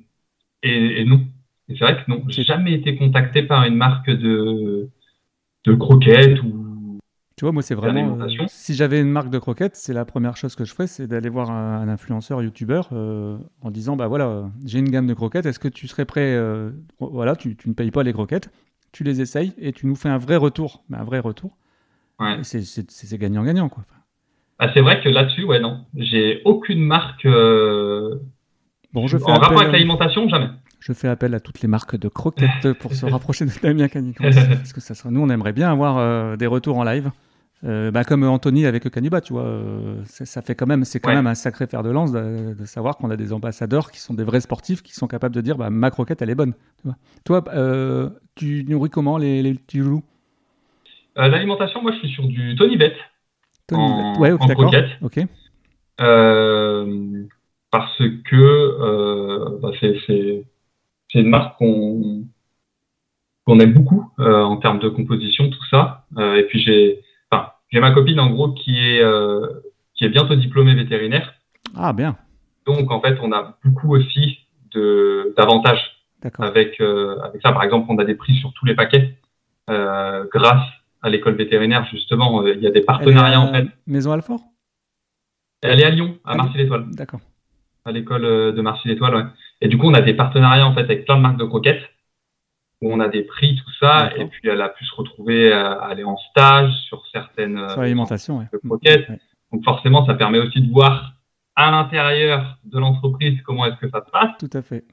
et, 0.63 1.01
et, 1.01 1.05
non. 1.05 1.21
c'est 1.69 1.79
vrai 1.79 1.97
que 1.97 2.11
non, 2.11 2.23
j'ai 2.29 2.43
jamais 2.43 2.73
été 2.73 2.97
contacté 2.97 3.43
par 3.43 3.65
une 3.65 3.77
marque 3.77 4.11
de, 4.11 4.89
de 5.65 5.75
croquettes 5.75 6.43
ou. 6.43 6.99
Tu 7.37 7.45
vois, 7.45 7.53
moi, 7.53 7.63
c'est 7.63 7.75
vraiment. 7.75 8.19
Euh, 8.19 8.29
si 8.49 8.75
j'avais 8.75 8.99
une 8.99 9.11
marque 9.11 9.29
de 9.29 9.39
croquettes, 9.39 9.77
c'est 9.77 9.93
la 9.93 10.07
première 10.07 10.39
chose 10.39 10.57
que 10.57 10.65
je 10.65 10.73
ferais, 10.73 10.87
c'est 10.87 11.07
d'aller 11.07 11.29
voir 11.29 11.51
un, 11.51 11.87
influenceur, 11.87 12.43
youtubeur, 12.43 12.89
euh, 12.93 13.37
en 13.61 13.71
disant 13.71 13.95
bah 13.95 14.07
voilà, 14.07 14.51
j'ai 14.65 14.79
une 14.79 14.89
gamme 14.89 15.07
de 15.07 15.13
croquettes, 15.13 15.45
est-ce 15.45 15.59
que 15.59 15.69
tu 15.69 15.87
serais 15.87 16.07
prêt 16.07 16.35
Voilà, 16.99 17.37
tu, 17.37 17.55
tu, 17.55 17.69
ne 17.69 17.75
payes 17.75 17.91
pas 17.91 18.03
les 18.03 18.15
croquettes, 18.15 18.51
tu 18.91 19.05
les 19.05 19.21
essayes 19.21 19.53
et 19.59 19.73
tu 19.73 19.87
nous 19.87 19.97
fais 19.97 20.09
un 20.09 20.17
vrai 20.17 20.37
retour. 20.37 20.83
Mais 20.89 20.97
un 20.97 21.05
vrai 21.05 21.19
retour. 21.19 21.59
Ouais. 22.19 22.39
C'est 22.43 23.19
gagnant-gagnant, 23.19 23.69
quoi. 23.69 23.85
Ah, 24.59 24.71
c'est 24.73 24.81
vrai 24.81 25.03
que 25.03 25.09
là-dessus, 25.09 25.45
ouais, 25.45 25.61
non. 25.61 25.85
J'ai 25.95 26.41
aucune 26.45 26.81
marque. 26.81 27.27
Euh, 27.27 28.17
bon, 28.93 29.07
je 29.07 29.19
fais 29.19 29.31
en 29.31 29.35
rapport 29.35 29.61
avec 29.61 29.73
l'alimentation, 29.73 30.29
jamais. 30.29 30.49
Je 30.81 30.93
fais 30.93 31.09
appel 31.09 31.35
à 31.35 31.41
toutes 31.41 31.61
les 31.61 31.69
marques 31.69 31.97
de 31.97 32.09
croquettes 32.09 32.73
pour 32.81 32.95
se 32.95 33.05
rapprocher 33.07 33.45
de 33.45 33.51
Damien 33.63 33.89
Canicross. 33.89 34.35
parce 34.35 34.73
que 34.73 34.81
ça 34.81 34.95
serait... 34.95 35.11
nous, 35.11 35.21
on 35.21 35.29
aimerait 35.29 35.53
bien 35.53 35.71
avoir 35.71 35.99
euh, 35.99 36.37
des 36.37 36.47
retours 36.47 36.79
en 36.79 36.85
live. 36.85 37.11
Euh, 37.65 37.91
bah, 37.91 38.05
comme 38.05 38.23
Anthony 38.23 38.67
avec 38.67 38.89
Caniba, 38.91 39.21
tu 39.21 39.33
vois, 39.33 39.61
ça 40.05 40.43
fait 40.43 40.55
quand 40.55 40.67
même, 40.67 40.85
c'est 40.85 41.01
quand 41.01 41.15
même 41.15 41.27
un 41.27 41.35
sacré 41.35 41.67
fer 41.67 41.83
de 41.83 41.91
lance 41.91 42.13
de, 42.13 42.55
savoir 42.65 42.97
qu'on 42.97 43.11
a 43.11 43.17
des 43.17 43.33
ambassadeurs 43.33 43.91
qui 43.91 43.99
sont 43.99 44.15
des 44.15 44.25
vrais 44.25 44.43
sportifs, 44.43 44.83
qui 44.83 44.95
sont 44.95 45.07
capables 45.07 45.35
de 45.35 45.41
dire, 45.41 45.57
bah, 45.57 45.71
ma 45.71 45.91
croquette, 45.91 46.23
elle 46.23 46.31
est 46.31 46.35
bonne. 46.35 46.53
Tu 46.83 46.89
vois. 46.89 46.97
Toi, 47.25 48.11
tu 48.35 48.65
nourris 48.69 48.91
comment 48.91 49.19
les, 49.19 49.43
les 49.43 49.55
petits 49.55 49.79
loups 49.79 50.05
L'alimentation, 51.17 51.83
moi, 51.83 51.93
je 51.93 51.99
suis 51.99 52.11
sur 52.11 52.27
du 52.27 52.55
Tony 52.57 52.77
Bet 52.77 52.95
en, 53.73 54.19
ouais, 54.19 54.33
Ok. 55.03 55.19
Euh, 56.01 57.25
parce 57.71 57.99
que 57.99 58.37
euh, 58.37 59.59
bah 59.61 59.71
c'est 59.81 60.45
une 61.15 61.29
marque 61.29 61.57
qu'on 61.59 62.25
qu'on 63.47 63.61
aime 63.61 63.73
beaucoup 63.73 64.11
euh, 64.19 64.43
en 64.43 64.57
termes 64.59 64.79
de 64.79 64.89
composition, 64.89 65.49
tout 65.49 65.65
ça. 65.71 66.07
et 66.19 66.45
puis 66.45 66.61
j'ai 66.61 67.01
enfin, 67.31 67.53
j'ai 67.71 67.81
ma 67.81 67.93
copine 67.93 68.21
en 68.21 68.31
gros 68.31 68.53
qui 68.53 68.79
est 68.79 69.03
qui 69.95 70.05
est 70.05 70.11
bientôt 70.11 70.37
diplômée 70.37 70.75
vétérinaire. 70.75 71.35
Ah 71.75 71.93
bien. 71.93 72.17
Donc 72.67 72.91
en 72.91 73.01
fait, 73.01 73.19
on 73.23 73.33
a 73.33 73.59
beaucoup 73.65 73.97
aussi 73.97 74.41
de 74.73 75.35
d'avantages 75.37 76.05
avec 76.39 76.81
avec 76.81 77.43
ça. 77.43 77.53
Par 77.53 77.63
exemple, 77.63 77.87
on 77.89 77.99
a 77.99 78.05
des 78.05 78.15
prix 78.15 78.35
sur 78.37 78.53
tous 78.53 78.67
les 78.67 78.75
paquets 78.75 79.17
grâce 79.69 80.67
à 81.03 81.11
l'école 81.11 81.35
vétérinaire, 81.35 81.87
justement, 81.91 82.43
euh, 82.43 82.55
il 82.55 82.63
y 82.63 82.67
a 82.67 82.71
des 82.71 82.83
partenariats 82.83 83.41
en 83.41 83.53
fait. 83.53 83.67
Maison 83.87 84.13
Alfort? 84.13 84.41
Elle 85.63 85.81
est 85.81 85.85
à 85.85 85.91
Lyon, 85.91 86.19
à 86.25 86.37
Marcy-l'Étoile. 86.37 86.87
D'accord. 86.93 87.21
À 87.85 87.93
l'école 87.93 88.25
euh, 88.25 88.53
de 88.53 88.61
Marcy-l'Étoile, 88.61 89.15
ouais. 89.15 89.25
Et 89.61 89.69
du 89.69 89.79
coup, 89.79 89.87
on 89.87 89.95
a 89.95 90.03
des 90.03 90.15
partenariats 90.15 90.67
en 90.67 90.75
fait 90.75 90.83
avec 90.83 91.05
plein 91.05 91.17
de 91.17 91.23
marques 91.23 91.39
de 91.39 91.45
croquettes 91.45 91.83
où 92.83 92.93
on 92.93 93.01
a 93.01 93.09
des 93.09 93.23
prix, 93.23 93.57
tout 93.57 93.73
ça, 93.81 94.11
et 94.17 94.27
puis 94.27 94.49
elle 94.49 94.61
a 94.61 94.69
pu 94.69 94.85
se 94.85 94.95
retrouver 94.95 95.51
à 95.51 95.73
aller 95.73 96.05
en 96.05 96.19
stage 96.19 96.71
sur 96.89 97.07
certaines 97.11 97.71
sur 97.71 97.81
l'alimentation, 97.81 98.39
ouais. 98.39 98.47
croquettes. 98.63 99.09
Donc 99.51 99.65
forcément, 99.65 100.05
ça 100.05 100.13
permet 100.13 100.39
aussi 100.39 100.61
de 100.61 100.71
voir 100.71 101.15
à 101.55 101.71
l'intérieur 101.71 102.59
de 102.65 102.79
l'entreprise 102.79 103.41
comment 103.43 103.65
est-ce 103.65 103.77
que 103.77 103.89
ça 103.89 104.05
se 104.05 104.11
passe. 104.11 104.31
Tout 104.39 104.51
à 104.53 104.61
fait. 104.61 104.85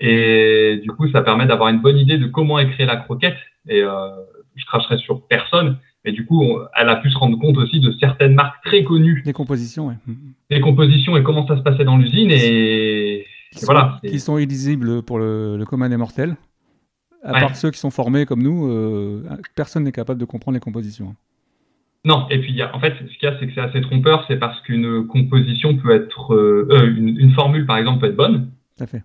Et 0.00 0.80
du 0.82 0.90
coup, 0.90 1.08
ça 1.10 1.22
permet 1.22 1.46
d'avoir 1.46 1.68
une 1.68 1.80
bonne 1.80 1.96
idée 1.96 2.18
de 2.18 2.26
comment 2.26 2.58
est 2.58 2.68
créée 2.70 2.86
la 2.86 2.96
croquette. 2.96 3.38
Et 3.68 3.82
euh, 3.82 4.10
je 4.56 4.64
cracherai 4.66 4.98
sur 4.98 5.26
personne. 5.26 5.78
Mais 6.04 6.12
du 6.12 6.24
coup, 6.24 6.58
elle 6.76 6.88
a 6.88 6.96
pu 6.96 7.10
se 7.10 7.18
rendre 7.18 7.38
compte 7.38 7.58
aussi 7.58 7.80
de 7.80 7.92
certaines 7.98 8.34
marques 8.34 8.62
très 8.64 8.84
connues. 8.84 9.22
Des 9.24 9.32
compositions, 9.32 9.88
oui. 9.88 9.94
Des 10.50 10.60
compositions 10.60 11.16
et 11.16 11.22
comment 11.22 11.46
ça 11.48 11.56
se 11.56 11.62
passait 11.62 11.84
dans 11.84 11.96
l'usine. 11.96 12.30
Et, 12.30 13.26
voilà. 13.62 13.98
qui 14.06 14.20
sont 14.20 14.38
illisibles 14.38 15.02
pour 15.02 15.18
le, 15.18 15.64
commun 15.68 15.88
des 15.88 15.96
mortels. 15.96 16.36
À 17.24 17.40
part 17.40 17.56
ceux 17.56 17.72
qui 17.72 17.78
sont 17.80 17.90
formés 17.90 18.24
comme 18.24 18.42
nous, 18.42 18.70
euh, 18.70 19.24
personne 19.56 19.82
n'est 19.82 19.92
capable 19.92 20.20
de 20.20 20.24
comprendre 20.24 20.54
les 20.54 20.60
compositions. 20.60 21.16
Non, 22.06 22.28
et 22.30 22.38
puis 22.38 22.52
il 22.52 22.56
y 22.56 22.62
a, 22.62 22.74
en 22.74 22.78
fait, 22.78 22.94
ce 23.00 23.18
qu'il 23.18 23.24
y 23.24 23.26
a, 23.26 23.36
c'est 23.40 23.48
que 23.48 23.52
c'est 23.52 23.60
assez 23.60 23.80
trompeur, 23.80 24.24
c'est 24.28 24.36
parce 24.36 24.60
qu'une 24.60 25.08
composition 25.08 25.76
peut 25.76 25.90
être, 25.90 26.34
euh, 26.34 26.68
euh, 26.70 26.94
une, 26.96 27.18
une 27.18 27.32
formule 27.32 27.66
par 27.66 27.78
exemple 27.78 27.98
peut 27.98 28.06
être 28.06 28.16
bonne, 28.16 28.52
Tout 28.76 28.84
à 28.84 28.86
fait. 28.86 29.02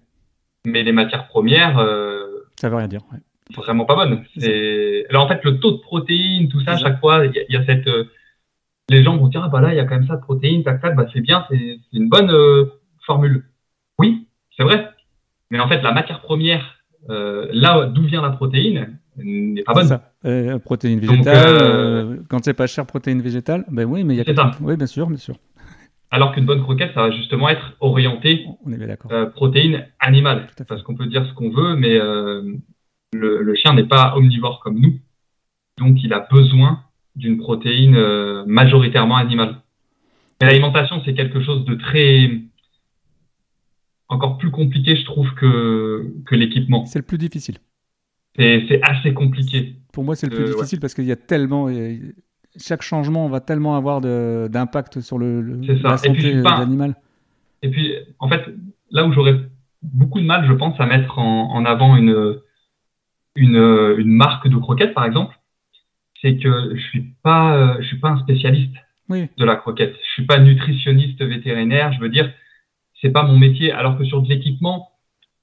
mais 0.68 0.84
les 0.84 0.92
matières 0.92 1.28
premières, 1.28 1.80
euh, 1.80 2.46
Ça 2.60 2.70
veut 2.70 2.76
rien 2.76 2.88
dire. 2.88 3.02
ouais. 3.12 3.18
Vraiment 3.56 3.86
pas 3.86 3.96
bonnes. 3.96 4.24
C'est- 4.38 5.06
Alors 5.10 5.26
en 5.26 5.28
fait, 5.28 5.44
le 5.44 5.60
taux 5.60 5.72
de 5.72 5.78
protéines, 5.82 6.50
tout 6.50 6.60
ça, 6.62 6.72
à 6.74 6.78
C'est 6.78 6.84
ça. 6.84 6.90
chaque 6.90 7.00
fois, 7.00 7.26
il 7.26 7.34
y, 7.36 7.40
a- 7.40 7.44
il 7.50 7.54
y 7.54 7.58
a 7.58 7.66
cette, 7.66 7.88
euh, 7.88 8.06
les 8.90 9.04
gens 9.04 9.18
vont 9.18 9.28
dire 9.28 9.44
ah 9.44 9.50
bah 9.50 9.62
là, 9.62 9.74
il 9.74 9.78
y 9.78 9.80
a 9.80 9.86
quand 9.86 9.96
même 9.96 10.08
ça 10.08 10.16
de 10.18 10.22
protéines, 10.22 10.64
tac 10.64 10.82
tac, 10.82 10.96
bah 10.96 11.06
c'est 11.14 11.22
bien, 11.22 11.46
c'est 11.50 11.58
c'est 11.92 11.98
une 11.98 12.10
bonne 12.10 12.30
euh, 12.32 12.66
formule. 13.06 13.46
Oui, 14.00 14.28
c'est 14.58 14.64
vrai, 14.64 14.90
mais 15.50 15.60
en 15.60 15.68
fait, 15.68 15.82
la 15.82 15.94
matière 15.94 16.22
première, 16.22 16.78
euh, 17.10 17.48
là 17.52 17.86
d'où 17.86 18.04
vient 18.04 18.22
la 18.22 18.32
protéine, 18.32 18.98
n'est 19.18 19.64
pas 19.64 19.74
C'est 19.74 19.80
bonne. 19.82 19.88
ça. 19.88 20.14
Euh, 20.26 20.60
protéines 20.60 21.00
Donc, 21.00 21.10
végétales. 21.10 21.36
euh, 21.48 22.04
euh, 22.14 22.18
quand 22.30 22.44
c'est 22.44 22.54
pas 22.54 22.68
cher, 22.68 22.86
protéines 22.86 23.22
végétales. 23.22 23.66
Ben 23.70 23.86
oui, 23.86 24.04
mais 24.04 24.14
il 24.14 24.18
y 24.18 24.22
a. 24.22 24.24
C'est 24.26 24.36
ça. 24.36 24.52
Oui, 24.62 24.76
bien 24.78 24.86
sûr, 24.88 25.08
bien 25.08 25.18
sûr. 25.18 25.36
Alors 26.14 26.34
qu'une 26.34 26.46
bonne 26.46 26.62
croquette, 26.62 26.94
ça 26.94 27.04
va 27.08 27.12
justement 27.12 27.48
être 27.48 27.74
orienté 27.80 28.46
On 28.66 28.72
est 28.74 28.78
bien 28.78 28.88
d'accord. 28.88 29.12
euh, 29.14 29.28
protéines 29.28 29.86
animales. 30.00 30.48
Parce 30.68 30.84
qu'on 30.84 30.94
peut 30.96 31.06
dire 31.06 31.26
ce 31.26 31.34
qu'on 31.34 31.50
veut, 31.52 31.76
mais 31.78 31.96
euh, 31.98 32.42
le, 33.14 33.42
le 33.44 33.56
chien 33.56 33.74
n'est 33.74 33.88
pas 33.88 34.16
omnivore 34.16 34.60
comme 34.62 34.80
nous. 34.80 35.00
Donc, 35.78 35.98
il 36.04 36.14
a 36.14 36.28
besoin 36.32 36.84
d'une 37.16 37.38
protéine 37.38 37.96
euh, 37.96 38.44
majoritairement 38.46 39.18
animale. 39.18 39.62
Mais 40.42 40.48
l'alimentation, 40.48 41.02
c'est 41.06 41.14
quelque 41.14 41.42
chose 41.42 41.66
de 41.66 41.76
très. 41.76 42.32
encore 44.08 44.38
plus 44.38 44.52
compliqué, 44.52 44.96
je 44.96 45.06
trouve, 45.06 45.34
que, 45.36 46.14
que 46.26 46.36
l'équipement. 46.36 46.86
C'est 46.86 47.00
le 47.00 47.06
plus 47.06 47.18
difficile. 47.18 47.58
C'est 48.38 48.80
assez 48.84 49.14
compliqué. 49.14 49.76
Pour 49.94 50.04
moi, 50.04 50.16
c'est 50.16 50.28
le 50.28 50.36
plus 50.36 50.44
Euh, 50.44 50.48
ouais. 50.48 50.56
difficile 50.56 50.80
parce 50.80 50.94
qu'il 50.94 51.06
y 51.06 51.12
a 51.12 51.16
tellement. 51.18 51.68
Chaque 52.58 52.82
changement 52.82 53.28
va 53.30 53.40
tellement 53.40 53.76
avoir 53.76 54.02
d'impact 54.02 55.00
sur 55.02 55.18
le, 55.18 55.42
le- 55.42 55.62
C'est 55.66 55.82
ça. 55.82 55.90
la 55.90 55.96
Et 55.96 56.10
puis, 56.12 56.22
je 56.22 56.28
santé 56.28 56.36
euh, 56.38 56.42
de 56.42 56.60
l'animal. 56.60 56.96
Et 57.62 57.70
puis, 57.70 57.94
en 58.20 58.28
fait, 58.28 58.42
là 58.90 59.06
où 59.06 59.14
j'aurais 59.14 59.38
beaucoup 59.84 60.20
de 60.20 60.26
mal, 60.26 60.46
je 60.48 60.54
pense, 60.54 60.80
à 60.80 60.86
mettre 60.86 61.20
en, 61.20 61.52
en 61.54 61.66
avant 61.66 61.96
une, 61.96 62.10
une, 63.36 63.56
une 63.98 64.12
marque 64.12 64.48
de 64.48 64.58
croquettes, 64.58 64.94
par 64.94 65.06
exemple, 65.06 65.36
c'est 66.22 66.38
que 66.38 66.76
je 66.76 66.82
suis 66.82 67.14
pas, 67.24 67.56
euh, 67.56 67.78
je 67.82 67.88
suis 67.88 67.98
pas 68.00 68.10
un 68.10 68.20
spécialiste 68.20 68.76
Oui. 69.10 69.28
de 69.38 69.46
la 69.46 69.56
croquette. 69.56 69.96
Je 70.08 70.12
suis 70.14 70.26
pas 70.26 70.40
nutritionniste 70.40 71.22
vétérinaire. 71.24 71.94
Je 71.94 72.00
veux 72.00 72.10
dire, 72.10 72.32
c'est 73.02 73.10
pas 73.10 73.24
mon 73.24 73.38
métier. 73.38 73.72
Alors 73.72 73.98
que 73.98 74.04
sur 74.04 74.22
de 74.22 74.30
l'équipement, 74.30 74.90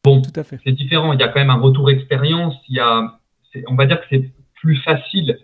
bon, 0.05 0.23
c'est 0.65 0.73
différent. 0.73 1.13
Il 1.13 1.21
y 1.21 1.23
a 1.25 1.29
quand 1.29 1.41
même 1.41 1.51
un 1.51 1.59
retour 1.61 1.91
expérience. 1.91 2.55
Il 2.69 2.77
y 2.77 2.81
a, 2.81 3.19
on 3.67 3.75
va 3.75 3.87
dire 3.87 4.01
que 4.01 4.07
c'est 4.11 4.31
plus 4.61 4.77
facile. 4.77 5.39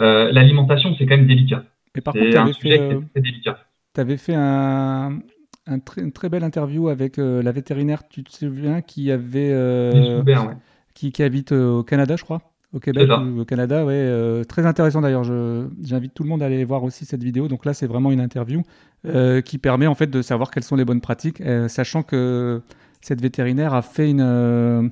Euh, 0.00 0.32
L'alimentation, 0.32 0.94
c'est 0.98 1.06
quand 1.06 1.16
même 1.16 1.26
délicat. 1.28 1.64
Et 1.94 2.00
par 2.00 2.14
contre, 2.14 2.24
C'est 2.26 2.30
tu 2.32 2.36
un 2.38 2.46
avais 2.76 2.80
euh, 2.94 3.00
délicat. 3.14 3.58
t'avais 3.92 4.16
fait 4.16 4.34
un, 4.34 5.20
un 5.68 5.78
très- 5.78 6.00
une 6.02 6.10
très 6.10 6.28
belle 6.28 6.42
interview 6.42 6.88
avec 6.88 7.20
euh, 7.20 7.42
la 7.44 7.52
vétérinaire, 7.52 8.08
tu 8.08 8.24
te 8.24 8.32
souviens, 8.32 8.80
qui 8.82 9.12
avait. 9.12 9.52
euh, 9.52 10.16
Loubert, 10.18 10.48
ouais. 10.48 10.54
Qui, 10.94 11.12
qui 11.12 11.22
habite 11.22 11.52
euh, 11.52 11.78
au 11.78 11.82
Canada, 11.82 12.16
je 12.16 12.24
crois. 12.24 12.40
Au 12.74 12.80
Québec 12.80 13.08
ou 13.08 13.40
au 13.40 13.44
Canada, 13.44 13.84
ouais. 13.84 13.92
euh, 13.94 14.42
très 14.42 14.66
intéressant 14.66 15.00
d'ailleurs. 15.00 15.22
J'invite 15.22 16.12
tout 16.12 16.24
le 16.24 16.28
monde 16.28 16.42
à 16.42 16.46
aller 16.46 16.64
voir 16.64 16.82
aussi 16.82 17.04
cette 17.04 17.22
vidéo. 17.22 17.46
Donc 17.46 17.64
là, 17.64 17.72
c'est 17.72 17.86
vraiment 17.86 18.10
une 18.10 18.20
interview 18.20 18.62
euh, 19.06 19.40
qui 19.42 19.58
permet 19.58 19.86
en 19.86 19.94
fait 19.94 20.08
de 20.08 20.22
savoir 20.22 20.50
quelles 20.50 20.64
sont 20.64 20.74
les 20.74 20.84
bonnes 20.84 21.00
pratiques, 21.00 21.40
euh, 21.40 21.68
sachant 21.68 22.02
que 22.02 22.62
cette 23.00 23.20
vétérinaire 23.20 23.74
a 23.74 23.82
fait 23.82 24.10
une. 24.10 24.90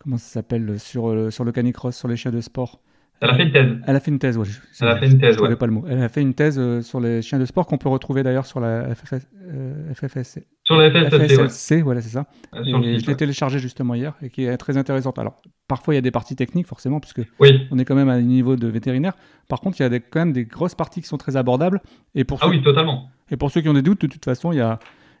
comment 0.00 0.16
ça 0.16 0.32
s'appelle 0.32 0.80
sur, 0.80 1.32
sur 1.32 1.44
le 1.44 1.52
canicross, 1.52 1.96
sur 1.96 2.08
les 2.08 2.16
chiens 2.16 2.32
de 2.32 2.40
sport. 2.40 2.80
Elle 3.22 3.30
a 3.30 3.34
fait 3.34 3.42
une 3.42 3.52
thèse. 3.52 3.68
Elle 3.86 3.96
a 3.96 4.00
fait 4.00 4.10
une 4.10 4.18
thèse, 4.18 4.38
ouais. 4.38 4.44
je- 4.46 4.60
Elle 4.80 4.88
a 4.88 4.96
fait 4.96 5.06
une 5.06 5.18
thèse, 5.18 5.32
je 5.32 5.36
trouvais 5.36 5.50
ouais. 5.50 5.56
pas 5.56 5.66
le 5.66 5.72
mot. 5.72 5.84
Elle 5.88 6.02
a 6.02 6.08
fait 6.08 6.22
une 6.22 6.32
thèse 6.32 6.58
euh, 6.58 6.80
sur 6.80 7.00
les 7.00 7.20
chiens 7.20 7.38
de 7.38 7.44
sport 7.44 7.66
qu'on 7.66 7.76
peut 7.76 7.88
retrouver 7.90 8.22
d'ailleurs 8.22 8.46
sur 8.46 8.60
la 8.60 8.94
FFS, 8.94 9.26
euh, 9.52 9.92
FFS, 9.94 10.38
Sur 10.64 10.76
la 10.76 10.88
ouais. 10.88 11.10
FSLC, 11.10 11.82
voilà, 11.82 12.00
c'est 12.00 12.08
ça. 12.08 12.26
Euh, 12.54 12.62
Et 12.64 12.72
le 12.72 12.98
je 12.98 13.02
l'ai 13.04 13.08
ouais. 13.08 13.14
téléchargé 13.16 13.58
justement 13.58 13.94
hier 13.94 14.14
et 14.22 14.30
qui 14.30 14.44
est 14.44 14.56
très 14.56 14.76
intéressante. 14.78 15.18
Alors, 15.18 15.42
parfois 15.68 15.92
il 15.92 15.96
y 15.96 15.98
a 15.98 16.02
des 16.02 16.10
parties 16.10 16.34
techniques 16.34 16.66
forcément, 16.66 16.98
puisque 16.98 17.20
Oui. 17.40 17.66
on 17.70 17.78
est 17.78 17.84
quand 17.84 17.94
même 17.94 18.08
à 18.08 18.14
un 18.14 18.22
niveau 18.22 18.56
de 18.56 18.66
vétérinaire. 18.68 19.12
Par 19.48 19.60
contre, 19.60 19.78
il 19.80 19.82
y 19.82 19.86
a 19.86 19.90
des- 19.90 20.00
quand 20.00 20.20
même 20.20 20.32
des 20.32 20.44
grosses 20.46 20.74
parties 20.74 21.02
qui 21.02 21.06
sont 21.08 21.18
très 21.18 21.36
abordables. 21.36 21.80
Et 22.14 22.24
pour, 22.24 22.38
Ah 22.40 22.46
ceux, 22.46 22.50
oui, 22.52 22.62
totalement. 22.62 23.10
et 23.30 23.36
pour 23.36 23.50
ceux 23.50 23.60
qui 23.60 23.68
ont 23.68 23.74
des 23.74 23.82
doutes, 23.82 24.00
de 24.00 24.06
toute 24.06 24.24
façon, 24.24 24.50
il 24.52 24.56
y 24.56 24.60
a, 24.62 24.78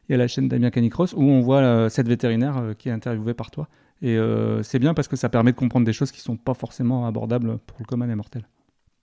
il 0.08 0.12
y 0.12 0.14
a 0.14 0.18
la 0.18 0.26
chaîne 0.26 0.48
Damien 0.48 0.70
Canicross 0.70 1.12
où 1.12 1.22
on 1.22 1.40
voit 1.40 1.58
euh, 1.58 1.88
cette 1.90 2.08
vétérinaire 2.08 2.62
qui 2.78 2.88
est 2.88 2.92
interviewée 2.92 3.34
par 3.34 3.50
toi. 3.50 3.68
Et 4.02 4.16
euh, 4.16 4.62
c'est 4.62 4.78
bien 4.78 4.94
parce 4.94 5.08
que 5.08 5.16
ça 5.16 5.28
permet 5.28 5.52
de 5.52 5.56
comprendre 5.56 5.84
des 5.84 5.92
choses 5.92 6.10
qui 6.12 6.20
sont 6.20 6.36
pas 6.36 6.54
forcément 6.54 7.06
abordables 7.06 7.58
pour 7.66 7.76
le 7.80 7.84
commun 7.84 8.06
des 8.06 8.14
mortels. 8.14 8.44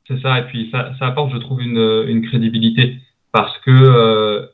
C'est 0.08 0.20
ça, 0.22 0.40
et 0.40 0.44
puis 0.48 0.70
ça, 0.72 0.94
ça 0.98 1.08
apporte, 1.08 1.34
je 1.34 1.38
trouve, 1.38 1.62
une, 1.62 2.06
une 2.08 2.26
crédibilité 2.28 2.98
parce 3.32 3.56
que 3.60 3.72
euh, 3.72 4.48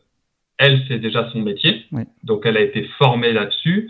elle, 0.58 0.82
c'est 0.88 1.00
déjà 1.00 1.30
son 1.32 1.42
métier, 1.42 1.86
Oui. 1.92 2.04
donc 2.24 2.42
elle 2.46 2.58
a 2.58 2.62
été 2.62 2.84
formée 2.98 3.32
là-dessus. 3.34 3.90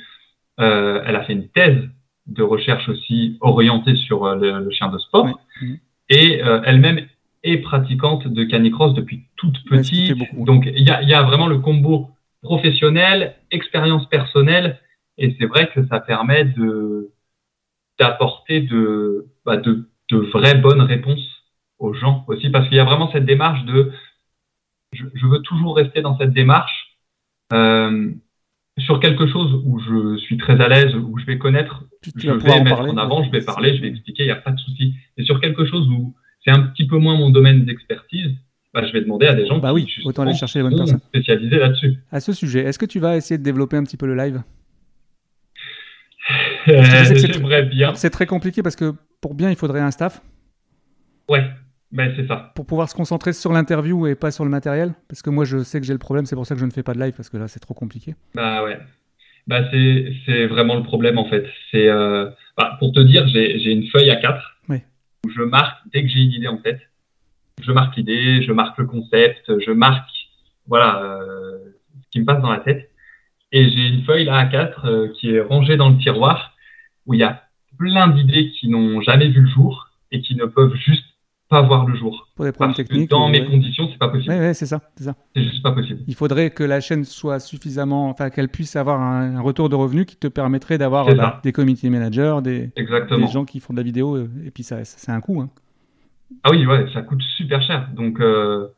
Euh, 0.59 1.01
elle 1.05 1.15
a 1.15 1.23
fait 1.23 1.33
une 1.33 1.47
thèse 1.49 1.81
de 2.27 2.43
recherche 2.43 2.87
aussi 2.89 3.37
orientée 3.41 3.95
sur 3.95 4.35
le, 4.35 4.59
le 4.59 4.69
chien 4.71 4.89
de 4.89 4.97
sport, 4.99 5.25
Oui. 5.25 5.33
Mhm. 5.61 5.77
et 6.09 6.41
elle-même 6.65 7.07
est 7.43 7.57
pratiquante 7.57 8.27
de 8.27 8.43
canicross 8.43 8.93
depuis 8.93 9.23
toute 9.35 9.63
petite. 9.65 10.17
beaucoup. 10.17 10.45
Donc 10.45 10.65
il 10.65 10.83
y 10.87 10.91
a, 10.91 11.01
il 11.01 11.09
y 11.09 11.13
a 11.13 11.23
vraiment 11.23 11.47
le 11.47 11.59
combo 11.59 12.11
professionnel, 12.41 13.35
expérience 13.51 14.07
personnelle, 14.09 14.79
et 15.17 15.35
c'est 15.39 15.45
vrai 15.45 15.69
que 15.73 15.85
ça 15.87 15.99
permet 15.99 16.45
de 16.45 17.11
d'apporter 17.99 18.61
de, 18.61 19.27
bah, 19.45 19.57
de, 19.57 19.87
de 20.09 20.17
vraies 20.17 20.55
bonnes 20.57 20.81
réponses 20.81 21.43
aux 21.79 21.93
gens 21.93 22.25
aussi, 22.27 22.49
parce 22.49 22.67
qu'il 22.67 22.77
y 22.77 22.79
a 22.79 22.83
vraiment 22.85 23.11
cette 23.11 23.25
démarche 23.25 23.63
de 23.65 23.91
je, 24.93 25.05
je 25.13 25.25
veux 25.27 25.39
toujours 25.41 25.75
rester 25.75 26.01
dans 26.01 26.17
cette 26.17 26.33
démarche 26.33 26.97
euh, 27.53 28.11
sur 28.79 28.99
quelque 28.99 29.27
chose 29.27 29.61
où 29.65 29.79
je 29.79 30.17
suis 30.17 30.37
très 30.37 30.59
à 30.59 30.67
l'aise, 30.67 30.95
où 30.95 31.17
je 31.19 31.25
vais 31.25 31.37
connaître, 31.37 31.83
je 32.15 32.31
vais 32.31 32.51
en 32.51 32.63
mettre 32.63 32.77
parler. 32.77 32.91
en 32.91 32.97
avant, 32.97 33.23
je 33.23 33.29
vais 33.31 33.41
parler, 33.43 33.75
je 33.75 33.81
vais 33.81 33.89
expliquer, 33.89 34.23
il 34.23 34.27
n'y 34.27 34.31
a 34.31 34.35
pas 34.35 34.51
de 34.51 34.59
souci. 34.59 34.95
Et 35.17 35.23
sur 35.23 35.39
quelque 35.39 35.65
chose 35.65 35.87
où 35.89 36.15
c'est 36.43 36.51
un 36.51 36.61
petit 36.61 36.87
peu 36.87 36.97
moins 36.97 37.15
mon 37.15 37.29
domaine 37.29 37.65
d'expertise, 37.65 38.31
bah, 38.73 38.83
je 38.85 38.91
vais 38.91 39.01
demander 39.01 39.27
à 39.27 39.35
des 39.35 39.45
gens 39.45 39.59
Bah 39.59 39.69
qui 39.69 39.75
oui, 39.75 39.81
justement, 39.87 40.09
autant 40.09 40.23
aller 40.23 40.33
chercher 40.33 40.59
les 40.59 40.63
bonnes 40.69 40.77
personnes. 40.77 40.99
spécialisés 41.09 41.57
là-dessus. 41.59 41.93
À 42.11 42.19
ce 42.19 42.33
sujet, 42.33 42.61
est-ce 42.61 42.79
que 42.79 42.87
tu 42.87 42.99
vas 42.99 43.15
essayer 43.15 43.37
de 43.37 43.43
développer 43.43 43.77
un 43.77 43.83
petit 43.83 43.97
peu 43.97 44.07
le 44.07 44.15
live 44.15 44.41
Euh, 46.29 46.33
je 46.33 46.33
sais 46.33 46.33
que 46.33 46.41
c'est- 46.41 46.52
J'aimerais 47.15 47.63
bien. 47.63 47.95
C'est 47.95 48.09
très 48.09 48.25
compliqué 48.25 48.61
parce 48.63 48.75
que 48.75 48.93
pour 49.21 49.33
bien, 49.35 49.49
il 49.49 49.55
faudrait 49.55 49.79
un 49.81 49.91
staff. 49.91 50.21
Ouais, 51.29 51.43
ben 51.91 52.11
c'est 52.15 52.27
ça. 52.27 52.51
pour 52.55 52.65
pouvoir 52.65 52.89
se 52.89 52.95
concentrer 52.95 53.33
sur 53.33 53.53
l'interview 53.53 54.07
et 54.07 54.15
pas 54.15 54.31
sur 54.31 54.43
le 54.43 54.49
matériel 54.49 54.93
Parce 55.07 55.21
que 55.21 55.29
moi, 55.29 55.45
je 55.45 55.63
sais 55.63 55.79
que 55.79 55.85
j'ai 55.85 55.93
le 55.93 55.99
problème, 55.99 56.25
c'est 56.25 56.35
pour 56.35 56.45
ça 56.45 56.55
que 56.55 56.59
je 56.61 56.65
ne 56.65 56.71
fais 56.71 56.83
pas 56.83 56.93
de 56.93 56.99
live, 56.99 57.13
parce 57.15 57.29
que 57.29 57.37
là, 57.37 57.47
c'est 57.47 57.59
trop 57.59 57.73
compliqué. 57.73 58.15
Bah 58.35 58.63
ouais. 58.63 58.77
Bah 59.47 59.61
c'est 59.71 60.13
c'est 60.25 60.47
vraiment 60.47 60.75
le 60.75 60.83
problème 60.83 61.17
en 61.17 61.25
fait. 61.29 61.45
C'est 61.71 61.89
euh, 61.89 62.29
bah, 62.57 62.77
pour 62.79 62.93
te 62.93 62.99
dire, 63.01 63.27
j'ai 63.27 63.59
j'ai 63.59 63.71
une 63.71 63.87
feuille 63.89 64.09
à 64.09 64.15
4 64.15 64.41
Oui. 64.69 64.77
où 65.25 65.29
je 65.29 65.41
marque 65.41 65.77
dès 65.93 66.01
que 66.03 66.07
j'ai 66.09 66.19
une 66.19 66.31
idée 66.31 66.47
en 66.47 66.57
tête. 66.57 66.79
Je 67.61 67.71
marque 67.71 67.95
l'idée, 67.97 68.41
je 68.41 68.51
marque 68.53 68.77
le 68.77 68.85
concept, 68.85 69.51
je 69.65 69.71
marque 69.71 70.09
voilà 70.67 71.03
euh, 71.03 71.57
ce 72.03 72.09
qui 72.11 72.19
me 72.21 72.25
passe 72.25 72.41
dans 72.41 72.51
la 72.51 72.59
tête. 72.59 72.89
Et 73.51 73.69
j'ai 73.69 73.87
une 73.87 74.03
feuille 74.05 74.25
là 74.25 74.37
à 74.37 74.45
4 74.45 74.85
euh, 74.85 75.07
qui 75.19 75.35
est 75.35 75.41
rangée 75.41 75.75
dans 75.77 75.89
le 75.89 75.97
tiroir 75.97 76.52
où 77.05 77.13
il 77.13 77.19
y 77.19 77.23
a 77.23 77.43
plein 77.77 78.07
d'idées 78.07 78.51
qui 78.51 78.69
n'ont 78.69 79.01
jamais 79.01 79.29
vu 79.29 79.41
le 79.41 79.47
jour 79.49 79.89
et 80.11 80.21
qui 80.21 80.35
ne 80.35 80.45
peuvent 80.45 80.75
juste 80.75 81.05
pas 81.49 81.61
voir 81.61 81.85
le 81.85 81.95
jour. 81.95 82.27
Pour 82.35 82.45
des 82.45 82.51
problèmes 82.51 82.73
Parce 82.75 82.83
que 82.87 82.93
techniques. 82.93 83.09
dans 83.09 83.27
ou- 83.27 83.31
mes 83.31 83.45
conditions, 83.45 83.87
c'est 83.91 83.97
pas 83.97 84.09
possible. 84.09 84.31
Ouais, 84.33 84.39
ouais, 84.39 84.53
c'est 84.53 84.65
ça, 84.65 84.81
c'est 84.95 85.03
ça. 85.03 85.15
C'est 85.35 85.43
juste 85.43 85.61
pas 85.61 85.71
possible. 85.71 85.99
Il 86.07 86.15
faudrait 86.15 86.49
que 86.51 86.63
la 86.63 86.81
chaîne 86.81 87.03
soit 87.03 87.39
suffisamment, 87.39 88.09
enfin, 88.09 88.29
qu'elle 88.29 88.49
puisse 88.49 88.75
avoir 88.75 89.01
un, 89.01 89.35
un 89.37 89.41
retour 89.41 89.69
de 89.69 89.75
revenus 89.75 90.05
qui 90.05 90.15
te 90.15 90.27
permettrait 90.27 90.77
d'avoir 90.77 91.13
bah, 91.13 91.41
des 91.43 91.51
community 91.51 91.89
managers, 91.89 92.37
des, 92.43 92.71
des 92.75 93.27
gens 93.27 93.45
qui 93.45 93.59
font 93.59 93.73
de 93.73 93.77
la 93.77 93.83
vidéo, 93.83 94.15
euh, 94.15 94.29
et 94.45 94.51
puis 94.51 94.63
ça, 94.63 94.83
c'est 94.85 95.11
un 95.11 95.21
coût. 95.21 95.41
Hein. 95.41 95.49
Ah 96.43 96.49
oui, 96.51 96.65
ouais, 96.65 96.87
ça 96.93 97.01
coûte 97.03 97.21
super 97.37 97.61
cher. 97.61 97.87
Donc, 97.95 98.19
euh, 98.19 98.69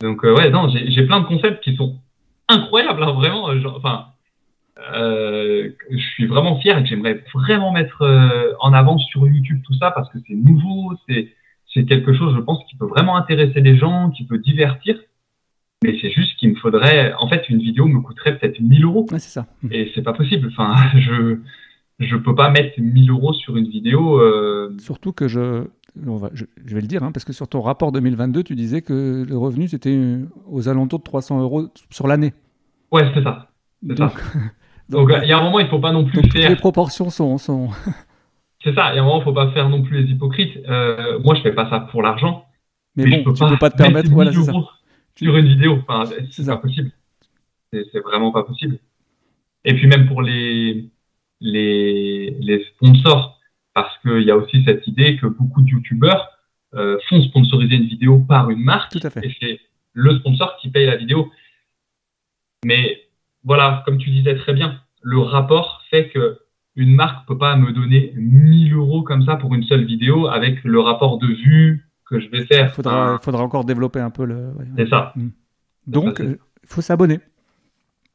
donc 0.00 0.24
euh, 0.24 0.34
ouais, 0.34 0.50
non, 0.50 0.68
j'ai 0.68 1.06
plein 1.06 1.20
de 1.20 1.26
concepts 1.26 1.62
qui 1.62 1.76
sont 1.76 1.96
incroyables, 2.48 3.02
hein, 3.02 3.12
vraiment. 3.12 3.56
genre, 3.60 3.76
Enfin, 3.76 4.06
euh, 4.94 5.70
je 5.90 5.96
suis 6.14 6.26
vraiment 6.26 6.58
fier 6.60 6.78
et 6.78 6.82
que 6.82 6.88
j'aimerais 6.88 7.24
vraiment 7.34 7.72
mettre 7.72 8.02
euh, 8.02 8.52
en 8.60 8.72
avant 8.72 8.98
sur 8.98 9.26
YouTube 9.26 9.60
tout 9.64 9.74
ça 9.74 9.90
parce 9.90 10.10
que 10.12 10.18
c'est 10.26 10.34
nouveau, 10.34 10.94
c'est 11.08 11.32
c'est 11.74 11.84
quelque 11.84 12.14
chose, 12.14 12.34
je 12.34 12.40
pense, 12.40 12.64
qui 12.70 12.76
peut 12.76 12.86
vraiment 12.86 13.16
intéresser 13.16 13.60
les 13.60 13.76
gens, 13.76 14.10
qui 14.10 14.24
peut 14.24 14.38
divertir. 14.38 14.96
Mais 15.84 15.96
c'est 16.00 16.10
juste 16.10 16.36
qu'il 16.38 16.48
me 16.50 16.54
faudrait, 16.56 17.12
en 17.20 17.28
fait, 17.28 17.48
une 17.50 17.58
vidéo 17.58 17.86
me 17.86 18.00
coûterait 18.00 18.38
peut-être 18.38 18.58
1000 18.58 18.84
euros 18.84 19.06
Ouais, 19.12 19.18
c'est 19.18 19.30
ça. 19.30 19.46
et 19.70 19.92
c'est 19.94 20.02
pas 20.02 20.12
possible. 20.14 20.48
Enfin, 20.56 20.74
je 20.98 21.38
je 22.00 22.16
peux 22.16 22.34
pas 22.34 22.50
mettre 22.50 22.80
1000 22.80 23.10
euros 23.10 23.32
sur 23.32 23.56
une 23.56 23.68
vidéo. 23.68 24.18
euh, 24.20 24.74
Surtout 24.78 25.12
que 25.12 25.28
je, 25.28 25.64
on 26.06 26.16
va, 26.16 26.30
je, 26.32 26.44
je 26.64 26.74
vais 26.74 26.80
le 26.80 26.86
dire, 26.86 27.02
hein, 27.02 27.12
parce 27.12 27.24
que 27.24 27.32
sur 27.32 27.46
ton 27.48 27.60
rapport 27.60 27.92
2022, 27.92 28.44
tu 28.44 28.54
disais 28.54 28.82
que 28.82 29.24
le 29.28 29.36
revenu, 29.36 29.68
c'était 29.68 29.98
aux 30.46 30.68
alentours 30.68 31.00
de 31.00 31.04
300 31.04 31.40
euros 31.42 31.68
sur 31.90 32.06
l'année. 32.08 32.32
Ouais, 32.92 33.02
c'est 33.14 33.22
ça. 33.22 33.50
Donc, 33.82 34.12
Donc, 34.88 35.10
il 35.22 35.28
y 35.28 35.32
a 35.32 35.38
un 35.38 35.42
moment, 35.42 35.58
il 35.60 35.68
faut 35.68 35.78
pas 35.78 35.92
non 35.92 36.04
plus 36.04 36.22
donc, 36.22 36.32
faire. 36.32 36.48
les 36.48 36.56
proportions 36.56 37.10
sont, 37.10 37.38
sont... 37.38 37.68
C'est 38.64 38.74
ça. 38.74 38.92
Il 38.92 38.96
y 38.96 38.98
a 38.98 39.02
un 39.02 39.04
moment, 39.04 39.20
il 39.20 39.24
faut 39.24 39.32
pas 39.32 39.50
faire 39.52 39.68
non 39.68 39.82
plus 39.82 40.02
les 40.02 40.10
hypocrites. 40.10 40.56
Euh, 40.68 41.18
moi, 41.20 41.34
je 41.34 41.42
fais 41.42 41.52
pas 41.52 41.70
ça 41.70 41.80
pour 41.80 42.02
l'argent. 42.02 42.46
Mais, 42.96 43.22
bon, 43.22 43.32
tu 43.32 43.44
peux 43.44 43.58
pas 43.58 43.70
te 43.70 43.76
permettre. 43.76 44.10
Voilà, 44.10 44.32
ça. 44.32 44.52
Sur 45.16 45.36
une 45.36 45.46
vidéo, 45.46 45.78
enfin, 45.86 46.04
c'est 46.30 46.46
pas 46.46 46.56
possible. 46.56 46.90
C'est 47.72 48.00
vraiment 48.02 48.32
pas 48.32 48.44
possible. 48.44 48.78
Et 49.64 49.74
puis 49.74 49.86
même 49.86 50.08
pour 50.08 50.22
les, 50.22 50.88
les, 51.40 52.30
les 52.40 52.64
sponsors, 52.64 53.38
parce 53.74 53.96
qu'il 53.98 54.22
y 54.22 54.30
a 54.30 54.36
aussi 54.36 54.64
cette 54.64 54.86
idée 54.86 55.16
que 55.16 55.26
beaucoup 55.26 55.60
de 55.60 55.68
youtubeurs 55.68 56.30
euh, 56.74 56.98
font 57.08 57.22
sponsoriser 57.22 57.76
une 57.76 57.86
vidéo 57.86 58.18
par 58.20 58.50
une 58.50 58.60
marque. 58.60 58.92
Tout 58.92 59.06
à 59.06 59.10
fait. 59.10 59.26
Et 59.26 59.36
c'est 59.40 59.60
le 59.92 60.18
sponsor 60.18 60.56
qui 60.60 60.70
paye 60.70 60.86
la 60.86 60.96
vidéo. 60.96 61.30
Mais 62.64 63.07
voilà, 63.44 63.82
comme 63.84 63.98
tu 63.98 64.10
disais 64.10 64.36
très 64.36 64.52
bien, 64.52 64.80
le 65.02 65.18
rapport 65.18 65.82
fait 65.90 66.08
que 66.08 66.38
une 66.76 66.94
marque 66.94 67.26
peut 67.26 67.38
pas 67.38 67.56
me 67.56 67.72
donner 67.72 68.12
1000 68.16 68.74
euros 68.74 69.02
comme 69.02 69.24
ça 69.24 69.36
pour 69.36 69.54
une 69.54 69.64
seule 69.64 69.84
vidéo 69.84 70.28
avec 70.28 70.62
le 70.62 70.78
rapport 70.80 71.18
de 71.18 71.26
vue 71.26 71.88
que 72.08 72.20
je 72.20 72.28
vais 72.28 72.46
faire. 72.46 72.66
Il 72.66 72.74
faudra, 72.74 73.18
faudra 73.18 73.42
encore 73.42 73.64
développer 73.64 74.00
un 74.00 74.10
peu 74.10 74.24
le. 74.24 74.52
c'est 74.76 74.88
ça. 74.88 75.12
Mm. 75.16 75.28
Donc, 75.86 76.20
il 76.20 76.38
faut 76.66 76.80
s'abonner. 76.80 77.18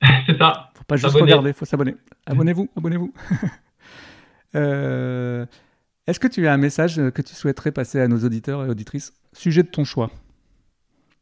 c'est 0.26 0.38
ça. 0.38 0.70
Faut 0.76 0.84
pas 0.86 0.96
juste 0.96 1.14
regarder, 1.14 1.50
il 1.50 1.54
faut 1.54 1.66
s'abonner. 1.66 1.96
Abonnez-vous, 2.26 2.70
abonnez-vous. 2.76 3.14
Euh, 4.56 5.48
est-ce 6.06 6.20
que 6.20 6.28
tu 6.28 6.46
as 6.48 6.54
un 6.54 6.58
message 6.58 7.02
que 7.16 7.24
tu 7.24 7.34
souhaiterais 7.34 7.72
passer 7.72 8.00
à 8.00 8.08
nos 8.08 8.20
auditeurs 8.20 8.64
et 8.64 8.70
auditrices? 8.70 9.12
Sujet 9.32 9.64
de 9.64 9.68
ton 9.68 9.84
choix. 9.84 10.12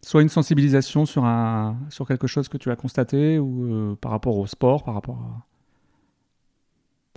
Soit 0.03 0.23
une 0.23 0.29
sensibilisation 0.29 1.05
sur, 1.05 1.25
un, 1.25 1.77
sur 1.89 2.07
quelque 2.07 2.27
chose 2.27 2.49
que 2.49 2.57
tu 2.57 2.71
as 2.71 2.75
constaté 2.75 3.37
ou 3.37 3.91
euh, 3.91 3.95
par 3.95 4.11
rapport 4.11 4.37
au 4.37 4.47
sport, 4.47 4.83
par 4.83 4.95
rapport 4.95 5.17
à. 5.17 5.45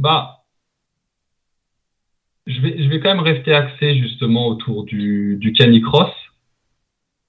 Bah, 0.00 0.44
je 2.46 2.60
vais, 2.60 2.82
je 2.82 2.88
vais 2.88 3.00
quand 3.00 3.14
même 3.14 3.24
rester 3.24 3.54
axé 3.54 3.98
justement 3.98 4.48
autour 4.48 4.84
du, 4.84 5.36
du 5.40 5.52
canicross. 5.52 6.12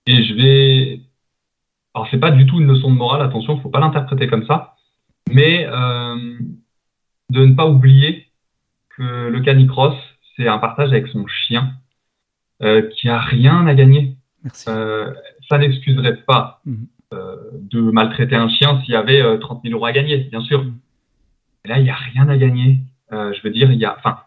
Et 0.08 0.24
je 0.24 0.34
vais. 0.34 1.02
Alors, 1.94 2.08
c'est 2.12 2.20
pas 2.20 2.32
du 2.32 2.46
tout 2.46 2.60
une 2.60 2.68
leçon 2.68 2.92
de 2.92 2.98
morale, 2.98 3.22
attention, 3.22 3.56
il 3.56 3.62
faut 3.62 3.70
pas 3.70 3.80
l'interpréter 3.80 4.28
comme 4.28 4.46
ça. 4.46 4.76
Mais 5.32 5.66
euh, 5.66 6.38
de 7.30 7.46
ne 7.46 7.56
pas 7.56 7.68
oublier 7.68 8.28
que 8.90 9.30
le 9.30 9.40
canicross, 9.42 9.96
c'est 10.36 10.48
un 10.48 10.58
partage 10.58 10.90
avec 10.90 11.08
son 11.08 11.26
chien 11.28 11.74
euh, 12.62 12.90
qui 12.90 13.10
a 13.10 13.20
rien 13.20 13.66
à 13.68 13.74
gagner. 13.74 14.18
Euh, 14.68 15.14
ça 15.50 15.58
n'excuserait 15.58 16.18
pas 16.18 16.62
mhm. 16.66 16.88
euh, 17.14 17.36
de 17.54 17.82
maltraiter 17.82 18.36
un 18.36 18.50
chien 18.50 18.82
s'il 18.82 18.94
y 18.94 18.98
avait 18.98 19.40
30 19.40 19.62
000 19.64 19.76
euros 19.76 19.86
à 19.86 19.92
gagner, 19.92 20.18
bien 20.32 20.42
sûr. 20.42 20.64
Mhm. 20.64 20.74
là, 21.66 21.80
il 21.80 21.84
n'y 21.84 21.90
a 21.90 21.96
rien 21.96 22.28
à 22.30 22.38
gagner. 22.38 22.80
je 23.12 23.42
veux 23.44 23.52
dire, 23.52 23.72
il 23.72 23.80
y 23.80 23.86
a, 23.86 23.96
enfin, 23.98 24.20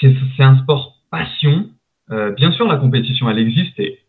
c'est 0.00 0.42
un 0.42 0.58
sport 0.58 0.98
passion. 1.10 1.70
Euh, 2.10 2.32
bien 2.32 2.52
sûr, 2.52 2.66
la 2.66 2.76
compétition, 2.76 3.30
elle 3.30 3.38
existe 3.38 3.78
et 3.78 4.00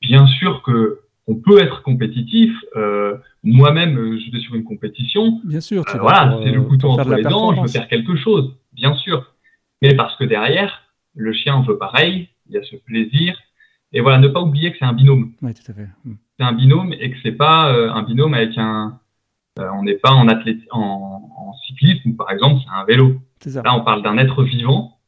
bien 0.00 0.26
sûr 0.26 0.62
que 0.62 1.00
on 1.28 1.36
peut 1.36 1.62
être 1.62 1.82
compétitif. 1.82 2.52
Euh, 2.76 3.16
Moi-même, 3.44 3.96
euh, 3.96 4.18
je 4.18 4.32
vais 4.32 4.40
sur 4.40 4.54
une 4.54 4.64
compétition. 4.64 5.40
Bien 5.44 5.60
sûr. 5.60 5.84
Euh, 5.94 5.98
voilà, 5.98 6.38
c'est 6.42 6.50
le 6.50 6.62
couteau 6.62 6.90
entre 6.90 7.14
les 7.14 7.22
dents. 7.22 7.54
Je 7.54 7.60
veux 7.60 7.68
faire 7.68 7.88
quelque 7.88 8.16
chose, 8.16 8.56
bien 8.72 8.94
sûr. 8.96 9.34
Mais 9.82 9.94
parce 9.94 10.16
que 10.16 10.24
derrière, 10.24 10.82
le 11.14 11.32
chien 11.32 11.62
veut 11.62 11.78
pareil. 11.78 12.28
Il 12.48 12.54
y 12.54 12.58
a 12.58 12.62
ce 12.64 12.76
plaisir. 12.76 13.36
Et 13.92 14.00
voilà, 14.00 14.18
ne 14.18 14.28
pas 14.28 14.40
oublier 14.40 14.72
que 14.72 14.78
c'est 14.78 14.84
un 14.84 14.92
binôme. 14.92 15.32
Oui, 15.42 15.52
tout 15.54 15.70
à 15.70 15.74
fait. 15.74 15.88
Hmm. 16.04 16.14
C'est 16.38 16.44
un 16.44 16.52
binôme 16.52 16.92
et 16.92 17.10
que 17.10 17.16
c'est 17.22 17.32
pas 17.32 17.70
un 17.72 18.02
binôme 18.02 18.34
avec 18.34 18.56
un. 18.56 18.98
on 19.58 19.82
n'est 19.82 19.94
pas 19.94 20.12
en, 20.12 20.28
athlète, 20.28 20.58
en, 20.70 21.30
en 21.36 21.52
cyclisme, 21.66 22.16
par 22.16 22.30
exemple, 22.30 22.60
c'est 22.64 22.74
un 22.74 22.84
vélo. 22.84 23.20
Là, 23.46 23.74
on 23.76 23.82
parle 23.82 24.02
d'un 24.02 24.18
être 24.18 24.42
vivant 24.44 24.98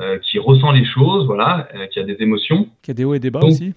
euh, 0.00 0.18
qui 0.18 0.38
ressent 0.38 0.72
les 0.72 0.86
choses, 0.86 1.26
voilà, 1.26 1.68
euh, 1.74 1.86
qui 1.88 1.98
a 1.98 2.04
des 2.04 2.16
émotions. 2.20 2.68
Qui 2.80 2.90
a 2.90 2.94
des 2.94 3.04
hauts 3.04 3.12
et 3.12 3.18
des 3.18 3.30
bas 3.30 3.40
aussi. 3.40 3.74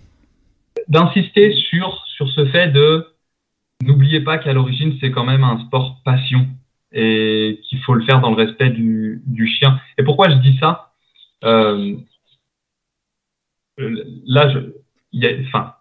D'insister 0.88 1.52
sur, 1.52 2.02
sur 2.16 2.30
ce 2.30 2.46
fait 2.46 2.70
de 2.70 3.08
n'oubliez 3.82 4.22
pas 4.22 4.38
qu'à 4.38 4.54
l'origine, 4.54 4.96
c'est 5.02 5.12
quand 5.12 5.26
même 5.26 5.44
un 5.44 5.60
sport 5.66 6.02
passion 6.06 6.48
et 6.94 7.60
qu'il 7.64 7.80
faut 7.80 7.94
le 7.94 8.06
faire 8.06 8.22
dans 8.22 8.30
le 8.30 8.38
respect 8.38 8.70
du, 8.70 9.22
du 9.26 9.48
chien. 9.48 9.82
Et 9.98 10.04
pourquoi 10.04 10.30
je 10.30 10.36
dis 10.36 10.58
ça? 10.60 10.94
Euh, 11.44 11.96
Là, 13.78 14.50
je, 14.50 14.60
y 15.14 15.26
a, 15.26 15.32
enfin, 15.48 15.74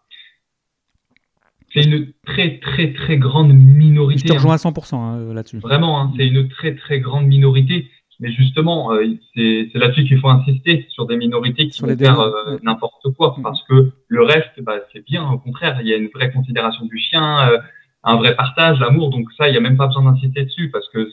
c'est 1.73 1.85
une 1.85 2.13
très 2.27 2.59
très 2.61 2.93
très 2.93 3.17
grande 3.19 3.53
minorité. 3.53 4.29
Je 4.29 4.33
te 4.33 4.33
rejoins 4.33 4.55
à 4.55 4.57
100% 4.57 4.95
hein, 4.95 5.35
là-dessus. 5.35 5.59
Vraiment, 5.59 6.01
hein, 6.01 6.13
c'est 6.17 6.27
une 6.27 6.49
très 6.49 6.75
très 6.75 7.01
grande 7.01 7.27
minorité 7.27 7.91
mais 8.23 8.31
justement, 8.33 8.93
euh, 8.93 9.05
c'est 9.35 9.69
là-dessus 9.75 10.05
qu'il 10.05 10.21
faut 10.21 10.29
insister 10.29 10.87
sur 10.91 11.07
des 11.07 11.17
minorités 11.17 11.67
qui 11.67 11.83
vont 11.83 11.97
faire 11.97 12.21
euh, 12.21 12.57
n'importe 12.63 13.11
quoi, 13.17 13.35
mm. 13.37 13.43
parce 13.43 13.61
que 13.65 13.91
le 14.07 14.23
reste, 14.23 14.61
bah, 14.61 14.77
c'est 14.93 15.05
bien. 15.05 15.29
Au 15.29 15.39
contraire, 15.39 15.81
il 15.81 15.89
y 15.89 15.93
a 15.93 15.97
une 15.97 16.07
vraie 16.07 16.31
considération 16.31 16.87
du 16.87 16.99
chien, 16.99 17.49
euh, 17.49 17.59
un 18.05 18.17
vrai 18.17 18.37
partage, 18.37 18.79
l'amour. 18.79 19.11
Donc 19.11 19.27
ça, 19.37 19.49
il 19.49 19.53
n'y 19.53 19.59
a 19.59 19.61
même 19.61 19.77
pas 19.77 19.89
besoin 19.89 20.05
d'insister 20.05 20.45
dessus 20.45 20.71
parce 20.71 20.89
que 20.91 21.09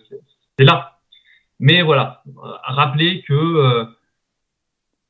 c'est 0.57 0.65
là. 0.65 0.99
Mais 1.59 1.81
voilà, 1.81 2.23
rappeler 2.63 3.23
que 3.27 3.85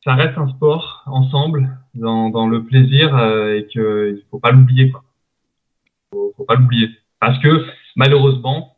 ça 0.10 0.16
reste 0.16 0.38
un 0.38 0.48
sport 0.50 1.04
ensemble, 1.06 1.70
dans, 1.94 2.30
dans 2.30 2.48
le 2.48 2.64
plaisir, 2.64 3.16
et 3.54 3.68
qu'il 3.68 3.82
ne 3.82 4.22
faut 4.32 4.40
pas 4.40 4.52
l'oublier. 4.52 4.86
Il 4.88 4.94
faut, 6.12 6.34
faut 6.36 6.46
pas 6.46 6.56
l'oublier. 6.56 6.90
Parce 7.20 7.38
que 7.44 7.66
malheureusement, 7.96 8.78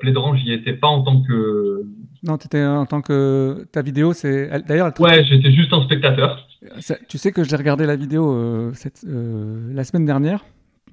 Plédran, 0.00 0.36
j'y 0.36 0.52
étais 0.52 0.74
pas 0.74 0.88
en 0.88 1.02
tant 1.02 1.22
que 1.22 1.86
non, 2.22 2.36
tu 2.36 2.46
étais 2.46 2.64
en 2.64 2.86
tant 2.86 3.00
que. 3.00 3.66
Ta 3.70 3.82
vidéo, 3.82 4.12
c'est. 4.12 4.50
D'ailleurs. 4.66 4.92
Ouais, 4.98 5.24
j'étais 5.24 5.52
juste 5.52 5.72
un 5.72 5.82
spectateur. 5.84 6.46
Tu 7.08 7.18
sais 7.18 7.32
que 7.32 7.44
j'ai 7.44 7.56
regardé 7.56 7.86
la 7.86 7.96
vidéo 7.96 8.32
euh, 8.32 8.72
cette, 8.74 9.04
euh, 9.06 9.72
la 9.72 9.84
semaine 9.84 10.04
dernière. 10.04 10.44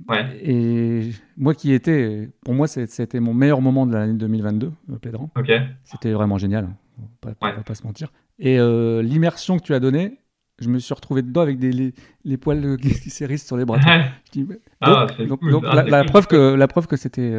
Ouais. 0.08 0.26
Et 0.44 1.10
moi 1.36 1.56
qui 1.56 1.74
étais. 1.74 2.30
Pour 2.44 2.54
moi, 2.54 2.68
c'était 2.68 3.20
mon 3.20 3.34
meilleur 3.34 3.62
moment 3.62 3.88
de 3.88 3.94
l'année 3.94 4.14
2022, 4.14 4.72
Pédran. 5.02 5.30
Ok. 5.36 5.52
C'était 5.84 6.12
vraiment 6.12 6.38
génial. 6.38 6.70
On 7.00 7.28
va 7.28 7.36
pas, 7.36 7.52
pas 7.52 7.76
se 7.76 7.84
mentir. 7.84 8.10
Et 8.40 8.60
euh, 8.60 9.02
l'immersion 9.02 9.58
que 9.58 9.64
tu 9.64 9.74
as 9.74 9.80
donnée, 9.80 10.20
je 10.60 10.70
me 10.70 10.80
suis 10.80 10.94
retrouvé 10.94 11.22
dedans 11.22 11.42
avec 11.42 11.60
des, 11.60 11.94
les, 12.24 12.38
poils 12.38 12.78
qui 12.78 13.10
s'érissent 13.10 13.46
sur 13.48 13.58
les 13.58 13.66
bras. 13.66 13.80
ah, 14.82 15.08
donc, 15.28 15.50
donc, 15.50 15.64
ah, 15.68 15.84
la, 15.84 16.04
preuve 16.04 16.28
que, 16.28 16.56
la 16.56 16.68
preuve 16.68 16.88
que 16.88 16.98
c'était 16.98 17.34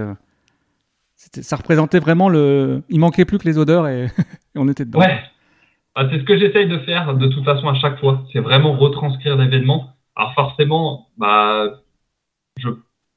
ça 1.16 1.56
représentait 1.56 1.98
vraiment 1.98 2.28
le. 2.28 2.82
Il 2.88 3.00
manquait 3.00 3.24
plus 3.24 3.38
que 3.38 3.44
les 3.44 3.58
odeurs 3.58 3.86
et, 3.88 4.08
on 4.54 4.68
était 4.68 4.84
dedans. 4.84 5.00
Ouais. 5.00 5.20
Ah, 5.94 6.06
c'est 6.10 6.18
ce 6.18 6.24
que 6.24 6.38
j'essaye 6.38 6.68
de 6.68 6.78
faire 6.80 7.14
de 7.14 7.26
toute 7.28 7.44
façon 7.44 7.68
à 7.68 7.74
chaque 7.74 7.98
fois. 8.00 8.24
C'est 8.32 8.40
vraiment 8.40 8.76
retranscrire 8.76 9.36
l'événement. 9.36 9.94
Alors 10.14 10.34
forcément, 10.34 11.08
bah, 11.16 11.82
je, 12.58 12.68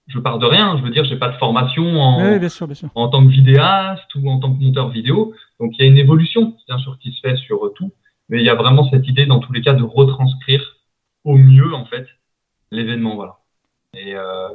je 0.09 0.19
pars 0.19 0.39
de 0.39 0.45
rien. 0.45 0.77
Je 0.77 0.83
veux 0.83 0.89
dire, 0.89 1.05
j'ai 1.05 1.17
pas 1.17 1.29
de 1.29 1.37
formation 1.37 2.01
en, 2.01 2.37
bien 2.37 2.49
sûr, 2.49 2.67
bien 2.67 2.75
sûr. 2.75 2.89
en 2.95 3.07
tant 3.07 3.23
que 3.25 3.31
vidéaste 3.31 4.13
ou 4.15 4.29
en 4.29 4.39
tant 4.39 4.53
que 4.53 4.61
monteur 4.61 4.89
vidéo. 4.89 5.33
Donc 5.59 5.73
il 5.77 5.81
y 5.81 5.87
a 5.87 5.89
une 5.89 5.97
évolution, 5.97 6.55
bien 6.67 6.77
sûr, 6.79 6.97
qui 6.99 7.11
se 7.13 7.19
fait 7.21 7.37
sur 7.37 7.71
tout. 7.75 7.91
Mais 8.29 8.39
il 8.39 8.45
y 8.45 8.49
a 8.49 8.55
vraiment 8.55 8.87
cette 8.89 9.07
idée, 9.07 9.25
dans 9.25 9.39
tous 9.39 9.53
les 9.53 9.61
cas, 9.61 9.73
de 9.73 9.83
retranscrire 9.83 10.77
au 11.23 11.35
mieux, 11.35 11.73
en 11.73 11.85
fait, 11.85 12.05
l'événement. 12.71 13.15
Voilà. 13.15 13.37
Et, 13.95 14.13
euh, 14.15 14.49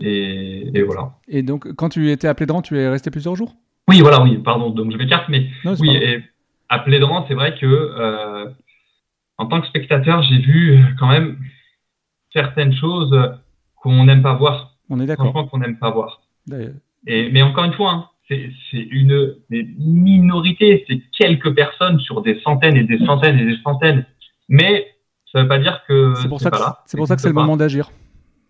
et, 0.00 0.82
voilà. 0.82 1.12
Et 1.26 1.42
donc, 1.42 1.72
quand 1.74 1.88
tu 1.88 2.10
étais 2.10 2.28
à 2.28 2.34
Plédran, 2.34 2.62
tu 2.62 2.78
es 2.78 2.88
resté 2.88 3.10
plusieurs 3.10 3.34
jours? 3.34 3.56
Oui, 3.88 4.00
voilà, 4.00 4.22
oui, 4.22 4.38
pardon, 4.38 4.70
donc 4.70 4.92
je 4.92 4.96
m'écarte, 4.98 5.28
mais 5.28 5.48
oui, 5.80 5.96
et 5.96 6.22
à 6.68 6.78
Plédran, 6.78 7.24
c'est 7.26 7.34
vrai 7.34 7.58
que 7.58 7.66
euh, 7.66 8.46
en 9.38 9.46
tant 9.46 9.60
que 9.60 9.66
spectateur, 9.66 10.22
j'ai 10.22 10.38
vu 10.38 10.84
quand 10.98 11.08
même 11.08 11.38
certaines 12.32 12.74
choses 12.74 13.14
qu'on 13.76 14.04
n'aime 14.04 14.22
pas 14.22 14.34
voir. 14.34 14.76
On 14.90 15.00
est 15.00 15.06
d'accord. 15.06 15.26
Franchement, 15.26 15.48
qu'on 15.48 15.58
n'aime 15.58 15.78
pas 15.78 15.90
voir. 15.90 16.22
Et, 17.06 17.30
mais 17.30 17.42
encore 17.42 17.64
une 17.64 17.74
fois, 17.74 17.92
hein, 17.92 18.08
c'est 18.28 18.50
une, 18.72 19.36
minorité, 19.50 20.84
c'est 20.88 21.00
quelques 21.16 21.54
personnes 21.54 21.98
sur 22.00 22.22
des 22.22 22.40
centaines 22.40 22.76
et 22.76 22.84
des 22.84 22.98
centaines 23.04 23.38
et 23.38 23.44
des 23.44 23.58
centaines. 23.62 24.04
Mais 24.48 24.86
ça 25.32 25.38
ne 25.38 25.42
veut 25.44 25.48
pas 25.48 25.58
dire 25.58 25.82
que 25.86 26.14
c'est 26.16 26.28
pour, 26.28 26.40
ça 26.40 26.50
que 26.50 26.56
c'est 26.86 26.96
pour 26.96 27.06
ça 27.06 27.16
que 27.16 27.22
c'est 27.22 27.28
le 27.28 27.34
moment 27.34 27.56
d'agir 27.56 27.90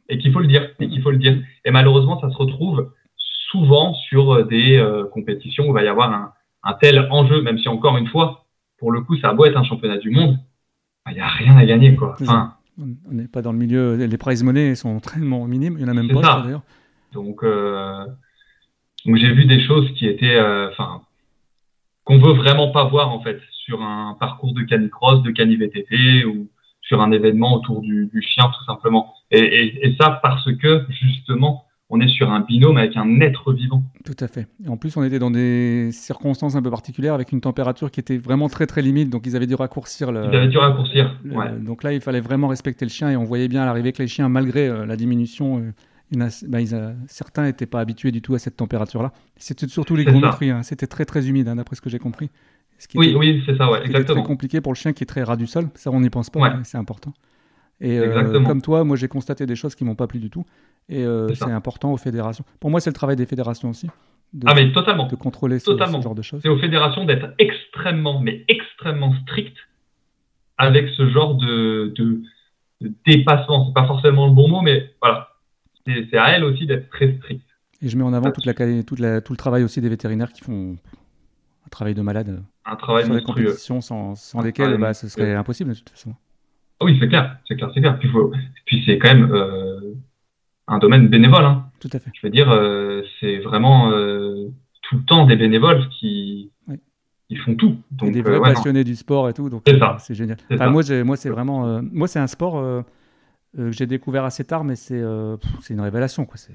et 0.08 0.18
qu'il 0.18 0.32
faut 0.32 0.40
le 0.40 0.46
dire, 0.46 0.70
et 0.80 0.88
qu'il 0.88 1.02
faut 1.02 1.10
le 1.10 1.18
dire. 1.18 1.38
Et 1.64 1.70
malheureusement, 1.70 2.20
ça 2.20 2.30
se 2.30 2.36
retrouve 2.36 2.92
souvent 3.50 3.94
sur 3.94 4.46
des 4.46 4.76
euh, 4.76 5.04
compétitions 5.04 5.64
où 5.64 5.68
il 5.68 5.74
va 5.74 5.82
y 5.82 5.88
avoir 5.88 6.12
un, 6.12 6.32
un, 6.64 6.74
tel 6.74 7.08
enjeu, 7.10 7.42
même 7.42 7.58
si 7.58 7.68
encore 7.68 7.96
une 7.96 8.08
fois, 8.08 8.46
pour 8.78 8.92
le 8.92 9.00
coup, 9.02 9.16
ça 9.18 9.30
a 9.30 9.34
beau 9.34 9.44
être 9.44 9.56
un 9.56 9.64
championnat 9.64 9.98
du 9.98 10.10
monde, 10.10 10.38
bah, 11.04 11.12
il 11.12 11.14
n'y 11.14 11.20
a 11.20 11.28
rien 11.28 11.56
à 11.56 11.64
gagner, 11.64 11.94
quoi. 11.94 12.16
Enfin, 12.20 12.54
on 12.78 13.12
n'est 13.12 13.28
pas 13.28 13.42
dans 13.42 13.52
le 13.52 13.58
milieu, 13.58 13.94
les 13.96 14.18
prize 14.18 14.42
money 14.42 14.74
sont 14.74 15.00
très 15.00 15.20
minimes, 15.20 15.76
il 15.78 15.84
n'y 15.84 15.84
en 15.84 15.88
a 15.88 15.94
même 15.94 16.08
pas 16.08 16.42
d'ailleurs. 16.42 16.62
Donc, 17.12 17.42
euh, 17.42 18.04
donc 19.06 19.16
j'ai 19.16 19.32
vu 19.32 19.46
des 19.46 19.60
choses 19.66 19.90
qui 19.94 20.06
étaient, 20.06 20.36
euh, 20.36 20.70
enfin, 20.70 21.02
qu'on 22.04 22.18
veut 22.18 22.34
vraiment 22.34 22.70
pas 22.70 22.84
voir 22.84 23.10
en 23.10 23.20
fait 23.20 23.40
sur 23.50 23.82
un 23.82 24.16
parcours 24.18 24.54
de 24.54 24.62
canicross, 24.62 25.22
de 25.22 25.30
canivtt 25.30 25.74
ou 26.26 26.48
sur 26.82 27.02
un 27.02 27.12
événement 27.12 27.54
autour 27.54 27.82
du, 27.82 28.10
chien 28.22 28.50
tout 28.56 28.64
simplement. 28.64 29.14
Et, 29.30 29.94
ça 30.00 30.18
parce 30.22 30.50
que 30.56 30.86
justement, 30.88 31.64
on 31.90 32.00
est 32.00 32.08
sur 32.08 32.30
un 32.30 32.40
binôme 32.40 32.76
avec 32.76 32.96
un 32.96 33.20
être 33.20 33.52
vivant. 33.52 33.82
Tout 34.04 34.16
à 34.20 34.28
fait. 34.28 34.46
Et 34.64 34.68
en 34.68 34.76
plus, 34.76 34.96
on 34.96 35.02
était 35.04 35.18
dans 35.18 35.30
des 35.30 35.90
circonstances 35.92 36.54
un 36.54 36.62
peu 36.62 36.70
particulières 36.70 37.14
avec 37.14 37.32
une 37.32 37.40
température 37.40 37.90
qui 37.90 38.00
était 38.00 38.18
vraiment 38.18 38.48
très 38.48 38.66
très 38.66 38.82
limite, 38.82 39.08
donc 39.10 39.26
ils 39.26 39.36
avaient 39.36 39.46
dû 39.46 39.54
raccourcir 39.54 40.12
le. 40.12 40.24
Ils 40.30 40.36
avaient 40.36 40.48
dû 40.48 40.58
raccourcir. 40.58 41.18
ouais. 41.24 41.50
Donc 41.60 41.82
là, 41.82 41.92
il 41.92 42.00
fallait 42.00 42.20
vraiment 42.20 42.48
respecter 42.48 42.84
le 42.84 42.90
chien 42.90 43.10
et 43.10 43.16
on 43.16 43.24
voyait 43.24 43.48
bien 43.48 43.62
à 43.62 43.66
l'arrivée 43.66 43.92
que 43.92 44.02
les 44.02 44.08
chiens, 44.08 44.28
malgré 44.28 44.68
euh, 44.68 44.84
la 44.86 44.96
diminution, 44.96 45.58
euh, 45.58 45.72
une 46.12 46.28
bah, 46.48 46.60
ils 46.60 46.74
a- 46.74 46.94
certains 47.06 47.44
n'étaient 47.44 47.66
pas 47.66 47.80
habitués 47.80 48.12
du 48.12 48.20
tout 48.22 48.34
à 48.34 48.38
cette 48.38 48.56
température-là. 48.56 49.12
C'était 49.36 49.68
surtout 49.68 49.96
les 49.96 50.04
gros 50.04 50.22
hein. 50.24 50.62
C'était 50.62 50.86
très 50.86 51.04
très 51.04 51.26
humide, 51.28 51.48
hein, 51.48 51.56
d'après 51.56 51.76
ce 51.76 51.80
que 51.80 51.90
j'ai 51.90 51.98
compris. 51.98 52.30
Ce 52.78 52.86
qui 52.86 52.96
Oui, 52.98 53.08
était- 53.08 53.16
oui, 53.18 53.42
c'est 53.44 53.56
ça, 53.56 53.70
ouais, 53.70 53.80
exactement. 53.84 54.20
très 54.20 54.26
compliqué 54.26 54.60
pour 54.60 54.72
le 54.72 54.76
chien 54.76 54.92
qui 54.92 55.02
est 55.02 55.06
très 55.06 55.22
ras 55.22 55.36
du 55.36 55.46
sol. 55.46 55.68
Ça, 55.74 55.90
on 55.90 56.00
n'y 56.00 56.10
pense 56.10 56.30
pas, 56.30 56.40
Ouais. 56.40 56.50
c'est 56.64 56.78
important. 56.78 57.12
Et 57.80 57.98
euh, 57.98 58.44
comme 58.44 58.60
toi, 58.62 58.82
moi, 58.84 58.96
j'ai 58.96 59.06
constaté 59.08 59.46
des 59.46 59.54
choses 59.56 59.74
qui 59.74 59.84
m'ont 59.84 59.94
pas 59.94 60.06
plu 60.08 60.18
du 60.18 60.30
tout. 60.30 60.44
Et 60.88 61.04
euh, 61.04 61.32
C'est 61.34 61.44
important 61.44 61.92
aux 61.92 61.96
fédérations. 61.96 62.44
Pour 62.60 62.70
moi, 62.70 62.80
c'est 62.80 62.90
le 62.90 62.94
travail 62.94 63.14
des 63.16 63.26
fédérations 63.26 63.70
aussi. 63.70 63.86
De, 64.32 64.46
Ah, 64.48 64.54
mais 64.54 64.72
totalement. 64.72 65.06
de 65.06 65.14
contrôler 65.16 65.58
ce, 65.58 65.66
Totalement. 65.66 65.98
ce 65.98 66.04
genre 66.04 66.14
de 66.14 66.22
choses. 66.22 66.40
C'est 66.42 66.48
aux 66.48 66.58
fédérations 66.58 67.04
d'être 67.04 67.28
extrêmement, 67.38 68.20
mais 68.20 68.44
extrêmement 68.48 69.14
strictes 69.22 69.56
avec 70.56 70.88
ce 70.96 71.08
genre 71.08 71.36
de, 71.36 71.92
de, 71.96 72.20
de 72.80 72.92
dépassement. 73.06 73.66
C'est 73.68 73.74
pas 73.74 73.86
forcément 73.86 74.26
le 74.26 74.32
bon 74.34 74.48
mot, 74.48 74.60
mais 74.60 74.90
voilà. 75.00 75.28
C'est 75.86 76.18
à 76.18 76.30
elles 76.32 76.44
aussi 76.44 76.66
d'être 76.66 76.90
très 76.90 77.16
strictes. 77.18 77.46
Et 77.80 77.88
je 77.88 77.96
mets 77.96 78.02
en 78.04 78.12
avant 78.12 78.30
toute 78.32 78.44
la, 78.44 78.54
toute 78.82 78.98
la- 78.98 79.20
tout 79.20 79.32
le 79.32 79.36
travail 79.38 79.62
aussi 79.62 79.80
des 79.80 79.88
vétérinaires 79.88 80.32
qui 80.32 80.42
font 80.42 80.76
un 81.64 81.68
travail 81.70 81.94
de 81.94 82.02
malade 82.02 82.42
Un 82.64 82.76
travail 82.76 83.04
sur 83.04 83.14
les 83.14 83.22
compétitions 83.22 83.80
sans, 83.80 84.14
sans 84.16 84.42
lesquelles 84.42 84.76
bah, 84.78 84.92
ce 84.94 85.08
serait 85.08 85.34
impossible 85.34 85.70
de 85.70 85.74
toute 85.76 85.90
façon. 85.90 86.12
Ah 86.80 86.84
oui, 86.84 86.96
c'est 87.00 87.08
clair, 87.08 87.38
c'est 87.46 87.56
clair, 87.56 87.70
c'est 87.74 87.80
clair. 87.80 87.98
Puis, 87.98 88.08
faut- 88.08 88.32
puis 88.66 88.82
c'est 88.86 88.98
quand 88.98 89.12
même 89.14 89.30
euh, 89.32 89.94
un 90.68 90.78
domaine 90.78 91.08
bénévole. 91.08 91.44
Hein. 91.44 91.64
Tout 91.80 91.90
à 91.92 91.98
fait. 91.98 92.10
Je 92.14 92.20
veux 92.26 92.30
dire, 92.30 92.50
euh, 92.50 93.02
c'est 93.20 93.38
vraiment 93.38 93.90
euh, 93.90 94.46
tout 94.82 94.96
le 94.96 95.04
temps 95.04 95.26
des 95.26 95.36
bénévoles 95.36 95.88
qui 95.88 96.50
Oui. 96.68 96.76
ils 97.30 97.38
font 97.38 97.54
tout. 97.56 97.76
Et 98.04 98.10
des 98.10 98.22
vrais 98.22 98.32
ouais, 98.38 98.48
non. 98.48 98.54
passionnés 98.54 98.84
du 98.84 98.94
sport 98.96 99.28
et 99.28 99.32
tout, 99.34 99.50
donc 99.50 99.62
C'est 99.66 99.78
ça. 99.78 99.96
c'est 99.98 100.14
génial. 100.14 100.36
C'est 100.48 100.54
Enfin, 100.54 100.66
ça. 100.82 101.02
moi, 101.04 101.16
c'est 101.16 101.30
vraiment, 101.30 101.80
moi, 101.82 102.06
c'est 102.08 102.20
un 102.20 102.26
sport 102.28 102.84
que 103.56 103.70
j'ai 103.72 103.86
découvert 103.86 104.24
assez 104.24 104.44
tard, 104.44 104.62
mais 104.64 104.76
c'est, 104.76 105.00
une 105.00 105.80
révélation, 105.80 106.26
quoi. 106.26 106.36
C'est, 106.36 106.52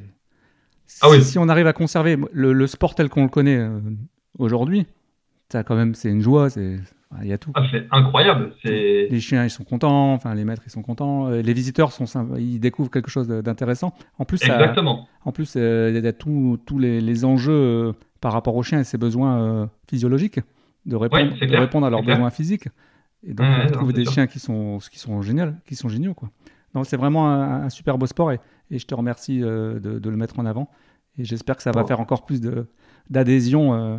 Ah 1.01 1.09
oui. 1.09 1.21
si, 1.21 1.37
on 1.37 1.49
arrive 1.49 1.67
à 1.67 1.73
conserver 1.73 2.17
le, 2.31 2.53
le 2.53 2.67
sport 2.67 2.95
tel 2.95 3.09
qu'on 3.09 3.23
le 3.23 3.29
connaît 3.29 3.59
aujourd'hui, 4.37 4.85
ça 5.51 5.63
quand 5.63 5.75
même, 5.75 5.95
c'est 5.95 6.09
une 6.09 6.21
joie. 6.21 6.49
C'est, 6.49 6.79
il 7.21 7.27
y 7.27 7.33
a 7.33 7.37
tout. 7.37 7.51
Ah, 7.55 7.63
c'est 7.71 7.85
incroyable. 7.91 8.53
C'est 8.63 9.07
Les 9.09 9.19
chiens, 9.19 9.43
ils 9.43 9.49
sont 9.49 9.63
contents. 9.63 10.13
Enfin, 10.13 10.33
les 10.35 10.43
maîtres, 10.45 10.63
ils 10.65 10.71
sont 10.71 10.81
contents. 10.81 11.27
euh, 11.27 11.41
Les 11.41 11.53
visiteurs 11.53 11.91
sont, 11.91 12.05
ils 12.37 12.59
découvrent 12.59 12.89
quelque 12.91 13.09
chose 13.11 13.27
d'intéressant. 13.27 13.93
En 14.17 14.25
plus, 14.25 14.37
ça, 14.39 14.55
exactement. 14.59 15.07
en 15.25 15.31
plus, 15.31 15.53
euh, 15.55 15.91
il 15.95 16.03
y 16.03 16.07
a 16.07 16.13
tous 16.13 16.57
les, 16.79 17.01
les 17.01 17.25
enjeux 17.25 17.51
euh, 17.53 17.93
par 18.21 18.33
rapport 18.33 18.55
aux 18.55 18.63
chiens 18.63 18.79
et 18.79 18.83
ses 18.83 18.97
besoins 18.97 19.69
physiologiques, 19.89 20.39
de 20.85 20.95
répondre, 20.95 21.33
de 21.39 21.57
répondre 21.57 21.85
à 21.85 21.89
leurs 21.89 22.03
besoins 22.03 22.29
physiques. 22.29 22.67
Et 23.25 23.33
donc, 23.33 23.45
Ouais, 23.47 23.63
on 23.67 23.71
trouve 23.71 23.89
non, 23.89 23.93
des 23.95 24.03
sûr. 24.03 24.13
chiens 24.13 24.27
qui 24.27 24.39
sont, 24.39 24.79
qui 24.91 24.99
sont 24.99 25.21
géniaux, 25.21 25.51
qui 25.65 25.75
sont 25.75 25.87
géniaux, 25.89 26.13
quoi. 26.13 26.29
Donc, 26.73 26.85
c'est 26.87 26.97
vraiment 26.97 27.29
un, 27.29 27.63
un 27.65 27.69
super 27.69 27.97
beau 27.97 28.05
sport 28.07 28.31
et, 28.31 28.39
et 28.71 28.79
je 28.79 28.85
te 28.87 28.95
remercie 28.95 29.39
de, 29.39 29.79
de 29.79 30.09
le 30.09 30.17
mettre 30.17 30.39
en 30.39 30.45
avant. 30.45 30.69
Et 31.17 31.23
j'espère 31.23 31.55
que 31.55 31.61
ça 31.63 31.71
va 31.71 31.85
faire 31.85 31.99
encore 31.99 32.25
plus 32.25 32.41
de- 32.41 32.65
d'adhésion 33.09 33.73
euh, 33.75 33.97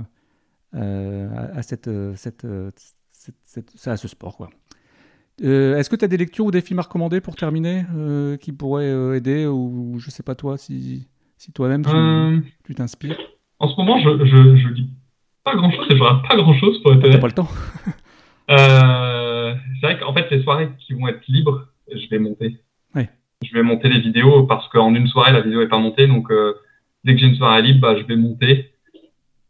euh, 0.75 1.29
à, 1.55 1.63
cette, 1.63 1.89
cette, 2.17 2.45
cette- 3.45 3.89
à 3.89 3.97
ce 3.97 4.09
sport, 4.09 4.37
quoi. 4.37 4.51
Euh, 5.43 5.77
Est-ce 5.77 5.91
que 5.91 5.97
tu 5.97 6.05
as 6.05 6.09
des 6.09 6.17
lectures 6.17 6.45
ou 6.47 6.51
des 6.53 6.61
films 6.61 6.79
à 6.79 6.83
recommander 6.83 7.21
pour 7.21 7.35
terminer 7.35 7.85
euh, 7.97 8.37
qui 8.37 8.53
pourraient 8.53 8.85
euh, 8.91 9.17
aider 9.17 9.47
ou 9.47 9.97
je 9.99 10.11
sais 10.11 10.23
pas 10.23 10.35
toi 10.37 10.57
si, 10.57 11.09
si 11.37 11.53
toi-même 11.53 11.85
tu 12.65 12.75
t'inspires? 12.75 13.19
En 13.59 13.69
ce 13.69 13.77
moment, 13.77 13.99
je, 13.99 14.25
je, 14.25 14.57
je 14.57 14.69
lis 14.69 14.91
pas 15.43 15.57
grand 15.57 15.71
chose 15.73 15.87
et 15.91 15.97
je 15.97 16.01
regarde 16.03 16.27
pas 16.27 16.37
grand 16.37 16.55
chose 16.55 16.81
pour 16.83 16.93
être 16.95 17.05
honnête. 17.05 17.21
pas 17.21 17.27
le 17.27 17.33
temps? 17.33 17.49
C'est 18.49 19.87
vrai 19.87 19.99
qu'en 19.99 20.15
fait, 20.15 20.31
les 20.31 20.43
soirées 20.43 20.71
qui 20.79 20.95
vont 20.95 21.09
être 21.09 21.23
libres, 21.29 21.67
je 21.93 22.09
vais 22.11 22.19
monter. 22.19 22.61
Ouais. 22.95 23.09
Je 23.45 23.53
vais 23.53 23.63
monter 23.63 23.89
les 23.89 24.01
vidéos 24.01 24.45
parce 24.45 24.69
qu'en 24.69 24.95
une 24.95 25.07
soirée, 25.09 25.33
la 25.33 25.41
vidéo 25.41 25.61
est 25.63 25.69
pas 25.69 25.79
montée. 25.79 26.07
Donc, 26.07 26.29
dès 27.05 27.15
que 27.15 27.21
j'ai 27.21 27.27
une 27.27 27.37
soirée 27.37 27.63
libre, 27.63 27.81
bah, 27.81 27.97
je 27.99 28.05
vais 28.05 28.17
monter. 28.17 28.71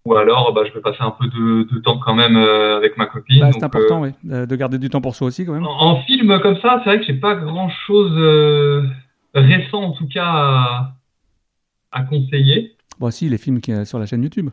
Ou 0.05 0.14
alors, 0.16 0.52
bah, 0.52 0.62
je 0.68 0.72
vais 0.74 0.80
passer 0.80 1.00
un 1.00 1.12
peu 1.12 1.26
de, 1.26 1.74
de 1.74 1.78
temps 1.80 1.98
quand 1.98 2.14
même 2.14 2.36
euh, 2.36 2.76
avec 2.76 2.98
ma 2.98 3.07
copine. 3.07 3.40
Bah, 3.40 3.50
C'est 3.52 3.64
important 3.64 4.05
euh, 4.05 4.09
oui, 4.09 4.30
euh, 4.32 4.46
de 4.46 4.57
garder 4.57 4.78
du 4.78 4.90
temps 4.90 5.00
pour 5.00 5.16
soi 5.16 5.28
aussi 5.28 5.46
quand 5.46 5.52
même. 5.55 5.64
en, 5.64 5.92
en 5.92 6.02
film 6.02 6.38
comme 6.40 6.59
ça, 6.61 6.80
c'est 6.84 6.90
vrai 6.90 7.00
que 7.00 7.07
j'ai 7.07 7.14
pas 7.14 7.34
grand 7.36 7.70
chose 7.86 8.12
récent 9.34 9.82
en 9.82 9.92
tout 9.92 10.07
cas 10.07 10.26
à, 10.26 10.94
à 11.92 12.02
conseiller. 12.02 12.72
Bon 13.00 13.11
si 13.11 13.28
les 13.28 13.38
films 13.38 13.61
qui 13.61 13.72
sont 13.72 13.84
sur 13.84 13.98
la 13.98 14.07
chaîne 14.07 14.22
YouTube. 14.22 14.50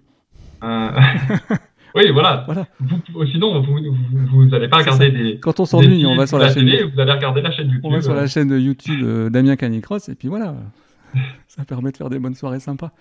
Euh, 0.63 0.89
oui, 1.95 2.11
voilà. 2.11 2.43
Voilà. 2.47 2.67
Vous, 2.79 3.25
sinon, 3.27 3.61
vous, 3.61 3.77
vous, 3.77 4.47
vous 4.47 4.55
allez 4.55 4.67
pas 4.67 4.77
regarder 4.77 5.11
des. 5.11 5.39
Quand 5.39 5.59
on 5.59 5.65
s'ennuie, 5.65 6.05
on 6.05 6.15
va 6.15 6.27
sur 6.27 6.37
la 6.37 6.47
chaîne. 6.47 6.65
télé, 6.65 6.83
vous 6.83 6.99
allez 6.99 7.11
regarder 7.11 7.41
la 7.41 7.51
chaîne 7.51 7.67
YouTube. 7.67 7.85
On 7.85 7.91
va 7.91 8.01
sur 8.01 8.13
la 8.13 8.27
chaîne 8.27 8.51
YouTube 8.51 9.01
euh, 9.03 9.29
Damien 9.29 9.55
Canicross 9.55 10.09
et 10.09 10.15
puis 10.15 10.27
voilà, 10.27 10.55
ça 11.47 11.65
permet 11.65 11.91
de 11.91 11.97
faire 11.97 12.09
des 12.09 12.19
bonnes 12.19 12.35
soirées 12.35 12.59
sympas. 12.59 12.91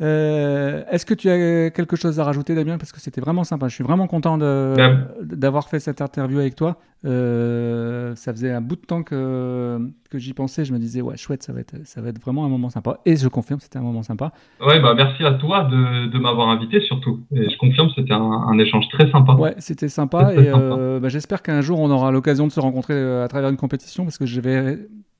Euh, 0.00 0.82
Est-ce 0.90 1.04
que 1.04 1.14
tu 1.14 1.28
as 1.28 1.70
quelque 1.70 1.96
chose 1.96 2.20
à 2.20 2.24
rajouter, 2.24 2.54
Damien? 2.54 2.78
Parce 2.78 2.92
que 2.92 3.00
c'était 3.00 3.20
vraiment 3.20 3.44
sympa. 3.44 3.68
Je 3.68 3.74
suis 3.74 3.84
vraiment 3.84 4.06
content 4.06 4.38
d'avoir 4.38 5.68
fait 5.68 5.80
cette 5.80 6.00
interview 6.00 6.38
avec 6.38 6.54
toi. 6.54 6.76
Euh, 7.04 8.14
ça 8.16 8.32
faisait 8.32 8.50
un 8.52 8.60
bout 8.60 8.74
de 8.76 8.80
temps 8.80 9.02
que, 9.04 9.78
que 10.10 10.18
j'y 10.18 10.34
pensais. 10.34 10.64
Je 10.64 10.72
me 10.72 10.78
disais, 10.78 11.00
ouais, 11.00 11.16
chouette, 11.16 11.42
ça 11.42 11.52
va, 11.52 11.60
être, 11.60 11.74
ça 11.84 12.00
va 12.00 12.08
être 12.08 12.20
vraiment 12.20 12.44
un 12.44 12.48
moment 12.48 12.70
sympa. 12.70 12.98
Et 13.06 13.16
je 13.16 13.28
confirme, 13.28 13.60
c'était 13.60 13.78
un 13.78 13.82
moment 13.82 14.02
sympa. 14.02 14.32
Ouais, 14.64 14.80
bah 14.80 14.94
merci 14.96 15.24
à 15.24 15.32
toi 15.34 15.64
de, 15.64 16.06
de 16.10 16.18
m'avoir 16.18 16.48
invité 16.48 16.80
surtout. 16.80 17.20
Et 17.32 17.48
je 17.50 17.56
confirme, 17.58 17.88
c'était 17.94 18.12
un, 18.12 18.20
un 18.20 18.58
échange 18.58 18.88
très 18.88 19.10
sympa. 19.10 19.34
Ouais, 19.34 19.54
c'était 19.58 19.88
sympa. 19.88 20.32
Et 20.34 20.46
sympa. 20.50 20.58
euh, 20.58 21.00
bah, 21.00 21.08
j'espère 21.08 21.42
qu'un 21.42 21.60
jour, 21.60 21.78
on 21.80 21.90
aura 21.90 22.10
l'occasion 22.10 22.46
de 22.46 22.52
se 22.52 22.60
rencontrer 22.60 22.94
euh, 22.94 23.24
à 23.24 23.28
travers 23.28 23.50
une 23.50 23.56
compétition. 23.56 24.04
Parce 24.04 24.18
que 24.18 24.26
je 24.26 24.40
vais. 24.40 24.78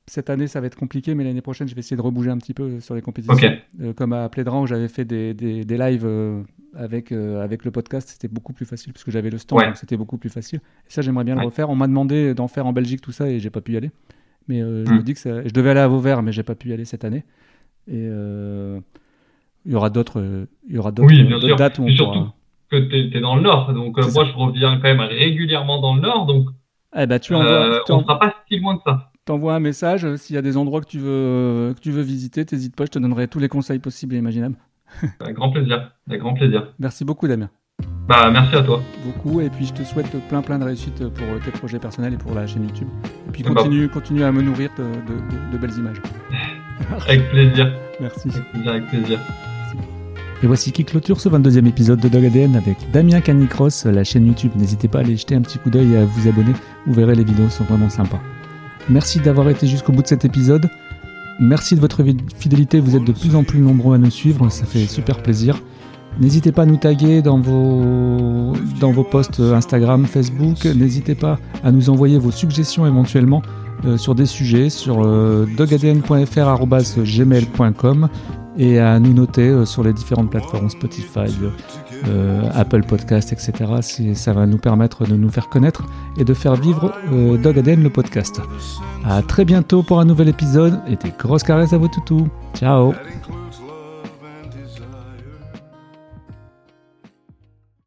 Cette 0.09 0.29
année, 0.31 0.47
ça 0.47 0.59
va 0.59 0.67
être 0.67 0.75
compliqué, 0.75 1.13
mais 1.13 1.23
l'année 1.23 1.41
prochaine, 1.41 1.67
je 1.67 1.75
vais 1.75 1.79
essayer 1.79 1.95
de 1.95 2.01
rebouger 2.01 2.31
un 2.31 2.37
petit 2.37 2.53
peu 2.55 2.79
sur 2.79 2.95
les 2.95 3.01
compétitions. 3.01 3.35
Ok. 3.35 3.51
Euh, 3.81 3.93
comme 3.93 4.13
à 4.13 4.27
Plédran, 4.29 4.61
où 4.63 4.65
j'avais 4.67 4.87
fait 4.87 5.05
des, 5.05 5.33
des, 5.35 5.63
des 5.65 5.77
lives 5.77 6.03
euh, 6.05 6.41
avec, 6.75 7.11
euh, 7.11 7.43
avec 7.43 7.63
le 7.63 7.69
podcast, 7.71 8.09
c'était 8.09 8.27
beaucoup 8.27 8.51
plus 8.53 8.65
facile, 8.65 8.91
parce 8.91 9.03
que 9.03 9.11
j'avais 9.11 9.29
le 9.29 9.37
stand, 9.37 9.59
Ouais. 9.59 9.67
donc 9.67 9.77
c'était 9.77 9.97
beaucoup 9.97 10.17
plus 10.17 10.29
facile. 10.29 10.59
Et 10.87 10.91
ça, 10.91 11.01
j'aimerais 11.03 11.23
bien 11.25 11.35
le 11.35 11.41
refaire. 11.45 11.69
On 11.69 11.75
m'a 11.75 11.87
demandé 11.87 12.33
d'en 12.33 12.47
faire 12.47 12.65
en 12.65 12.73
Belgique, 12.73 13.01
tout 13.01 13.11
ça, 13.11 13.29
et 13.29 13.39
j'ai 13.39 13.49
pas 13.51 13.61
pu 13.61 13.73
y 13.73 13.77
aller. 13.77 13.91
Mais 14.47 14.61
euh, 14.63 14.83
je 14.85 14.91
Mm. 14.91 14.97
me 14.97 15.03
dis 15.03 15.13
que 15.13 15.19
ça- 15.19 15.43
je 15.47 15.53
devais 15.53 15.69
aller 15.69 15.79
à 15.79 15.87
Vauvert, 15.87 16.23
mais 16.23 16.31
j'ai 16.31 16.41
pas 16.43 16.55
pu 16.55 16.69
y 16.69 16.73
aller 16.73 16.85
cette 16.85 17.05
année. 17.05 17.23
Et 17.87 17.93
euh, 18.09 18.79
il 19.65 19.71
y 19.73 19.75
aura 19.75 19.89
d'autres 19.91 20.19
euh, 20.21 20.45
il 20.67 20.75
y 20.75 20.77
aura 20.79 20.91
d'autres 20.91 21.07
Oui, 21.09 21.55
dates 21.55 21.77
où 21.77 21.83
on 21.83 21.89
surtout, 21.89 22.19
pourra- 22.19 22.33
que 22.71 22.77
tu 22.77 23.15
es, 23.17 23.21
dans 23.21 23.35
le 23.35 23.41
Nord. 23.43 23.73
Donc, 23.73 23.97
euh, 23.99 24.03
moi, 24.13 24.25
je 24.25 24.33
reviens 24.33 24.75
quand 24.77 24.83
même 24.95 25.01
régulièrement 25.01 25.79
dans 25.81 25.93
le 25.95 26.01
Nord. 26.01 26.25
Donc, 26.25 26.47
Eh 26.95 27.05
ben, 27.05 27.19
tu 27.19 27.35
envoies, 27.35 27.51
euh, 27.51 27.79
tu 27.85 27.91
on 27.91 27.97
ne 27.99 28.03
sera 28.03 28.17
pas 28.19 28.33
si 28.47 28.57
loin 28.59 28.75
de 28.75 28.79
ça. 28.85 29.08
T'envoies 29.29 29.53
un 29.53 29.59
message. 29.59 30.05
euh, 30.05 30.17
S'il 30.17 30.35
y 30.35 30.39
a 30.39 30.41
des 30.41 30.57
endroits 30.57 30.81
que 30.81 30.87
tu 30.87 30.97
veux, 30.99 31.07
euh, 31.09 31.73
que 31.75 31.79
tu 31.79 31.91
veux 31.91 32.01
visiter, 32.01 32.43
t'hésites 32.45 32.75
pas, 32.75 32.85
je 32.85 32.89
te 32.91 32.99
donnerai 32.99 33.27
tous 33.27 33.37
les 33.39 33.47
conseils 33.47 33.77
possibles 33.79 34.15
et 34.15 34.17
imaginables. 34.17 34.55
Avec 35.19 35.35
grand 35.35 35.51
plaisir. 35.51 35.91
Avec 36.09 36.21
grand 36.21 36.33
plaisir. 36.33 36.73
Merci 36.79 37.05
beaucoup, 37.05 37.27
Damien. 37.27 37.49
Bah, 38.07 38.29
merci 38.31 38.55
à 38.55 38.63
toi. 38.63 38.81
beaucoup 39.05 39.39
et 39.39 39.49
puis 39.51 39.65
je 39.67 39.73
te 39.73 39.83
souhaite 39.83 40.09
plein 40.27 40.41
plein 40.41 40.57
de 40.57 40.63
réussite 40.65 40.97
pour 41.09 41.25
tes 41.45 41.51
projets 41.51 41.77
personnels 41.79 42.13
et 42.15 42.17
pour 42.17 42.33
la 42.33 42.45
chaîne 42.47 42.63
YouTube. 42.63 42.87
Et 43.27 43.31
puis 43.31 43.43
continue, 43.43 43.87
continue 43.87 44.23
à 44.23 44.31
me 44.31 44.41
nourrir 44.41 44.71
de, 44.77 44.83
de- 44.83 45.19
de- 45.19 45.51
de 45.53 45.57
belles 45.59 45.77
images. 45.77 46.01
Avec 47.07 47.29
plaisir. 47.29 47.71
Merci. 48.01 48.29
Avec 48.29 48.49
plaisir, 48.51 48.71
avec 48.71 48.87
plaisir. 48.87 49.19
Et 50.41 50.47
voici 50.47 50.71
qui 50.71 50.83
clôture 50.85 51.21
ce 51.21 51.29
22e 51.29 51.67
épisode 51.67 51.99
de 51.99 52.07
Dog 52.09 52.25
ADN 52.25 52.55
avec 52.55 52.77
Damien 52.91 53.19
Canicross, 53.21 53.85
la 53.85 54.03
chaîne 54.03 54.25
YouTube. 54.25 54.53
N'hésitez 54.55 54.87
pas 54.87 54.99
à 54.99 55.01
aller 55.01 55.15
jeter 55.17 55.35
un 55.35 55.41
petit 55.41 55.59
coup 55.59 55.69
d'œil 55.69 55.93
et 55.93 55.97
à 55.97 56.05
vous 56.05 56.27
abonner. 56.27 56.53
Vous 56.87 56.93
verrez, 56.93 57.13
les 57.13 57.25
vidéos 57.25 57.49
sont 57.49 57.65
vraiment 57.65 57.89
sympas. 57.89 58.21
Merci 58.89 59.19
d'avoir 59.19 59.49
été 59.49 59.67
jusqu'au 59.67 59.91
bout 59.91 60.01
de 60.01 60.07
cet 60.07 60.25
épisode. 60.25 60.69
Merci 61.39 61.75
de 61.75 61.79
votre 61.79 62.03
fidélité. 62.37 62.79
Vous 62.79 62.95
êtes 62.95 63.03
de 63.03 63.11
plus 63.11 63.35
en 63.35 63.43
plus 63.43 63.59
nombreux 63.59 63.95
à 63.95 63.97
nous 63.97 64.11
suivre. 64.11 64.49
Ça 64.49 64.65
fait 64.65 64.87
super 64.87 65.21
plaisir. 65.21 65.61
N'hésitez 66.19 66.51
pas 66.51 66.63
à 66.63 66.65
nous 66.65 66.77
taguer 66.77 67.21
dans 67.21 67.39
vos, 67.39 68.53
posts 69.03 69.39
Instagram, 69.39 70.05
Facebook. 70.05 70.65
N'hésitez 70.65 71.15
pas 71.15 71.39
à 71.63 71.71
nous 71.71 71.89
envoyer 71.89 72.17
vos 72.17 72.31
suggestions 72.31 72.85
éventuellement 72.85 73.41
euh, 73.85 73.95
sur 73.97 74.15
des 74.15 74.25
sujets 74.25 74.69
sur 74.69 75.05
euh, 75.05 75.45
dogadn.fr.gmail.com 75.55 78.09
et 78.59 78.77
à 78.77 78.99
nous 78.99 79.13
noter 79.13 79.47
euh, 79.47 79.65
sur 79.65 79.83
les 79.83 79.93
différentes 79.93 80.29
plateformes 80.29 80.69
Spotify, 80.69 81.31
euh, 81.41 81.49
Apple 82.53 82.83
Podcast, 82.83 83.33
etc. 83.33 83.53
Ça 84.13 84.33
va 84.33 84.45
nous 84.45 84.57
permettre 84.57 85.05
de 85.05 85.15
nous 85.15 85.29
faire 85.29 85.49
connaître 85.49 85.83
et 86.17 86.23
de 86.23 86.33
faire 86.33 86.55
vivre 86.55 86.93
euh, 87.11 87.37
Dog 87.37 87.59
ADN 87.59 87.83
le 87.83 87.89
podcast. 87.89 88.41
À 89.05 89.21
très 89.21 89.45
bientôt 89.45 89.83
pour 89.83 89.99
un 89.99 90.05
nouvel 90.05 90.29
épisode 90.29 90.79
et 90.87 90.95
des 90.95 91.13
grosses 91.17 91.43
caresses 91.43 91.73
à 91.73 91.77
vos 91.77 91.87
toutous. 91.87 92.27
Ciao 92.55 92.93